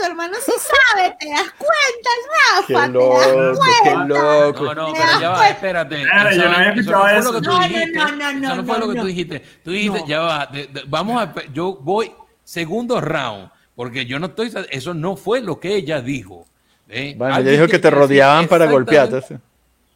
Tu 0.02 0.10
hermano 0.10 0.34
sí 0.44 0.52
sabe, 0.58 1.16
te 1.20 1.28
das 1.28 1.50
cuenta, 1.58 2.10
Qué 2.12 2.32
Rafa, 2.32 2.66
te 2.66 2.72
das 2.74 2.90
loco, 2.90 3.20
qué 3.20 3.56
cuenta. 3.82 4.04
loco. 4.06 4.64
No, 4.64 4.74
no, 4.74 4.92
pero 4.92 5.20
ya 5.20 5.28
va, 5.30 5.36
cuenta. 5.36 5.48
espérate. 5.50 6.02
Claro, 6.02 6.30
yo 6.32 6.44
no 6.48 6.56
había 6.56 6.70
escuchado 6.72 7.08
eso. 7.08 7.32
lo 7.32 7.32
que 7.40 7.44
tú 7.46 7.50
No, 7.50 7.58
no, 7.60 7.68
dijiste. 7.68 7.92
no, 7.98 8.06
no, 8.32 8.46
Eso 8.46 8.56
no 8.56 8.64
fue 8.64 8.78
no, 8.78 8.78
lo 8.86 8.88
que 8.88 8.94
no. 8.96 9.00
tú 9.02 9.06
dijiste. 9.08 9.38
Tú 9.64 9.70
dijiste, 9.70 10.00
No. 10.00 10.06
ya 10.06 10.20
va, 10.20 10.46
de- 10.46 10.66
de- 10.66 10.82
vamos 10.86 11.22
a, 11.22 11.32
yo 11.52 11.74
voy 11.80 12.12
segundo 12.44 13.00
round, 13.00 13.50
porque 13.76 14.04
yo 14.06 14.18
no 14.18 14.26
estoy, 14.26 14.52
eso 14.70 14.94
no 14.94 15.16
fue 15.16 15.40
lo 15.40 15.58
que 15.60 15.74
ella 15.76 16.00
dijo. 16.00 16.46
¿eh? 16.88 17.14
Bueno, 17.16 17.36
ella 17.38 17.50
dijo 17.52 17.66
que 17.68 17.78
te 17.78 17.90
rodeaban 17.90 18.48
para 18.48 18.66
golpearte. 18.66 19.22
sí. 19.22 19.34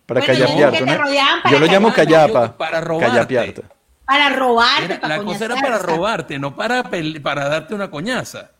Para 0.06 0.20
Bueno, 0.20 0.34
yo 0.34 0.46
dije 0.46 0.54
callapearte, 0.60 0.78
que 0.78 0.84
te 0.84 0.98
¿no? 1.44 1.50
Yo 1.50 1.58
lo 1.58 1.66
llamo 1.66 1.92
callapa. 1.92 2.56
Para 2.56 2.80
robarte. 2.80 3.10
Callapearte. 3.12 3.62
Para 4.04 4.28
robarte, 4.28 4.84
Era- 4.84 5.00
para 5.00 5.16
la 5.18 5.24
cosa 5.24 5.44
era 5.46 5.56
para 5.56 5.78
robarte, 5.78 6.38
no 6.38 6.54
para, 6.54 6.84
para 7.22 7.48
darte 7.48 7.74
una 7.74 7.90
coñaza. 7.90 8.50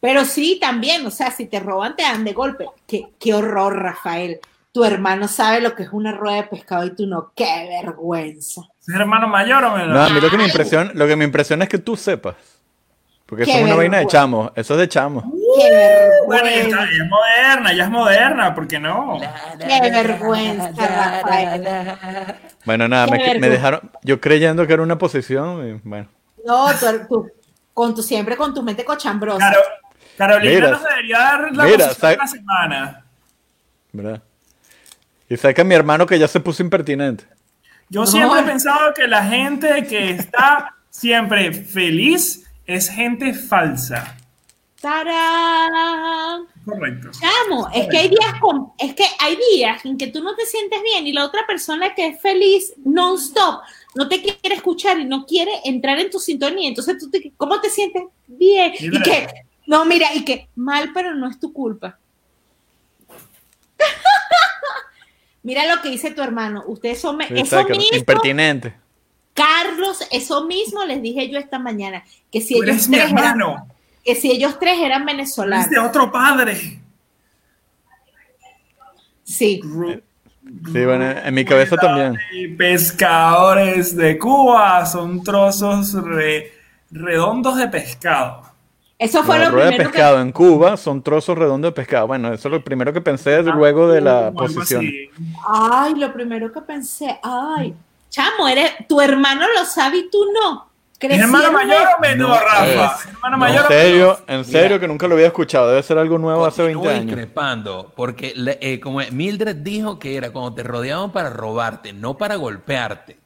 Pero 0.00 0.24
sí, 0.24 0.58
también, 0.60 1.06
o 1.06 1.10
sea, 1.10 1.30
si 1.30 1.46
te 1.46 1.60
roban, 1.60 1.94
te 1.96 2.02
dan 2.02 2.24
de 2.24 2.32
golpe. 2.32 2.66
Qué, 2.86 3.08
qué 3.18 3.34
horror, 3.34 3.76
Rafael. 3.82 4.40
Tu 4.72 4.84
hermano 4.84 5.28
sabe 5.28 5.60
lo 5.60 5.74
que 5.74 5.82
es 5.82 5.88
una 5.92 6.12
rueda 6.12 6.36
de 6.36 6.42
pescado 6.44 6.86
y 6.86 6.94
tú 6.94 7.06
no. 7.06 7.32
Qué 7.34 7.66
vergüenza. 7.82 8.62
¿Es 8.80 8.94
hermano 8.94 9.28
mayor 9.28 9.64
o 9.64 9.72
menor? 9.72 9.88
No, 9.88 10.02
a 10.04 10.08
mí 10.08 10.20
lo 10.20 10.30
que 10.30 10.38
me 10.38 10.44
impresiona, 10.44 10.90
lo 10.94 11.06
que 11.06 11.16
me 11.16 11.24
impresiona 11.24 11.64
es 11.64 11.70
que 11.70 11.78
tú 11.78 11.96
sepas. 11.96 12.36
Porque 13.26 13.42
eso 13.44 13.52
es 13.52 13.64
una 13.64 13.74
vaina 13.76 13.98
de 13.98 14.06
chamos. 14.06 14.50
Eso 14.56 14.74
es 14.74 14.80
de 14.80 14.88
chamos. 14.88 15.22
Qué 15.24 16.10
Bueno, 16.26 16.44
ya, 16.48 16.50
vergüenza. 16.50 16.82
está, 16.82 16.90
ya 16.96 17.04
es 17.04 17.10
moderna, 17.10 17.72
ya 17.72 17.84
es 17.84 17.90
moderna, 17.90 18.54
¿por 18.54 18.66
qué 18.68 18.78
no? 18.80 19.20
Qué 19.58 19.90
vergüenza, 19.90 20.70
Rafael. 21.22 21.64
Bueno, 22.64 22.88
nada, 22.88 23.06
me, 23.06 23.38
me 23.38 23.48
dejaron. 23.48 23.90
Yo 24.02 24.20
creyendo 24.20 24.66
que 24.66 24.72
era 24.72 24.82
una 24.82 24.98
posición. 24.98 25.68
y 25.68 25.88
bueno. 25.88 26.08
No, 26.44 26.66
tú, 26.78 26.86
tú- 27.08 27.30
con 27.74 27.94
tu, 27.94 28.02
siempre 28.02 28.36
con 28.36 28.52
tu 28.52 28.62
mente 28.62 28.84
cochambrosa. 28.84 29.38
Caro- 29.38 29.60
Carolina 30.20 30.54
Mira, 30.54 30.70
nos 30.72 30.84
debería 30.84 31.18
dar 31.18 31.52
la 31.56 31.64
mira, 31.64 31.86
posición 31.88 32.10
de 32.10 32.16
la 32.18 32.26
semana. 32.26 33.04
¿Verdad? 33.92 34.22
Y 35.30 35.36
saca 35.38 35.62
a 35.62 35.64
mi 35.64 35.74
hermano 35.74 36.04
que 36.04 36.18
ya 36.18 36.28
se 36.28 36.40
puso 36.40 36.62
impertinente. 36.62 37.24
Yo 37.88 38.00
No. 38.02 38.06
siempre 38.06 38.40
he 38.40 38.42
pensado 38.42 38.92
que 38.92 39.08
la 39.08 39.24
gente 39.24 39.86
que 39.86 40.10
está 40.10 40.74
siempre 40.90 41.52
feliz 41.52 42.44
es 42.66 42.90
gente 42.90 43.32
falsa. 43.32 44.14
¡Tarán! 44.82 46.46
Correcto. 46.64 47.10
Chamo, 47.18 47.68
es 47.74 47.86
que 47.88 47.96
hay 47.98 48.08
días 48.08 48.34
con, 48.40 48.72
es 48.78 48.94
que 48.94 49.04
hay 49.20 49.38
días 49.54 49.84
en 49.86 49.96
que 49.96 50.08
tú 50.08 50.22
no 50.22 50.34
te 50.36 50.44
sientes 50.44 50.82
bien 50.82 51.06
y 51.06 51.12
la 51.12 51.24
otra 51.24 51.46
persona 51.46 51.94
que 51.94 52.08
es 52.08 52.20
feliz 52.20 52.74
non-stop 52.84 53.62
no 53.94 54.08
te 54.08 54.20
quiere 54.20 54.54
escuchar 54.56 54.98
y 54.98 55.04
no 55.04 55.24
quiere 55.26 55.50
entrar 55.64 55.98
en 55.98 56.10
tu 56.10 56.18
sintonía. 56.18 56.68
Entonces 56.68 56.98
tú 56.98 57.10
te, 57.10 57.32
¿cómo 57.36 57.58
te 57.60 57.70
sientes? 57.70 58.02
Bien. 58.26 58.72
Y 58.78 58.90
que, 59.02 59.26
no, 59.70 59.84
mira, 59.84 60.12
y 60.14 60.24
que 60.24 60.48
mal, 60.56 60.90
pero 60.92 61.14
no 61.14 61.28
es 61.30 61.38
tu 61.38 61.52
culpa. 61.52 61.96
mira 65.44 65.72
lo 65.74 65.80
que 65.80 65.90
dice 65.90 66.10
tu 66.10 66.22
hermano. 66.22 66.64
Ustedes 66.66 67.00
son, 67.00 67.18
Sí, 67.20 67.34
eso 67.36 67.62
mismo, 67.68 67.96
impertinente. 67.96 68.74
Carlos, 69.32 70.04
eso 70.10 70.44
mismo 70.46 70.84
les 70.84 71.00
dije 71.00 71.30
yo 71.30 71.38
esta 71.38 71.58
mañana, 71.60 72.04
que 72.32 72.40
si 72.40 72.54
ellos 72.56 72.88
tres 72.88 72.88
eran, 72.92 73.08
hermano. 73.18 73.66
que 74.04 74.14
si 74.16 74.30
ellos 74.32 74.58
tres 74.58 74.78
eran 74.80 75.06
venezolanos. 75.06 75.66
Eres 75.66 75.80
de 75.80 75.86
otro 75.88 76.10
padre. 76.10 76.80
Sí. 79.22 79.60
Sí, 79.62 80.84
bueno, 80.84 81.08
en 81.10 81.32
mi 81.34 81.44
cabeza 81.44 81.76
también. 81.76 82.18
Y 82.32 82.48
pescadores 82.48 83.94
de 83.94 84.18
Cuba 84.18 84.84
son 84.84 85.22
trozos 85.22 85.92
re- 85.92 86.52
redondos 86.90 87.56
de 87.56 87.68
pescado. 87.68 88.49
Eso 89.00 89.24
fue 89.24 89.38
La 89.38 89.46
lo 89.46 89.50
rueda 89.52 89.64
de 89.66 89.70
primero 89.72 89.90
que 89.90 89.96
pescado 89.96 90.20
en 90.20 90.30
Cuba 90.30 90.76
son 90.76 91.02
trozos 91.02 91.36
redondos 91.38 91.70
de 91.70 91.72
pescado. 91.74 92.06
Bueno, 92.06 92.34
eso 92.34 92.48
es 92.48 92.52
lo 92.52 92.62
primero 92.62 92.92
que 92.92 93.00
pensé 93.00 93.42
luego 93.42 93.88
de 93.88 94.02
la 94.02 94.28
O 94.28 94.34
posición. 94.34 94.84
Ay, 95.48 95.94
lo 95.94 96.12
primero 96.12 96.52
que 96.52 96.60
pensé, 96.60 97.18
ay, 97.22 97.74
chamo, 98.10 98.46
eres, 98.46 98.72
tu 98.86 99.00
hermano 99.00 99.46
lo 99.56 99.64
sabe 99.64 99.98
y 99.98 100.10
tú 100.10 100.18
no. 100.32 100.68
¿Es 101.00 101.18
hermano 101.18 101.50
mayor 101.50 101.78
o 101.98 102.02
de- 102.02 102.08
menor, 102.10 102.28
No, 102.28 102.34
Rafa? 102.40 102.66
es- 102.66 103.00
¿Es 103.00 103.06
hermano 103.06 103.36
no, 103.36 103.38
mayor 103.38 103.60
En 103.60 103.64
o 103.64 103.68
serio, 103.68 104.06
menor? 104.06 104.24
en 104.28 104.44
serio 104.44 104.80
que 104.80 104.86
nunca 104.88 105.08
lo 105.08 105.14
había 105.14 105.28
escuchado. 105.28 105.70
Debe 105.70 105.82
ser 105.82 105.96
algo 105.96 106.18
nuevo 106.18 106.44
hace 106.44 106.62
20 106.62 106.74
Continúo 106.78 107.00
años. 107.00 107.12
increpando, 107.12 107.92
porque 107.96 108.34
le- 108.36 108.58
eh, 108.60 108.80
como 108.80 109.00
Mildred 109.10 109.56
dijo 109.56 109.98
que 109.98 110.14
era 110.14 110.30
cuando 110.30 110.52
te 110.52 110.62
rodeaban 110.62 111.10
para 111.10 111.30
robarte, 111.30 111.94
no 111.94 112.18
para 112.18 112.36
golpearte. 112.36 113.16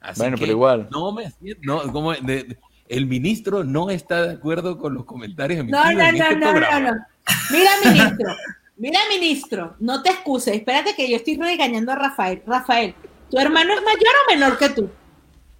Así 0.00 0.20
Bueno, 0.20 0.36
que 0.36 0.42
pero 0.42 0.52
igual. 0.52 0.86
No 0.92 1.10
me 1.10 1.32
no, 1.62 1.90
como 1.90 2.12
de- 2.12 2.20
de- 2.44 2.56
el 2.96 3.06
ministro 3.06 3.64
no 3.64 3.90
está 3.90 4.22
de 4.22 4.32
acuerdo 4.34 4.78
con 4.78 4.94
los 4.94 5.04
comentarios 5.04 5.64
No, 5.66 5.82
emitidos 5.84 5.94
no, 5.94 6.08
en 6.08 6.18
no, 6.18 6.24
este 6.24 6.36
no, 6.36 6.46
no, 6.46 6.52
programa. 6.52 6.90
no. 6.92 7.06
Mira, 7.50 7.70
ministro, 7.84 8.36
mira, 8.76 9.00
ministro, 9.08 9.76
no 9.80 10.02
te 10.02 10.10
excuses, 10.10 10.54
espérate 10.54 10.94
que 10.94 11.08
yo 11.10 11.16
estoy 11.16 11.36
regañando 11.36 11.92
a 11.92 11.96
Rafael. 11.96 12.42
Rafael, 12.46 12.94
¿tu 13.30 13.38
hermano 13.38 13.72
es 13.74 13.80
mayor 13.82 14.14
o 14.26 14.32
menor 14.34 14.58
que 14.58 14.68
tú? 14.70 14.90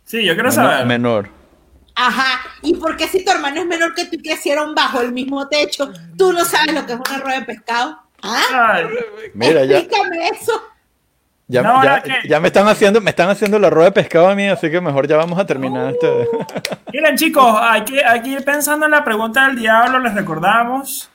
Sí, 0.05 0.25
yo 0.25 0.35
quiero 0.35 0.51
Menor- 0.51 0.55
saber. 0.71 0.87
menor. 0.87 1.29
Ajá, 1.97 2.41
¿y 2.63 2.75
por 2.75 2.97
qué 2.97 3.07
si 3.07 3.25
tu 3.25 3.31
hermano 3.31 3.61
es 3.61 3.67
menor 3.67 3.95
que 3.95 4.05
tú 4.07 4.17
y 4.17 4.23
crecieron 4.23 4.75
bajo 4.75 5.01
el 5.01 5.13
mismo 5.13 5.47
techo, 5.49 5.93
tú 6.19 6.33
no 6.33 6.45
sabes 6.45 6.75
lo 6.75 6.85
que 6.87 6.95
es 6.95 6.99
una 6.99 7.19
rueda 7.19 7.39
de 7.41 7.45
pescado? 7.47 7.99
¿Ah? 8.23 8.43
Ay, 8.75 8.85
Mira, 9.35 9.65
ya, 9.65 9.79
Explícame 9.79 10.29
eso. 10.29 10.61
Ya, 11.49 11.63
No, 11.63 11.83
ya, 11.85 11.97
no, 11.99 12.03
que- 12.03 12.29
ya 12.29 12.41
me 12.41 12.49
están 12.49 12.67
haciendo, 12.69 13.01
me 13.01 13.11
están 13.11 13.29
haciendo 13.29 13.59
la 13.59 13.71
rueda 13.71 13.91
de 13.91 13.93
pescado 13.93 14.29
a 14.29 14.35
mí, 14.35 14.47
así 14.49 14.71
que 14.71 14.81
mejor 14.81 15.07
ya 15.07 15.17
vamos 15.17 15.39
a 15.39 15.45
terminar 15.47 15.91
este. 15.93 16.29
Miren, 16.93 17.17
chicos, 17.17 17.55
hay 17.61 17.83
que, 17.85 18.05
hay 18.05 18.23
que 18.23 18.31
ir 18.31 18.45
pensando 18.45 18.87
en 18.87 18.93
la 18.93 19.05
pregunta 19.05 19.47
del 19.47 19.57
diablo. 19.59 19.99
Les 19.99 20.15
recordamos 20.15 21.11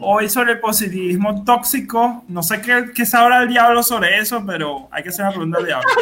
hoy 0.00 0.28
sobre 0.28 0.52
el 0.52 0.60
positivismo 0.60 1.44
tóxico. 1.44 2.24
No 2.28 2.42
sé 2.42 2.60
qué, 2.60 2.86
qué 2.94 3.04
sabrá 3.06 3.42
el 3.42 3.48
diablo 3.48 3.82
sobre 3.82 4.18
eso, 4.18 4.44
pero 4.46 4.88
hay 4.90 5.02
que 5.02 5.08
hacer 5.08 5.24
la 5.24 5.30
pregunta 5.30 5.58
del 5.58 5.66
diablo. 5.66 5.88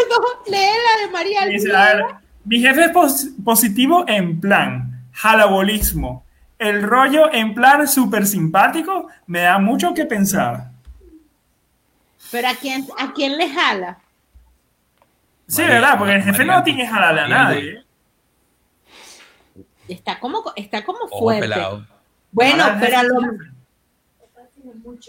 No, 0.47 0.51
léela 0.53 1.07
de 1.07 1.13
María 1.13 1.47
Dice, 1.47 1.69
Alvira. 1.75 1.83
a 1.83 1.95
ver, 1.95 2.05
mi 2.45 2.61
jefe 2.61 2.85
es 2.85 2.91
pos- 2.91 3.29
positivo 3.45 4.05
en 4.09 4.41
plan 4.41 5.03
jalabolismo. 5.13 6.25
El 6.59 6.83
rollo 6.83 7.33
en 7.33 7.55
plan 7.55 7.87
súper 7.87 8.27
simpático 8.27 9.09
me 9.27 9.41
da 9.43 9.59
mucho 9.59 9.93
que 9.95 10.05
pensar. 10.07 10.71
Pero 12.37 12.49
¿a 12.49 12.55
quién, 12.55 12.87
¿a 12.99 13.15
quién 13.15 13.39
le 13.39 13.49
jala? 13.49 13.99
Sí, 15.47 15.63
María, 15.63 15.75
¿verdad? 15.77 15.99
Porque 15.99 16.15
el 16.17 16.23
jefe 16.23 16.45
María, 16.45 16.57
no 16.59 16.63
tiene 16.65 16.83
que 16.83 16.87
jalarle 16.87 17.21
a 17.23 17.29
nadie. 17.29 17.85
Está 19.89 20.21
como, 20.21 20.45
está 20.55 20.85
como 20.85 21.09
fuerte. 21.09 21.49
pelado. 21.49 21.87
Bueno, 22.33 22.65
pero 22.79 22.99
a 22.99 23.03
lo 23.05 23.15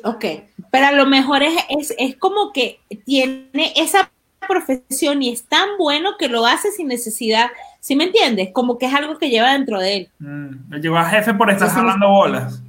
Ok, 0.06 0.26
pero 0.72 0.88
a 0.88 0.92
lo 0.94 1.06
mejor 1.06 1.44
es, 1.44 1.54
es, 1.68 1.94
es 1.98 2.16
como 2.16 2.54
que 2.54 2.80
tiene 3.04 3.74
esa 3.76 4.10
profesión 4.48 5.22
y 5.22 5.34
es 5.34 5.44
tan 5.44 5.78
bueno 5.78 6.12
que 6.18 6.30
lo 6.30 6.46
hace 6.46 6.72
sin 6.72 6.88
necesidad, 6.88 7.50
¿sí 7.82 7.98
me 7.98 8.06
entiendes? 8.06 8.52
Como 8.54 8.78
que 8.78 8.86
es 8.86 8.94
algo 8.94 9.18
que 9.18 9.30
lleva 9.30 9.52
dentro 9.52 9.82
de 9.82 9.98
él. 9.98 10.10
Mm, 10.20 10.72
le 10.72 10.80
llegó 10.80 10.98
a 10.98 11.10
jefe 11.10 11.34
por 11.34 11.50
estar 11.50 11.68
jalando 11.68 12.08
bolas. 12.08 12.62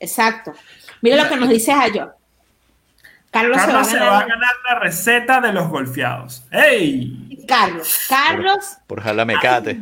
Exacto. 0.00 0.54
Mira 1.02 1.22
lo 1.22 1.28
que 1.28 1.36
nos 1.36 1.48
dice 1.48 1.70
Ayo. 1.70 2.16
Carlos, 3.40 3.56
Carlos 3.58 3.86
se 3.86 3.92
se 3.92 3.98
va 4.00 4.06
a 4.06 4.10
va 4.10 4.18
a 4.18 4.26
ganar. 4.26 4.52
la 4.68 4.78
receta 4.80 5.40
de 5.40 5.52
los 5.52 5.68
golfeados. 5.68 6.44
¡Ey! 6.50 7.44
Carlos, 7.46 8.06
Carlos, 8.08 8.76
Por 8.86 9.00
jalamecate. 9.02 9.74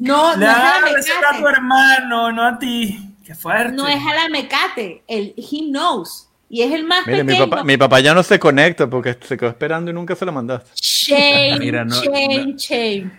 no, 0.00 0.26
no 0.26 0.32
es 0.32 0.38
la 0.40 0.54
jalamecate. 0.54 0.94
receta 0.96 1.30
a 1.32 1.38
tu 1.38 1.48
hermano, 1.48 2.32
no 2.32 2.44
a 2.46 2.58
ti. 2.58 3.14
¡Qué 3.24 3.34
fuerte! 3.34 3.72
No 3.72 3.86
es 3.88 4.02
jalamecate, 4.02 5.02
el 5.06 5.34
he 5.36 5.70
knows. 5.70 6.24
Y 6.50 6.62
es 6.62 6.72
el 6.72 6.84
más 6.84 7.06
Mire, 7.06 7.24
mi 7.24 7.32
pequeño. 7.34 7.50
papá, 7.50 7.62
mi 7.64 7.76
papá 7.76 8.00
ya 8.00 8.14
no 8.14 8.22
se 8.22 8.38
conecta 8.38 8.86
porque 8.88 9.18
se 9.20 9.36
quedó 9.36 9.50
esperando 9.50 9.90
y 9.90 9.94
nunca 9.94 10.14
se 10.16 10.24
lo 10.24 10.32
mandaste. 10.32 10.70
Shame, 10.74 11.58
Mira, 11.60 11.84
no- 11.84 11.94
shame, 12.02 12.46
no. 12.46 12.56
shame. 12.56 13.10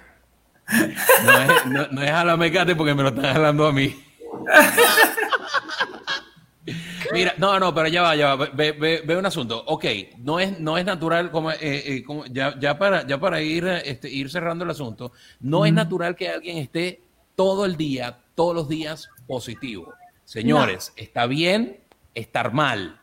No 1.23 1.39
es, 1.41 1.65
no, 1.67 1.87
no 1.91 2.01
es 2.01 2.11
a 2.11 2.25
la 2.25 2.37
mecate 2.37 2.75
porque 2.75 2.93
me 2.95 3.03
lo 3.03 3.09
están 3.09 3.25
jalando 3.33 3.67
a 3.67 3.71
mí. 3.71 3.95
Mira, 7.13 7.33
no, 7.37 7.59
no, 7.59 7.73
pero 7.73 7.87
ya 7.87 8.01
va, 8.01 8.15
ya 8.15 8.35
va. 8.35 8.45
Ve, 8.47 8.71
ve- 8.73 9.01
ve 9.05 9.17
un 9.17 9.25
asunto. 9.25 9.63
Ok, 9.67 9.85
no 10.19 10.39
es, 10.39 10.59
no 10.59 10.77
es 10.77 10.85
natural, 10.85 11.31
como, 11.31 11.51
eh, 11.51 11.57
eh, 11.61 12.03
como 12.03 12.25
ya, 12.25 12.57
ya 12.59 12.77
para, 12.77 13.05
ya 13.07 13.19
para 13.19 13.41
ir, 13.41 13.65
eh, 13.65 13.81
este, 13.85 14.09
ir 14.09 14.29
cerrando 14.29 14.63
el 14.65 14.71
asunto, 14.71 15.11
no 15.39 15.65
es 15.65 15.73
natural 15.73 16.15
que 16.15 16.29
alguien 16.29 16.57
esté 16.57 17.01
todo 17.35 17.65
el 17.65 17.75
día, 17.77 18.19
todos 18.35 18.55
los 18.55 18.67
días 18.69 19.09
positivo. 19.27 19.93
Señores, 20.25 20.93
está 20.95 21.25
bien 21.25 21.79
estar 22.13 22.53
mal, 22.53 22.99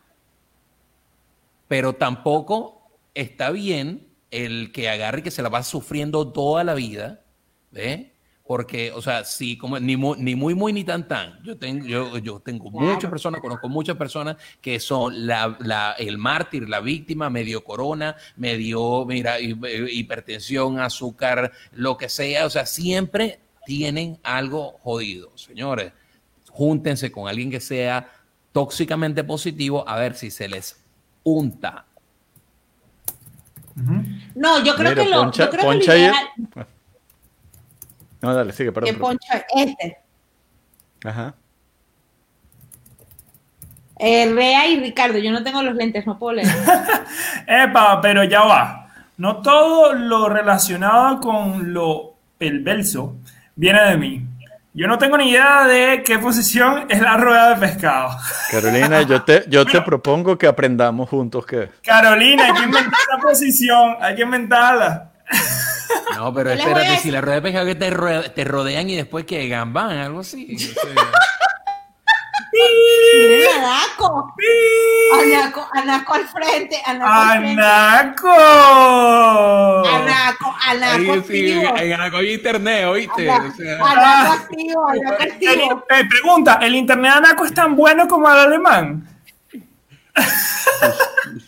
pero 1.69 1.95
tampoco 1.95 2.89
está 3.15 3.51
bien 3.51 4.07
el 4.31 4.73
que 4.73 4.89
agarre 4.89 5.21
y 5.21 5.23
que 5.23 5.31
se 5.31 5.43
la 5.43 5.49
va 5.49 5.63
sufriendo 5.63 6.29
toda 6.33 6.65
la 6.65 6.75
vida, 6.75 7.23
¿ve? 7.71 8.13
Porque, 8.47 8.93
o 8.93 9.03
sea, 9.03 9.25
sí, 9.25 9.59
como 9.59 9.81
ni 9.81 9.97
muy, 9.97 10.19
ni 10.21 10.37
muy, 10.37 10.55
muy, 10.55 10.73
ni 10.73 10.85
tan, 10.85 11.09
tan. 11.09 11.43
Yo 11.43 11.57
tengo, 11.59 11.85
yo, 11.85 12.17
yo 12.19 12.39
tengo 12.39 12.71
muchas 12.71 13.11
personas, 13.11 13.41
conozco 13.41 13.69
muchas 13.69 13.97
personas 13.97 14.37
que 14.61 14.79
son 14.79 15.27
la, 15.27 15.57
la- 15.61 15.93
el 15.99 16.17
mártir, 16.17 16.69
la 16.69 16.79
víctima, 16.81 17.29
medio 17.29 17.65
corona, 17.65 18.15
medio, 18.37 19.05
mira, 19.05 19.41
hi- 19.41 19.59
hipertensión, 19.91 20.79
azúcar, 20.79 21.51
lo 21.73 21.97
que 21.97 22.09
sea. 22.09 22.47
O 22.47 22.51
sea, 22.51 22.67
siempre 22.67 23.41
tienen 23.67 24.19
algo 24.23 24.79
jodido, 24.83 25.37
señores. 25.37 25.93
Júntense 26.51 27.11
con 27.11 27.29
alguien 27.29 27.51
que 27.51 27.59
sea 27.61 28.09
tóxicamente 28.53 29.25
positivo 29.25 29.87
a 29.89 29.97
ver 29.99 30.15
si 30.15 30.31
se 30.31 30.49
les 30.49 30.81
unta. 31.25 31.85
No, 34.35 34.65
yo 34.65 34.75
creo 34.77 34.91
Mira, 34.91 35.03
que 35.05 35.11
lo, 35.11 35.17
poncha, 35.23 35.45
yo 35.47 35.51
creo 35.51 35.71
que 35.71 35.77
lo 35.79 35.83
ideal- 35.85 36.15
No, 38.27 38.35
dale, 38.35 38.53
sigue, 38.53 38.73
perdón. 38.73 38.87
que 38.87 38.93
perdón. 38.95 39.19
poncha 39.19 39.47
este. 39.55 39.99
Ajá. 41.05 41.35
Eh, 43.99 44.31
Rea 44.35 44.67
y 44.67 44.81
Ricardo, 44.81 45.19
yo 45.19 45.31
no 45.31 45.43
tengo 45.43 45.63
los 45.63 45.75
lentes, 45.75 46.07
no 46.07 46.19
puedo 46.19 46.35
leer. 46.35 46.49
Epa, 47.47 48.01
pero 48.01 48.25
ya 48.25 48.43
va. 48.43 48.89
No 49.17 49.41
todo 49.41 49.95
lo 49.95 50.29
relacionado 50.29 51.21
con 51.21 51.73
lo 51.73 52.17
perverso 52.37 53.17
viene 53.55 53.83
de 53.83 53.97
mí. 53.97 54.27
Yo 54.75 54.87
no 54.87 54.99
tengo 54.99 55.17
ni 55.17 55.31
idea 55.31 55.65
de 55.65 56.03
qué 56.03 56.19
posición 56.19 56.85
es 56.91 57.01
la 57.01 57.17
rueda 57.17 57.55
de 57.55 57.67
pescado. 57.67 58.11
Carolina, 58.51 59.01
yo 59.03 59.23
te, 59.23 59.45
yo 59.49 59.65
te 59.65 59.81
propongo 59.81 60.37
que 60.37 60.47
aprendamos 60.47 61.09
juntos 61.09 61.47
que 61.47 61.71
Carolina, 61.83 62.45
hay 62.45 62.53
que 62.53 62.65
inventar 62.65 62.93
esa 62.93 63.23
posición, 63.23 63.97
hay 64.01 64.15
que 64.15 64.23
inventarla. 64.23 65.13
No, 66.17 66.33
pero 66.35 66.51
a 66.51 66.55
espérate, 66.55 66.99
si 66.99 67.11
la 67.11 67.21
rueda 67.21 67.37
de 67.37 67.43
pescado 67.43 67.67
que 67.67 67.75
te, 67.75 67.91
te 68.31 68.45
rodean 68.45 68.89
y 68.91 68.97
después 68.97 69.25
que 69.27 69.47
gamban, 69.49 69.97
algo 69.99 70.21
así. 70.21 70.57
o 70.57 70.59
sea. 70.59 71.11
Miren 72.53 73.49
a 73.49 73.61
Naco. 73.63 74.35
A 75.13 75.25
Naco, 75.27 75.69
a 75.73 75.85
Naco 75.85 76.15
al 76.15 76.27
frente. 76.29 76.81
¡Anaco! 76.87 77.09
A 78.31 79.99
Naco, 80.05 80.55
a 80.67 80.75
Naco 80.75 81.13
Ahí 81.13 81.23
sí, 81.27 81.51
en 81.53 81.93
Anaco 81.93 82.17
hay 82.19 82.33
internet, 82.35 82.85
¿oíste? 82.87 83.31
A 83.31 83.37
O 83.39 83.53
sea, 83.53 83.79
Naco 83.79 84.33
activo, 84.33 84.89
a 84.89 84.95
Naco 84.95 85.17
El- 85.23 85.33
activo. 85.33 85.85
eh, 85.91 86.05
pregunta, 86.09 86.59
¿el 86.63 86.75
internet 86.77 87.13
de 87.13 87.19
Anaco 87.19 87.45
es 87.45 87.53
tan 87.55 87.77
bueno 87.77 88.09
como 88.09 88.31
el 88.31 88.39
alemán? 88.39 89.09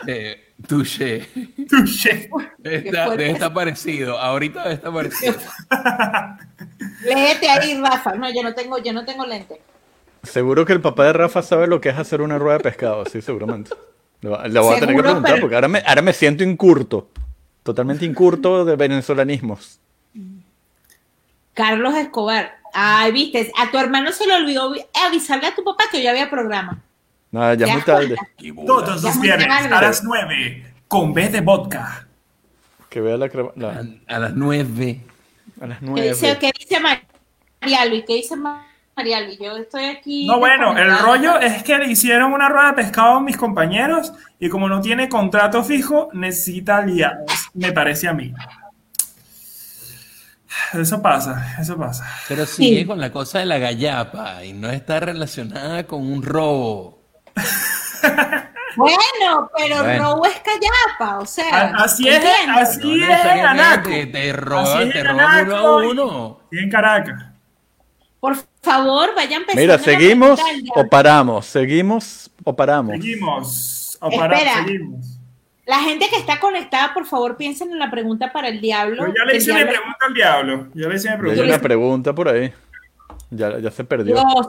eh, 0.07 0.48
touché. 0.67 1.29
Touché. 1.69 2.29
Está, 2.63 3.11
debe 3.11 3.31
estar 3.31 3.53
parecido. 3.53 4.19
Ahorita 4.19 4.63
debe 4.65 4.75
estar 4.75 4.93
parecido. 4.93 5.35
Léete 7.05 7.49
ahí, 7.51 7.81
Rafa. 7.81 8.15
No, 8.15 8.29
yo 8.33 8.43
no 8.43 8.55
tengo, 8.55 8.79
yo 8.79 8.93
no 8.93 9.05
tengo 9.05 9.25
lente. 9.27 9.61
seguro 10.23 10.65
que 10.67 10.73
el 10.73 10.81
papá 10.81 11.05
de 11.05 11.13
Rafa 11.13 11.43
sabe 11.43 11.67
lo 11.67 11.81
que 11.81 11.91
es 11.91 11.99
hacer 11.99 12.21
una 12.21 12.39
rueda 12.39 12.59
de 12.59 12.65
pescado, 12.65 13.05
sí, 13.07 13.23
seguramente. 13.23 13.71
Le, 14.21 14.31
voy 14.31 14.77
a 14.77 14.81
tener 14.81 14.97
que 14.97 15.03
preguntar 15.03 15.33
pero- 15.33 15.41
porque 15.41 15.55
ahora 15.55 15.69
me, 15.69 15.83
ahora 15.87 16.03
me 16.03 16.13
siento 16.13 16.43
incurto. 16.43 17.09
Totalmente 17.63 18.05
incurto 18.05 18.65
de 18.65 18.77
venezolanismos. 18.77 19.79
Carlos 21.55 21.95
Escobar. 21.95 22.57
Ay, 22.73 23.13
viste, 23.13 23.51
a 23.59 23.71
tu 23.71 23.79
hermano 23.79 24.13
se 24.13 24.27
le 24.27 24.35
olvidó 24.35 24.73
avisarle 25.07 25.47
a 25.49 25.55
tu 25.55 25.65
papá 25.65 25.85
que 25.91 25.99
hoy 25.99 26.07
había 26.07 26.29
programa. 26.31 26.81
Nada, 27.31 27.55
ya 27.55 27.65
¿Te 27.67 27.71
es 27.71 27.77
muy 27.77 27.85
tarde. 27.85 28.17
Todos 28.67 29.03
Ya 29.03 29.09
los 29.09 29.21
viernes 29.21 29.49
a 29.49 29.81
las 29.83 30.03
9 30.05 30.73
con 30.89 31.13
B 31.13 31.29
de 31.29 31.41
vodka. 31.43 32.07
Que 32.89 33.01
vea 33.03 33.17
la, 33.19 33.27
cre- 33.27 33.53
la- 33.57 33.83
A, 34.09 34.17
a 34.17 34.19
las 34.19 34.33
nueve. 34.35 35.01
a 35.61 35.67
las 35.67 35.79
¿Qué 35.79 35.85
nueve. 35.87 36.09
dice, 36.09 36.39
¿Qué 36.41 36.51
dice 36.59 36.79
María 36.81 37.85
Luis? 37.85 38.05
¿Qué 38.07 38.15
dice 38.15 38.35
María 38.35 39.21
Luis? 39.21 39.39
Yo 39.39 39.55
estoy 39.59 39.85
aquí. 39.85 40.27
No, 40.27 40.39
bueno, 40.39 40.75
el 40.79 40.99
rollo 41.01 41.39
es 41.39 41.63
que 41.63 41.77
le 41.77 41.91
hicieron 41.91 42.33
una 42.33 42.49
rueda 42.49 42.69
de 42.69 42.73
pescado 42.83 43.17
a 43.17 43.21
mis 43.21 43.37
compañeros 43.37 44.15
y 44.41 44.49
como 44.49 44.71
no 44.71 44.81
tiene 44.81 45.11
contrato 45.11 45.63
fijo, 45.63 46.09
necesita 46.15 46.79
aliados, 46.79 47.31
me 47.53 47.73
parece 47.73 48.09
a 48.09 48.15
mí. 48.15 48.33
Eso 50.73 51.01
pasa, 51.03 51.57
eso 51.61 51.77
pasa. 51.77 52.07
Pero 52.27 52.47
sigue 52.47 52.87
con 52.87 52.99
la 53.01 53.13
cosa 53.13 53.39
de 53.39 53.47
la 53.47 53.59
gallapa 53.59 54.43
y 54.45 54.53
no 54.55 54.71
está 54.71 54.99
relacionada 55.01 55.87
con 55.87 56.11
un 56.11 56.23
robo. 56.23 56.98
Bueno, 58.77 59.51
pero 59.57 59.83
Bueno. 59.83 60.05
robo 60.15 60.27
es 60.27 60.39
callapa, 60.41 61.19
o 61.19 61.27
sea. 61.27 61.73
A- 61.73 61.85
Así 61.85 62.09
es, 62.09 62.23
así 62.49 62.97
No 63.01 63.13
es 63.13 63.25
Anaco. 63.45 63.89
Te, 63.91 64.31
Así 64.31 65.01
uno 65.11 65.57
a 65.57 65.77
uno. 65.79 66.41
Y 66.53 66.59
en 66.61 66.71
Caracas. 66.71 67.25
Por 68.21 68.37
favor, 68.63 69.15
vayan 69.17 69.41
pensando. 69.45 69.61
Mira, 69.61 69.79
¿seguimos 69.79 70.41
o 70.77 70.87
paramos? 70.89 71.47
¿Seguimos 71.47 72.31
o 72.45 72.55
paramos? 72.55 72.93
Seguimos. 72.93 73.99
O 74.01 74.11
para, 74.11 74.37
Espera. 74.37 74.65
seguimos. 74.65 75.19
La 75.67 75.81
gente 75.81 76.07
que 76.09 76.17
está 76.17 76.39
conectada, 76.39 76.95
por 76.95 77.05
favor, 77.05 77.37
piensen 77.37 77.73
en 77.73 77.79
la 77.81 77.91
pregunta 77.91 78.33
para 78.33 78.49
el 78.49 78.61
diablo. 78.61 79.03
Pero 79.03 79.15
ya 79.17 79.25
le 79.25 79.37
hice 79.39 79.53
mi 79.53 79.59
diablo- 79.59 79.73
pregunta 79.73 79.99
al 80.07 80.15
diablo. 80.15 80.69
Ya 80.75 80.89
le 80.89 80.95
hice 80.95 81.09
mi 81.09 81.15
hay 81.15 81.21
pregunta. 81.21 81.43
una 81.45 81.59
pregunta 81.59 82.13
por 82.15 82.29
ahí. 82.29 82.53
Ya, 83.31 83.59
ya 83.59 83.71
se 83.73 83.83
perdió. 83.85 84.15
Dios. 84.15 84.47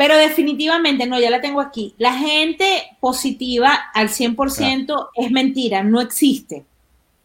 Pero 0.00 0.16
definitivamente, 0.16 1.06
no, 1.06 1.20
ya 1.20 1.28
la 1.28 1.42
tengo 1.42 1.60
aquí. 1.60 1.94
La 1.98 2.14
gente 2.14 2.96
positiva 3.00 3.90
al 3.92 4.08
100% 4.08 5.10
es 5.14 5.30
mentira, 5.30 5.82
no 5.82 6.00
existe. 6.00 6.64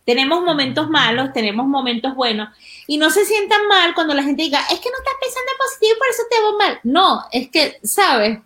Tenemos 0.03 0.43
momentos 0.43 0.89
malos, 0.89 1.31
tenemos 1.31 1.65
momentos 1.67 2.13
buenos. 2.15 2.49
Y 2.85 2.97
no 2.97 3.09
se 3.11 3.23
sientan 3.23 3.65
mal 3.69 3.95
cuando 3.95 4.13
la 4.13 4.23
gente 4.23 4.43
diga, 4.43 4.59
es 4.59 4.81
que 4.81 4.89
no 4.89 4.97
estás 4.97 5.13
pensando 5.21 5.51
en 5.53 5.57
positivo 5.57 5.93
y 5.95 5.97
por 5.97 6.07
eso 6.09 6.23
te 6.29 6.41
va 6.41 6.57
mal. 6.57 6.79
No, 6.83 7.23
es 7.31 7.49
que, 7.49 7.79
¿sabes? 7.81 8.39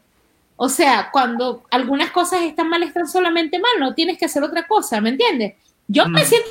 O 0.58 0.70
sea, 0.70 1.10
cuando 1.12 1.64
algunas 1.72 2.12
cosas 2.12 2.44
están 2.44 2.70
mal, 2.70 2.84
están 2.84 3.08
solamente 3.08 3.58
mal, 3.58 3.80
no 3.80 3.96
tienes 3.96 4.20
que 4.20 4.26
hacer 4.26 4.44
otra 4.44 4.68
cosa, 4.68 5.02
¿me 5.02 5.10
entiendes? 5.10 5.56
Yo 5.88 6.08
me 6.08 6.24
siento 6.24 6.50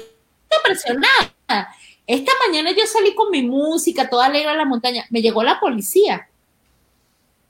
presionada. 0.64 1.72
Esta 2.08 2.32
mañana 2.44 2.72
yo 2.72 2.84
salí 2.86 3.14
con 3.14 3.30
mi 3.30 3.42
música, 3.42 4.10
toda 4.10 4.26
alegre 4.26 4.48
a 4.50 4.56
la 4.56 4.64
montaña. 4.64 5.06
Me 5.10 5.22
llegó 5.22 5.44
la 5.44 5.60
policía. 5.60 6.28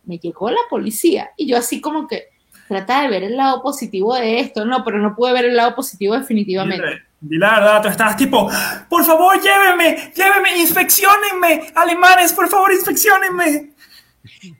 Me 0.09 0.18
llegó 0.18 0.50
la 0.50 0.61
policía. 0.68 1.30
Y 1.36 1.46
yo 1.46 1.56
así 1.59 1.80
como 1.80 2.09
que 2.09 2.24
trata 2.66 3.02
de 3.02 3.09
ver 3.09 3.22
el 3.22 3.36
lado 3.36 3.62
positivo 3.62 4.14
de 4.16 4.40
esto. 4.40 4.64
No, 4.64 4.82
pero 4.84 4.98
no 4.98 5.14
pude 5.14 5.32
ver 5.32 5.44
el 5.44 5.56
lado 5.56 5.74
positivo 5.76 6.18
definitivamente. 6.18 6.84
Dile, 6.84 7.02
di 7.20 7.38
la 7.38 7.54
verdad, 7.61 7.82
tú 7.82 7.88
estabas 7.88 8.16
tipo, 8.16 8.50
por 8.88 9.04
favor, 9.04 9.40
llévenme, 9.40 10.12
llévenme, 10.14 10.59
inspeccionenme, 10.59 11.72
alemanes, 11.74 12.32
por 12.32 12.48
favor, 12.48 12.72
inspeccionenme. 12.72 13.70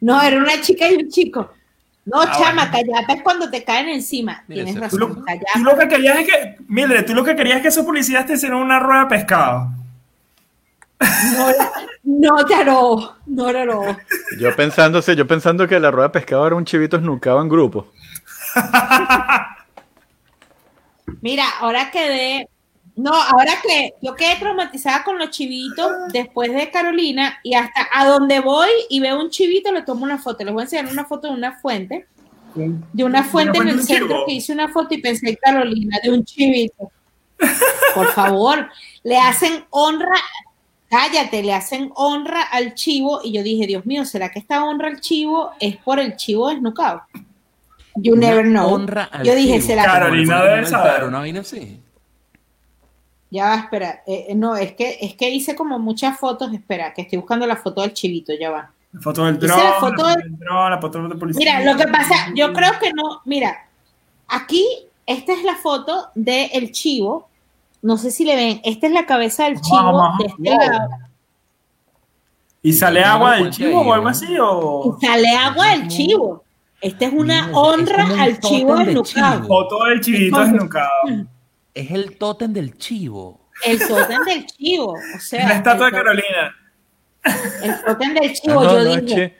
No, 0.01 0.20
era 0.22 0.36
una 0.36 0.61
chica 0.61 0.88
y 0.90 0.94
un 0.96 1.09
chico. 1.09 1.53
No, 2.05 2.22
Ah, 2.22 2.32
chama, 2.38 2.70
callata 2.70 3.12
es 3.12 3.22
cuando 3.22 3.51
te 3.51 3.62
caen 3.64 3.88
encima. 3.88 4.42
Mira, 4.49 4.64
Tienes 4.64 4.82
ese- 4.82 4.88
Tú 4.90 4.99
lo, 4.99 5.09
razón, 5.09 5.24
tú 5.55 5.61
lo 5.64 5.76
que 5.78 5.88
querías 5.88 6.18
es 6.20 6.26
que, 6.26 6.57
Mildred, 6.66 7.05
tú 7.05 7.14
lo 7.14 7.22
que 7.22 7.36
querías 7.36 7.57
es 7.57 7.62
que 7.62 7.68
esos 7.68 7.84
policías 7.84 8.24
te 8.24 8.32
hicieran 8.34 8.59
una 8.61 8.78
rueda 8.78 9.03
de 9.03 9.07
pescado. 9.09 9.68
No, 11.01 11.53
no, 12.03 12.46
Taro, 12.46 13.16
no, 13.26 13.53
no, 13.53 13.64
no. 13.64 13.96
Yo 14.38 14.55
pensándose, 14.57 15.14
yo 15.14 15.26
pensando 15.26 15.68
que 15.68 15.78
la 15.78 15.90
rueda 15.90 16.09
de 16.09 16.12
pescado 16.12 16.46
era 16.46 16.57
un 16.57 16.64
chivito 16.64 16.96
esnucado 16.96 17.40
en 17.40 17.49
grupo. 17.49 17.86
Mira, 21.20 21.44
ahora 21.61 21.90
quedé. 21.90 22.49
No, 22.96 23.12
ahora 23.14 23.53
que 23.62 23.94
yo 24.03 24.16
quedé 24.16 24.36
traumatizada 24.40 25.05
con 25.05 25.18
los 25.18 25.30
chivitos 25.30 25.88
después 26.12 26.53
de 26.53 26.68
Carolina 26.68 27.38
y 27.44 27.55
hasta 27.55 27.86
a 27.92 28.05
donde 28.05 28.40
voy 28.40 28.68
y 28.90 28.99
veo 28.99 29.20
un 29.20 29.30
chivito 29.30 29.70
le 29.70 29.82
tomo 29.82 30.03
una 30.03 30.18
foto. 30.18 30.44
Les 30.44 30.53
voy 30.53 30.62
a 30.62 30.64
enseñar 30.64 30.86
una 30.86 31.05
foto 31.05 31.28
de 31.28 31.34
una 31.34 31.61
fuente, 31.61 32.09
de 32.55 33.05
una 33.05 33.22
fuente 33.22 33.59
en 33.59 33.68
el 33.68 33.82
centro 33.84 34.24
que 34.26 34.32
hice 34.32 34.53
una 34.53 34.68
foto 34.68 34.94
y 34.94 35.01
pensé 35.01 35.36
Carolina, 35.36 35.99
de 36.03 36.11
un 36.11 36.24
chivito. 36.24 36.90
Por 37.94 38.09
favor, 38.09 38.68
le 39.05 39.16
hacen 39.16 39.64
honra, 39.70 40.16
cállate, 40.89 41.43
le 41.43 41.53
hacen 41.55 41.91
honra 41.95 42.43
al 42.43 42.74
chivo 42.74 43.20
y 43.22 43.32
yo 43.32 43.43
dije, 43.43 43.66
Dios 43.66 43.84
mío, 43.86 44.05
¿será 44.05 44.30
que 44.30 44.39
esta 44.39 44.64
honra 44.64 44.89
al 44.89 45.01
chivo 45.01 45.51
es 45.61 45.76
por 45.76 45.99
el 46.01 46.16
chivo 46.16 46.49
desnucado? 46.49 47.03
You 47.97 48.14
Una 48.14 48.28
never 48.28 48.45
know. 48.47 48.72
honra 48.72 49.05
al 49.05 49.24
Yo 49.26 49.34
dije, 49.34 49.55
chivo. 49.55 49.66
¿será 49.66 49.82
que 49.82 49.89
Carolina 49.89 50.43
debe 50.45 50.66
saber. 50.66 51.05
Una 51.05 51.18
vaina 51.18 51.41
así. 51.41 51.80
Ya 53.30 53.49
va, 53.49 53.55
espera. 53.57 54.03
Eh, 54.07 54.26
eh, 54.30 54.34
no, 54.34 54.57
es 54.57 54.72
que, 54.72 54.99
es 55.01 55.14
que 55.14 55.28
hice 55.28 55.55
como 55.55 55.78
muchas 55.78 56.18
fotos. 56.18 56.53
Espera, 56.55 56.95
que 56.95 57.03
estoy 57.03 57.18
buscando 57.18 57.47
la 57.47 57.57
foto 57.57 57.82
del 57.82 57.93
chivito, 57.93 58.32
ya 58.39 58.51
va. 58.51 58.70
La 58.93 59.01
foto 59.03 59.24
del 59.26 59.39
dron, 59.39 59.59
la 59.59 59.64
la 59.64 59.72
foto 59.80 60.07
de- 60.07 60.16
del 60.16 60.39
dron, 60.39 60.70
la 60.70 60.80
foto 60.80 61.09
del 61.09 61.18
policía. 61.18 61.59
Mira, 61.59 61.72
lo 61.72 61.78
que 61.78 61.89
pasa, 61.89 62.14
yo 62.34 62.53
creo 62.55 62.72
que 62.80 62.91
no. 62.95 63.20
Mira, 63.26 63.66
aquí, 64.28 64.64
esta 65.05 65.32
es 65.34 65.43
la 65.45 65.57
foto 65.57 66.09
del 66.14 66.72
chivo. 66.72 67.28
No 67.83 67.97
sé 67.97 68.11
si 68.11 68.24
le 68.24 68.35
ven. 68.37 68.61
Esta 68.64 68.87
es 68.87 68.93
la 68.93 69.07
cabeza 69.07 69.45
del 69.45 69.61
chivo 69.61 70.12
de 70.18 70.26
este 70.26 70.51
wow. 70.51 70.59
lado. 70.59 70.89
¿Y 72.62 72.72
sale 72.72 73.03
agua 73.05 73.37
del 73.37 73.51
chivo 73.51 73.81
o 73.83 73.93
algo 73.93 74.09
así? 74.09 74.37
O 74.41 74.97
Y 75.01 75.07
sale 75.07 75.29
agua 75.37 75.68
del 75.70 75.89
chivo. 75.89 76.45
Esta 76.81 77.07
es 77.07 77.12
una 77.12 77.51
honra 77.55 78.07
al 78.20 78.39
chivo 78.41 78.76
desnucado. 78.76 79.47
foto 79.47 79.85
del 79.85 80.01
chivito 80.01 80.41
desnucado. 80.41 80.91
Es 81.74 81.91
el 81.91 82.16
tótem 82.18 82.53
del 82.53 82.76
chivo. 82.76 83.49
El 83.64 83.79
tótem 83.87 84.24
del 84.24 84.47
chivo. 84.47 84.93
O 84.93 84.97
Es 85.16 85.22
sea, 85.29 85.49
la 85.49 85.55
estatua 85.55 85.87
de 85.87 85.93
Carolina. 85.93 86.57
El 87.62 87.81
tótem 87.85 88.14
del 88.14 88.31
Ah, 88.31 88.33
chivo, 88.33 88.62
no, 88.64 88.72
yo 88.72 88.85
no, 88.85 88.97
dije. 89.01 89.37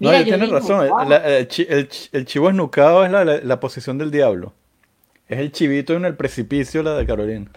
No, 0.00 0.08
Mira, 0.10 0.18
él 0.18 0.24
yo 0.24 0.30
tiene 0.36 0.46
dije, 0.46 0.58
razón. 0.58 0.88
wow. 0.88 1.12
el, 1.12 1.88
el 2.12 2.26
chivo 2.26 2.48
esnucado 2.50 3.04
es 3.04 3.10
la, 3.12 3.24
la- 3.24 3.40
la 3.40 3.60
posición 3.60 3.98
del 3.98 4.10
diablo. 4.10 4.52
Es 5.32 5.38
el 5.38 5.50
chivito 5.50 5.94
en 5.94 6.04
el 6.04 6.14
precipicio, 6.14 6.82
la 6.82 6.94
de 6.94 7.06
Carolina. 7.06 7.50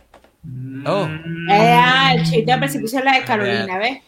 Oh, 0.86 1.06
Eh, 1.52 1.78
ah, 1.78 2.14
el 2.16 2.24
chiste 2.24 2.52
al 2.52 2.60
precipicio 2.60 3.00
es 3.00 3.06
la 3.06 3.14
de 3.20 3.24
Carolina, 3.26 3.78
¿ves? 3.78 4.00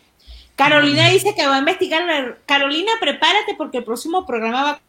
Carolina 0.56 1.10
dice 1.10 1.34
que 1.36 1.46
va 1.46 1.56
a 1.58 1.60
investigar. 1.60 2.04
la- 2.06 2.38
Carolina, 2.46 2.92
prepárate 3.02 3.56
porque 3.58 3.80
el 3.80 3.84
próximo 3.84 4.26
programa 4.26 4.64
va 4.64 4.82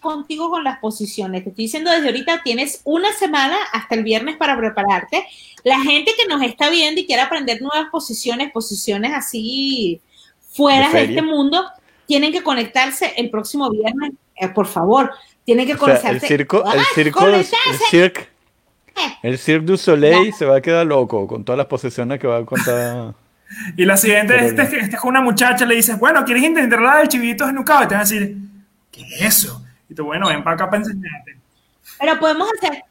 contigo 0.00 0.48
con 0.50 0.62
las 0.62 0.78
posiciones. 0.78 1.42
Te 1.42 1.50
estoy 1.50 1.64
diciendo 1.64 1.90
desde 1.90 2.06
ahorita, 2.06 2.42
tienes 2.44 2.82
una 2.84 3.12
semana 3.12 3.56
hasta 3.72 3.96
el 3.96 4.04
viernes 4.04 4.36
para 4.36 4.56
prepararte. 4.56 5.26
La 5.64 5.80
gente 5.80 6.12
que 6.16 6.28
nos 6.28 6.42
está 6.42 6.70
viendo 6.70 7.00
y 7.00 7.06
quiere 7.06 7.22
aprender 7.22 7.60
nuevas 7.60 7.86
posiciones, 7.90 8.52
posiciones 8.52 9.12
así 9.12 10.00
fuera 10.52 10.90
De 10.90 11.02
este 11.04 11.22
mundo, 11.22 11.64
tienen 12.06 12.30
que 12.32 12.42
conectarse 12.44 13.14
el 13.16 13.30
próximo 13.30 13.68
viernes. 13.70 14.12
Eh, 14.36 14.48
por 14.48 14.66
favor, 14.66 15.12
tienen 15.46 15.66
que 15.66 15.74
O 15.74 15.96
sea, 15.96 16.10
el 16.10 16.20
circo, 16.20 16.58
el 16.70 16.80
¡Ah, 16.80 16.84
circo, 16.92 17.26
el 17.26 17.46
cirque, 17.88 18.28
el 19.22 19.38
Cirque 19.38 19.64
du 19.64 19.76
Soleil 19.76 20.32
se 20.34 20.44
va 20.44 20.56
a 20.56 20.60
quedar 20.60 20.86
loco 20.86 21.26
con 21.26 21.44
todas 21.44 21.56
las 21.56 21.66
posiciones 21.66 22.18
que 22.18 22.26
va 22.26 22.38
a 22.38 22.44
contar. 22.44 23.14
Y 23.76 23.84
la 23.84 23.96
siguiente 23.96 24.34
es 24.36 24.42
este, 24.42 24.68
que 24.68 24.80
este 24.80 24.96
es 24.96 25.00
con 25.00 25.10
una 25.10 25.20
muchacha, 25.20 25.64
le 25.64 25.76
dices, 25.76 25.96
bueno, 26.00 26.24
¿quieres 26.24 26.42
intentar 26.42 26.82
la 26.82 26.96
del 26.96 27.08
chivito 27.08 27.46
desnucado? 27.46 27.84
Y 27.84 27.86
te 27.86 27.94
van 27.94 28.00
a 28.00 28.04
decir, 28.04 28.36
¿qué 28.90 29.02
es 29.02 29.22
eso? 29.22 29.64
Y 29.88 29.94
tú, 29.94 30.04
bueno, 30.04 30.26
ven 30.26 30.42
para 30.42 30.54
acá 30.54 30.66
para 30.68 30.82
enseñarte. 30.82 31.36
Pero 32.00 32.18
podemos 32.18 32.48
hacer, 32.58 32.82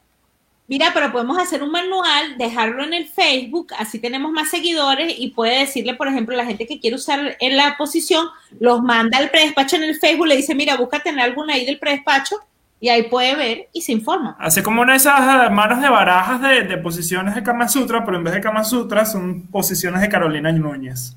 mira, 0.68 0.90
pero 0.92 1.12
podemos 1.12 1.38
hacer 1.38 1.62
un 1.62 1.70
manual, 1.70 2.36
dejarlo 2.38 2.84
en 2.84 2.94
el 2.94 3.06
Facebook, 3.06 3.72
así 3.78 3.98
tenemos 3.98 4.32
más 4.32 4.50
seguidores 4.50 5.14
y 5.18 5.30
puede 5.30 5.60
decirle, 5.60 5.94
por 5.94 6.08
ejemplo, 6.08 6.34
a 6.34 6.38
la 6.38 6.46
gente 6.46 6.66
que 6.66 6.80
quiere 6.80 6.96
usar 6.96 7.36
en 7.40 7.56
la 7.56 7.76
posición, 7.76 8.26
los 8.58 8.82
manda 8.82 9.18
al 9.18 9.30
predespacho 9.30 9.76
en 9.76 9.84
el 9.84 9.96
Facebook, 9.96 10.26
le 10.26 10.36
dice, 10.36 10.54
mira, 10.54 10.76
búscate 10.76 11.10
en 11.10 11.20
alguna 11.20 11.54
ahí 11.54 11.64
del 11.64 11.78
predespacho 11.78 12.36
y 12.80 12.88
ahí 12.88 13.04
puede 13.04 13.34
ver 13.36 13.68
y 13.72 13.82
se 13.82 13.92
informa. 13.92 14.36
Hace 14.38 14.62
como 14.62 14.82
una 14.82 14.92
de 14.92 14.98
esas 14.98 15.18
eh, 15.18 15.50
manos 15.50 15.80
de 15.80 15.88
barajas 15.88 16.42
de, 16.42 16.62
de 16.62 16.76
posiciones 16.78 17.34
de 17.34 17.42
Kama 17.42 17.68
Sutra, 17.68 18.04
pero 18.04 18.18
en 18.18 18.24
vez 18.24 18.34
de 18.34 18.40
Kama 18.40 18.64
Sutra 18.64 19.06
son 19.06 19.46
posiciones 19.46 20.00
de 20.00 20.08
Carolina 20.08 20.52
Núñez. 20.52 21.16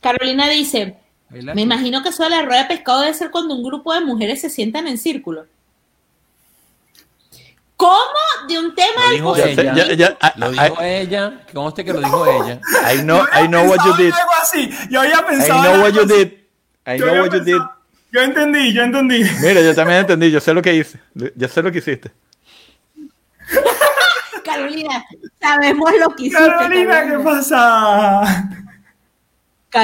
Carolina 0.00 0.48
dice, 0.48 0.96
me 1.30 1.62
imagino 1.62 2.02
que 2.02 2.10
eso 2.10 2.22
de 2.22 2.30
la 2.30 2.42
rueda 2.42 2.62
de 2.62 2.68
pescado 2.68 3.00
debe 3.00 3.14
ser 3.14 3.30
cuando 3.30 3.54
un 3.54 3.64
grupo 3.64 3.92
de 3.92 4.00
mujeres 4.00 4.40
se 4.40 4.50
sientan 4.50 4.86
en 4.86 4.98
círculo. 4.98 5.46
¿Cómo? 7.76 7.98
De 8.48 8.58
un 8.58 8.74
tema 8.74 9.02
Lo 9.06 9.10
dijo 9.10 9.36
ella. 9.36 9.74
ya- 9.74 9.92
ya- 9.92 10.16
Lo 10.36 10.50
dijo 10.50 10.80
ella. 10.80 11.42
Que 11.46 11.52
conste 11.52 11.84
que 11.84 11.92
lo 11.92 12.00
dijo 12.00 12.26
ella. 12.44 12.60
I 12.92 12.98
know, 13.02 13.22
I 13.34 13.46
know 13.48 13.66
what 13.68 13.84
you 13.84 13.94
did. 13.96 14.12
Algo 14.12 14.32
así. 14.40 14.70
Yo 14.90 15.00
había 15.00 15.18
I 15.20 15.22
pensado. 15.28 15.64
en 15.66 15.72
know 15.72 15.82
what 15.82 15.92
you 15.92 16.02
así. 16.02 16.14
did. 16.14 16.32
I 16.86 16.98
Yo 16.98 17.06
know 17.06 17.22
what 17.24 17.32
you 17.32 17.40
did. 17.40 17.60
Yo 18.12 18.20
entendí, 18.22 18.72
yo 18.72 18.82
entendí. 18.82 19.24
Mira, 19.42 19.60
yo 19.60 19.74
también 19.74 20.00
entendí, 20.00 20.30
yo 20.30 20.40
sé 20.40 20.54
lo 20.54 20.62
que 20.62 20.74
hice. 20.74 20.98
Yo 21.34 21.48
sé 21.48 21.62
lo 21.62 21.70
que 21.70 21.78
hiciste. 21.78 22.10
Carolina, 24.44 25.04
sabemos 25.40 25.90
lo 25.98 26.10
que 26.14 26.24
hiciste. 26.26 26.46
Carolina, 26.46 27.06
¿qué 27.08 27.18
pasa? 27.18 28.48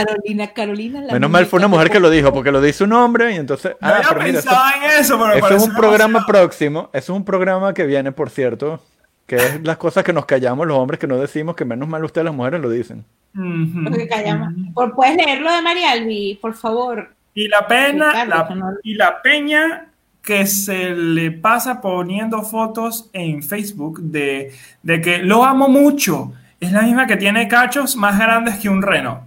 Carolina, 0.04 0.52
Carolina. 0.52 1.00
la 1.02 1.12
Menos 1.14 1.30
mal 1.30 1.46
fue 1.46 1.58
una 1.58 1.68
mujer 1.68 1.90
que 1.90 2.00
lo 2.00 2.10
dijo, 2.10 2.32
porque 2.32 2.50
lo 2.52 2.60
dice 2.60 2.84
un 2.84 2.92
hombre 2.92 3.32
y 3.32 3.36
entonces. 3.36 3.72
Yo 3.72 3.78
Ah, 3.80 3.96
había 3.96 4.08
pero 4.08 4.20
mira, 4.22 4.38
eso, 4.38 4.48
pensado 4.48 4.70
en 4.76 5.00
eso, 5.00 5.18
pero 5.18 5.32
eso 5.46 5.56
es 5.56 5.62
un 5.68 5.74
programa 5.74 6.18
demasiado. 6.20 6.26
próximo. 6.26 6.90
Eso 6.92 7.12
es 7.12 7.16
un 7.16 7.24
programa 7.24 7.74
que 7.74 7.86
viene, 7.86 8.12
por 8.12 8.30
cierto, 8.30 8.82
que 9.26 9.36
es 9.36 9.60
las 9.62 9.76
cosas 9.76 10.04
que 10.04 10.12
nos 10.12 10.26
callamos 10.26 10.66
los 10.66 10.76
hombres 10.76 10.98
que 11.00 11.06
no 11.06 11.16
decimos, 11.18 11.54
que 11.56 11.64
menos 11.64 11.88
mal 11.88 12.04
ustedes 12.04 12.24
las 12.24 12.34
mujeres 12.34 12.60
lo 12.60 12.68
dicen. 12.70 13.04
Ujú. 13.34 13.80
Lo 13.80 13.90
que 13.90 14.06
callamos. 14.08 14.52
Por, 14.74 14.94
¿Puedes 14.94 15.16
leerlo 15.16 15.50
de 15.54 15.62
María 15.62 15.92
Albi, 15.92 16.38
por 16.40 16.54
favor? 16.54 17.10
Y 17.34 17.48
la 17.48 17.66
pena, 17.66 18.08
Ricardo, 18.24 18.28
la- 18.50 18.54
no- 18.54 18.76
y 18.82 18.94
la 18.94 19.22
peña 19.22 19.86
que 20.22 20.46
se 20.46 20.90
le 20.90 21.30
pasa 21.32 21.80
poniendo 21.80 22.42
fotos 22.42 23.08
en 23.12 23.42
Facebook 23.42 24.00
de, 24.02 24.52
de 24.82 25.00
que 25.00 25.18
lo 25.18 25.44
amo 25.44 25.68
mucho. 25.68 26.32
Es 26.60 26.70
la 26.70 26.82
misma 26.82 27.06
que 27.08 27.16
tiene 27.16 27.48
cachos 27.48 27.96
más 27.96 28.16
grandes 28.18 28.56
que 28.58 28.68
un 28.68 28.82
reno. 28.82 29.26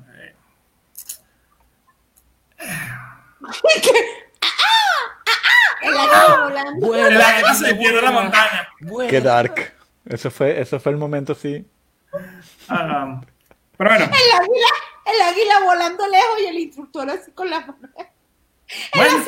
El 5.82 5.97
águila 5.97 6.38
volando. 6.43 6.88
Vuela, 6.88 7.09
La 7.09 7.26
gente 7.26 7.54
se 7.54 7.76
pierde 7.76 8.01
la 8.01 8.12
montaña. 8.12 8.70
Qué 9.09 9.22
dark. 9.22 9.74
Eso 10.05 10.32
fue, 10.32 10.59
eso 10.59 10.80
fue 10.80 10.92
el 10.92 10.97
momento, 10.97 11.34
sí. 11.36 11.66
Ah, 12.70 13.22
pero 13.78 13.89
bueno, 13.89 14.05
El 14.05 14.12
águila, 14.12 14.67
el 15.05 15.22
águila 15.22 15.59
volando 15.66 16.08
lejos 16.08 16.39
y 16.42 16.46
el 16.46 16.55
instructor 16.59 17.09
así 17.09 17.32
con 17.32 17.50
la 17.50 17.59
mano. 17.59 17.78
En 17.97 18.08
Bueno. 18.96 19.26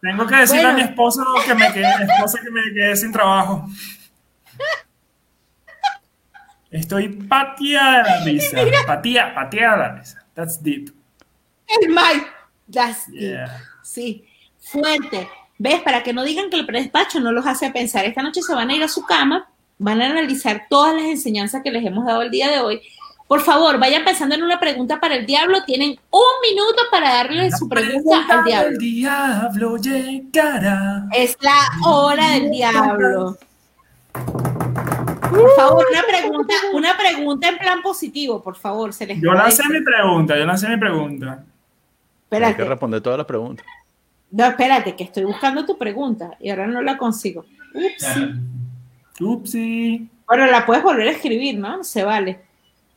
tengo 0.00 0.26
que 0.26 0.36
decirle 0.36 0.68
a 0.68 0.72
mi 0.72 0.82
esposo 0.82 1.24
que 1.44 1.54
me 1.54 1.72
quedé, 1.72 1.88
esposa 2.08 2.38
que 2.40 2.50
me 2.50 2.62
quedé 2.72 2.96
sin 2.96 3.12
trabajo. 3.12 3.66
Estoy 6.70 7.08
pateada 7.08 8.02
de 8.02 8.10
la 8.10 8.24
risa. 8.24 8.56
Patía, 8.86 9.34
pateada 9.34 9.72
de 9.72 9.78
la 9.78 9.94
risa. 9.98 10.26
That's 10.34 10.62
deep. 10.62 10.90
El 11.80 11.88
Mike. 11.88 12.26
That's 12.70 13.08
it. 13.08 13.14
Yeah. 13.14 13.62
Sí, 13.82 14.24
fuerte. 14.60 15.28
¿Ves? 15.58 15.80
Para 15.82 16.02
que 16.02 16.12
no 16.12 16.24
digan 16.24 16.50
que 16.50 16.56
el 16.56 16.66
predespacho 16.66 17.20
no 17.20 17.32
los 17.32 17.46
hace 17.46 17.70
pensar. 17.70 18.04
Esta 18.04 18.22
noche 18.22 18.42
se 18.42 18.54
van 18.54 18.70
a 18.70 18.74
ir 18.74 18.82
a 18.82 18.88
su 18.88 19.04
cama, 19.04 19.48
van 19.78 20.02
a 20.02 20.06
analizar 20.06 20.66
todas 20.68 20.94
las 20.94 21.04
enseñanzas 21.04 21.62
que 21.62 21.70
les 21.70 21.84
hemos 21.84 22.04
dado 22.04 22.22
el 22.22 22.30
día 22.30 22.50
de 22.50 22.60
hoy. 22.60 22.82
Por 23.28 23.40
favor, 23.40 23.78
vayan 23.78 24.04
pensando 24.04 24.34
en 24.34 24.42
una 24.42 24.60
pregunta 24.60 25.00
para 25.00 25.14
el 25.14 25.24
diablo. 25.24 25.64
Tienen 25.64 25.98
un 26.10 26.20
minuto 26.42 26.82
para 26.90 27.14
darle 27.14 27.50
su 27.52 27.68
pregunta 27.68 28.26
al 28.28 28.44
diablo. 28.44 28.68
El 28.70 28.78
diablo 28.78 29.76
llegará. 29.76 31.06
Es 31.12 31.36
la 31.40 31.88
hora 31.88 32.32
del 32.32 32.50
diablo. 32.50 33.38
Por 34.12 35.56
favor, 35.56 35.86
una 35.90 36.02
pregunta, 36.02 36.54
una 36.74 36.96
pregunta 36.96 37.48
en 37.48 37.56
plan 37.56 37.80
positivo, 37.80 38.42
por 38.42 38.56
favor. 38.56 38.92
Se 38.92 39.06
les 39.06 39.20
Yo 39.20 39.32
lancé 39.32 39.62
mi 39.68 39.80
pregunta, 39.80 40.36
yo 40.36 40.44
lancé 40.44 40.68
mi 40.68 40.76
pregunta. 40.76 41.44
Hay 42.32 42.40
que 42.40 42.46
Espérate. 42.48 42.64
responder 42.70 43.00
todas 43.00 43.18
las 43.18 43.26
preguntas. 43.26 43.66
No, 44.30 44.46
espérate, 44.46 44.96
que 44.96 45.04
estoy 45.04 45.24
buscando 45.24 45.66
tu 45.66 45.76
pregunta 45.76 46.30
y 46.40 46.50
ahora 46.50 46.66
no 46.66 46.80
la 46.82 46.96
consigo. 46.96 47.44
Ups. 47.74 48.06
Upsi. 49.20 50.08
Bueno, 50.26 50.46
la 50.46 50.64
puedes 50.64 50.82
volver 50.82 51.08
a 51.08 51.10
escribir, 51.10 51.58
¿no? 51.58 51.84
Se 51.84 52.02
vale. 52.04 52.40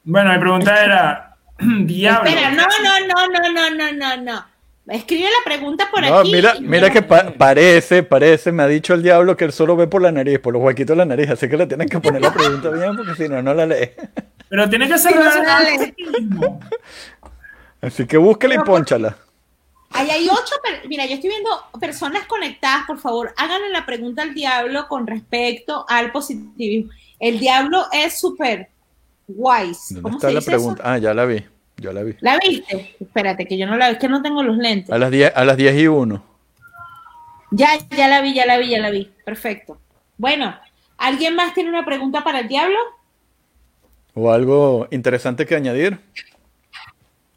Bueno, 0.04 0.32
mi 0.32 0.40
pregunta 0.40 0.84
era, 0.84 1.36
diablo. 1.60 2.30
Espera, 2.30 2.52
no, 2.52 2.64
no, 2.64 3.08
no, 3.08 3.28
no, 3.28 3.52
no, 3.52 3.70
no, 3.76 3.92
no, 4.18 4.24
no. 4.24 4.46
Escribe 4.88 5.24
la 5.24 5.44
pregunta 5.44 5.88
por 5.92 6.02
No, 6.06 6.20
aquí. 6.20 6.32
mira, 6.32 6.54
mira 6.62 6.90
que 6.92 7.02
pa- 7.02 7.32
parece, 7.36 8.04
parece, 8.04 8.52
me 8.52 8.62
ha 8.64 8.68
dicho 8.68 8.94
el 8.94 9.02
diablo 9.02 9.36
que 9.36 9.46
él 9.46 9.52
solo 9.52 9.76
ve 9.76 9.88
por 9.88 10.00
la 10.02 10.12
nariz, 10.12 10.38
por 10.40 10.54
los 10.54 10.62
huequitos 10.62 10.94
de 10.96 10.98
la 11.00 11.06
nariz, 11.06 11.28
así 11.32 11.50
que 11.50 11.58
le 11.58 11.66
tienen 11.66 11.90
que 11.90 12.00
poner 12.00 12.22
la 12.22 12.32
pregunta 12.32 12.70
bien 12.70 12.96
porque 12.96 13.16
si 13.16 13.28
no, 13.28 13.42
no 13.42 13.54
la 13.56 13.66
lee. 13.66 13.90
Pero 14.48 14.70
tiene 14.70 14.88
que 14.88 14.98
ser 15.00 15.16
mismo. 15.98 16.60
Así 17.82 18.06
que 18.06 18.18
búsquela 18.18 18.56
y 18.56 18.60
pónchala. 18.60 19.18
Ahí 19.92 20.10
hay 20.10 20.28
ocho, 20.28 20.56
mira, 20.90 21.06
yo 21.06 21.14
estoy 21.16 21.30
viendo 21.30 21.50
personas 21.80 22.26
conectadas, 22.26 22.86
por 22.86 23.00
favor, 23.00 23.34
háganle 23.38 23.70
la 23.70 23.86
pregunta 23.86 24.24
al 24.24 24.34
diablo 24.34 24.88
con 24.88 25.08
respecto 25.08 25.86
al 25.88 26.12
positivismo. 26.12 26.92
El 27.20 27.40
diablo 27.40 27.86
es 27.94 28.20
súper 28.20 28.70
wise. 29.28 29.96
¿Dónde 29.96 30.02
¿Cómo 30.02 30.18
está 30.18 30.28
se 30.28 30.34
la 30.34 30.40
dice 30.40 30.52
pregunta? 30.52 30.82
eso? 30.84 30.92
Ah, 30.92 30.98
ya 30.98 31.14
la 31.14 31.26
vi, 31.26 31.46
ya 31.78 31.94
la 31.94 32.04
vi. 32.04 32.16
¿La 32.20 32.38
viste? 32.40 32.96
Espérate, 33.00 33.46
que 33.48 33.58
yo 33.58 33.68
no 33.68 33.78
la 33.78 33.88
vi, 33.88 33.94
es 33.94 34.00
que 34.00 34.10
no 34.10 34.22
tengo 34.22 34.44
los 34.44 34.58
lentes. 34.58 34.92
A 34.92 34.98
las 34.98 35.12
10, 35.12 35.32
a 35.34 35.46
las 35.46 35.56
10 35.56 35.78
y 35.80 35.88
1. 35.88 36.24
Ya, 37.52 37.70
ya 37.96 38.08
la 38.10 38.22
vi, 38.22 38.34
ya 38.34 38.46
la 38.46 38.58
vi, 38.58 38.70
ya 38.70 38.80
la 38.80 38.90
vi. 38.90 39.10
Perfecto. 39.24 39.80
Bueno, 40.18 40.56
¿alguien 40.98 41.36
más 41.36 41.54
tiene 41.54 41.70
una 41.70 41.86
pregunta 41.86 42.24
para 42.24 42.40
el 42.40 42.48
diablo? 42.50 42.78
¿O 44.14 44.32
algo 44.32 44.88
interesante 44.92 45.46
que 45.46 45.56
añadir? 45.56 46.00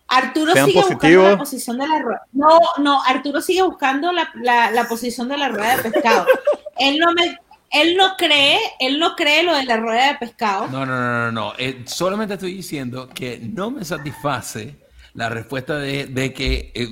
Arturo 0.08 0.52
Sean 0.52 0.66
sigue 0.66 0.80
positivos. 0.80 0.94
buscando 1.24 1.30
la 1.30 1.38
posición 1.38 1.78
de 1.78 1.86
la 1.88 1.98
rueda. 2.00 2.22
No, 2.32 2.58
no, 2.78 3.02
Arturo 3.04 3.40
sigue 3.40 3.62
buscando 3.62 4.10
la, 4.12 4.30
la- 4.34 4.70
la 4.70 4.88
posición 4.88 5.28
de 5.28 5.36
la 5.38 5.48
rueda 5.48 5.76
de 5.76 5.90
pescado. 5.90 6.26
él 6.78 6.98
no 6.98 7.12
me, 7.12 7.38
él 7.70 7.96
no 7.96 8.16
cree, 8.16 8.58
él 8.80 8.98
no 8.98 9.14
cree 9.16 9.42
lo 9.42 9.54
de 9.54 9.64
la 9.64 9.76
rueda 9.76 10.08
de 10.08 10.14
pescado. 10.14 10.66
No, 10.68 10.86
no, 10.86 10.96
no, 10.98 11.30
no, 11.30 11.32
no. 11.32 11.52
Eh, 11.58 11.82
solamente 11.86 12.34
estoy 12.34 12.54
diciendo 12.54 13.08
que 13.08 13.38
no 13.38 13.70
me 13.70 13.84
satisface 13.84 14.76
la 15.14 15.28
respuesta 15.28 15.76
de, 15.76 16.06
de 16.06 16.32
que, 16.32 16.70
eh, 16.74 16.88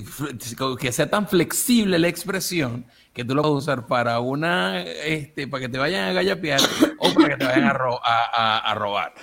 que 0.81 0.93
sea 0.93 1.09
tan 1.09 1.29
flexible 1.29 1.99
la 1.99 2.09
expresión 2.09 2.87
que 3.13 3.25
tú 3.25 3.35
lo 3.35 3.43
puedes 3.43 3.59
usar 3.59 3.87
para 3.87 4.19
una, 4.21 4.83
este, 4.83 5.47
para 5.49 5.63
que 5.63 5.69
te 5.71 5.79
vayan 5.79 6.09
a 6.09 6.13
gallapear 6.13 6.61
o 6.99 7.15
para 7.15 7.29
que 7.29 7.37
te 7.37 7.45
vayan 7.47 7.65
a, 7.65 7.73
ro- 7.73 8.01
a- 8.05 8.31
a- 8.33 8.59
a 8.59 8.75
robar. 8.75 9.15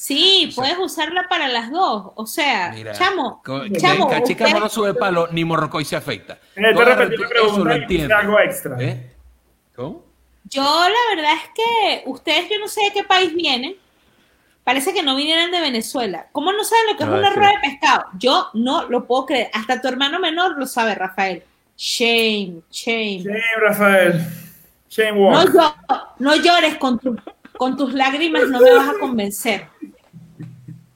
Sí, 0.00 0.52
puedes 0.54 0.78
usarla 0.78 1.26
para 1.28 1.48
las 1.48 1.72
dos. 1.72 2.12
O 2.14 2.24
sea, 2.24 2.70
Mira, 2.72 2.92
chamo, 2.92 3.42
co- 3.44 3.66
chamo, 3.80 4.08
que 4.08 4.14
Cachica 4.14 4.44
usted- 4.46 4.58
no 4.60 4.68
sube 4.68 4.94
palo 4.94 5.26
ni 5.32 5.44
morrocoy 5.44 5.84
se 5.84 5.96
afecta. 5.96 6.34
Eh, 6.54 6.62
te 6.62 6.72
Yo 6.72 6.84
repetí 6.84 7.16
la 7.16 7.28
pregunta 7.28 8.18
algo 8.20 8.38
extra. 8.38 8.76
¿Eh? 8.80 9.10
¿Cómo? 9.74 10.04
yo 10.50 10.62
la 10.62 11.16
verdad 11.16 11.32
es 11.34 11.50
que 11.52 12.02
ustedes, 12.08 12.48
yo 12.48 12.58
no 12.60 12.68
sé 12.68 12.80
de 12.84 12.92
qué 12.92 13.02
país 13.02 13.34
vienen. 13.34 13.74
Parece 14.62 14.94
que 14.94 15.02
no 15.02 15.16
vinieran 15.16 15.50
de 15.50 15.60
Venezuela. 15.60 16.28
¿Cómo 16.30 16.52
no 16.52 16.62
saben 16.62 16.86
lo 16.92 16.96
que 16.96 17.02
es 17.02 17.08
Ah, 17.08 17.12
una 17.14 17.30
rueda 17.30 17.50
de 17.50 17.68
pescado? 17.68 18.04
Yo 18.18 18.50
no 18.54 18.88
lo 18.88 19.04
puedo 19.04 19.26
creer. 19.26 19.50
Hasta 19.52 19.80
tu 19.80 19.88
hermano 19.88 20.20
menor 20.20 20.56
lo 20.56 20.66
sabe, 20.66 20.94
Rafael. 20.94 21.42
Shame, 21.76 22.60
shame. 22.70 23.18
Shame, 23.24 23.42
Rafael. 23.60 24.20
Shame 24.88 25.12
No, 25.20 25.26
walk. 25.28 25.48
llo- 25.52 26.06
no 26.20 26.36
llores 26.36 26.76
con, 26.76 26.98
tu- 27.00 27.16
con 27.58 27.76
tus 27.76 27.92
lágrimas, 27.92 28.48
no 28.48 28.60
me 28.60 28.72
vas 28.72 28.88
a 28.88 28.98
convencer. 28.98 29.66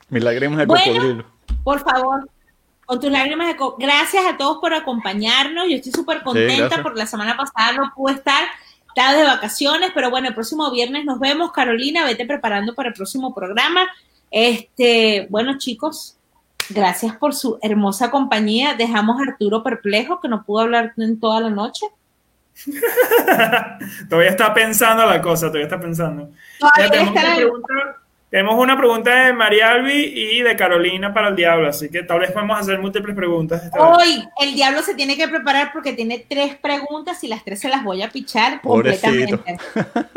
Mis 0.08 0.22
lágrimas 0.24 0.58
de 0.60 0.66
Bueno. 0.66 0.84
cocodrilo. 0.94 1.24
Por 1.64 1.80
favor, 1.80 2.28
con 2.86 3.00
tus 3.00 3.10
lágrimas 3.10 3.48
de 3.48 3.56
co- 3.56 3.76
Gracias 3.78 4.24
a 4.26 4.36
todos 4.36 4.58
por 4.58 4.72
acompañarnos. 4.72 5.66
Yo 5.68 5.76
estoy 5.76 5.92
súper 5.92 6.22
contenta 6.22 6.56
gracias. 6.56 6.80
porque 6.80 6.98
la 7.00 7.06
semana 7.06 7.36
pasada 7.36 7.72
no 7.72 7.92
pude 7.94 8.14
estar. 8.14 8.44
Estaba 8.88 9.14
de 9.14 9.24
vacaciones, 9.24 9.90
pero 9.94 10.10
bueno, 10.10 10.28
el 10.28 10.34
próximo 10.34 10.70
viernes 10.70 11.04
nos 11.04 11.18
vemos. 11.18 11.50
Carolina, 11.52 12.04
vete 12.04 12.26
preparando 12.26 12.74
para 12.74 12.88
el 12.90 12.94
próximo 12.94 13.34
programa. 13.34 13.86
Este, 14.30 15.26
bueno, 15.30 15.56
chicos, 15.58 16.16
gracias 16.68 17.16
por 17.16 17.34
su 17.34 17.58
hermosa 17.62 18.10
compañía. 18.10 18.74
Dejamos 18.74 19.18
a 19.18 19.30
Arturo 19.30 19.62
perplejo, 19.62 20.20
que 20.20 20.28
no 20.28 20.44
pudo 20.44 20.60
hablar 20.60 20.92
en 20.98 21.18
toda 21.18 21.40
la 21.40 21.50
noche. 21.50 21.86
Todavía 24.10 24.30
está 24.30 24.52
pensando 24.52 25.06
la 25.06 25.20
cosa, 25.22 25.46
todavía 25.46 25.64
está 25.64 25.80
pensando. 25.80 26.30
Ya 26.78 26.90
tenemos, 26.90 27.10
una 27.12 27.34
pregunta, 27.36 27.74
tenemos 28.30 28.54
una 28.56 28.76
pregunta 28.78 29.10
de 29.26 29.32
María 29.32 29.68
Albi 29.70 29.92
y 30.04 30.40
de 30.42 30.56
Carolina 30.56 31.12
para 31.12 31.28
el 31.28 31.36
diablo, 31.36 31.68
así 31.68 31.90
que 31.90 32.02
tal 32.02 32.20
vez 32.20 32.30
podemos 32.32 32.58
hacer 32.58 32.78
múltiples 32.78 33.14
preguntas. 33.14 33.62
esta 33.64 33.78
vez. 33.78 33.98
Hoy 33.98 34.28
el 34.40 34.54
diablo 34.54 34.82
se 34.82 34.94
tiene 34.94 35.16
que 35.16 35.28
preparar 35.28 35.70
porque 35.72 35.92
tiene 35.92 36.24
tres 36.28 36.56
preguntas 36.56 37.22
y 37.24 37.28
las 37.28 37.44
tres 37.44 37.60
se 37.60 37.68
las 37.68 37.84
voy 37.84 38.02
a 38.02 38.10
pichar 38.10 38.60
Pobrecito. 38.62 39.38
completamente. 39.38 39.62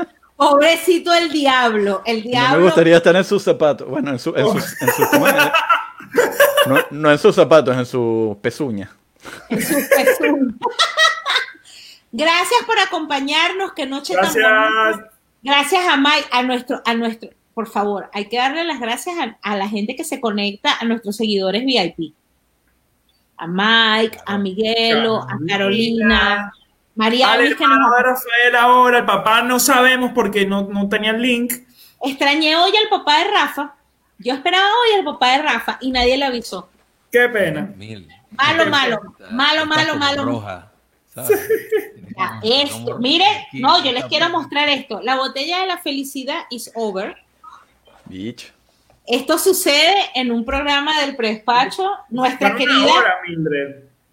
Pobrecito 0.37 1.13
el 1.13 1.31
diablo. 1.31 2.01
El 2.05 2.17
No 2.17 2.23
me 2.25 2.29
diablo. 2.29 2.63
gustaría 2.65 2.97
estar 2.97 3.15
en 3.15 3.23
sus 3.23 3.41
zapatos. 3.43 3.87
Bueno, 3.87 4.11
en, 4.11 4.19
su, 4.19 4.35
en 4.35 4.45
sus... 4.47 4.81
En 4.81 4.87
sus- 4.91 5.07
¿cómo 5.07 5.27
es? 5.29 5.35
no, 6.67 6.77
no 6.91 7.11
en 7.11 7.17
sus 7.17 7.33
zapatos, 7.35 7.75
en 7.77 7.85
su 7.85 8.37
pezuña. 8.41 8.89
en 9.49 9.61
su 9.61 9.73
pezón. 9.73 10.59
Gracias 12.11 12.63
por 12.65 12.77
acompañarnos. 12.79 13.73
Qué 13.73 13.85
noche 13.85 14.13
tan 14.13 14.23
Gracias. 14.33 14.43
bonita. 14.95 15.11
Gracias 15.45 15.87
a 15.87 15.95
Mike, 15.95 16.27
a 16.31 16.41
nuestro, 16.41 16.81
a 16.83 16.95
nuestro, 16.95 17.29
por 17.53 17.67
favor, 17.67 18.09
hay 18.13 18.25
que 18.25 18.37
darle 18.37 18.63
las 18.63 18.79
gracias 18.79 19.15
a, 19.19 19.37
a 19.43 19.55
la 19.55 19.69
gente 19.69 19.95
que 19.95 20.03
se 20.03 20.19
conecta, 20.19 20.75
a 20.79 20.85
nuestros 20.85 21.15
seguidores 21.17 21.63
VIP. 21.63 22.15
A 23.37 23.45
Mike, 23.45 24.17
a 24.25 24.39
Miguelo, 24.39 25.21
a 25.21 25.37
Carolina, 25.47 26.51
María 26.95 27.33
Al 27.33 27.41
Luis, 27.41 27.55
que 27.57 27.67
nos 27.67 27.77
Rafael 27.77 28.55
ahora, 28.57 28.97
el 28.97 29.05
papá 29.05 29.43
no 29.43 29.59
sabemos 29.59 30.13
porque 30.15 30.47
no, 30.47 30.63
no 30.63 30.89
tenía 30.89 31.11
el 31.11 31.21
link. 31.21 31.53
Extrañé 32.01 32.55
hoy 32.55 32.71
al 32.75 32.89
papá 32.89 33.19
de 33.19 33.31
Rafa. 33.31 33.75
Yo 34.17 34.33
esperaba 34.33 34.65
hoy 34.65 34.97
al 34.97 35.05
papá 35.05 35.33
de 35.33 35.43
Rafa 35.43 35.77
y 35.79 35.91
nadie 35.91 36.17
le 36.17 36.25
avisó. 36.25 36.69
Qué 37.11 37.29
pena. 37.29 37.71
Mil. 37.77 38.07
Malo, 38.31 38.65
malo, 38.65 38.99
malo, 39.29 39.65
malo, 39.67 39.95
malo. 39.95 40.74
Esto, 42.43 42.83
como- 42.85 42.97
mire, 42.99 43.25
aquí, 43.47 43.59
no, 43.59 43.83
yo 43.83 43.91
les 43.91 44.05
quiero 44.05 44.29
mostrar 44.29 44.69
esto. 44.69 45.01
La 45.01 45.15
botella 45.15 45.61
de 45.61 45.67
la 45.67 45.77
felicidad 45.77 46.43
is 46.49 46.71
over. 46.75 47.15
Bitch. 48.05 48.51
Esto 49.07 49.37
sucede 49.37 49.95
en 50.15 50.31
un 50.31 50.45
programa 50.45 51.01
del 51.01 51.15
predespacho. 51.15 51.91
Nuestra 52.09 52.55
querida, 52.55 52.91
hora, 52.91 53.15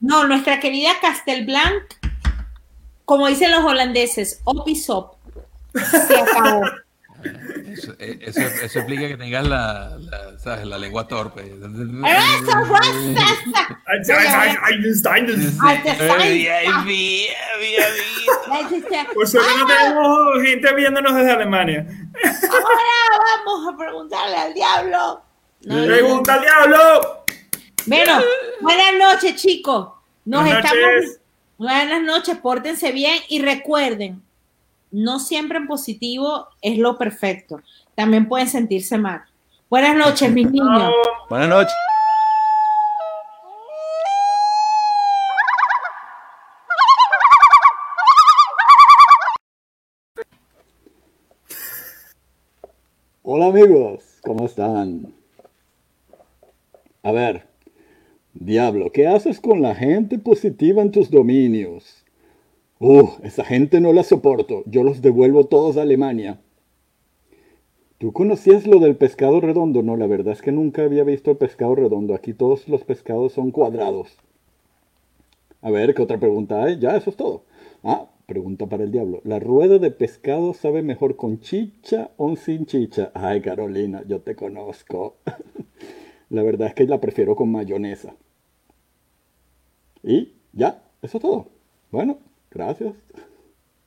no, 0.00 0.26
nuestra 0.26 0.60
querida 0.60 0.90
Castelblanc, 1.00 1.82
como 3.04 3.26
dicen 3.28 3.50
los 3.52 3.64
holandeses, 3.64 4.40
op 4.44 4.68
y 4.68 4.76
sop. 4.76 5.14
Se 5.74 6.18
acabó. 6.18 6.62
Eso, 7.72 7.94
eh, 7.98 8.18
eso, 8.20 8.40
eso 8.40 8.78
explica 8.80 9.08
que 9.08 9.16
tengas 9.16 9.46
la, 9.46 9.96
la, 9.98 10.38
¿sabes? 10.38 10.66
la 10.66 10.78
lengua 10.78 11.06
torpe. 11.08 11.42
Eso. 11.42 11.62
Por 19.14 19.26
suerte 19.28 19.50
no 19.58 19.66
tenemos 19.66 20.42
gente 20.42 20.74
viéndonos 20.74 21.14
desde 21.14 21.30
Alemania. 21.30 21.86
Ahora 22.50 23.44
vamos 23.44 23.74
a 23.74 23.76
preguntarle 23.76 24.36
al 24.36 24.54
diablo. 24.54 25.22
No. 25.62 25.86
Pregunta 25.86 26.34
al 26.34 26.40
diablo. 26.40 27.24
Bueno, 27.86 28.20
buenas 28.60 28.94
noches, 28.98 29.36
chicos. 29.40 29.88
Nos 30.24 30.42
Buenas 30.42 30.64
estamos. 30.64 30.84
noches. 30.94 31.18
Buenas 31.58 32.02
noches, 32.02 32.36
pórtense 32.38 32.92
bien 32.92 33.20
y 33.28 33.40
recuerden, 33.40 34.22
no 34.92 35.18
siempre 35.18 35.58
en 35.58 35.66
positivo 35.66 36.46
es 36.60 36.78
lo 36.78 36.96
perfecto. 36.98 37.60
También 37.94 38.28
pueden 38.28 38.48
sentirse 38.48 38.98
mal. 38.98 39.22
Buenas 39.68 39.96
noches, 39.96 40.30
mis 40.30 40.50
niños. 40.50 40.92
Buenas 41.28 41.48
noches. 41.48 41.72
Hola 53.24 53.46
amigos, 53.46 54.18
¿cómo 54.22 54.44
están? 54.44 55.14
A 57.04 57.12
ver, 57.12 57.46
diablo, 58.34 58.90
¿qué 58.92 59.06
haces 59.06 59.40
con 59.40 59.62
la 59.62 59.74
gente 59.74 60.18
positiva 60.18 60.82
en 60.82 60.90
tus 60.90 61.10
dominios? 61.10 62.01
Uh, 62.84 63.10
esa 63.22 63.44
gente 63.44 63.80
no 63.80 63.92
la 63.92 64.02
soporto, 64.02 64.64
yo 64.66 64.82
los 64.82 65.02
devuelvo 65.02 65.46
todos 65.46 65.76
a 65.76 65.82
Alemania. 65.82 66.40
¿Tú 67.98 68.12
conocías 68.12 68.66
lo 68.66 68.80
del 68.80 68.96
pescado 68.96 69.40
redondo? 69.40 69.84
No, 69.84 69.96
la 69.96 70.08
verdad 70.08 70.32
es 70.32 70.42
que 70.42 70.50
nunca 70.50 70.82
había 70.82 71.04
visto 71.04 71.30
el 71.30 71.36
pescado 71.36 71.76
redondo. 71.76 72.12
Aquí 72.12 72.34
todos 72.34 72.66
los 72.66 72.82
pescados 72.82 73.34
son 73.34 73.52
cuadrados. 73.52 74.18
A 75.60 75.70
ver, 75.70 75.94
¿qué 75.94 76.02
otra 76.02 76.18
pregunta 76.18 76.60
hay? 76.60 76.80
Ya, 76.80 76.96
eso 76.96 77.10
es 77.10 77.16
todo. 77.16 77.44
Ah, 77.84 78.10
pregunta 78.26 78.66
para 78.66 78.82
el 78.82 78.90
diablo. 78.90 79.20
¿La 79.22 79.38
rueda 79.38 79.78
de 79.78 79.92
pescado 79.92 80.52
sabe 80.52 80.82
mejor 80.82 81.14
con 81.14 81.38
chicha 81.38 82.10
o 82.16 82.34
sin 82.34 82.66
chicha? 82.66 83.12
Ay, 83.14 83.42
Carolina, 83.42 84.02
yo 84.08 84.22
te 84.22 84.34
conozco. 84.34 85.18
La 86.30 86.42
verdad 86.42 86.66
es 86.66 86.74
que 86.74 86.84
la 86.88 87.00
prefiero 87.00 87.36
con 87.36 87.52
mayonesa. 87.52 88.16
Y 90.02 90.32
ya, 90.52 90.82
eso 91.00 91.18
es 91.18 91.22
todo. 91.22 91.46
Bueno, 91.92 92.18
Gracias. 92.54 92.94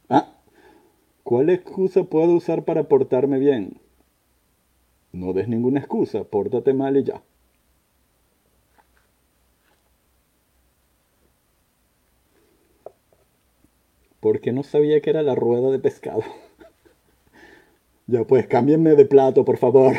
Ah, 0.10 0.34
¿cuál 1.24 1.50
excusa 1.50 2.04
puedo 2.04 2.34
usar 2.34 2.66
para 2.66 2.88
portarme 2.88 3.40
bien? 3.40 3.80
No 5.14 5.34
des 5.34 5.48
ninguna 5.48 5.80
excusa, 5.80 6.24
pórtate 6.24 6.74
mal 6.74 6.98
y 6.98 7.04
ya. 7.04 7.22
Porque 14.20 14.52
no 14.52 14.64
sabía 14.64 15.00
que 15.02 15.12
era 15.12 15.22
la 15.22 15.36
rueda 15.36 15.70
de 15.70 15.80
pescado. 15.80 16.24
ya 18.08 18.24
pues, 18.24 18.48
cámbienme 18.48 18.96
de 18.96 19.06
plato, 19.06 19.46
por 19.46 19.58
favor. 19.58 19.96